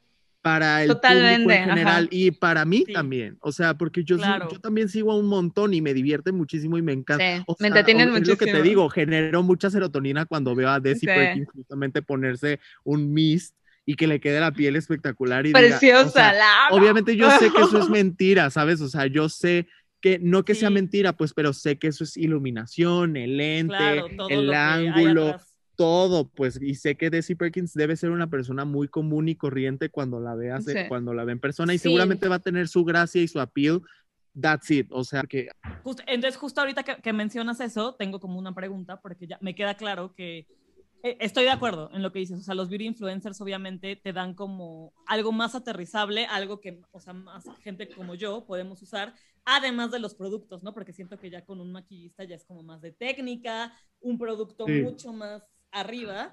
para 0.42 0.82
el 0.82 0.88
público 0.88 1.00
Totalmente, 1.02 1.54
en 1.54 1.64
general 1.68 2.04
ajá. 2.04 2.08
y 2.10 2.30
para 2.30 2.64
mí 2.64 2.84
Sí. 2.86 2.92
también. 2.94 3.36
O 3.40 3.52
sea, 3.52 3.74
porque 3.74 4.02
yo, 4.04 4.16
Claro. 4.16 4.48
yo 4.50 4.58
también 4.58 4.88
sigo 4.88 5.12
a 5.12 5.18
un 5.18 5.26
montón 5.26 5.72
y 5.74 5.80
me 5.82 5.92
divierte 5.94 6.32
muchísimo 6.32 6.78
y 6.78 6.82
me 6.82 6.92
encanta. 6.94 7.36
Sí, 7.36 7.42
O 7.46 7.52
me 7.52 7.56
sea, 7.58 7.66
entretienen 7.68 8.08
o- 8.08 8.16
es 8.16 8.26
lo 8.26 8.34
que 8.36 8.46
te 8.46 8.52
muchísimo. 8.52 8.62
digo, 8.64 8.88
generó 8.88 9.42
mucha 9.42 9.68
serotonina 9.70 10.24
cuando 10.26 10.54
veo 10.54 10.68
a 10.70 10.80
Desi 10.80 11.06
Sí. 11.06 11.44
Justamente 11.54 12.00
ponerse 12.02 12.58
un 12.84 13.12
mist 13.12 13.54
y 13.86 13.96
que 13.96 14.06
le 14.06 14.20
quede 14.20 14.40
la 14.40 14.52
piel 14.52 14.76
espectacular 14.76 15.44
y 15.46 15.48
diga, 15.48 15.58
o 15.58 15.62
Preciosa, 15.62 16.10
sea, 16.10 16.32
la 16.32 16.66
amo. 16.66 16.76
obviamente 16.76 17.16
yo 17.16 17.30
sé 17.38 17.50
que 17.50 17.62
eso 17.62 17.78
es 17.78 17.88
mentira, 17.90 18.50
¿sabes? 18.50 18.80
O 18.80 18.88
sea, 18.88 19.06
yo 19.06 19.28
sé 19.28 19.66
que 20.00 20.18
no 20.18 20.44
que 20.44 20.54
sea 20.54 20.68
Sí. 20.68 20.74
mentira, 20.74 21.12
pues, 21.14 21.34
pero 21.34 21.52
sé 21.52 21.78
que 21.78 21.88
eso 21.88 22.04
es 22.04 22.16
iluminación, 22.16 23.16
el 23.16 23.36
lente, 23.36 23.74
Claro, 23.76 24.06
el 24.28 24.52
ángulo, 24.54 25.36
todo, 25.76 26.28
pues, 26.28 26.58
y 26.60 26.74
sé 26.74 26.94
que 26.96 27.10
Desi 27.10 27.34
Perkins 27.34 27.72
debe 27.74 27.96
ser 27.96 28.10
una 28.10 28.28
persona 28.28 28.64
muy 28.64 28.88
común 28.88 29.28
y 29.28 29.34
corriente 29.34 29.88
cuando 29.88 30.20
la 30.20 30.34
veas, 30.34 30.64
Sí. 30.64 30.72
cuando 30.88 31.12
la 31.14 31.24
ve 31.24 31.32
en 31.32 31.40
persona, 31.40 31.74
y 31.74 31.78
Sí. 31.78 31.84
seguramente 31.84 32.28
va 32.28 32.36
a 32.36 32.40
tener 32.40 32.68
su 32.68 32.84
gracia 32.84 33.20
y 33.22 33.28
su 33.28 33.40
appeal. 33.40 33.80
That's 34.40 34.70
it. 34.70 34.86
O 34.90 35.02
sea 35.04 35.22
que 35.24 35.48
entonces, 36.06 36.36
justo 36.36 36.60
ahorita 36.60 36.82
que, 36.84 36.96
que 37.02 37.12
mencionas 37.12 37.60
eso, 37.60 37.94
tengo 37.98 38.20
como 38.20 38.38
una 38.38 38.54
pregunta, 38.54 39.00
porque 39.00 39.26
ya 39.26 39.38
me 39.40 39.54
queda 39.54 39.74
claro 39.74 40.14
que 40.14 40.46
estoy 41.02 41.44
de 41.44 41.50
acuerdo 41.50 41.90
en 41.92 42.02
lo 42.02 42.12
que 42.12 42.18
dices. 42.18 42.38
O 42.40 42.42
sea, 42.42 42.54
los 42.54 42.68
beauty 42.68 42.86
influencers 42.86 43.40
obviamente 43.40 43.96
te 43.96 44.12
dan 44.12 44.34
como 44.34 44.92
algo 45.06 45.32
más 45.32 45.54
aterrizable, 45.54 46.26
algo 46.26 46.60
que, 46.60 46.80
o 46.92 47.00
sea, 47.00 47.12
más 47.12 47.44
gente 47.62 47.88
como 47.88 48.14
yo 48.14 48.44
podemos 48.46 48.82
usar, 48.82 49.14
además 49.44 49.90
de 49.90 49.98
los 49.98 50.14
productos, 50.14 50.62
¿no? 50.62 50.74
Porque 50.74 50.92
siento 50.92 51.18
que 51.18 51.30
ya 51.30 51.44
con 51.44 51.60
un 51.60 51.72
maquillista 51.72 52.24
ya 52.24 52.36
es 52.36 52.44
como 52.44 52.62
más 52.62 52.80
de 52.82 52.92
técnica, 52.92 53.72
un 54.00 54.18
producto 54.18 54.66
Sí. 54.66 54.82
mucho 54.82 55.12
más 55.12 55.42
arriba. 55.72 56.32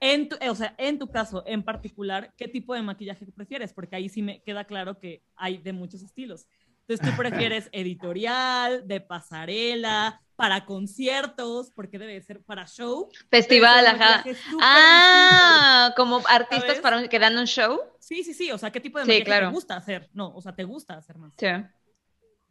En 0.00 0.28
tu, 0.28 0.36
eh, 0.40 0.50
o 0.50 0.54
sea, 0.54 0.74
en 0.76 0.98
tu 0.98 1.08
caso 1.08 1.42
en 1.46 1.62
particular, 1.62 2.34
¿qué 2.36 2.46
tipo 2.46 2.74
de 2.74 2.82
maquillaje 2.82 3.24
prefieres? 3.32 3.72
Porque 3.72 3.96
ahí 3.96 4.08
sí 4.10 4.20
me 4.22 4.42
queda 4.42 4.64
claro 4.64 4.98
que 4.98 5.22
hay 5.34 5.58
de 5.58 5.72
muchos 5.72 6.02
estilos. 6.02 6.46
Entonces, 6.86 7.10
¿tú 7.10 7.16
prefieres 7.16 7.68
editorial, 7.72 8.86
de 8.86 9.00
pasarela, 9.00 10.20
para 10.36 10.66
conciertos, 10.66 11.70
porque 11.70 11.98
debe 11.98 12.20
ser 12.20 12.42
para 12.42 12.66
show? 12.66 13.08
Festival, 13.30 13.86
ajá. 13.86 14.24
Ah, 14.60 15.94
como 15.96 16.16
artistas 16.28 16.62
¿Sabes? 16.66 16.80
para 16.80 16.98
un- 16.98 17.08
que 17.08 17.18
dan 17.18 17.38
un 17.38 17.46
show. 17.46 17.72
distinto. 17.76 17.96
Sí, 18.00 18.22
sí, 18.24 18.34
sí. 18.34 18.50
O 18.52 18.58
sea, 18.58 18.70
¿qué 18.70 18.80
tipo 18.80 18.98
de 18.98 19.06
Sí, 19.06 19.22
claro. 19.24 19.48
te 19.48 19.52
gusta 19.54 19.76
hacer? 19.76 20.10
No, 20.12 20.34
o 20.34 20.42
sea, 20.42 20.54
¿te 20.54 20.64
gusta 20.64 20.96
hacer 20.96 21.16
más? 21.16 21.32
Sí. 21.38 21.46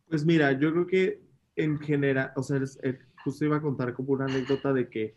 Pues 0.08 0.26
mira, 0.26 0.52
yo 0.54 0.72
creo 0.72 0.88
que 0.88 1.22
en 1.56 1.80
general, 1.80 2.32
o 2.36 2.42
sea, 2.44 2.58
es- 2.58 2.80
eh, 2.84 3.00
justo 3.24 3.46
iba 3.46 3.58
a 3.58 3.62
contar 3.62 3.94
como 3.94 4.14
una 4.14 4.26
anécdota 4.26 4.74
de 4.74 4.90
que 4.90 5.16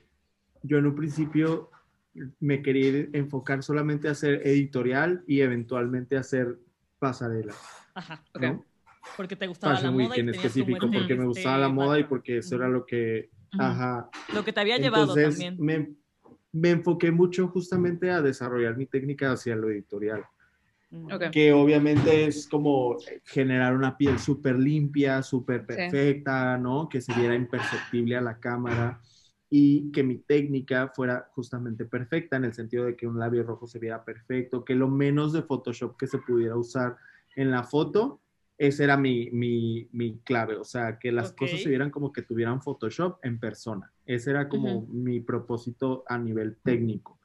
yo 0.62 0.79
en 0.79 0.87
un 0.87 0.95
principio 0.97 1.71
me 2.41 2.62
quería 2.62 3.09
enfocar 3.12 3.62
solamente 3.62 4.09
a 4.09 4.12
hacer 4.12 4.47
editorial 4.47 5.23
y 5.27 5.41
eventualmente 5.41 6.17
a 6.17 6.21
hacer 6.21 6.59
pasarela, 6.99 7.55
Ajá. 7.95 8.23
¿no? 8.35 8.64
Porque 9.17 9.37
te 9.37 9.47
gustaba 9.47 9.73
la 9.75 9.79
Fashion 9.79 9.95
moda 9.95 10.07
Week 10.09 10.17
y 10.17 10.21
en 10.21 10.29
específico, 10.31 10.91
porque 10.91 11.15
me 11.15 11.25
gustaba 11.27 11.59
la 11.59 11.69
moda 11.69 11.99
y 11.99 12.05
porque 12.05 12.39
eso 12.39 12.57
era 12.57 12.69
lo 12.69 12.85
que, 12.87 13.31
Ujú. 13.53 13.63
ajá. 13.63 14.11
Lo 14.33 14.45
que 14.45 14.53
te 14.53 14.61
había 14.61 14.77
llevado 14.79 15.17
Entonces 15.17 15.39
también. 15.45 15.57
me, 15.59 15.95
me 16.53 16.71
enfoqué 16.71 17.11
mucho 17.11 17.49
justamente 17.49 18.11
a 18.11 18.21
desarrollar 18.23 18.77
mi 18.77 18.87
técnica 18.87 19.33
hacia 19.33 19.57
lo 19.57 19.71
editorial. 19.71 20.25
Mm. 20.89 21.13
Ok. 21.13 21.31
que 21.33 21.53
obviamente 21.53 22.27
es 22.27 22.47
como 22.49 22.97
generar 23.25 23.75
una 23.75 23.97
piel 23.97 24.21
súper 24.21 24.57
limpia, 24.57 25.21
súper 25.21 25.63
Sí. 25.63 25.67
perfecta, 25.67 26.57
¿no? 26.59 26.89
Que 26.89 27.01
se 27.01 27.13
viera 27.13 27.35
imperceptible 27.35 28.17
a 28.17 28.21
la 28.21 28.39
cámara 28.39 29.01
y 29.51 29.91
que 29.91 30.05
mi 30.05 30.19
técnica 30.19 30.93
fuera 30.95 31.29
justamente 31.33 31.87
perfecta 31.87 32.37
en 32.37 32.45
el 32.45 32.53
sentido 32.55 32.85
de 32.85 32.95
que 32.95 33.09
un 33.09 33.19
labio 33.19 33.43
rojo 33.43 33.67
se 33.67 33.81
viera 33.81 34.05
perfecto, 34.05 34.65
que 34.65 34.77
lo 34.77 34.87
menos 34.89 35.33
de 35.33 35.43
Photoshop 35.43 35.97
que 35.97 36.07
se 36.07 36.19
pudiera 36.19 36.57
usar 36.57 36.97
en 37.35 37.51
la 37.51 37.65
foto 37.65 38.21
ese 38.59 38.85
era 38.85 38.97
mi, 38.97 39.31
mi, 39.31 39.89
mi 39.93 40.19
clave, 40.25 40.57
o 40.57 40.65
sea, 40.65 40.99
que 40.99 41.13
las 41.13 41.33
cosas 41.33 41.61
se 41.63 41.69
vieran 41.69 41.91
como 41.91 42.13
que 42.13 42.23
tuvieran 42.23 42.63
Photoshop 42.63 43.19
en 43.23 43.39
persona. 43.39 43.93
Ese 44.07 44.31
era 44.31 44.49
como 44.49 44.87
mi 44.87 45.21
propósito 45.21 46.05
a 46.09 46.17
nivel 46.19 46.57
técnico. 46.65 47.19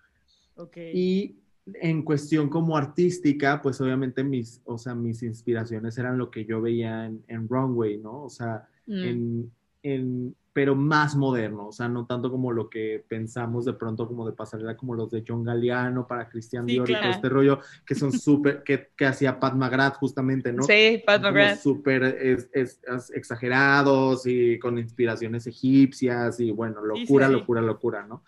Ok. 0.55 0.77
Y 0.93 1.37
en 1.75 2.01
cuestión 2.03 2.49
como 2.49 2.75
artística, 2.75 3.61
pues 3.61 3.79
obviamente 3.79 4.23
mis, 4.23 4.61
o 4.65 4.77
sea, 4.77 4.93
mis 4.95 5.23
inspiraciones 5.23 5.97
eran 5.97 6.17
lo 6.17 6.29
que 6.31 6.43
yo 6.45 6.59
veía 6.61 7.05
en, 7.05 7.23
en 7.27 7.47
Runway, 7.47 7.97
¿no? 7.97 8.23
O 8.23 8.29
sea, 8.29 8.67
Mm. 8.87 9.03
en, 9.03 9.51
en- 9.83 10.35
pero 10.53 10.75
más 10.75 11.15
moderno, 11.15 11.67
o 11.67 11.71
sea, 11.71 11.87
no 11.87 12.05
tanto 12.05 12.29
como 12.29 12.51
lo 12.51 12.69
que 12.69 13.05
pensamos 13.07 13.63
de 13.63 13.73
pronto 13.73 14.05
como 14.07 14.25
de 14.27 14.33
pasarela 14.33 14.75
como 14.75 14.93
los 14.95 15.09
de 15.09 15.23
John 15.25 15.43
Galliano 15.45 16.05
para 16.07 16.27
Christian 16.27 16.65
Sí, 16.65 16.73
Dior 16.73 16.89
y 16.89 16.93
todo 16.93 17.01
claro. 17.03 17.15
este 17.15 17.29
rollo, 17.29 17.59
que 17.85 17.95
son 17.95 18.11
súper, 18.11 18.61
que, 18.63 18.89
que 18.97 19.05
hacía 19.05 19.39
Pat 19.39 19.53
McGrath 19.55 19.95
justamente, 19.95 20.51
¿no? 20.51 20.63
Sí, 20.63 21.01
Pat 21.05 21.21
McGrath. 21.21 21.59
súper 21.59 22.03
es- 22.03 22.49
es- 22.51 22.81
es- 22.85 23.11
exagerados 23.11 24.25
y 24.25 24.59
con 24.59 24.77
inspiraciones 24.77 25.47
egipcias 25.47 26.39
y 26.41 26.51
bueno, 26.51 26.81
Sí, 26.81 26.87
sí, 26.95 27.01
locura, 27.03 27.27
sí. 27.27 27.33
locura, 27.33 27.61
locura, 27.61 28.05
¿no? 28.05 28.23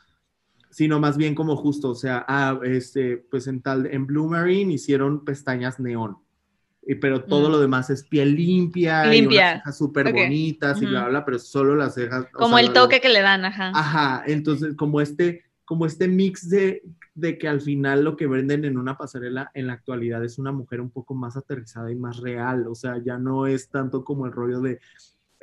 Sino 0.70 1.00
más 1.00 1.18
bien 1.18 1.36
como 1.36 1.56
justo, 1.58 1.90
o 1.90 1.96
sea, 1.96 2.26
ah, 2.28 2.60
este, 2.64 3.18
pues 3.18 3.48
en 3.48 3.62
tal, 3.62 3.86
en 3.88 4.08
Blue 4.08 4.28
Marine 4.30 4.74
hicieron 4.74 5.24
pestañas 5.26 5.80
neón, 5.80 6.18
pero 7.00 7.24
todo 7.24 7.48
Mm. 7.48 7.52
lo 7.52 7.60
demás 7.60 7.90
es 7.90 8.04
piel 8.04 8.36
limpia, 8.36 9.06
Limpia. 9.06 9.40
y 9.40 9.44
unas 9.44 9.58
cejas 9.60 9.78
súper 9.78 10.08
Ok. 10.08 10.14
bonitas 10.16 10.82
y 10.82 10.86
bla, 10.86 11.08
bla, 11.08 11.24
pero 11.26 11.40
solo 11.40 11.76
las 11.76 11.94
cejas. 11.96 12.26
Como 12.34 12.58
sea, 12.58 12.60
el 12.62 12.68
lo- 12.68 12.74
toque 12.74 13.00
que 13.02 13.10
le 13.10 13.22
dan, 13.22 13.46
ajá. 13.46 13.72
Ajá, 13.74 14.24
entonces 14.28 14.76
como 14.76 15.00
este, 15.02 15.44
como 15.66 15.86
este 15.86 16.08
mix 16.10 16.50
de, 16.50 16.84
de 17.16 17.38
que 17.38 17.48
al 17.48 17.62
final 17.62 18.04
lo 18.04 18.18
que 18.18 18.28
venden 18.28 18.66
en 18.66 18.78
una 18.78 18.98
pasarela 18.98 19.50
en 19.54 19.68
la 19.68 19.74
actualidad 19.74 20.24
es 20.26 20.38
una 20.40 20.52
mujer 20.52 20.82
un 20.82 20.90
poco 20.90 21.14
más 21.16 21.38
aterrizada 21.38 21.90
y 21.92 21.96
más 21.96 22.18
real, 22.18 22.68
o 22.68 22.76
sea, 22.76 22.98
ya 23.04 23.18
no 23.18 23.48
es 23.48 23.70
tanto 23.70 24.04
como 24.04 24.26
el 24.26 24.32
rollo 24.34 24.60
de, 24.60 24.80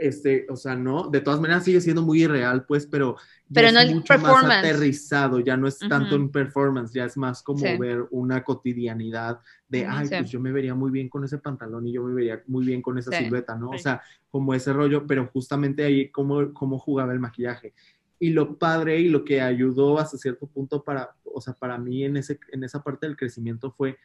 este, 0.00 0.46
o 0.48 0.56
sea, 0.56 0.74
no, 0.74 1.08
de 1.10 1.20
todas 1.20 1.40
maneras 1.40 1.64
sigue 1.64 1.80
siendo 1.80 2.02
muy 2.02 2.22
irreal, 2.24 2.64
pues, 2.64 2.86
pero, 2.86 3.16
ya 3.48 3.54
Pero 3.54 3.66
es 3.68 3.74
no 3.74 3.80
el 3.80 3.94
mucho 3.94 4.14
más 4.14 4.22
performance. 4.22 4.58
aterrizado, 4.58 5.40
ya 5.40 5.56
no 5.56 5.68
es 5.68 5.78
tanto 5.78 6.14
Ujú. 6.14 6.24
en 6.24 6.30
performance, 6.30 6.92
ya 6.92 7.04
es 7.04 7.16
más 7.16 7.42
como 7.42 7.60
Sí. 7.66 7.76
ver 7.78 8.06
una 8.10 8.42
cotidianidad 8.42 9.40
de, 9.68 9.86
ay, 9.86 10.06
sí. 10.06 10.14
pues 10.18 10.30
yo 10.30 10.40
me 10.40 10.52
vería 10.52 10.74
muy 10.74 10.90
bien 10.90 11.08
con 11.08 11.24
ese 11.24 11.38
pantalón 11.38 11.86
y 11.86 11.92
yo 11.92 12.02
me 12.04 12.14
vería 12.14 12.42
muy 12.46 12.64
bien 12.64 12.80
con 12.82 12.96
esa 12.98 13.10
Sí. 13.12 13.24
silueta, 13.24 13.54
¿no? 13.56 13.70
O 13.70 13.78
sea, 13.78 14.00
como 14.30 14.54
ese 14.54 14.72
rollo, 14.72 15.06
pero 15.06 15.26
justamente 15.32 15.84
ahí 15.84 16.08
cómo, 16.10 16.52
cómo 16.52 16.78
jugaba 16.78 17.12
el 17.12 17.20
maquillaje. 17.20 17.74
Y 18.18 18.30
lo 18.30 18.58
padre 18.58 18.98
y 19.00 19.08
lo 19.08 19.24
que 19.24 19.40
ayudó 19.40 19.98
hasta 19.98 20.18
cierto 20.18 20.46
punto 20.46 20.82
para, 20.84 21.10
o 21.24 21.40
sea, 21.40 21.54
para 21.54 21.78
mí 21.78 22.04
en, 22.04 22.16
ese, 22.16 22.38
en 22.52 22.64
esa 22.64 22.82
parte 22.82 23.06
del 23.06 23.16
crecimiento 23.16 23.70
fue 23.72 23.96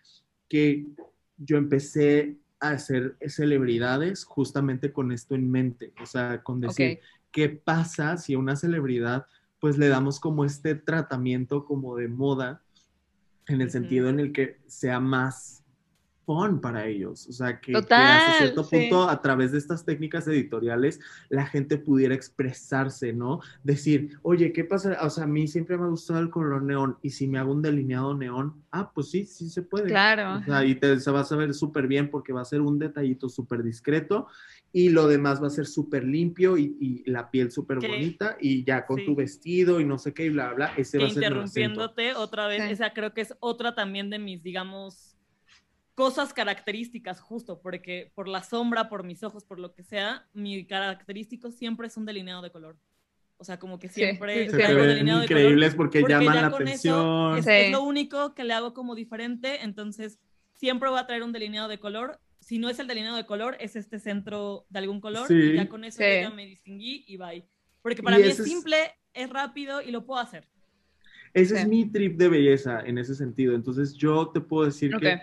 que 0.47 0.85
yo 1.37 1.57
empecé 1.57 2.37
a 2.60 2.72
hacer 2.72 3.18
celebridades 3.28 4.24
justamente 4.24 4.93
con 4.93 5.12
esto 5.12 5.36
en 5.36 5.49
mente, 5.49 5.93
o 6.01 6.06
sea, 6.06 6.41
con 6.43 6.62
decir. 6.62 6.99
¿qué 7.36 7.49
pasa 7.49 8.16
si 8.16 8.34
a 8.34 8.39
una 8.39 8.56
celebridad 8.56 9.26
pues 9.60 9.78
le 9.78 9.89
damos 9.89 10.22
como 10.22 10.45
este 10.45 10.74
tratamiento 10.74 11.66
como 11.66 11.97
de 11.97 12.08
moda 12.08 12.62
en 13.47 13.60
el 13.60 13.70
sentido 13.70 14.08
en 14.08 14.22
el 14.22 14.32
que 14.32 14.62
sea 14.68 15.01
más 15.01 15.64
fun 16.26 16.59
para 16.59 16.88
ellos, 16.88 17.28
o 17.28 17.32
sea, 17.34 17.59
que, 17.59 17.67
que 17.67 17.73
Total, 17.73 18.17
hasta 18.17 18.34
cierto 18.39 18.63
sí. 18.63 18.76
punto 18.78 19.09
a 19.09 19.21
través 19.21 19.51
de 19.51 19.57
estas 19.59 19.86
técnicas 19.86 20.28
editoriales 20.28 20.99
la 21.30 21.45
gente 21.45 21.78
pudiera 21.78 22.15
expresarse, 22.15 23.13
¿no? 23.13 23.39
Decir, 23.63 24.17
oye, 24.23 24.51
¿qué 24.51 24.63
pasa? 24.63 24.97
O 25.01 25.09
sea, 25.09 25.26
a 25.26 25.28
mí 25.28 25.47
siempre 25.47 25.78
me 25.78 25.84
ha 25.86 25.88
gustado 25.88 26.19
el 26.19 26.30
color 26.30 26.63
neón 26.63 26.97
y 27.01 27.11
si 27.11 27.28
me 27.28 27.38
hago 27.39 27.51
un 27.53 27.61
delineado 27.61 28.15
neón, 28.15 28.63
ah, 28.71 28.91
pues 28.93 29.09
sí, 29.11 29.26
sí 29.26 29.49
se 29.49 29.61
puede. 29.61 29.86
Claro. 29.88 30.39
O 30.41 30.43
sea, 30.43 30.65
y 30.65 30.76
te, 30.76 30.99
se 30.99 31.11
va 31.11 31.21
a 31.21 31.26
saber 31.26 31.53
súper 31.53 31.88
bien 31.88 32.09
porque 32.09 32.34
va 32.34 32.41
a 32.41 32.45
ser 32.45 32.61
un 32.61 32.80
detallito 32.80 33.30
súper 33.30 33.63
discreto 33.63 34.28
y 34.73 34.89
lo 34.89 35.07
demás 35.07 35.41
va 35.41 35.47
a 35.47 35.51
ser 35.51 35.65
súper 35.67 36.03
limpio 36.03 36.57
y, 36.57 36.76
y 36.80 37.09
la 37.09 37.32
piel 37.32 37.51
súper 37.51 37.78
Que- 37.80 37.88
bonita 37.88 38.38
y 38.41 38.63
ya 38.65 38.86
con 38.86 38.97
sí. 38.97 39.05
tu 39.05 39.15
vestido 39.15 39.80
y 39.80 39.86
no 39.86 39.97
sé 39.97 40.13
qué 40.13 40.26
y 40.26 40.30
bla, 40.30 40.53
bla, 40.53 40.73
ese 40.76 40.97
que 40.97 41.03
va 41.05 41.09
a 41.09 41.13
ser 41.13 41.23
interrumpiéndote 41.23 42.13
otra 42.15 42.47
vez, 42.47 42.63
Sí. 42.65 42.71
esa 42.71 42.93
creo 42.93 43.13
que 43.13 43.21
es 43.21 43.34
otra 43.39 43.76
también 43.76 44.09
de 44.09 44.19
mis, 44.19 44.43
digamos, 44.43 45.14
cosas 45.95 46.33
características, 46.33 47.21
justo, 47.21 47.61
porque 47.61 48.11
por 48.15 48.27
la 48.27 48.43
sombra, 48.43 48.89
por 48.89 49.03
mis 49.03 49.23
ojos, 49.23 49.43
por 49.45 49.59
lo 49.59 49.73
que 49.73 49.83
sea, 49.83 50.27
mi 50.33 50.65
característico 50.65 51.51
siempre 51.51 51.87
es 51.87 51.95
un 51.97 52.05
delineado 52.05 52.41
de 52.41 52.51
color. 52.51 52.77
O 53.37 53.43
sea, 53.43 53.59
como 53.59 53.79
que 53.79 53.87
siempre 53.89 54.45
sí, 54.45 54.51
sí. 54.51 54.57
delineado 54.57 55.21
de 55.21 55.27
color, 55.27 55.41
increíbles 55.41 55.75
porque, 55.75 56.01
porque 56.01 56.13
llaman 56.13 56.35
ya 56.35 56.41
la 56.41 56.51
con 56.51 56.61
atención. 56.63 56.97
Eso 56.99 57.35
es, 57.37 57.45
Sí. 57.45 57.51
es 57.51 57.71
lo 57.71 57.83
único 57.83 58.33
que 58.35 58.43
le 58.43 58.53
hago 58.53 58.73
como 58.73 58.93
diferente, 58.95 59.63
entonces 59.63 60.19
siempre 60.53 60.89
voy 60.89 60.99
a 60.99 61.07
traer 61.07 61.23
un 61.23 61.31
delineado 61.31 61.67
de 61.69 61.79
color. 61.79 62.19
Si 62.41 62.59
no 62.59 62.69
es 62.69 62.77
el 62.79 62.87
delineado 62.87 63.17
de 63.17 63.25
color, 63.25 63.57
es 63.59 63.75
este 63.75 63.99
centro 63.99 64.65
de 64.69 64.79
algún 64.79 65.01
color 65.01 65.27
Sí. 65.27 65.33
y 65.33 65.55
ya 65.55 65.67
con 65.67 65.83
eso 65.83 65.97
Sí. 65.97 66.21
ya 66.21 66.29
me 66.29 66.45
distinguí 66.45 67.03
y 67.07 67.17
bye. 67.17 67.45
Porque 67.81 68.03
para 68.03 68.17
Y 68.19 68.21
mí 68.23 68.27
es 68.27 68.33
ese 68.35 68.43
es- 68.43 68.49
simple, 68.49 68.77
es 69.13 69.29
rápido 69.29 69.81
y 69.81 69.91
lo 69.91 70.05
puedo 70.05 70.19
hacer. 70.21 70.47
Ese 71.33 71.55
Sí. 71.55 71.61
es 71.61 71.67
mi 71.67 71.85
trip 71.91 72.17
de 72.17 72.29
belleza 72.29 72.81
en 72.85 72.97
ese 72.97 73.15
sentido. 73.15 73.55
Entonces 73.55 73.93
yo 73.95 74.29
te 74.29 74.39
puedo 74.41 74.65
decir 74.65 74.93
Ok. 74.95 75.01
que 75.01 75.21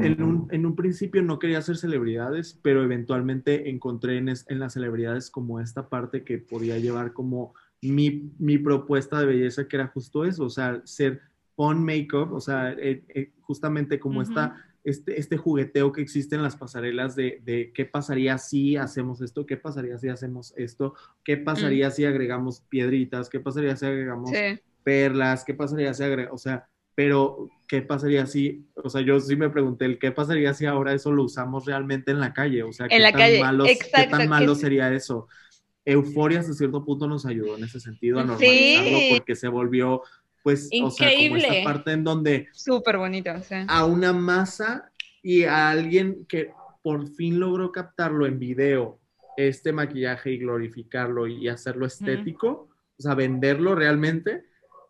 en 0.00 0.22
un, 0.22 0.48
en 0.50 0.66
un 0.66 0.76
principio 0.76 1.22
no 1.22 1.38
quería 1.38 1.58
hacer 1.58 1.76
celebridades, 1.76 2.58
pero 2.62 2.82
eventualmente 2.82 3.68
encontré 3.70 4.18
en, 4.18 4.28
es- 4.28 4.44
en 4.48 4.58
las 4.60 4.74
celebridades 4.74 5.30
como 5.30 5.60
esta 5.60 5.88
parte 5.88 6.24
que 6.24 6.38
podía 6.38 6.78
llevar 6.78 7.12
como 7.12 7.54
mi, 7.82 8.32
mi 8.38 8.58
propuesta 8.58 9.20
de 9.20 9.26
belleza, 9.26 9.68
que 9.68 9.76
era 9.76 9.88
justo 9.88 10.24
eso, 10.24 10.44
o 10.44 10.50
sea, 10.50 10.80
ser 10.84 11.20
on 11.56 11.84
makeup, 11.84 12.32
o 12.32 12.40
sea, 12.40 12.72
eh, 12.72 13.04
eh, 13.08 13.32
justamente 13.40 13.98
como 13.98 14.20
Ujú. 14.20 14.28
esta, 14.30 14.56
este, 14.84 15.18
este 15.18 15.36
jugueteo 15.36 15.92
que 15.92 16.02
existe 16.02 16.36
en 16.36 16.42
las 16.42 16.56
pasarelas 16.56 17.16
de, 17.16 17.40
de 17.44 17.72
qué 17.74 17.84
pasaría 17.86 18.38
si 18.38 18.76
hacemos 18.76 19.20
esto, 19.20 19.46
qué 19.46 19.56
pasaría 19.56 19.98
si 19.98 20.08
hacemos 20.08 20.52
esto, 20.56 20.94
qué 21.24 21.36
pasaría 21.36 21.90
si 21.90 22.04
agregamos 22.04 22.60
piedritas, 22.68 23.28
qué 23.28 23.40
pasaría 23.40 23.74
si 23.76 23.86
agregamos 23.86 24.30
Sí. 24.30 24.60
perlas, 24.84 25.44
qué 25.44 25.54
pasaría 25.54 25.92
si 25.94 26.02
agrega, 26.04 26.32
o 26.32 26.38
sea, 26.38 26.68
pero 26.94 27.48
qué 27.68 27.82
pasaría 27.82 28.26
si, 28.26 28.66
o 28.74 28.88
sea, 28.88 29.00
yo 29.00 29.18
sí 29.20 29.36
me 29.36 29.50
pregunté 29.50 29.84
el 29.86 29.98
qué 29.98 30.12
pasaría 30.12 30.54
si 30.54 30.66
ahora 30.66 30.92
eso 30.92 31.12
lo 31.12 31.24
usamos 31.24 31.64
realmente 31.66 32.10
en 32.12 32.20
la 32.20 32.32
calle, 32.32 32.62
o 32.62 32.72
sea, 32.72 32.88
qué 32.88 32.96
En 32.96 33.02
la 33.02 33.12
tan 33.12 33.20
calle, 33.20 33.40
malo, 33.40 33.64
qué 33.64 33.72
exacto, 33.72 34.10
tan 34.10 34.20
que 34.22 34.28
malo 34.28 34.52
es- 34.52 34.60
sería 34.60 34.92
eso. 34.92 35.28
Euforia 35.84 36.40
hasta 36.40 36.52
cierto 36.52 36.84
punto 36.84 37.06
nos 37.06 37.26
ayudó 37.26 37.56
en 37.56 37.64
ese 37.64 37.78
sentido 37.80 38.18
a 38.18 38.22
Sí. 38.22 38.28
normalizarlo 38.28 38.98
porque 39.16 39.36
se 39.36 39.48
volvió, 39.48 40.02
pues, 40.42 40.68
o 40.82 40.90
sea, 40.90 41.08
como 41.08 41.20
Increíble. 41.36 41.48
esta 41.58 41.64
parte 41.64 41.92
en 41.92 42.04
donde 42.04 42.48
Súper 42.52 42.98
bonito, 42.98 43.30
sí. 43.42 43.54
a 43.68 43.84
una 43.84 44.12
masa 44.12 44.90
y 45.22 45.44
a 45.44 45.70
alguien 45.70 46.24
que 46.28 46.50
por 46.82 47.06
fin 47.08 47.38
logró 47.40 47.72
captarlo 47.72 48.26
en 48.26 48.38
video, 48.38 49.00
este 49.36 49.72
maquillaje 49.72 50.30
y 50.32 50.38
glorificarlo 50.38 51.26
y 51.26 51.48
hacerlo 51.48 51.84
estético, 51.86 52.68
o 52.98 53.02
sea, 53.02 53.14
venderlo 53.14 53.74
realmente, 53.74 54.44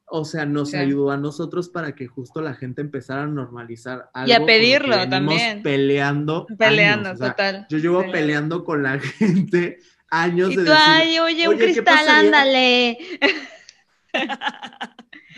o 0.09 0.25
sea, 0.25 0.47
nos 0.47 0.71
Sí. 0.71 0.77
ayudó 0.77 1.11
a 1.11 1.17
nosotros 1.17 1.69
para 1.69 1.95
que 1.95 2.07
justo 2.07 2.41
la 2.41 2.55
gente 2.55 2.81
empezara 2.81 3.23
a 3.25 3.27
normalizar 3.27 4.09
algo. 4.15 4.29
Y 4.29 4.33
a 4.33 4.47
pedirlo 4.47 5.09
también. 5.09 5.63
Peleando. 5.63 6.47
Peleando, 6.59 7.09
años, 7.11 7.21
o 7.21 7.25
sea, 7.25 7.31
total. 7.33 7.67
Yo 7.69 7.79
llevo 7.79 8.11
peleando 8.13 8.65
con 8.65 8.83
la 8.83 8.99
gente 9.19 9.79
años 10.11 10.51
Y 10.53 10.57
de 10.57 10.65
tú, 10.65 10.71
decir, 10.71 10.77
ay, 10.87 11.19
oye, 11.19 11.49
un 11.49 11.55
"Oye, 11.55 11.59
¿qué 11.59 11.65
cristal, 11.73 11.85
pasaría?" 11.85 12.19
ándale. 12.21 12.99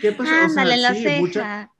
¿qué 0.01 0.11
pasa? 0.11 0.45
O 0.45 0.49
sea, 0.49 0.63
Ándale 0.63 0.73
en 0.75 0.81
la 0.81 0.93
sí, 0.93 1.03
ceja. 1.03 1.19
mucha- 1.19 1.71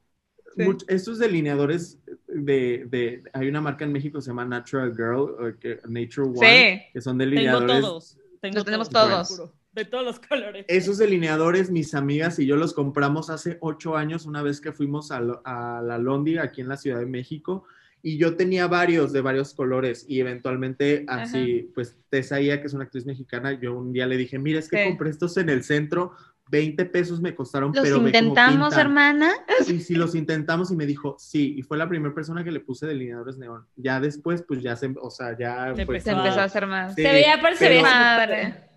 Sí. 0.58 0.64
Much- 0.66 0.84
estos 0.90 1.20
delineadores 1.20 2.00
de, 2.28 2.84
de- 2.90 3.24
hay 3.34 3.48
una 3.48 3.62
marca 3.62 3.86
en 3.86 3.94
México 3.94 4.18
que 4.18 4.24
se 4.24 4.30
llama 4.32 4.44
Natural 4.46 4.92
Girl, 4.94 5.20
o 5.40 5.57
que- 5.60 5.80
Nature 5.88 6.28
One, 6.36 6.40
Sí. 6.40 6.82
que 6.91 7.02
son 7.02 7.18
Tengo 7.18 7.30
delineadores. 7.30 7.82
todos. 7.82 8.18
Tengo 8.41 8.56
Los 8.56 8.66
tenemos 8.66 8.90
todos. 8.90 9.41
De 9.72 9.86
todos 9.86 10.04
los 10.04 10.20
colores. 10.20 10.66
Esos 10.68 10.98
delineadores, 10.98 11.70
mis 11.70 11.94
amigas 11.94 12.40
y 12.40 12.46
yo 12.48 12.56
los 12.56 12.74
compramos 12.74 13.30
hace 13.30 13.58
ocho 13.62 13.96
años, 13.96 14.26
una 14.26 14.41
vez 14.41 14.62
que 14.62 14.72
fuimos 14.72 15.12
a, 15.12 15.20
lo- 15.22 15.41
a 15.46 15.82
la 15.84 15.98
Londi, 16.00 16.38
aquí 16.40 16.62
en 16.62 16.70
la 16.70 16.78
Ciudad 16.78 17.00
de 17.00 17.06
México, 17.06 17.66
y 18.02 18.18
yo 18.18 18.36
tenía 18.36 18.66
varios 18.68 19.14
de 19.14 19.22
varios 19.22 19.54
colores, 19.54 20.06
y 20.08 20.22
eventualmente 20.22 21.06
así, 21.08 21.70
pues 21.76 21.98
Tesaía, 22.10 22.62
que 22.62 22.68
es 22.68 22.74
una 22.74 22.86
actriz 22.86 23.06
mexicana, 23.06 23.60
yo 23.60 23.78
un 23.78 23.94
día 23.94 24.08
le 24.08 24.18
dije, 24.18 24.40
mira, 24.40 24.58
es 24.60 24.70
que 24.70 24.82
Sí. 24.84 24.90
compré 24.90 25.10
estos 25.12 25.38
en 25.38 25.50
el 25.50 25.64
centro, 25.64 26.14
20 26.50 26.86
pesos 26.86 27.22
me 27.22 27.36
costaron, 27.36 27.72
Los 27.76 27.84
pero 27.84 27.98
intentamos, 27.98 28.70
pintan". 28.70 28.80
hermana. 28.80 29.32
Y 29.68 29.82
si 29.82 29.94
los 29.94 30.16
intentamos 30.16 30.72
y 30.72 30.76
me 30.76 30.88
dijo, 30.88 31.16
sí, 31.20 31.54
y 31.58 31.62
fue 31.62 31.78
la 31.78 31.88
primera 31.88 32.16
persona 32.16 32.44
que 32.44 32.50
le 32.52 32.60
puse 32.60 32.88
delineadores 32.88 33.38
neón. 33.38 33.66
Ya 33.76 34.00
después, 34.00 34.41
pues 34.41 34.64
ya 34.64 34.76
se, 34.76 34.91
o 35.00 35.12
sea, 35.12 35.38
ya... 35.38 35.76
Se 35.76 35.86
pues, 35.86 36.02
Se 36.04 36.10
empezó 36.12 36.40
a- 36.40 36.46
hacer 36.46 36.66
más. 36.66 36.96
Sí, 36.96 37.04
Se 37.04 37.12
veía, 37.12 37.36
se 37.36 37.41
súper- 37.68 38.69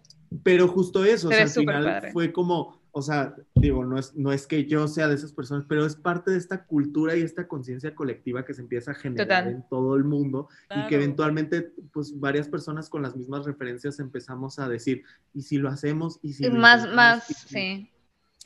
Pero 0.42 0.68
justo 0.68 1.04
eso, 1.04 1.28
o 1.28 1.30
Se 1.30 1.36
sea, 1.36 1.44
al 1.44 1.50
final 1.50 1.84
padre. 1.84 2.12
fue 2.12 2.32
como, 2.32 2.80
o 2.92 3.02
sea, 3.02 3.34
digo, 3.54 3.84
no 3.84 3.98
es, 3.98 4.14
no 4.14 4.32
es 4.32 4.46
que 4.46 4.66
yo 4.66 4.86
sea 4.88 5.09
de 5.09 5.14
esas 5.14 5.32
personas, 5.32 5.64
pero 5.68 5.84
es 5.86 5.96
parte 5.96 6.30
de 6.30 6.38
esta 6.38 6.64
cultura 6.64 7.16
y 7.16 7.22
esta 7.22 7.48
conciencia 7.48 7.94
colectiva 7.94 8.44
que 8.44 8.54
se 8.54 8.62
empieza 8.62 8.92
a 8.92 8.94
generar 8.94 9.44
Total. 9.44 9.48
en 9.48 9.68
todo 9.68 9.96
el 9.96 10.04
mundo 10.04 10.48
y 10.74 10.86
que 10.88 10.94
eventualmente, 10.96 11.72
pues, 11.92 12.18
varias 12.18 12.48
personas 12.48 12.88
con 12.88 13.02
las 13.02 13.16
mismas 13.16 13.44
referencias 13.46 13.98
empezamos 14.00 14.59
a 14.59 14.68
decir, 14.68 15.02
¿y 15.34 15.42
si 15.42 15.59
lo 15.59 15.68
hacemos? 15.68 16.18
¿Y 16.22 16.32
si 16.34 16.44
Y 16.46 16.48
lo 16.48 16.54
más, 16.60 16.92
más, 16.92 17.30
¿Y 17.30 17.34
si-?" 17.34 17.48
sí. 17.48 17.88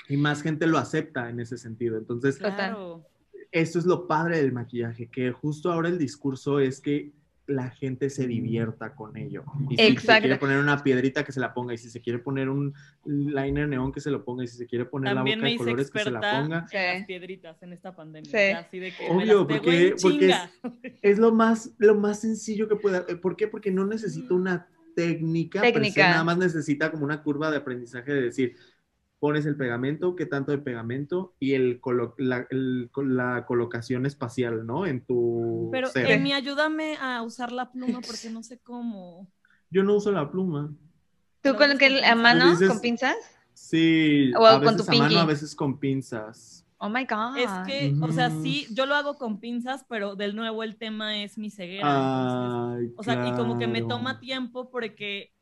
Y 0.09 0.17
más 0.17 0.43
gente 0.43 0.67
lo 0.69 0.79
acepta 0.79 1.29
en 1.31 1.41
ese 1.41 1.59
sentido. 1.59 1.99
Entonces, 1.99 2.39
Total. 2.39 2.77
Eso 3.53 3.79
es 3.79 3.87
lo 3.87 4.07
padre 4.07 4.39
del 4.39 4.53
maquillaje, 4.53 5.09
que 5.09 5.33
justo 5.33 5.73
ahora 5.73 5.89
el 5.89 5.99
discurso 5.99 6.61
es 6.61 6.81
que 6.81 7.13
la 7.47 7.71
gente 7.71 8.11
se 8.11 8.27
divierta 8.27 8.95
con 8.95 9.17
ello. 9.17 9.45
Y 9.71 9.77
si 9.77 9.97
se 9.97 10.19
quiere 10.21 10.37
poner 10.37 10.59
una 10.59 10.83
piedrita, 10.83 11.25
que 11.25 11.33
se 11.33 11.41
la 11.41 11.55
ponga. 11.55 11.75
Y 11.75 11.79
si 11.79 11.91
se 11.91 12.01
quiere 12.01 12.19
poner 12.19 12.49
un 12.49 12.75
liner 13.05 13.69
neón, 13.69 13.93
que 13.93 14.01
se 14.01 14.11
lo 14.11 14.25
ponga. 14.25 14.45
Y 14.45 14.49
si 14.49 14.57
se 14.57 14.67
quiere 14.67 14.85
poner 14.85 15.15
También 15.15 15.39
la 15.39 15.45
me 15.45 15.49
boca 15.49 15.49
de 15.49 15.55
hice 15.55 15.65
colores, 15.65 15.91
que 15.91 15.99
se 16.01 16.11
la 16.11 16.19
experta 16.19 16.43
ponga. 16.43 16.69
Sí. 16.69 16.77
en 16.77 16.95
las 16.99 17.07
piedritas 17.07 17.63
en 17.63 17.73
esta 17.73 17.95
pandemia. 17.95 18.31
Sí. 18.31 18.53
Así 18.57 18.79
de 18.79 18.93
que 18.93 19.09
Obvio, 19.09 19.47
porque- 19.47 19.95
porque. 20.03 20.35
Es 21.03 21.19
lo 21.19 21.33
más, 21.33 21.73
lo 21.79 21.95
más 21.95 22.21
sencillo 22.21 22.69
que 22.69 22.77
pueda. 22.77 23.07
¿Por 23.07 23.37
qué? 23.37 23.47
Porque 23.49 23.71
no 23.71 23.87
necesita 23.87 24.35
una 24.35 24.69
técnica. 24.97 25.61
Técnica. 25.61 26.09
nada 26.11 26.25
más 26.25 26.39
necesita 26.39 26.91
como 26.91 27.05
una 27.05 27.23
curva 27.23 27.51
de 27.51 27.59
aprendizaje 27.59 28.13
de 28.13 28.23
decir, 28.23 28.57
pones 29.19 29.47
el 29.47 29.57
pegamento, 29.57 30.15
qué 30.17 30.27
tanto 30.27 30.53
de 30.53 30.59
pegamento 30.59 31.35
y 31.41 31.55
el, 31.55 31.81
colo- 31.81 32.15
la, 32.19 32.47
el- 32.51 32.91
la 32.97 33.45
colocación 33.47 34.05
espacial, 34.07 34.67
¿no? 34.67 34.87
En 34.87 35.05
tu 35.05 35.69
Pero 35.73 35.89
ser. 35.89 36.11
Emi, 36.11 36.33
ayúdame 36.35 36.97
a 37.01 37.23
usar 37.23 37.53
la 37.53 37.73
pluma 37.73 38.01
porque 38.01 38.31
no 38.31 38.43
sé 38.43 38.59
cómo. 38.59 39.27
Yo 39.71 39.83
no 39.83 39.95
uso 39.97 40.13
la 40.13 40.31
pluma. 40.31 40.71
¿Tú 41.41 41.51
Lo 41.51 41.57
con 41.57 41.65
haces 41.71 41.79
que 41.79 41.89
con 42.01 42.05
a 42.05 42.15
mano, 42.15 42.51
Dices- 42.51 42.69
con 42.69 42.81
pinzas? 42.81 43.17
Sí, 43.55 44.33
O 44.39 44.45
a 44.47 44.61
con 44.63 44.75
veces 44.77 44.87
tu 44.87 44.93
a 44.93 44.97
mano, 44.97 45.19
a 45.21 45.25
veces 45.25 45.55
con 45.57 45.79
pinzas. 45.79 46.63
Oh 46.79 46.91
my 46.91 47.07
God. 47.07 47.39
Es 47.39 47.51
que, 47.67 47.95
o 48.03 48.13
sea, 48.13 48.29
sí, 48.29 48.67
yo 48.75 48.85
lo 48.85 48.95
hago 48.95 49.17
con 49.17 49.41
pinzas, 49.41 49.87
pero 49.89 50.15
de 50.15 50.31
nuevo 50.35 50.63
el 50.63 50.77
tema 50.77 51.23
es 51.23 51.39
mi 51.39 51.49
ceguera. 51.51 51.89
entonces, 51.89 52.93
o 52.99 53.03
sea, 53.03 53.27
y 53.27 53.33
como 53.33 53.59
que 53.59 53.67
me 53.67 53.79
claro. 53.81 53.89
toma 53.97 54.21
tiempo 54.21 54.69
porque 54.71 55.33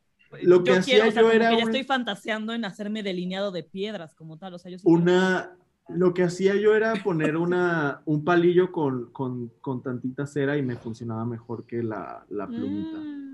Lo 0.43 0.65
que 0.65 0.73
yo 0.73 0.79
hacía 0.79 0.95
quiero, 0.95 1.09
o 1.09 1.13
sea, 1.13 1.23
yo 1.23 1.31
era 1.33 1.51
que 1.51 1.57
ya 1.57 1.63
un- 1.63 1.69
estoy 1.71 1.85
fantaseando 1.85 2.53
en 2.53 2.65
hacerme 2.65 3.03
delineado 3.03 3.53
de 3.53 3.63
piedras 3.63 4.15
como 4.15 4.39
tal, 4.39 4.55
o 4.55 4.59
sea, 4.59 4.71
yo 4.71 4.79
sí 4.79 4.85
Una, 4.87 5.53
lo 5.89 6.15
que 6.15 6.23
hacía 6.25 6.55
yo 6.57 6.75
era 6.75 6.95
poner 7.03 7.37
una, 7.37 8.01
un 8.07 8.25
palillo 8.25 8.73
con, 8.73 9.11
con, 9.13 9.51
con 9.61 9.83
tantita 9.83 10.27
cera 10.27 10.57
y 10.57 10.63
me 10.63 10.77
funcionaba 10.77 11.25
mejor 11.25 11.67
que 11.67 11.83
la, 11.83 12.25
la 12.31 12.47
plumita. 12.47 12.99
Mm. 12.99 13.25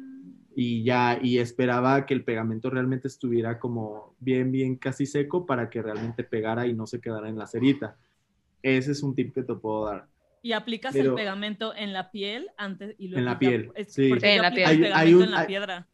Y 0.56 0.82
ya, 0.82 1.18
y 1.22 1.38
esperaba 1.38 2.04
que 2.06 2.12
el 2.12 2.24
pegamento 2.24 2.70
realmente 2.70 3.06
estuviera 3.06 3.58
como 3.60 4.14
bien, 4.18 4.50
bien 4.50 4.76
casi 4.76 5.06
seco 5.06 5.46
para 5.46 5.70
que 5.70 5.80
realmente 5.80 6.24
pegara 6.24 6.66
y 6.66 6.74
no 6.74 6.86
se 6.88 7.00
quedara 7.00 7.28
en 7.28 7.38
la 7.38 7.46
cerita. 7.46 7.96
Ese 8.62 8.92
es 8.92 9.02
un 9.02 9.14
tip 9.14 9.32
que 9.32 9.42
te 9.44 9.54
puedo 9.54 9.86
dar. 9.86 10.06
Y 10.42 10.52
aplicas 10.52 10.92
Pero- 10.92 11.10
el 11.10 11.14
pegamento 11.16 11.72
en 11.74 11.92
la 11.92 12.10
piel 12.10 12.48
antes 12.58 12.96
y 12.98 13.08
luego 13.08 13.18
En 13.20 13.24
la 13.26 13.38
piel, 13.38 13.70
sí. 13.86 14.08
porque 14.08 14.26
Sí, 14.26 14.32
en 14.32 14.42
la 14.42 14.50
piel. 14.50 14.62
el 14.62 14.66
Hay- 14.66 14.74
hay 14.76 14.82
pegamento 14.82 15.16
un- 15.18 15.22
en 15.24 15.30
la 15.30 15.40
hay- 15.40 15.46
piedra. 15.46 15.86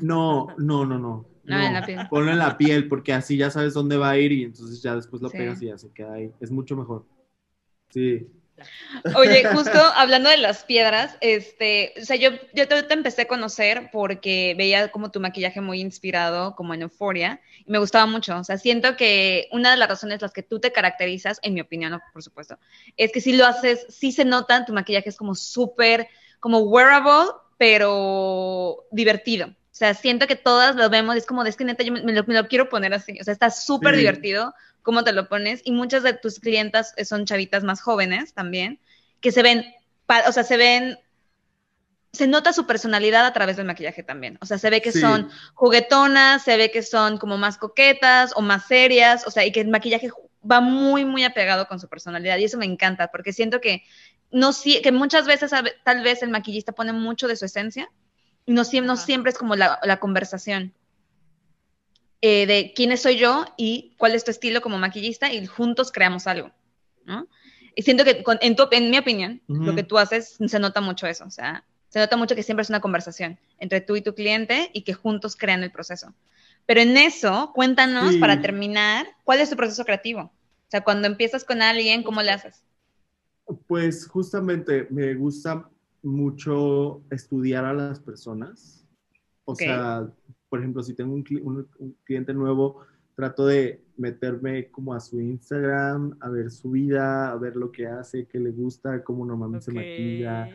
No, 0.00 0.48
no, 0.58 0.84
no, 0.84 0.98
no. 0.98 1.26
No, 1.44 1.62
en 1.62 1.72
la 1.72 1.86
piel. 1.86 2.08
Ponlo 2.10 2.30
en 2.30 2.38
la 2.38 2.58
piel 2.58 2.88
porque 2.88 3.12
así 3.12 3.36
ya 3.36 3.50
sabes 3.50 3.72
dónde 3.74 3.96
va 3.96 4.10
a 4.10 4.18
ir 4.18 4.32
y 4.32 4.44
entonces 4.44 4.82
ya 4.82 4.94
después 4.94 5.22
lo 5.22 5.30
Sí. 5.30 5.38
pegas 5.38 5.62
y 5.62 5.66
ya 5.66 5.78
se 5.78 5.90
queda 5.92 6.14
ahí. 6.14 6.30
Es 6.40 6.50
mucho 6.50 6.76
mejor. 6.76 7.06
Sí. 7.90 8.26
Oye, 9.14 9.44
justo 9.54 9.78
hablando 9.94 10.28
de 10.28 10.36
las 10.36 10.64
piedras, 10.64 11.16
este, 11.20 11.94
o 12.00 12.04
sea, 12.04 12.16
yo, 12.16 12.30
yo 12.54 12.66
te, 12.68 12.82
te 12.82 12.92
empecé 12.94 13.22
a 13.22 13.28
conocer 13.28 13.88
porque 13.92 14.54
veía 14.58 14.90
como 14.90 15.10
tu 15.10 15.20
maquillaje 15.20 15.60
muy 15.60 15.80
inspirado, 15.80 16.54
como 16.56 16.74
en 16.74 16.82
Euphoria, 16.82 17.40
y 17.64 17.70
me 17.70 17.78
gustaba 17.78 18.06
mucho. 18.06 18.36
O 18.36 18.44
sea, 18.44 18.58
siento 18.58 18.96
que 18.96 19.48
una 19.52 19.70
de 19.70 19.76
las 19.76 19.88
razones 19.88 20.20
las 20.20 20.32
que 20.32 20.42
tú 20.42 20.60
te 20.60 20.72
caracterizas, 20.72 21.38
en 21.42 21.54
mi 21.54 21.60
opinión, 21.60 21.98
por 22.12 22.22
supuesto, 22.22 22.58
es 22.96 23.12
que 23.12 23.20
si 23.20 23.36
lo 23.36 23.46
haces, 23.46 23.86
sí 23.88 24.12
se 24.12 24.24
nota, 24.24 24.64
tu 24.64 24.72
maquillaje 24.72 25.08
es 25.08 25.16
como 25.16 25.34
súper, 25.34 26.08
como 26.40 26.58
wearable, 26.58 27.30
pero 27.58 28.84
divertido. 28.90 29.54
O 29.78 29.80
sea, 29.80 29.94
siento 29.94 30.26
que 30.26 30.34
todas 30.34 30.74
lo 30.74 30.90
vemos, 30.90 31.14
es 31.14 31.24
como, 31.24 31.44
es 31.44 31.54
que 31.56 31.64
neta, 31.64 31.84
yo 31.84 31.92
me, 31.92 32.02
me 32.02 32.12
lo, 32.12 32.24
me 32.24 32.34
lo 32.34 32.48
quiero 32.48 32.68
poner 32.68 32.92
así. 32.94 33.16
O 33.20 33.22
sea, 33.22 33.30
está 33.32 33.48
súper 33.48 33.94
Sí. 33.94 34.00
divertido 34.00 34.52
cómo 34.82 35.04
te 35.04 35.12
lo 35.12 35.28
pones. 35.28 35.60
Y 35.64 35.70
muchas 35.70 36.02
de 36.02 36.14
tus 36.14 36.40
clientas 36.40 36.94
son 37.04 37.26
chavitas 37.26 37.62
más 37.62 37.80
jóvenes 37.80 38.34
también, 38.34 38.80
que 39.20 39.30
se 39.30 39.40
ven, 39.44 39.64
o 40.26 40.32
sea, 40.32 40.42
se 40.42 40.56
ven, 40.56 40.98
se 42.12 42.26
nota 42.26 42.52
su 42.52 42.66
personalidad 42.66 43.24
a 43.24 43.32
través 43.32 43.56
del 43.56 43.66
maquillaje 43.66 44.02
también. 44.02 44.36
O 44.40 44.46
sea, 44.46 44.58
se 44.58 44.68
ve 44.68 44.82
que 44.82 44.90
Sí. 44.90 45.00
son 45.00 45.30
juguetonas, 45.54 46.42
se 46.42 46.56
ve 46.56 46.72
que 46.72 46.82
son 46.82 47.16
como 47.18 47.38
más 47.38 47.56
coquetas 47.56 48.32
o 48.34 48.40
más 48.40 48.66
serias, 48.66 49.28
o 49.28 49.30
sea, 49.30 49.46
y 49.46 49.52
que 49.52 49.60
el 49.60 49.68
maquillaje 49.68 50.10
va 50.42 50.60
muy, 50.60 51.04
muy 51.04 51.22
apegado 51.22 51.68
con 51.68 51.78
su 51.78 51.88
personalidad. 51.88 52.36
Y 52.38 52.44
eso 52.46 52.58
me 52.58 52.66
encanta, 52.66 53.12
porque 53.12 53.32
siento 53.32 53.60
que, 53.60 53.84
no, 54.32 54.50
que 54.82 54.90
muchas 54.90 55.24
veces 55.26 55.52
tal 55.84 56.02
vez 56.02 56.24
el 56.24 56.30
maquillista 56.30 56.72
pone 56.72 56.92
mucho 56.92 57.28
de 57.28 57.36
su 57.36 57.44
esencia 57.44 57.88
no, 58.48 58.62
no 58.82 58.96
siempre 58.96 59.30
es 59.32 59.38
como 59.38 59.54
la, 59.56 59.78
la 59.82 60.00
conversación 60.00 60.72
eh, 62.20 62.46
de 62.46 62.72
quién 62.74 62.96
soy 62.98 63.16
yo 63.16 63.44
y 63.56 63.94
cuál 63.96 64.14
es 64.14 64.24
tu 64.24 64.30
estilo 64.30 64.60
como 64.60 64.78
maquillista 64.78 65.32
y 65.32 65.46
juntos 65.46 65.92
creamos 65.92 66.26
algo, 66.26 66.50
¿no? 67.04 67.28
Y 67.76 67.82
siento 67.82 68.04
que 68.04 68.22
con- 68.24 68.38
en, 68.40 68.56
tu- 68.56 68.68
en 68.72 68.90
mi 68.90 68.98
opinión, 68.98 69.40
Ujú. 69.46 69.62
lo 69.62 69.74
que 69.76 69.84
tú 69.84 69.98
haces 69.98 70.36
se 70.44 70.58
nota 70.58 70.80
mucho 70.80 71.06
eso, 71.06 71.24
o 71.24 71.30
sea, 71.30 71.64
se 71.90 72.00
nota 72.00 72.16
mucho 72.16 72.34
que 72.34 72.42
siempre 72.42 72.62
es 72.62 72.70
una 72.70 72.80
conversación 72.80 73.38
entre 73.58 73.80
tú 73.80 73.94
y 73.96 74.02
tu 74.02 74.14
cliente 74.14 74.70
y 74.72 74.82
que 74.82 74.94
juntos 74.94 75.36
crean 75.36 75.62
el 75.62 75.70
proceso. 75.70 76.12
Pero 76.66 76.80
en 76.80 76.96
eso, 76.96 77.52
cuéntanos 77.54 78.14
Sí. 78.14 78.18
para 78.18 78.42
terminar, 78.42 79.06
¿cuál 79.24 79.40
es 79.40 79.48
tu 79.48 79.56
proceso 79.56 79.84
creativo? 79.84 80.20
O 80.22 80.70
sea, 80.70 80.82
cuando 80.82 81.06
empiezas 81.06 81.44
con 81.44 81.62
alguien, 81.62 82.02
¿cómo 82.02 82.20
le 82.20 82.30
haces? 82.32 82.62
Pues 83.66 84.06
justamente 84.06 84.86
me 84.90 85.14
gusta 85.14 85.66
mucho 86.02 87.02
estudiar 87.10 87.64
a 87.64 87.72
las 87.74 88.00
personas. 88.00 88.86
O 89.44 89.54
sea, 89.54 90.12
por 90.48 90.60
ejemplo, 90.60 90.82
si 90.82 90.94
tengo 90.94 91.14
un, 91.14 91.24
cli- 91.24 91.40
un- 91.42 91.68
un 91.78 91.96
cliente 92.04 92.34
nuevo, 92.34 92.82
trato 93.14 93.46
de 93.46 93.82
meterme 93.96 94.70
como 94.70 94.94
a 94.94 95.00
su 95.00 95.20
Instagram, 95.20 96.16
a 96.20 96.28
ver 96.30 96.50
su 96.50 96.70
vida, 96.70 97.30
a 97.32 97.36
ver 97.36 97.56
lo 97.56 97.72
que 97.72 97.86
hace, 97.86 98.26
qué 98.26 98.38
le 98.38 98.50
gusta, 98.52 99.02
cómo 99.02 99.26
normalmente 99.26 99.64
se 99.66 99.72
maquilla, 99.72 100.48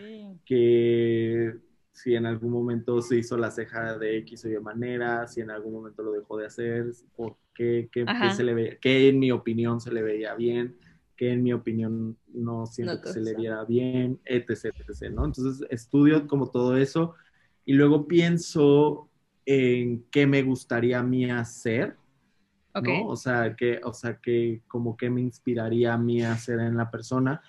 que 0.45 1.55
si 1.91 2.15
en 2.15 2.25
algún 2.25 2.51
momento 2.51 3.01
se 3.01 3.17
hizo 3.17 3.37
la 3.37 3.51
ceja 3.51 3.97
de 3.97 4.17
X 4.19 4.45
o 4.45 4.49
Y 4.49 4.59
manera, 4.59 5.27
si 5.27 5.41
en 5.41 5.51
algún 5.51 5.73
momento 5.73 6.03
lo 6.03 6.11
dejó 6.13 6.37
de 6.37 6.45
hacer, 6.47 6.91
por 7.15 7.35
qué, 7.53 7.89
qué, 7.91 8.05
se 8.31 8.43
le 8.43 8.53
ve, 8.53 8.79
qué 8.81 9.09
en 9.09 9.19
mi 9.19 9.31
opinión 9.31 9.79
se 9.81 9.91
le 9.91 10.01
veía 10.01 10.33
bien, 10.35 10.75
qué 11.23 11.31
en 11.31 11.43
mi 11.43 11.53
opinión 11.53 12.17
no 12.33 12.65
siento 12.65 12.95
No 12.95 13.01
que 13.01 13.09
se 13.09 13.21
le 13.21 13.35
viera 13.35 13.63
bien, 13.65 14.19
etc, 14.25 14.65
etc, 14.87 15.11
¿no? 15.11 15.25
Entonces 15.25 15.65
estudio 15.69 16.27
como 16.27 16.49
todo 16.49 16.77
eso 16.77 17.15
y 17.65 17.73
luego 17.73 18.07
pienso 18.07 19.09
en 19.45 20.05
qué 20.11 20.27
me 20.27 20.43
gustaría 20.43 20.99
a 20.99 21.03
mí 21.03 21.29
hacer, 21.29 21.97
Ok. 22.75 22.87
¿no? 22.87 23.07
O 23.07 23.15
sea, 23.15 23.55
que, 23.55 23.79
o 23.83 23.93
sea, 23.93 24.19
que 24.19 24.61
como 24.67 24.97
que 24.97 25.09
me 25.09 25.21
inspiraría 25.21 25.93
a 25.93 25.97
mí 25.97 26.23
hacer 26.23 26.59
en 26.59 26.77
la 26.77 26.89
persona. 26.91 27.41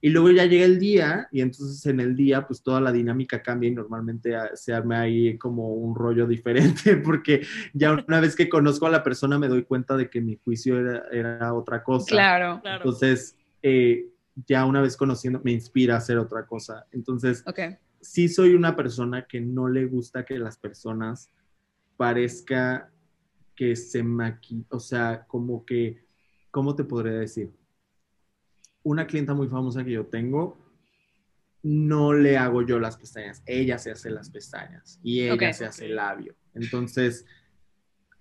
Y 0.00 0.10
luego 0.10 0.30
ya 0.30 0.46
llega 0.46 0.64
el 0.64 0.78
día 0.78 1.28
y 1.32 1.40
entonces 1.40 1.84
en 1.86 1.98
el 2.00 2.14
día 2.14 2.46
pues 2.46 2.62
toda 2.62 2.80
la 2.80 2.92
dinámica 2.92 3.42
cambia 3.42 3.68
y 3.68 3.74
normalmente 3.74 4.36
ah, 4.36 4.50
se 4.54 4.72
arma 4.72 5.00
ahí 5.00 5.36
como 5.38 5.74
un 5.74 5.94
rollo 5.96 6.26
diferente 6.26 6.96
porque 7.04 7.44
ya 7.72 7.92
una 8.06 8.20
vez 8.20 8.36
que 8.36 8.48
conozco 8.48 8.86
a 8.86 8.90
la 8.90 9.02
persona 9.02 9.38
me 9.38 9.48
doy 9.48 9.64
cuenta 9.64 9.96
de 9.96 10.08
que 10.08 10.20
mi 10.20 10.36
juicio 10.36 10.78
era, 10.78 11.04
era 11.10 11.54
otra 11.54 11.82
cosa. 11.82 12.06
Claro. 12.10 12.60
Claro. 12.62 12.84
Entonces, 12.84 13.36
eh, 13.62 14.06
ya 14.46 14.64
una 14.64 14.80
vez 14.80 14.96
conociendo, 14.96 15.40
me 15.42 15.52
inspira 15.52 15.94
a 15.94 15.98
hacer 15.98 16.18
otra 16.18 16.46
cosa. 16.46 16.86
Entonces, 16.92 17.42
Ok. 17.46 17.60
sí 18.00 18.28
soy 18.28 18.54
una 18.54 18.76
persona 18.76 19.26
que 19.26 19.40
no 19.40 19.68
le 19.68 19.86
gusta 19.86 20.24
que 20.24 20.38
las 20.38 20.56
personas 20.58 21.30
parezca 21.96 22.90
que 23.56 23.74
se 23.74 24.04
maquillan, 24.04 24.66
o 24.70 24.78
sea, 24.78 25.24
como 25.26 25.64
que, 25.64 26.04
¿cómo 26.52 26.76
te 26.76 26.84
podría 26.84 27.18
decir? 27.18 27.50
Una 28.88 29.06
clienta 29.06 29.34
muy 29.34 29.48
famosa 29.48 29.84
que 29.84 29.90
yo 29.90 30.06
tengo, 30.06 30.56
no 31.62 32.14
le 32.14 32.38
hago 32.38 32.62
yo 32.62 32.78
las 32.78 32.96
pestañas, 32.96 33.42
ella 33.44 33.76
se 33.76 33.90
hace 33.90 34.08
las 34.08 34.30
pestañas 34.30 34.98
y 35.02 35.20
ella 35.24 35.52
se 35.52 35.66
hace 35.66 35.84
el 35.84 35.96
labio. 35.96 36.34
Entonces, 36.54 37.26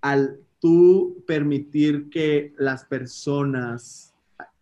al 0.01 0.41
tú 0.59 1.23
permitir 1.25 2.09
que 2.09 2.53
las 2.57 2.83
personas 2.83 4.13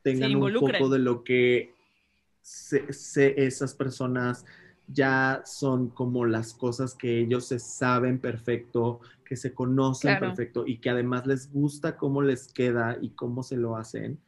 tengan 0.03 0.35
un 0.35 0.53
poco 0.59 0.89
de 0.89 0.99
lo 0.99 1.23
que 1.23 1.73
se- 2.43 2.93
se- 2.93 3.43
esas 3.43 3.73
personas 3.73 4.45
ya 4.87 5.41
son 5.43 5.89
como 5.89 6.25
las 6.25 6.53
cosas 6.53 6.93
que 6.93 7.17
ellos 7.21 7.45
se 7.47 7.57
saben 7.57 8.19
perfecto, 8.19 8.99
que 9.27 9.35
se 9.37 9.55
conocen 9.55 10.11
Claro. 10.11 10.27
perfecto 10.27 10.67
y 10.67 10.77
que 10.77 10.91
además 10.91 11.25
les 11.25 11.51
gusta 11.51 11.97
cómo 11.97 12.21
les 12.21 12.47
queda 12.53 12.95
y 13.01 13.09
cómo 13.09 13.41
se 13.41 13.57
lo 13.57 13.75
hacen. 13.75 14.19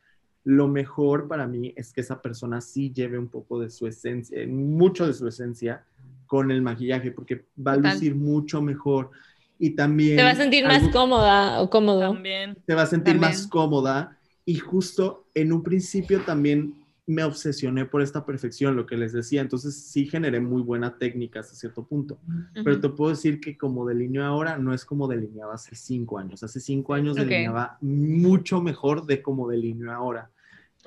Lo 0.50 0.70
mejor 0.70 1.28
para 1.28 1.46
mí 1.46 1.74
es 1.76 1.92
que 1.92 2.00
esa 2.00 2.22
persona 2.22 2.62
sí 2.62 2.94
lleve 2.94 3.20
un 3.20 3.28
poco 3.28 3.60
de 3.60 3.70
su 3.70 3.86
esencia, 3.86 4.48
mucho 4.48 5.06
de 5.06 5.12
su 5.12 5.28
esencia 5.28 5.84
con 6.26 6.52
el 6.52 6.62
maquillaje, 6.62 7.12
porque 7.12 7.48
va 7.60 7.74
a 7.74 7.76
lucir 7.76 8.16
mucho 8.16 8.62
mejor. 8.62 9.12
Y 9.60 9.72
también... 9.72 10.16
Te 10.16 10.24
vas 10.24 10.40
a 10.40 10.44
sentir 10.44 10.66
más 10.66 10.88
cómoda 10.88 11.62
o 11.62 11.70
cómodo. 11.70 12.00
También. 12.00 12.56
te 12.66 12.76
va 12.76 12.84
a 12.84 12.86
sentir 12.86 13.16
También. 13.16 13.34
más 13.34 13.46
cómoda. 13.48 14.18
Y 14.46 14.56
justo 14.56 15.28
en 15.34 15.52
un 15.52 15.64
principio 15.64 16.22
también 16.22 16.76
me 17.06 17.26
obsesioné 17.26 17.84
por 17.84 18.02
esta 18.02 18.26
perfección, 18.26 18.78
lo 18.78 18.86
que 18.86 18.96
les 18.96 19.12
decía. 19.12 19.42
Entonces 19.42 19.76
sí 19.76 20.06
generé 20.06 20.40
muy 20.40 20.62
buena 20.62 20.98
técnica 20.98 21.42
hasta 21.42 21.56
cierto 21.56 21.84
punto. 21.84 22.22
Pero 22.54 22.80
te 22.80 22.88
puedo 22.88 23.10
decir 23.10 23.42
que 23.42 23.58
como 23.58 23.86
delineo 23.86 24.24
ahora 24.24 24.58
no 24.58 24.74
es 24.74 24.86
como 24.86 25.10
delineaba 25.10 25.56
hace 25.56 25.76
cinco 25.76 26.18
años. 26.18 26.42
Hace 26.42 26.62
cinco 26.62 26.94
años 26.94 27.18
delineaba 27.18 27.78
mucho 27.82 28.62
mejor 28.62 29.06
de 29.06 29.22
como 29.22 29.50
delineo 29.50 29.92
ahora. 29.92 30.32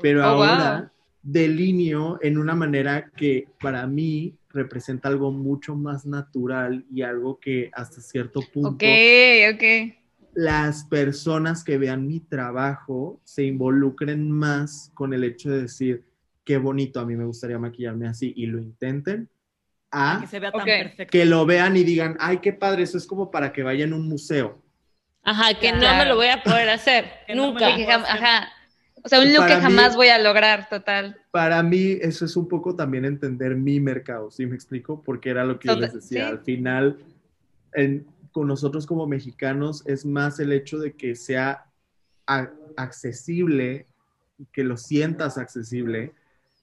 Pero 0.02 0.20
Oh, 0.26 0.36
wow. 0.36 0.44
ahora 0.44 0.92
delineo 1.22 2.18
en 2.22 2.38
una 2.38 2.54
manera 2.54 3.10
que 3.16 3.46
para 3.60 3.86
mí 3.86 4.34
representa 4.50 5.08
algo 5.08 5.30
mucho 5.30 5.74
más 5.76 6.06
natural 6.06 6.84
y 6.92 7.02
algo 7.02 7.38
que 7.38 7.70
hasta 7.74 8.00
cierto 8.00 8.40
punto 8.52 8.84
las 10.34 10.84
personas 10.84 11.64
que 11.64 11.76
vean 11.76 12.06
mi 12.06 12.20
trabajo 12.20 13.20
se 13.24 13.44
involucren 13.44 14.30
más 14.30 14.90
con 14.94 15.12
el 15.12 15.24
hecho 15.24 15.50
de 15.50 15.62
decir, 15.62 16.04
qué 16.44 16.56
bonito, 16.56 17.00
a 17.00 17.04
mí 17.04 17.16
me 17.16 17.24
gustaría 17.24 17.58
maquillarme 17.58 18.06
así 18.08 18.32
y 18.36 18.46
lo 18.46 18.58
intenten, 18.58 19.28
a 19.90 20.18
Que 20.20 20.28
se 20.28 20.38
vea 20.38 20.52
tan 20.52 20.64
perfecto. 20.64 21.10
que 21.10 21.24
lo 21.24 21.44
vean 21.46 21.76
y 21.76 21.82
digan, 21.82 22.16
ay, 22.20 22.38
qué 22.38 22.52
padre, 22.52 22.84
eso 22.84 22.96
es 22.96 23.06
como 23.06 23.30
para 23.30 23.52
que 23.52 23.62
vayan 23.64 23.92
a 23.92 23.96
un 23.96 24.08
museo. 24.08 24.62
Ajá, 25.24 25.52
que 25.58 25.72
no 25.72 25.94
me 25.96 26.04
lo 26.06 26.14
voy 26.16 26.28
a 26.28 26.42
poder 26.42 26.70
hacer. 26.70 27.04
Que 27.26 27.34
no 27.34 27.48
me 27.48 27.48
Nunca. 27.52 27.68
lo 27.70 27.76
Que 27.76 27.84
puedo 27.84 27.98
jam- 27.98 28.04
hacer. 28.04 28.24
ajá. 28.24 28.48
O 29.02 29.08
sea, 29.08 29.20
un 29.20 29.28
look 29.32 29.38
Para 29.38 29.54
que 29.54 29.56
mí- 29.56 29.62
jamás 29.62 29.96
voy 29.96 30.08
a 30.08 30.18
lograr, 30.18 30.68
total. 30.68 31.16
Para 31.30 31.62
mí 31.62 31.98
eso 32.00 32.24
es 32.24 32.36
un 32.36 32.48
poco 32.48 32.76
también 32.76 33.04
entender 33.04 33.54
mi 33.56 33.80
mercado, 33.80 34.30
¿sí 34.30 34.46
me 34.46 34.54
explico? 34.54 35.02
Porque 35.02 35.30
era 35.30 35.44
lo 35.44 35.58
que 35.58 35.68
yo 35.68 35.74
Total- 35.74 35.92
les 35.92 36.02
decía, 36.02 36.26
sí. 36.26 36.30
al 36.32 36.40
final, 36.40 36.98
en- 37.74 38.06
con 38.32 38.46
nosotros 38.46 38.86
como 38.86 39.06
mexicanos 39.06 39.82
es 39.86 40.04
más 40.06 40.38
el 40.38 40.52
hecho 40.52 40.78
de 40.78 40.92
que 40.92 41.14
sea 41.16 41.66
a- 42.26 42.50
accesible, 42.76 43.86
que 44.52 44.62
lo 44.64 44.76
sientas 44.76 45.36
accesible, 45.38 46.12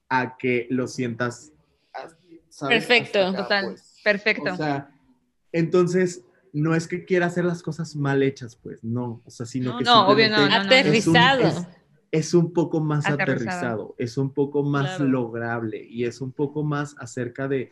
a 0.09 0.37
que 0.37 0.67
lo 0.69 0.87
sientas... 0.87 1.51
¿sabes? 2.49 2.85
Perfecto. 2.85 3.19
Acá, 3.27 3.43
Total. 3.43 3.65
pues. 3.65 3.99
Perfecto. 4.03 4.53
O 4.53 4.55
sea, 4.55 4.89
entonces 5.51 6.23
no 6.53 6.73
es 6.75 6.87
que 6.87 7.03
quiera 7.05 7.25
hacer 7.25 7.45
las 7.45 7.61
cosas 7.61 7.95
mal 7.95 8.23
hechas, 8.23 8.55
pues 8.55 8.83
no, 8.83 9.21
o 9.25 9.29
sea, 9.29 9.45
sino 9.45 9.71
No, 9.73 9.77
que 9.79 9.83
no, 9.83 10.07
obvio, 10.07 10.29
no, 10.29 10.37
no, 10.37 10.47
no. 10.47 10.47
es 10.47 10.55
un- 10.59 10.65
Aterrizado. 10.65 11.41
es- 11.47 11.67
es 12.11 12.33
un 12.33 12.53
poco 12.53 12.79
más 12.79 13.05
Aterrizado. 13.05 13.21
aterrizado, 13.23 13.95
es 13.97 14.17
un 14.17 14.33
poco 14.33 14.63
más 14.63 14.95
Claro. 14.97 15.11
lograble 15.11 15.83
y 15.83 16.05
es 16.05 16.21
un 16.21 16.31
poco 16.31 16.63
más 16.63 16.95
acerca 16.99 17.47
de, 17.47 17.69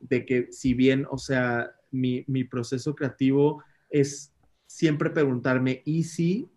de 0.00 0.26
que 0.26 0.48
si 0.52 0.74
bien, 0.74 1.06
o 1.10 1.18
sea, 1.18 1.72
mi, 1.90 2.24
mi 2.26 2.44
proceso 2.44 2.94
creativo 2.94 3.62
es 3.88 4.32
siempre 4.66 5.10
preguntarme, 5.10 5.82
¿y 5.84 6.04
si? 6.04 6.48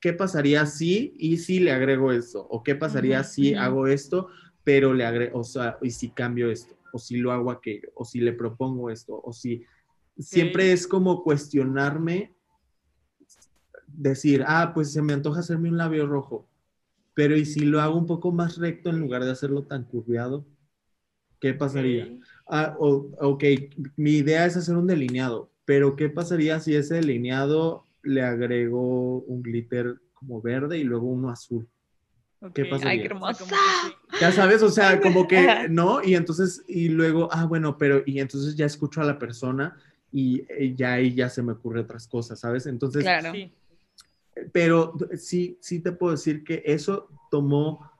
¿Qué 0.00 0.12
pasaría 0.12 0.66
si? 0.66 1.14
¿Y 1.18 1.38
si 1.38 1.60
le 1.60 1.72
agrego 1.72 2.12
esto? 2.12 2.46
¿O 2.50 2.62
qué 2.62 2.74
pasaría 2.74 3.24
si 3.24 3.54
hago 3.54 3.86
esto, 3.86 4.28
pero 4.62 4.94
le 4.94 5.04
agrego, 5.04 5.40
o 5.40 5.44
sea, 5.44 5.78
y 5.82 5.90
si 5.90 6.10
cambio 6.10 6.50
esto? 6.50 6.76
¿O 6.92 6.98
si 6.98 7.16
lo 7.16 7.32
hago 7.32 7.50
aquello? 7.50 7.88
¿O 7.94 8.04
si 8.04 8.20
le 8.20 8.32
propongo 8.32 8.90
esto? 8.90 9.20
¿O 9.22 9.32
si... 9.32 9.64
Siempre 10.18 10.72
es 10.72 10.86
como 10.86 11.24
cuestionarme 11.24 12.34
decir, 13.96 14.44
ah, 14.46 14.72
pues 14.74 14.92
se 14.92 15.02
me 15.02 15.12
antoja 15.12 15.40
hacerme 15.40 15.68
un 15.68 15.76
labio 15.76 16.06
rojo, 16.06 16.46
pero 17.14 17.36
¿y 17.36 17.44
si 17.44 17.60
lo 17.60 17.80
hago 17.80 17.96
un 17.96 18.06
poco 18.06 18.32
más 18.32 18.56
recto 18.58 18.90
en 18.90 19.00
lugar 19.00 19.24
de 19.24 19.30
hacerlo 19.30 19.64
tan 19.64 19.84
curviado? 19.84 20.44
¿Qué 21.40 21.54
pasaría? 21.54 22.08
Ah, 22.48 22.74
o- 22.78 23.10
ok, 23.20 23.44
mi 23.96 24.12
idea 24.12 24.46
es 24.46 24.56
hacer 24.56 24.76
un 24.76 24.86
delineado, 24.86 25.50
pero 25.64 25.96
¿qué 25.96 26.08
pasaría 26.08 26.60
si 26.60 26.74
ese 26.74 26.96
delineado 26.96 27.86
le 28.02 28.22
agrego 28.22 29.18
un 29.20 29.42
glitter 29.42 29.96
como 30.14 30.40
verde 30.40 30.78
y 30.78 30.84
luego 30.84 31.06
uno 31.06 31.30
azul? 31.30 31.68
¿Qué 32.54 32.62
Ok. 32.64 32.70
pasaría? 32.70 32.90
Ay, 32.90 32.98
qué 33.00 33.06
hermosa. 33.06 33.44
que 33.44 33.50
sí. 33.54 33.94
Ya 34.20 34.32
sabes, 34.32 34.62
o 34.62 34.70
sea, 34.70 35.00
como 35.00 35.26
que. 35.26 35.66
¿no? 35.70 36.02
Y 36.02 36.14
entonces, 36.14 36.62
y 36.68 36.88
luego, 36.88 37.28
ah, 37.32 37.46
bueno, 37.46 37.76
pero, 37.78 38.02
y 38.06 38.20
entonces 38.20 38.54
ya 38.56 38.66
escucho 38.66 39.00
a 39.00 39.04
la 39.04 39.18
persona 39.18 39.76
y 40.12 40.42
eh, 40.48 40.74
ya 40.76 40.92
ahí 40.94 41.14
ya 41.14 41.28
se 41.28 41.42
me 41.42 41.52
ocurre 41.52 41.80
otras 41.80 42.06
cosas, 42.06 42.38
¿sabes? 42.40 42.66
Entonces, 42.66 43.02
Claro. 43.02 43.32
Sí. 43.32 43.52
Pero 44.52 44.94
sí, 45.16 45.58
sí 45.60 45.80
te 45.80 45.92
puedo 45.92 46.12
decir 46.12 46.44
que 46.44 46.62
eso 46.66 47.08
tomó 47.30 47.90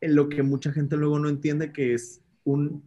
en 0.00 0.14
lo 0.14 0.28
que 0.28 0.42
mucha 0.42 0.72
gente 0.72 0.96
luego 0.96 1.18
no 1.18 1.28
entiende, 1.28 1.72
que 1.72 1.94
es 1.94 2.22
un, 2.44 2.82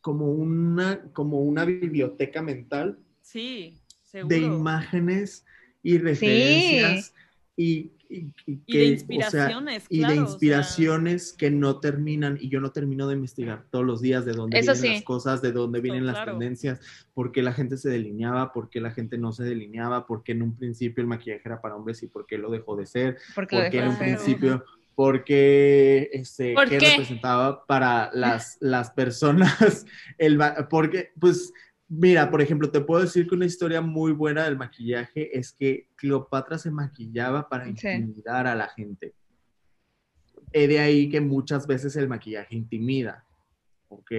como 0.00 0.30
una, 0.32 1.02
como 1.12 1.40
una 1.40 1.64
biblioteca 1.64 2.42
mental 2.42 2.98
Sí, 3.22 3.78
seguro. 4.02 4.34
de 4.34 4.42
imágenes 4.42 5.44
y 5.82 5.98
referencias 5.98 7.14
y, 7.56 7.92
y, 8.08 8.32
y 8.46 8.60
y 8.66 8.72
que, 8.72 8.78
de 8.78 8.84
o 8.84 9.30
sea, 9.30 9.50
inspiraciones, 9.50 9.86
y 9.90 10.02
o 10.88 11.02
sea, 11.02 11.36
que 11.38 11.50
no 11.50 11.80
terminan 11.80 12.38
y 12.40 12.48
yo 12.48 12.60
no 12.60 12.70
termino 12.72 13.06
de 13.06 13.14
investigar 13.14 13.64
todos 13.70 13.84
los 13.84 14.00
días 14.00 14.24
de 14.24 14.32
dónde 14.32 14.58
Eso 14.58 14.72
vienen 14.72 14.90
sí. 14.90 14.94
las 14.96 15.04
cosas, 15.04 15.42
de 15.42 15.52
dónde 15.52 15.80
vienen 15.80 16.06
las 16.06 16.16
claro. 16.16 16.32
tendencias, 16.32 16.80
por 17.14 17.32
qué 17.32 17.42
la 17.42 17.52
gente 17.52 17.76
se 17.76 17.90
delineaba, 17.90 18.52
por 18.52 18.70
qué 18.70 18.80
la 18.80 18.90
gente 18.90 19.18
no 19.18 19.32
se 19.32 19.44
delineaba, 19.44 20.06
por 20.06 20.22
qué 20.22 20.32
en 20.32 20.42
un 20.42 20.56
principio 20.56 21.02
el 21.02 21.08
maquillaje 21.08 21.42
era 21.44 21.60
para 21.60 21.76
hombres 21.76 22.02
y 22.02 22.06
por 22.06 22.26
qué 22.26 22.38
lo 22.38 22.50
dejó 22.50 22.76
de 22.76 22.86
ser, 22.86 23.18
Porque 23.34 23.56
por 23.56 23.70
qué 23.70 23.78
en 23.78 23.88
un 23.88 23.96
ser. 23.96 24.06
principio, 24.06 24.64
por 24.94 25.22
qué, 25.22 26.10
este, 26.12 26.54
¿Por 26.54 26.68
qué 26.68 26.78
qué? 26.78 26.90
representaba 26.90 27.64
para 27.66 28.10
las, 28.14 28.56
las 28.60 28.90
personas, 28.90 29.86
el, 30.18 30.38
porque, 30.68 31.12
pues, 31.20 31.52
Mira, 31.88 32.30
por 32.30 32.42
ejemplo, 32.42 32.70
te 32.70 32.82
puedo 32.82 33.00
decir 33.00 33.26
que 33.26 33.34
una 33.34 33.46
historia 33.46 33.80
muy 33.80 34.12
buena 34.12 34.44
del 34.44 34.58
maquillaje 34.58 35.36
es 35.38 35.52
que 35.52 35.88
Cleopatra 35.96 36.58
se 36.58 36.70
maquillaba 36.70 37.48
para 37.48 37.64
Sí. 37.64 37.70
intimidar 37.88 38.46
a 38.46 38.54
la 38.54 38.68
gente. 38.68 39.14
He 40.52 40.66
de 40.68 40.80
ahí 40.80 41.08
que 41.08 41.20
muchas 41.20 41.66
veces 41.66 41.96
el 41.96 42.08
maquillaje 42.08 42.54
intimida, 42.56 43.24
¿ok? 43.88 44.12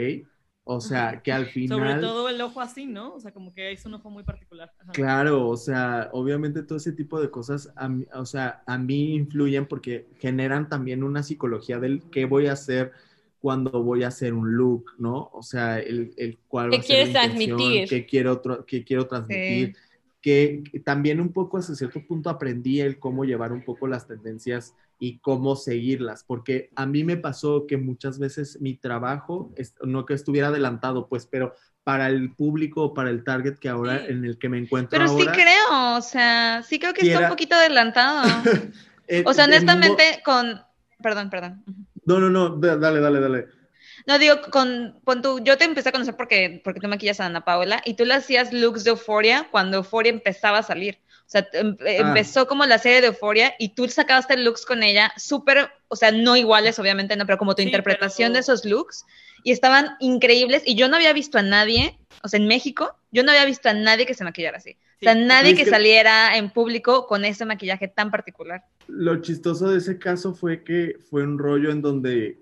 O 0.63 0.81
sea, 0.81 1.21
que 1.23 1.31
al 1.31 1.47
final... 1.47 1.79
Sobre 1.79 1.95
todo 1.95 2.29
el 2.29 2.39
ojo 2.41 2.61
así, 2.61 2.85
¿no? 2.85 3.15
O 3.15 3.19
sea, 3.19 3.31
como 3.31 3.53
que 3.53 3.71
es 3.71 3.85
un 3.85 3.95
ojo 3.95 4.09
muy 4.11 4.23
particular. 4.23 4.71
Ajá. 4.79 4.91
Claro, 4.91 5.47
o 5.47 5.57
sea, 5.57 6.09
obviamente 6.11 6.61
todo 6.61 6.77
ese 6.77 6.91
tipo 6.91 7.19
de 7.19 7.31
cosas, 7.31 7.71
a 7.75 7.89
mí, 7.89 8.05
o 8.13 8.25
sea, 8.25 8.61
a 8.67 8.77
mí 8.77 9.15
influyen 9.15 9.67
porque 9.67 10.07
generan 10.19 10.69
también 10.69 11.03
una 11.03 11.23
psicología 11.23 11.79
del 11.79 12.03
qué 12.11 12.25
voy 12.25 12.47
a 12.47 12.53
hacer 12.53 12.91
cuando 13.39 13.83
voy 13.83 14.03
a 14.03 14.09
hacer 14.09 14.33
un 14.33 14.55
look, 14.55 14.91
¿no? 14.97 15.29
O 15.33 15.41
sea, 15.43 15.79
el, 15.79 16.13
el 16.17 16.37
cuál 16.47 16.71
¿Qué 16.71 16.79
quieres 16.79 17.11
transmitir? 17.13 17.87
qué 17.87 18.05
quiero, 18.05 18.41
qué 18.65 18.83
quiero 18.83 19.07
transmitir, 19.07 19.75
que, 20.21 20.63
que 20.69 20.79
también 20.81 21.21
un 21.21 21.31
poco 21.31 21.57
hasta 21.57 21.75
cierto 21.75 22.01
punto 22.05 22.29
aprendí 22.29 22.81
el 22.81 22.99
cómo 22.99 23.23
llevar 23.23 23.53
un 23.53 23.63
poco 23.63 23.87
las 23.87 24.07
tendencias 24.07 24.75
y 24.99 25.19
cómo 25.19 25.55
seguirlas, 25.55 26.25
porque 26.25 26.69
a 26.75 26.85
mí 26.85 27.05
me 27.05 27.15
pasó 27.15 27.65
que 27.65 27.77
muchas 27.77 28.19
veces 28.19 28.59
mi 28.59 28.75
trabajo, 28.75 29.53
no 29.83 30.05
que 30.05 30.13
estuviera 30.13 30.49
adelantado, 30.49 31.07
pues, 31.07 31.25
pero 31.25 31.53
para 31.85 32.09
el 32.09 32.35
público, 32.35 32.93
para 32.93 33.09
el 33.09 33.23
target 33.23 33.55
que 33.57 33.69
ahora 33.69 33.99
Sí. 33.99 34.05
en 34.09 34.25
el 34.25 34.37
que 34.37 34.49
me 34.49 34.57
encuentro 34.57 34.99
Pero 34.99 35.07
sí 35.07 35.21
ahora, 35.21 35.31
creo, 35.31 35.97
o 35.97 36.01
sea, 36.01 36.61
sí 36.63 36.77
creo 36.79 36.93
que 36.93 37.01
está 37.01 37.13
quiera- 37.13 37.27
un 37.27 37.29
poquito 37.33 37.55
adelantado. 37.55 38.23
O 39.25 39.33
sea, 39.33 39.45
honestamente, 39.45 40.21
con. 40.23 40.61
Perdón, 41.01 41.29
perdón. 41.31 41.63
No, 42.10 42.19
no, 42.19 42.30
no, 42.30 42.49
da- 42.57 42.76
dale, 42.77 42.99
dale, 42.99 43.19
dale. 43.19 43.45
No, 44.07 44.18
digo, 44.18 44.41
con, 44.52 44.99
con 45.03 45.22
tu, 45.22 45.40
yo 45.44 45.57
te 45.57 45.65
empecé 45.65 45.90
a 45.90 45.91
conocer 45.91 46.15
porque, 46.18 46.61
porque 46.64 46.80
tú 46.80 46.88
maquillas 46.88 47.19
a 47.19 47.26
Ana 47.27 47.45
Paola 47.45 47.81
y 47.86 47.94
tú 47.94 48.03
le 48.06 48.15
hacías 48.15 48.52
looks 48.52 48.84
de 48.84 48.91
Euphoria 48.91 49.48
cuando 49.52 49.77
Euphoria 49.77 50.10
empezaba 50.10 50.57
a 50.60 50.64
salir. 50.64 50.98
O 51.27 51.31
sea, 51.31 51.48
em- 51.53 51.77
empezó 51.81 52.48
como 52.48 52.65
la 52.65 52.80
serie 52.80 53.02
de 53.02 53.07
Euphoria 53.07 53.53
y 53.60 53.76
tú 53.76 53.88
sacaste 53.88 54.36
looks 54.38 54.65
con 54.65 54.81
ella 54.81 55.11
súper, 55.18 55.69
o 55.88 55.95
sea, 55.95 56.11
no 56.11 56.36
iguales, 56.36 56.80
obviamente, 56.80 57.15
no, 57.15 57.26
pero 57.27 57.38
como 57.38 57.53
tu 57.53 57.61
Sí, 57.61 57.68
interpretación 57.68 58.30
pero- 58.30 58.34
de 58.34 58.40
esos 58.40 58.65
looks 58.65 59.06
y 59.44 59.52
estaban 59.52 59.95
increíbles 59.99 60.64
y 60.65 60.73
yo 60.76 60.88
no 60.90 60.95
había 60.95 61.14
visto 61.14 61.38
a 61.38 61.44
nadie, 61.44 61.95
o 62.23 62.27
sea, 62.27 62.40
en 62.40 62.48
México, 62.48 62.95
yo 63.11 63.23
no 63.23 63.31
había 63.31 63.45
visto 63.45 63.69
a 63.69 63.73
nadie 63.73 64.07
que 64.07 64.15
se 64.15 64.23
maquillara 64.23 64.57
así. 64.57 64.77
O 65.01 65.03
sea, 65.03 65.15
nadie 65.15 65.55
que 65.55 65.63
que- 65.63 65.69
saliera 65.69 66.35
en 66.38 66.49
público 66.49 67.07
con 67.07 67.23
ese 67.26 67.45
maquillaje 67.45 67.88
tan 67.88 68.11
particular. 68.11 68.63
Lo 68.88 69.21
chistoso 69.21 69.69
de 69.69 69.77
ese 69.77 69.97
caso 69.97 70.34
fue 70.34 70.63
que 70.63 70.97
fue 71.09 71.23
un 71.23 71.38
rollo 71.39 71.71
en 71.71 71.81
donde 71.81 72.39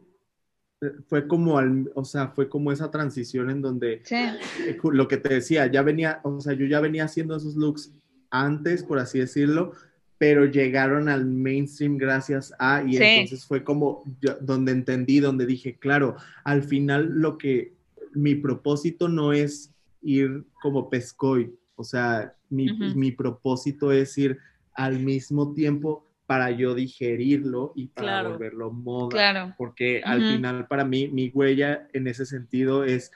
eh, 0.82 0.92
fue 1.08 1.28
como 1.28 1.58
al, 1.58 1.92
o 1.96 2.06
sea, 2.06 2.28
fue 2.30 2.50
como 2.50 2.72
esa 2.72 2.92
transición 2.92 3.50
en 3.50 3.62
donde 3.62 4.02
Sí. 4.04 4.16
eh, 4.16 4.78
lo 4.92 5.08
que 5.08 5.18
te 5.18 5.34
decía, 5.34 5.66
ya 5.68 5.82
venía, 5.82 6.20
o 6.24 6.40
sea, 6.40 6.54
yo 6.54 6.66
ya 6.68 6.80
venía 6.80 7.06
haciendo 7.06 7.36
esos 7.36 7.56
looks 7.56 7.92
antes, 8.30 8.84
por 8.84 9.00
así 9.00 9.18
decirlo, 9.20 9.72
pero 10.20 10.46
llegaron 10.46 11.10
al 11.10 11.26
mainstream 11.26 11.98
gracias 11.98 12.54
a, 12.60 12.84
y 12.84 12.94
Sí. 12.98 13.04
entonces 13.04 13.46
fue 13.46 13.64
como 13.64 14.04
yo- 14.22 14.38
donde 14.42 14.72
entendí, 14.72 15.20
donde 15.20 15.46
dije, 15.48 15.78
claro, 15.80 16.16
al 16.44 16.62
final 16.64 17.10
lo 17.22 17.38
que 17.40 17.74
mi 18.14 18.36
propósito 18.36 19.08
no 19.10 19.34
es 19.34 19.72
ir 20.02 20.44
como 20.62 20.90
pescoy, 20.90 21.56
o 21.78 21.84
sea, 21.86 22.36
mi, 22.50 22.70
mi 22.96 23.12
propósito 23.14 23.92
es 23.94 24.18
ir 24.18 24.40
al 24.76 25.00
mismo 25.00 25.54
tiempo 25.54 26.06
para 26.28 26.52
yo 26.52 26.76
digerirlo 26.76 27.74
y 27.76 27.88
para 27.88 28.04
Claro. 28.04 28.30
volverlo 28.32 28.72
moda 28.72 29.10
Claro. 29.14 29.56
porque 29.58 30.04
al 30.06 30.24
final 30.26 30.68
para 30.68 30.86
mí 30.86 31.08
mi 31.10 31.30
huella 31.34 31.88
en 31.94 32.08
ese 32.08 32.26
sentido 32.26 32.84
es, 32.86 33.12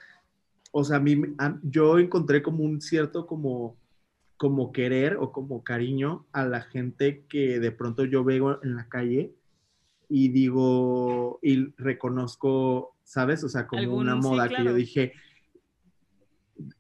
o 0.72 0.84
sea, 0.84 1.02
a- 1.40 1.60
yo 1.64 2.00
encontré 2.00 2.42
como 2.44 2.64
un 2.64 2.82
cierto 2.82 3.28
como, 3.28 3.78
como 4.38 4.72
querer 4.72 5.18
o 5.18 5.32
como 5.32 5.64
cariño 5.64 6.28
a 6.34 6.46
la 6.46 6.62
gente 6.62 7.26
que 7.30 7.60
de 7.60 7.72
pronto 7.72 8.06
yo 8.06 8.24
veo 8.24 8.62
en 8.64 8.76
la 8.76 8.90
calle 8.90 9.34
y 10.10 10.30
digo, 10.30 11.40
y 11.44 11.74
reconozco, 11.78 12.96
¿sabes? 13.04 13.44
O 13.44 13.50
sea, 13.50 13.68
como 13.68 13.96
una 13.96 14.16
sí, 14.16 14.30
moda 14.30 14.50
que 14.50 14.64
yo 14.66 14.74
dije, 14.74 15.14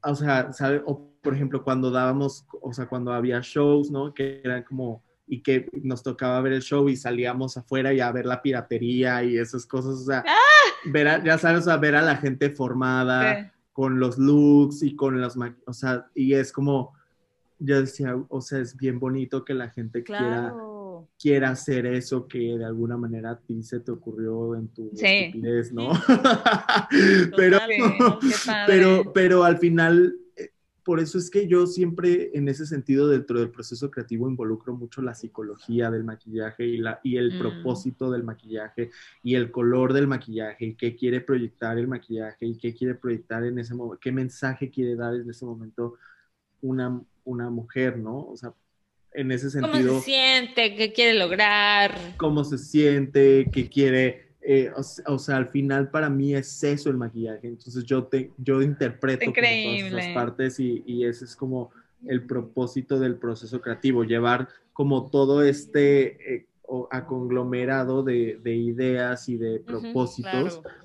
o 0.03 0.15
sea, 0.15 0.51
¿sabes? 0.53 0.81
O 0.85 1.10
por 1.21 1.33
ejemplo, 1.35 1.63
cuando 1.63 1.91
dábamos, 1.91 2.45
o 2.61 2.73
sea, 2.73 2.87
cuando 2.87 3.13
había 3.13 3.39
shows, 3.41 3.91
¿no? 3.91 4.13
Que 4.13 4.41
eran 4.43 4.63
como 4.63 5.03
y 5.27 5.41
que 5.41 5.69
nos 5.83 6.03
tocaba 6.03 6.41
ver 6.41 6.53
el 6.53 6.61
show 6.61 6.89
y 6.89 6.97
salíamos 6.97 7.55
afuera 7.55 7.93
y 7.93 8.01
a 8.01 8.11
ver 8.11 8.25
la 8.25 8.41
piratería 8.41 9.23
y 9.23 9.37
esas 9.37 9.65
cosas, 9.65 9.93
o 9.93 10.03
sea, 10.03 10.25
ver 10.85 11.07
a- 11.07 11.23
ya 11.23 11.37
sabes, 11.37 11.67
a 11.69 11.77
ver 11.77 11.95
a 11.95 12.01
la 12.01 12.17
gente 12.17 12.49
formada 12.49 13.35
Sí. 13.45 13.51
con 13.71 13.99
los 13.99 14.17
looks 14.17 14.83
y 14.83 14.95
con 14.95 15.21
las, 15.21 15.37
o 15.65 15.73
sea, 15.73 16.07
y 16.15 16.33
es 16.33 16.51
como, 16.51 16.93
yo 17.59 17.79
decía, 17.79 18.15
o 18.27 18.41
sea, 18.41 18.59
es 18.59 18.75
bien 18.75 18.99
bonito 18.99 19.45
que 19.45 19.53
la 19.53 19.69
gente 19.69 20.03
quiera 20.03 20.49
Claro. 20.51 21.07
quiera 21.17 21.49
hacer 21.51 21.85
eso 21.85 22.27
que 22.27 22.57
de 22.57 22.65
alguna 22.65 22.97
manera 22.97 23.31
a 23.31 23.39
ti 23.39 23.63
se 23.63 23.79
te 23.79 23.91
ocurrió 23.91 24.55
en 24.55 24.67
tu 24.69 24.89
Sí. 24.95 25.05
estupidez, 25.05 25.71
¿no? 25.71 25.91
pero, 27.37 27.57
Total, 27.59 27.69
Sí, 28.21 28.27
qué 28.29 28.35
padre. 28.45 28.65
pero, 28.67 29.13
pero 29.13 29.43
al 29.43 29.57
final, 29.57 30.15
por 30.83 30.99
eso 30.99 31.17
es 31.17 31.29
que 31.29 31.47
yo 31.47 31.67
siempre 31.67 32.31
en 32.33 32.47
ese 32.47 32.65
sentido 32.65 33.07
dentro 33.07 33.39
del 33.39 33.49
proceso 33.51 33.91
creativo 33.91 34.29
involucro 34.29 34.73
mucho 34.75 35.01
la 35.01 35.13
psicología 35.13 35.91
del 35.91 36.03
maquillaje 36.03 36.65
y, 36.65 36.77
la, 36.77 36.99
y 37.03 37.17
el 37.17 37.33
Mm. 37.33 37.37
propósito 37.39 38.09
del 38.11 38.23
maquillaje 38.23 38.89
y 39.23 39.35
el 39.35 39.51
color 39.51 39.93
del 39.93 40.07
maquillaje 40.07 40.65
y 40.65 40.75
qué 40.75 40.95
quiere 40.95 41.21
proyectar 41.21 41.77
el 41.77 41.87
maquillaje 41.87 42.45
y 42.47 42.57
qué 42.57 42.73
quiere 42.73 42.95
proyectar 42.95 43.43
en 43.45 43.59
ese 43.59 43.75
momento, 43.75 43.99
qué 43.99 44.11
mensaje 44.11 44.69
quiere 44.71 44.95
dar 44.95 45.13
en 45.15 45.29
ese 45.29 45.45
momento 45.45 45.95
una, 46.61 47.01
una 47.25 47.49
mujer, 47.49 47.97
¿no? 47.97 48.27
O 48.27 48.37
sea, 48.37 48.53
en 49.13 49.31
ese 49.31 49.51
¿Cómo 49.51 49.73
sentido 49.73 49.99
se 49.99 50.05
siente? 50.05 50.75
¿Qué 50.75 50.93
quiere 50.93 51.19
lograr? 51.19 51.95
cómo 52.17 52.43
se 52.43 52.57
siente, 52.57 53.49
qué 53.51 53.69
quiere. 53.69 54.30
Eh, 54.41 54.71
o, 54.75 54.83
se- 54.83 55.03
o 55.05 55.17
sea, 55.19 55.37
al 55.37 55.49
final 55.49 55.89
para 55.91 56.09
mí 56.09 56.33
es 56.35 56.63
eso 56.63 56.89
el 56.89 56.97
maquillaje. 56.97 57.47
Entonces 57.47 57.83
yo, 57.85 58.05
te, 58.05 58.31
yo 58.37 58.61
interpreto 58.61 59.25
todas 59.63 59.79
esas 59.81 60.07
partes 60.13 60.59
y, 60.59 60.83
y 60.85 61.05
ese 61.05 61.25
es 61.25 61.35
como 61.35 61.71
el 62.07 62.25
propósito 62.25 62.99
del 62.99 63.15
proceso 63.15 63.61
creativo, 63.61 64.03
llevar 64.03 64.47
como 64.73 65.09
todo 65.11 65.43
este 65.43 66.35
eh, 66.35 66.45
o- 66.63 66.87
a 66.91 67.05
conglomerado 67.05 68.01
de, 68.03 68.39
de 68.41 68.55
ideas 68.55 69.29
y 69.29 69.37
de 69.37 69.59
propósitos 69.59 70.59
Claro. 70.61 70.80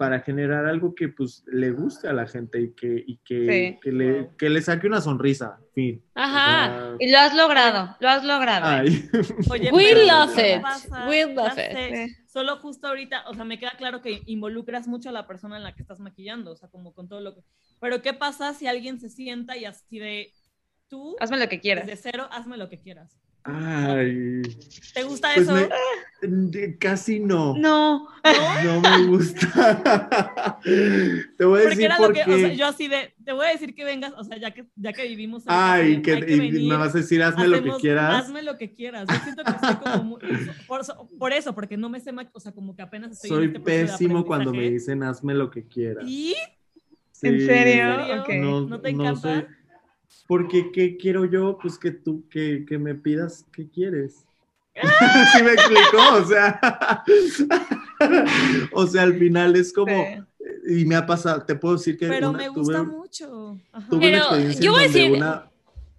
Para 0.00 0.20
generar 0.20 0.64
algo 0.64 0.94
que 0.94 1.08
pues 1.10 1.44
le 1.52 1.72
guste 1.72 2.08
a 2.08 2.14
la 2.14 2.26
gente 2.26 2.58
y 2.58 2.72
que, 2.72 3.04
y 3.06 3.18
que, 3.18 3.46
Sí. 3.74 3.78
que, 3.82 3.92
le, 3.92 4.30
que 4.38 4.48
le 4.48 4.62
saque 4.62 4.86
una 4.86 5.02
sonrisa, 5.02 5.58
fin. 5.74 6.02
O 6.16 6.18
Ajá. 6.18 6.68
sea, 6.72 6.96
Y 6.98 7.10
lo 7.12 7.18
has 7.18 7.34
logrado, 7.34 7.96
lo 8.00 8.08
has 8.08 8.24
logrado. 8.24 8.64
ay. 8.66 9.10
Oye, 9.50 9.70
We 9.70 9.84
pero 9.92 10.06
love 10.06 10.34
¿qué 10.34 10.54
it. 10.56 10.62
pasa? 10.62 11.06
We 11.06 11.34
love 11.34 11.52
it. 11.58 12.16
Solo 12.26 12.56
justo 12.56 12.86
ahorita, 12.88 13.24
o 13.28 13.34
sea, 13.34 13.44
me 13.44 13.58
queda 13.58 13.72
claro 13.76 14.00
que 14.00 14.22
involucras 14.24 14.88
mucho 14.88 15.10
a 15.10 15.12
la 15.12 15.26
persona 15.26 15.58
en 15.58 15.64
la 15.64 15.74
que 15.74 15.82
estás 15.82 16.00
maquillando, 16.00 16.52
o 16.52 16.56
sea, 16.56 16.70
como 16.70 16.94
con 16.94 17.06
todo 17.06 17.20
lo 17.20 17.34
que... 17.34 17.42
Pero 17.78 18.00
¿qué 18.00 18.14
pasa 18.14 18.54
si 18.54 18.66
alguien 18.66 18.98
se 19.00 19.10
sienta 19.10 19.58
y 19.58 19.66
así 19.66 19.98
de 19.98 20.32
tú, 20.88 21.14
Hazme 21.20 21.36
lo 21.38 21.48
que 21.50 21.60
quieras. 21.60 21.86
desde 21.86 22.00
cero, 22.10 22.26
hazme 22.32 22.56
lo 22.56 22.70
que 22.70 22.80
quieras? 22.80 23.18
Ay. 23.44 24.42
¿Te 24.92 25.02
gusta 25.04 25.28
Pues 25.34 25.48
eso? 25.48 25.54
me- 25.54 25.68
de- 26.28 26.76
casi 26.76 27.20
no. 27.20 27.56
No. 27.56 28.06
No 28.64 28.80
me 28.82 29.06
gusta. 29.06 30.58
Te 30.62 31.44
voy 31.44 31.60
a 31.60 31.62
Porque 31.62 31.68
decir 31.70 31.84
era 31.84 31.96
por 31.96 32.08
lo 32.08 32.14
que, 32.14 32.22
qué. 32.24 32.34
o 32.34 32.38
sea, 32.38 32.52
yo 32.52 32.66
así 32.66 32.88
de, 32.88 33.14
te 33.24 33.32
voy 33.32 33.46
a 33.46 33.50
decir 33.50 33.74
que 33.74 33.84
vengas, 33.84 34.12
o 34.16 34.24
sea, 34.24 34.36
ya 34.38 34.50
que, 34.52 34.66
ya 34.76 34.92
que 34.92 35.08
vivimos. 35.08 35.44
ahí, 35.46 35.82
Ay, 35.82 35.96
de, 35.96 36.02
que, 36.02 36.12
y 36.34 36.38
venir, 36.38 36.68
me 36.68 36.76
vas 36.76 36.94
a 36.94 36.98
decir, 36.98 37.22
hazme 37.22 37.48
lo 37.48 37.62
que 37.62 37.70
quieras. 37.80 38.24
Hazme 38.24 38.42
lo 38.42 38.58
que 38.58 38.74
quieras. 38.74 39.06
Yo 39.08 39.14
siento 39.24 39.42
que 39.44 39.52
soy 39.66 39.74
como 39.76 40.04
muy- 40.04 40.20
por, 40.66 40.80
eso- 40.82 41.08
por 41.18 41.32
eso, 41.32 41.54
porque 41.54 41.76
no 41.78 41.88
me 41.88 42.00
sé, 42.00 42.12
ma- 42.12 42.28
o 42.32 42.40
sea, 42.40 42.52
como 42.52 42.76
que 42.76 42.82
apenas 42.82 43.12
estoy 43.12 43.30
en 43.30 43.36
Soy 43.36 43.46
este 43.46 43.60
proceso 43.60 43.80
de 43.86 43.92
pésimo 43.92 44.26
cuando 44.26 44.52
me 44.52 44.68
dicen, 44.70 45.02
hazme 45.02 45.32
lo 45.34 45.50
que 45.50 45.66
quieras. 45.66 46.04
¿Y? 46.06 46.34
¿En 47.22 47.40
serio? 47.40 47.40
¿En 47.40 47.46
serio? 48.06 48.22
Ok. 48.22 48.28
No, 48.40 48.60
¿No 48.68 48.80
te 48.80 48.92
no 48.92 49.02
encanta? 49.04 49.20
soy- 49.20 49.46
Porque, 50.30 50.70
¿qué 50.70 50.96
quiero 50.96 51.24
yo? 51.24 51.58
Pues 51.60 51.76
que 51.76 51.90
tú, 51.90 52.22
que, 52.30 52.64
que 52.64 52.78
me 52.78 52.94
pidas 52.94 53.44
qué 53.52 53.68
quieres. 53.68 54.24
¿Sí 55.36 55.42
me 55.42 55.54
explicó? 55.54 55.98
O 56.20 56.24
sea, 56.24 56.60
o 58.72 58.86
sea, 58.86 59.02
al 59.02 59.18
final 59.18 59.56
es 59.56 59.72
como, 59.72 59.92
Sí. 59.92 60.82
y 60.82 60.84
me 60.84 60.94
ha 60.94 61.04
pasado, 61.04 61.42
te 61.42 61.56
puedo 61.56 61.74
decir 61.76 61.98
que 61.98 62.06
Pero 62.06 62.30
una- 62.30 62.38
me 62.38 62.48
gusta 62.48 62.78
tuve- 62.78 62.86
mucho. 62.86 63.58
Ajá. 63.72 63.88
tuve 63.90 64.00
Pero 64.00 64.16
una 64.18 64.26
experiencia 64.26 64.62
yo 64.64 64.72
voy 64.72 64.84
a 64.84 64.86
decir- 64.86 65.16
una, 65.16 65.50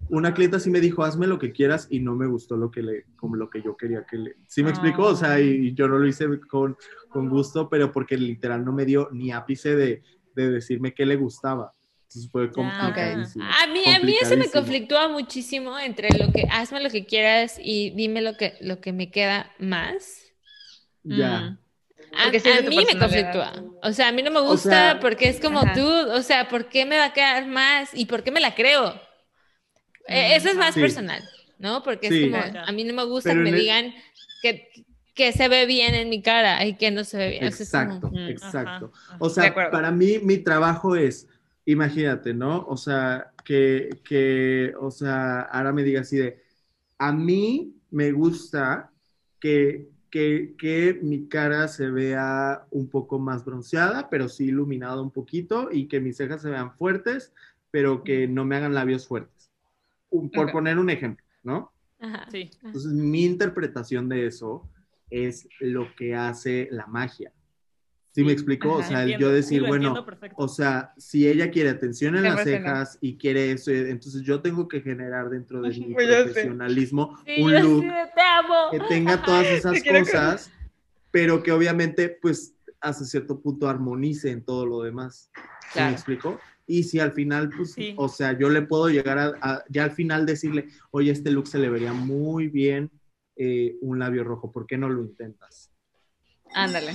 una 0.08 0.32
clienta 0.34 0.58
sí 0.60 0.70
me 0.70 0.80
dijo, 0.80 1.04
hazme 1.04 1.26
lo 1.26 1.38
que 1.38 1.52
quieras 1.52 1.86
y 1.90 2.00
no 2.00 2.16
me 2.16 2.26
gustó 2.26 2.56
lo 2.56 2.70
que 2.70 2.82
le, 2.82 3.04
como 3.16 3.36
lo 3.36 3.50
que 3.50 3.60
yo 3.62 3.76
quería 3.76 4.06
que 4.10 4.16
le... 4.16 4.36
Sí 4.46 4.62
me 4.62 4.70
explicó, 4.70 5.04
o 5.08 5.16
sea, 5.16 5.38
y 5.40 5.74
yo 5.74 5.88
no 5.88 5.98
lo 5.98 6.06
hice 6.06 6.26
con, 6.48 6.76
con 7.10 7.28
gusto, 7.28 7.68
pero 7.68 7.92
porque 7.92 8.16
literal 8.16 8.64
no 8.64 8.72
me 8.72 8.86
dio 8.86 9.10
ni 9.12 9.30
ápice 9.30 9.76
de, 9.76 10.02
de 10.34 10.50
decirme 10.50 10.94
qué 10.94 11.04
le 11.04 11.16
gustaba. 11.16 11.74
Entonces 12.14 12.30
fue 12.30 12.50
complicadísimo. 12.52 13.44
A 13.44 13.66
mí, 13.68 13.82
a 13.86 13.98
mí 13.98 14.14
eso 14.20 14.36
me 14.36 14.48
conflictúa 14.50 15.08
muchísimo 15.08 15.78
entre 15.78 16.10
lo 16.18 16.30
que 16.30 16.46
hazme 16.50 16.82
lo 16.82 16.90
que 16.90 17.06
quieras 17.06 17.58
y 17.58 17.90
dime 17.90 18.20
lo 18.20 18.36
que, 18.36 18.54
lo 18.60 18.80
que 18.82 18.92
me 18.92 19.10
queda 19.10 19.50
más. 19.58 20.20
Ya. 21.02 21.40
Mm. 21.40 21.58
A, 22.14 22.30
sí 22.38 22.50
a 22.50 22.60
mí 22.60 22.76
me 22.76 22.98
conflictúa. 22.98 23.52
O 23.82 23.92
sea, 23.92 24.08
a 24.08 24.12
mí 24.12 24.22
no 24.22 24.30
me 24.30 24.40
O 24.40 24.44
gusta 24.44 24.68
sea, 24.70 25.00
porque 25.00 25.28
es 25.28 25.40
como 25.40 25.60
Ajá. 25.60 25.72
tú, 25.72 25.88
o 25.88 26.20
sea, 26.22 26.48
¿por 26.48 26.68
qué 26.68 26.84
me 26.84 26.98
va 26.98 27.06
a 27.06 27.12
quedar 27.14 27.46
más 27.46 27.90
y 27.94 28.04
por 28.04 28.22
qué 28.22 28.30
me 28.30 28.40
la 28.40 28.54
creo? 28.54 29.00
Eh, 30.08 30.36
eso 30.36 30.50
es 30.50 30.56
más 30.56 30.74
Sí. 30.74 30.80
personal, 30.80 31.22
¿no? 31.58 31.82
Porque 31.82 32.08
Sí. 32.08 32.24
es 32.24 32.30
como, 32.30 32.62
a 32.66 32.72
mí 32.72 32.84
no 32.84 32.92
me 32.92 33.04
gusta 33.04 33.30
Pero 33.30 33.40
que 33.42 33.50
me 33.50 33.56
el- 33.56 33.62
digan 33.62 33.94
que, 34.42 34.68
que 35.14 35.32
se 35.32 35.48
ve 35.48 35.64
bien 35.64 35.94
en 35.94 36.10
mi 36.10 36.20
cara 36.20 36.62
y 36.66 36.74
que 36.76 36.90
no 36.90 37.04
se 37.04 37.16
ve 37.16 37.30
bien. 37.30 37.46
O 37.46 37.50
sea, 37.50 37.64
es 37.64 37.70
como, 37.70 37.82
Exacto, 37.94 38.10
mm. 38.12 38.28
exacto. 38.28 38.92
Ajá, 38.94 39.16
O 39.18 39.30
sea, 39.30 39.54
para 39.70 39.90
mí 39.90 40.18
mi 40.18 40.36
trabajo 40.38 40.96
es, 40.96 41.28
imagínate, 41.64 42.34
¿no? 42.34 42.64
O 42.66 42.76
sea, 42.76 43.32
que, 43.44 44.00
que, 44.04 44.74
o 44.80 44.90
sea, 44.90 45.42
ahora 45.42 45.72
me 45.72 45.82
diga 45.82 46.00
así 46.02 46.16
de, 46.16 46.42
a 46.98 47.12
mí 47.12 47.74
me 47.90 48.12
gusta 48.12 48.92
que, 49.40 49.88
que, 50.10 50.54
que 50.58 50.98
mi 51.02 51.28
cara 51.28 51.68
se 51.68 51.90
vea 51.90 52.66
un 52.70 52.88
poco 52.88 53.18
más 53.18 53.44
bronceada, 53.44 54.08
pero 54.10 54.28
sí 54.28 54.46
iluminada 54.46 55.00
un 55.02 55.10
poquito 55.10 55.68
y 55.72 55.88
que 55.88 56.00
mis 56.00 56.16
cejas 56.16 56.42
se 56.42 56.50
vean 56.50 56.72
fuertes, 56.72 57.32
pero 57.70 58.04
que 58.04 58.28
no 58.28 58.44
me 58.44 58.56
hagan 58.56 58.74
labios 58.74 59.06
fuertes. 59.06 59.50
Un- 60.10 60.30
Por 60.30 60.52
poner 60.52 60.78
un 60.78 60.90
ejemplo, 60.90 61.24
¿no? 61.42 61.72
Ajá. 62.00 62.26
Sí. 62.30 62.50
Entonces, 62.62 62.92
mi 62.92 63.24
interpretación 63.24 64.08
de 64.08 64.26
eso 64.26 64.68
es 65.10 65.48
lo 65.60 65.94
que 65.94 66.14
hace 66.14 66.68
la 66.70 66.86
magia. 66.86 67.32
¿Sí, 68.14 68.22
me 68.24 68.32
explicó? 68.32 68.74
o 68.74 68.82
sea, 68.82 69.04
el 69.04 69.12
Entiendo, 69.12 69.26
yo 69.28 69.32
decir, 69.32 69.62
bueno, 69.66 70.06
o 70.36 70.46
sea, 70.48 70.92
si 70.98 71.26
ella 71.26 71.50
quiere 71.50 71.70
atención 71.70 72.14
en 72.16 72.24
las 72.24 72.40
100%. 72.40 72.44
cejas 72.44 72.98
y 73.00 73.16
quiere 73.16 73.52
eso, 73.52 73.70
entonces 73.70 74.20
yo 74.22 74.42
tengo 74.42 74.68
que 74.68 74.82
generar 74.82 75.30
dentro 75.30 75.62
de 75.62 75.70
mi 75.78 75.94
Pues 75.94 76.06
profesionalismo 76.06 77.16
Sí, 77.24 77.40
un 77.42 77.52
look 77.62 77.80
sí 77.80 77.86
de, 77.88 77.92
te 78.14 78.20
amo. 78.20 78.54
que 78.70 78.80
tenga 78.80 79.22
todas 79.24 79.46
esas 79.50 79.82
Te 79.82 79.88
cosas, 79.88 80.50
pero 81.10 81.42
que 81.42 81.52
obviamente, 81.52 82.10
pues, 82.20 82.54
hasta 82.82 83.04
cierto 83.04 83.40
punto 83.40 83.66
armonice 83.68 84.30
en 84.30 84.44
todo 84.44 84.66
lo 84.66 84.82
demás. 84.82 85.30
¿Sí 85.34 85.42
Claro. 85.74 85.88
me 85.88 85.92
explico? 85.94 86.40
Y 86.66 86.82
si 86.84 87.00
al 87.00 87.12
final, 87.12 87.48
pues, 87.56 87.72
Sí. 87.72 87.94
o 87.96 88.08
sea, 88.10 88.38
yo 88.38 88.50
le 88.50 88.60
puedo 88.62 88.88
llegar 88.90 89.18
a, 89.18 89.32
a- 89.40 89.64
ya 89.70 89.84
al 89.84 89.92
final 89.92 90.26
decirle, 90.26 90.68
oye, 90.90 91.10
este 91.12 91.30
look 91.30 91.46
se 91.48 91.58
le 91.58 91.70
vería 91.70 91.92
muy 91.94 92.48
bien 92.48 92.90
eh, 93.36 93.76
un 93.80 93.98
labio 93.98 94.22
rojo, 94.22 94.52
¿por 94.52 94.66
qué 94.66 94.76
no 94.76 94.90
lo 94.90 95.02
intentas? 95.02 95.70
Ándale. 96.54 96.92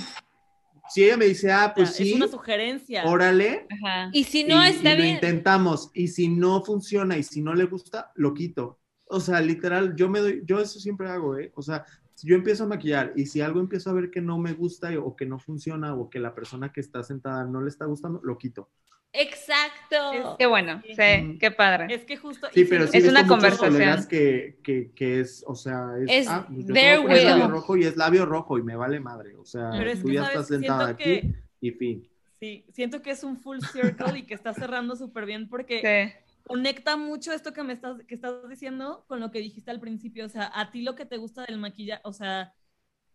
Si 0.89 1.03
ella 1.03 1.17
me 1.17 1.25
dice, 1.25 1.51
ah, 1.51 1.73
O 1.75 1.75
pues 1.75 1.89
sea, 1.89 1.97
sí, 1.97 2.09
Es 2.11 2.15
una 2.15 2.27
sugerencia. 2.27 3.03
órale, 3.05 3.67
Ajá. 3.69 4.09
Y 4.13 4.23
si 4.23 4.43
no 4.43 4.63
y, 4.63 4.69
está 4.69 4.93
y 4.93 4.97
lo 4.97 5.03
bien. 5.03 5.15
intentamos, 5.15 5.91
y 5.93 6.07
si 6.09 6.27
no 6.29 6.63
funciona 6.63 7.17
y 7.17 7.23
si 7.23 7.41
no 7.41 7.53
le 7.53 7.65
gusta, 7.65 8.11
lo 8.15 8.33
quito. 8.33 8.79
O 9.09 9.19
sea, 9.19 9.39
literal, 9.41 9.95
yo 9.95 10.09
me 10.09 10.19
doy, 10.19 10.41
yo 10.45 10.59
eso 10.59 10.79
siempre 10.79 11.09
hago, 11.09 11.37
¿eh? 11.37 11.51
O 11.55 11.61
sea, 11.61 11.85
si 12.13 12.27
yo 12.27 12.35
empiezo 12.35 12.63
a 12.63 12.67
maquillar 12.67 13.13
y 13.15 13.25
si 13.27 13.41
algo 13.41 13.59
empiezo 13.59 13.89
a 13.89 13.93
ver 13.93 14.09
que 14.09 14.21
no 14.21 14.37
me 14.39 14.53
gusta 14.53 14.89
o 14.99 15.15
que 15.15 15.25
no 15.25 15.39
funciona 15.39 15.93
o 15.95 16.09
que 16.09 16.19
la 16.19 16.33
persona 16.35 16.71
que 16.73 16.81
está 16.81 17.03
sentada 17.03 17.45
no 17.45 17.61
le 17.61 17.69
está 17.69 17.85
gustando, 17.85 18.19
lo 18.23 18.37
quito. 18.37 18.69
Exacto. 19.13 20.35
Qué 20.37 20.45
bueno. 20.45 20.81
Sí, 20.85 21.37
qué 21.39 21.51
padre. 21.51 21.93
Es 21.93 22.03
que 22.05 22.17
justo. 22.17 22.47
Sí, 22.53 22.61
y 22.61 22.65
pero 22.65 22.87
siento 22.87 22.91
sí 22.91 22.97
Es 22.97 23.11
una 23.11 23.27
conversación. 23.27 24.07
que, 24.07 24.59
que, 24.63 24.91
que 24.93 25.19
es, 25.21 25.43
o 25.47 25.55
sea, 25.55 25.87
es, 26.01 26.09
Es 26.09 26.27
ah, 26.27 26.47
yo 26.49 26.73
their 26.73 26.99
labio 27.03 27.47
rojo 27.47 27.77
y 27.77 27.83
es 27.85 27.97
labio 27.97 28.25
rojo 28.25 28.57
y 28.57 28.63
me 28.63 28.75
vale 28.75 28.99
madre. 28.99 29.35
O 29.35 29.45
sea, 29.45 29.71
Pero 29.71 29.89
es 29.89 30.01
tú 30.01 30.07
que, 30.07 30.13
ya 30.13 30.21
¿sabes? 30.23 30.35
estás 30.35 30.47
sentada 30.47 30.87
aquí 30.89 31.03
que- 31.03 31.33
y 31.61 31.71
fin. 31.71 32.07
Sí, 32.39 32.65
siento 32.71 33.01
que 33.01 33.11
es 33.11 33.23
un 33.23 33.37
full 33.37 33.59
circle 33.71 34.19
y 34.19 34.23
que 34.23 34.35
está 34.35 34.53
cerrando 34.53 34.95
súper 34.95 35.25
bien 35.25 35.49
porque 35.49 36.13
Sí. 36.13 36.13
conecta 36.45 36.95
mucho 36.95 37.31
esto 37.33 37.51
que 37.53 37.63
me 37.63 37.73
estás, 37.73 38.03
que 38.07 38.13
estás 38.13 38.47
diciendo 38.47 39.03
con 39.07 39.19
lo 39.19 39.31
que 39.31 39.39
dijiste 39.39 39.71
al 39.71 39.79
principio. 39.79 40.25
O 40.25 40.29
sea, 40.29 40.51
a 40.53 40.69
ti 40.69 40.81
lo 40.83 40.93
que 40.95 41.05
te 41.05 41.17
gusta 41.17 41.43
del 41.45 41.57
maquillaje, 41.57 42.01
o 42.03 42.13
sea, 42.13 42.53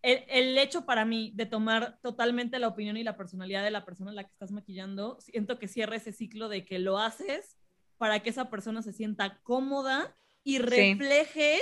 el, 0.02 0.24
el 0.28 0.58
hecho 0.58 0.84
para 0.84 1.04
mí 1.04 1.32
de 1.34 1.46
tomar 1.46 1.98
totalmente 2.02 2.58
la 2.58 2.68
opinión 2.68 2.96
y 2.96 3.04
la 3.04 3.16
personalidad 3.16 3.64
de 3.64 3.70
la 3.70 3.84
persona 3.84 4.10
a 4.10 4.14
la 4.14 4.24
que 4.24 4.32
estás 4.32 4.52
maquillando, 4.52 5.18
siento 5.20 5.58
que 5.58 5.68
cierra 5.68 5.96
ese 5.96 6.12
ciclo 6.12 6.48
de 6.48 6.64
que 6.64 6.78
lo 6.78 6.98
haces 6.98 7.56
para 7.98 8.20
que 8.20 8.30
esa 8.30 8.50
persona 8.50 8.82
se 8.82 8.92
sienta 8.92 9.40
cómoda 9.42 10.16
y 10.42 10.58
refleje 10.58 11.60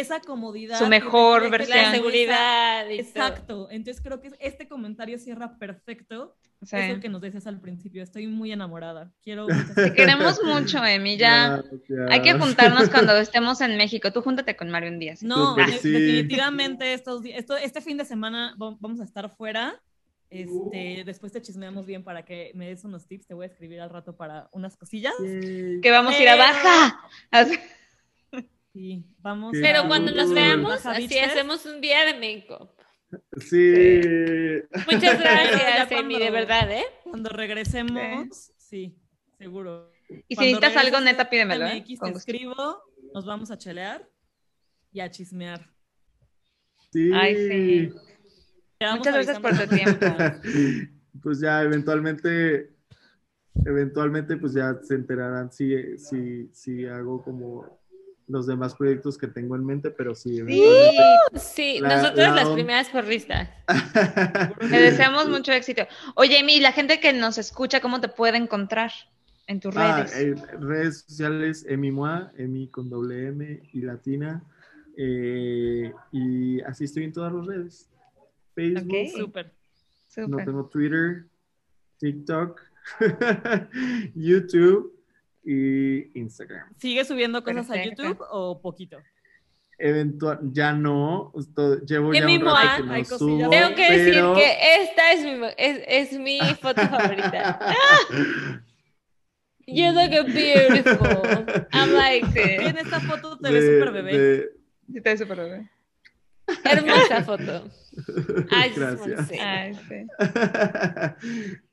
esa 0.00 0.20
comodidad. 0.20 0.78
Su 0.78 0.84
que 0.84 0.90
mejor 0.90 1.42
te- 1.44 1.50
versión. 1.50 1.78
La 1.78 1.90
seguridad 1.92 2.84
y 2.88 2.98
todo. 2.98 3.00
Exacto. 3.08 3.68
Entonces 3.70 4.02
creo 4.02 4.20
que 4.20 4.30
este 4.40 4.68
comentario 4.68 5.18
cierra 5.18 5.56
perfecto. 5.58 6.36
Sí. 6.62 6.74
Eso 6.76 7.00
que 7.00 7.08
nos 7.10 7.20
decías 7.20 7.46
al 7.46 7.60
principio. 7.60 8.02
Estoy 8.02 8.26
muy 8.26 8.50
enamorada. 8.50 9.12
Quiero. 9.22 9.46
Te 9.74 9.92
queremos 9.92 10.40
mucho, 10.44 10.84
Emi. 10.84 11.16
Ya 11.18 11.56
Gracias. 11.58 12.10
hay 12.10 12.22
que 12.22 12.32
juntarnos 12.32 12.88
cuando 12.88 13.16
estemos 13.18 13.60
en 13.60 13.76
México. 13.76 14.10
Tú 14.12 14.22
júntate 14.22 14.56
con 14.56 14.70
Mario 14.70 14.90
un 14.90 14.98
día. 14.98 15.16
¿sí? 15.16 15.26
No, 15.26 15.54
de- 15.54 15.66
sí. 15.78 15.90
definitivamente 15.90 16.92
estos, 16.94 17.22
esto, 17.26 17.56
este 17.56 17.80
fin 17.80 17.98
de 17.98 18.04
semana 18.04 18.56
va- 18.60 18.76
vamos 18.80 19.00
a 19.00 19.04
estar 19.04 19.34
fuera. 19.36 19.80
Este, 20.28 21.04
después 21.06 21.30
te 21.32 21.40
chismeamos 21.40 21.86
bien 21.86 22.02
para 22.02 22.24
que 22.24 22.50
me 22.54 22.66
des 22.66 22.82
unos 22.84 23.06
tips. 23.06 23.26
Te 23.28 23.34
voy 23.34 23.44
a 23.44 23.48
escribir 23.48 23.80
al 23.80 23.90
rato 23.90 24.16
para 24.16 24.48
unas 24.52 24.76
cosillas. 24.76 25.14
Que 25.20 25.90
vamos 25.92 26.14
a 26.14 26.22
ir 26.22 26.28
a 26.28 26.36
Baja. 26.36 27.00
Sí, 28.72 29.04
vamos. 29.26 29.52
Pero 29.60 29.80
a- 29.80 29.88
cuando 29.88 30.12
nos 30.12 30.32
veamos, 30.32 30.86
así 30.86 31.18
hacemos 31.18 31.66
un 31.66 31.80
día 31.80 32.04
de 32.04 32.14
make-up. 32.14 32.70
Sí. 33.38 34.00
Muchas 34.92 35.18
gracias, 35.20 35.88
cuando- 35.88 35.96
Emi, 35.98 36.18
de 36.18 36.30
verdad, 36.30 36.70
¿eh? 36.70 36.84
Cuando 37.04 37.30
regresemos, 37.30 38.52
sí, 38.56 38.96
seguro. 39.38 39.90
Y 40.28 40.34
si 40.34 40.36
Cuando 40.36 40.60
necesitas 40.60 40.76
algo, 40.84 41.00
neta, 41.00 41.28
pídemelo. 41.28 41.66
¿eh? 41.66 41.80
MX, 41.80 41.98
Con 41.98 42.12
te 42.12 42.18
escribo, 42.18 42.54
nos 43.12 43.26
vamos 43.26 43.50
a 43.50 43.58
chelear 43.58 44.08
y 44.92 45.00
a 45.00 45.10
chismear. 45.10 45.68
Sí. 46.92 47.10
Ay, 47.12 47.34
sí. 47.34 47.92
Muchas 48.96 49.14
gracias 49.14 49.40
por 49.40 49.58
tu 49.58 49.66
tiempo. 49.74 50.06
pues 51.22 51.40
ya 51.40 51.62
eventualmente, 51.62 52.70
eventualmente 53.64 54.36
pues 54.36 54.52
ya 54.52 54.76
se 54.82 54.94
enterarán 54.94 55.50
si, 55.50 55.98
si, 55.98 56.48
si 56.52 56.86
hago 56.86 57.22
como 57.24 57.80
los 58.28 58.46
demás 58.46 58.74
proyectos 58.74 59.16
que 59.18 59.28
tengo 59.28 59.54
en 59.56 59.64
mente, 59.64 59.90
pero 59.90 60.14
sí. 60.14 60.40
Sí, 61.36 61.78
La- 61.80 61.96
nosotros 61.96 62.18
la 62.28 62.34
las 62.34 62.46
on- 62.46 62.54
primeras 62.54 62.88
porristas. 62.88 63.48
Te 64.58 64.80
deseamos 64.80 65.28
mucho 65.28 65.52
éxito. 65.52 65.86
Oye, 66.16 66.38
Emi, 66.40 66.58
la 66.60 66.72
gente 66.72 66.98
que 67.00 67.12
nos 67.12 67.38
escucha, 67.38 67.80
¿cómo 67.80 68.00
te 68.00 68.08
puede 68.08 68.36
encontrar 68.36 68.90
en 69.46 69.60
tus 69.60 69.76
Ah, 69.76 69.98
redes? 70.04 70.16
eh, 70.16 70.34
redes 70.58 71.04
sociales, 71.06 71.64
Emi 71.68 71.92
Moa, 71.92 72.32
Emi 72.36 72.68
con 72.68 72.90
doble 72.90 73.28
M 73.28 73.60
y 73.72 73.80
latina. 73.82 74.42
eh, 74.98 75.92
y 76.10 76.60
así 76.62 76.84
estoy 76.84 77.04
en 77.04 77.12
todas 77.12 77.32
las 77.32 77.46
redes. 77.46 77.88
Facebook, 78.54 78.88
Ok. 78.90 79.20
Súper. 79.20 79.52
no 80.26 80.36
tengo 80.38 80.64
Twitter, 80.66 81.26
TikTok, 81.98 82.58
YouTube 84.14 84.95
y 85.46 86.18
Instagram. 86.18 86.74
¿Sigue 86.76 87.04
subiendo 87.04 87.42
cosas 87.44 87.66
Perfecto. 87.68 88.02
a 88.02 88.06
YouTube 88.06 88.26
o 88.30 88.60
poquito? 88.60 88.98
Eventual, 89.78 90.40
ya 90.52 90.72
no, 90.72 91.32
llevo 91.86 92.12
ya 92.14 92.20
Emi 92.20 92.38
un 92.38 92.44
rato 92.46 92.84
que 92.84 92.98
no 92.98 93.04
subo, 93.04 93.50
Tengo 93.50 93.74
que 93.74 93.92
decir 93.92 94.14
pero- 94.14 94.34
que 94.34 94.56
esta 94.82 95.12
es 95.12 95.22
mi, 95.24 95.46
es, 95.58 95.82
es 96.12 96.18
mi 96.18 96.40
foto 96.60 96.80
favorita. 96.88 97.60
You 99.68 99.90
look 99.92 100.10
beautiful. 100.32 101.44
I'm 101.72 101.92
like, 101.92 102.26
en 102.36 102.76
esta 102.78 103.00
foto 103.00 103.36
te 103.36 103.50
ves 103.50 103.64
súper 103.64 103.92
bebé. 103.92 104.16
de- 104.18 104.48
Sí, 104.92 105.00
te 105.00 105.10
ves 105.10 105.18
súper 105.20 105.36
bebé. 105.38 105.68
hermosa 106.64 107.22
foto. 107.24 107.64
Gracias. 108.76 109.30
Ay, 109.40 109.74
sí. 109.88 110.06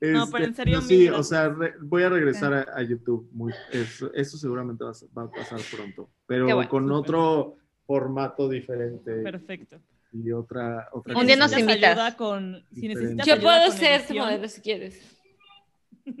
No, 0.00 0.30
pero 0.30 0.44
en 0.46 0.54
serio, 0.54 0.76
no, 0.76 0.82
sí, 0.82 1.08
o 1.08 1.22
sea, 1.22 1.48
re- 1.48 1.74
voy 1.80 2.02
a 2.02 2.08
regresar 2.08 2.52
a, 2.54 2.66
a 2.74 2.82
YouTube. 2.82 3.28
Muy, 3.32 3.52
eso, 3.72 4.12
eso 4.14 4.36
seguramente 4.38 4.84
va 4.84 4.90
a, 4.90 4.94
ser- 4.94 5.08
va 5.16 5.22
a 5.24 5.30
pasar 5.30 5.60
pronto, 5.74 6.10
pero 6.26 6.44
bueno. 6.54 6.68
con 6.68 6.90
otro 6.92 7.56
formato 7.86 8.48
diferente 8.48 9.22
Perfecto. 9.22 9.78
y 10.12 10.32
otra, 10.32 10.88
otra 10.92 11.16
Un 11.16 11.26
día 11.26 11.36
nos 11.36 11.56
invitas. 11.56 11.90
ayuda 11.92 12.16
con, 12.16 12.64
si 12.72 12.88
necesitas 12.88 13.26
Yo 13.26 13.40
puedo 13.40 13.66
con 13.68 13.76
ser 13.76 14.00
tu 14.00 14.04
edición, 14.12 14.18
modelo 14.26 14.48
si 14.48 14.60
quieres. 14.60 15.18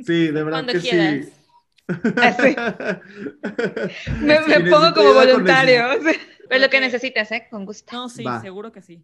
Sí, 0.04 0.26
de 0.26 0.32
verdad 0.32 0.50
Cuando 0.64 0.72
que 0.74 0.78
quieras. 0.80 1.26
sí. 1.26 2.14
Así. 2.16 2.56
Me, 4.22 4.42
Si 4.42 4.48
me 4.62 4.70
pongo 4.70 4.92
como 4.94 5.12
voluntario. 5.14 5.84
Pero 6.48 6.60
lo 6.60 6.70
que 6.70 6.80
necesites, 6.80 7.30
¿eh? 7.32 7.46
Con 7.50 7.64
gusto. 7.64 7.92
No, 7.94 8.08
sí, 8.08 8.22
Va. 8.24 8.40
seguro 8.40 8.70
que 8.72 8.82
sí. 8.82 9.02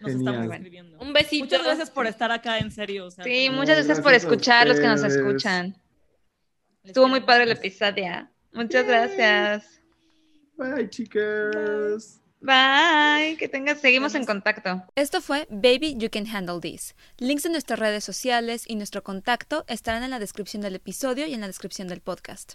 Nos 0.00 0.12
Genial. 0.12 0.34
estamos 0.34 0.54
escribiendo. 0.56 0.98
Un 0.98 1.12
besito. 1.12 1.44
Muchas 1.44 1.62
gracias 1.64 1.90
por 1.90 2.06
estar 2.06 2.30
acá, 2.32 2.58
en 2.58 2.70
serio. 2.70 3.06
o 3.06 3.10
sea, 3.10 3.24
Sí, 3.24 3.46
como- 3.46 3.60
muchas 3.60 3.76
gracias 3.76 4.00
por 4.00 4.12
gracias 4.12 4.30
escuchar, 4.30 4.66
los 4.66 4.80
que 4.80 4.86
nos 4.86 5.02
escuchan. 5.02 5.76
les 6.82 6.90
Estuvo 6.90 7.08
muy 7.08 7.20
padre 7.20 7.44
el 7.44 7.52
episodio. 7.52 8.28
Muchas 8.52 8.86
gracias. 8.86 9.80
Bye, 10.56 10.88
chicas. 10.90 12.20
Bye. 12.40 13.36
Que 13.38 13.48
tengas, 13.48 13.80
seguimos 13.80 14.14
en 14.14 14.26
contacto. 14.26 14.84
Esto 14.94 15.20
fue 15.22 15.46
Baby 15.50 15.96
You 15.96 16.10
Can 16.10 16.26
Handle 16.26 16.60
This. 16.60 16.94
Links 17.18 17.44
de 17.44 17.48
nuestras 17.50 17.78
redes 17.78 18.04
sociales 18.04 18.64
y 18.68 18.76
nuestro 18.76 19.02
contacto 19.02 19.64
estarán 19.66 20.02
en 20.02 20.10
la 20.10 20.18
descripción 20.18 20.60
del 20.62 20.74
episodio 20.74 21.26
y 21.26 21.32
en 21.34 21.40
la 21.40 21.46
descripción 21.46 21.88
del 21.88 22.00
podcast. 22.02 22.54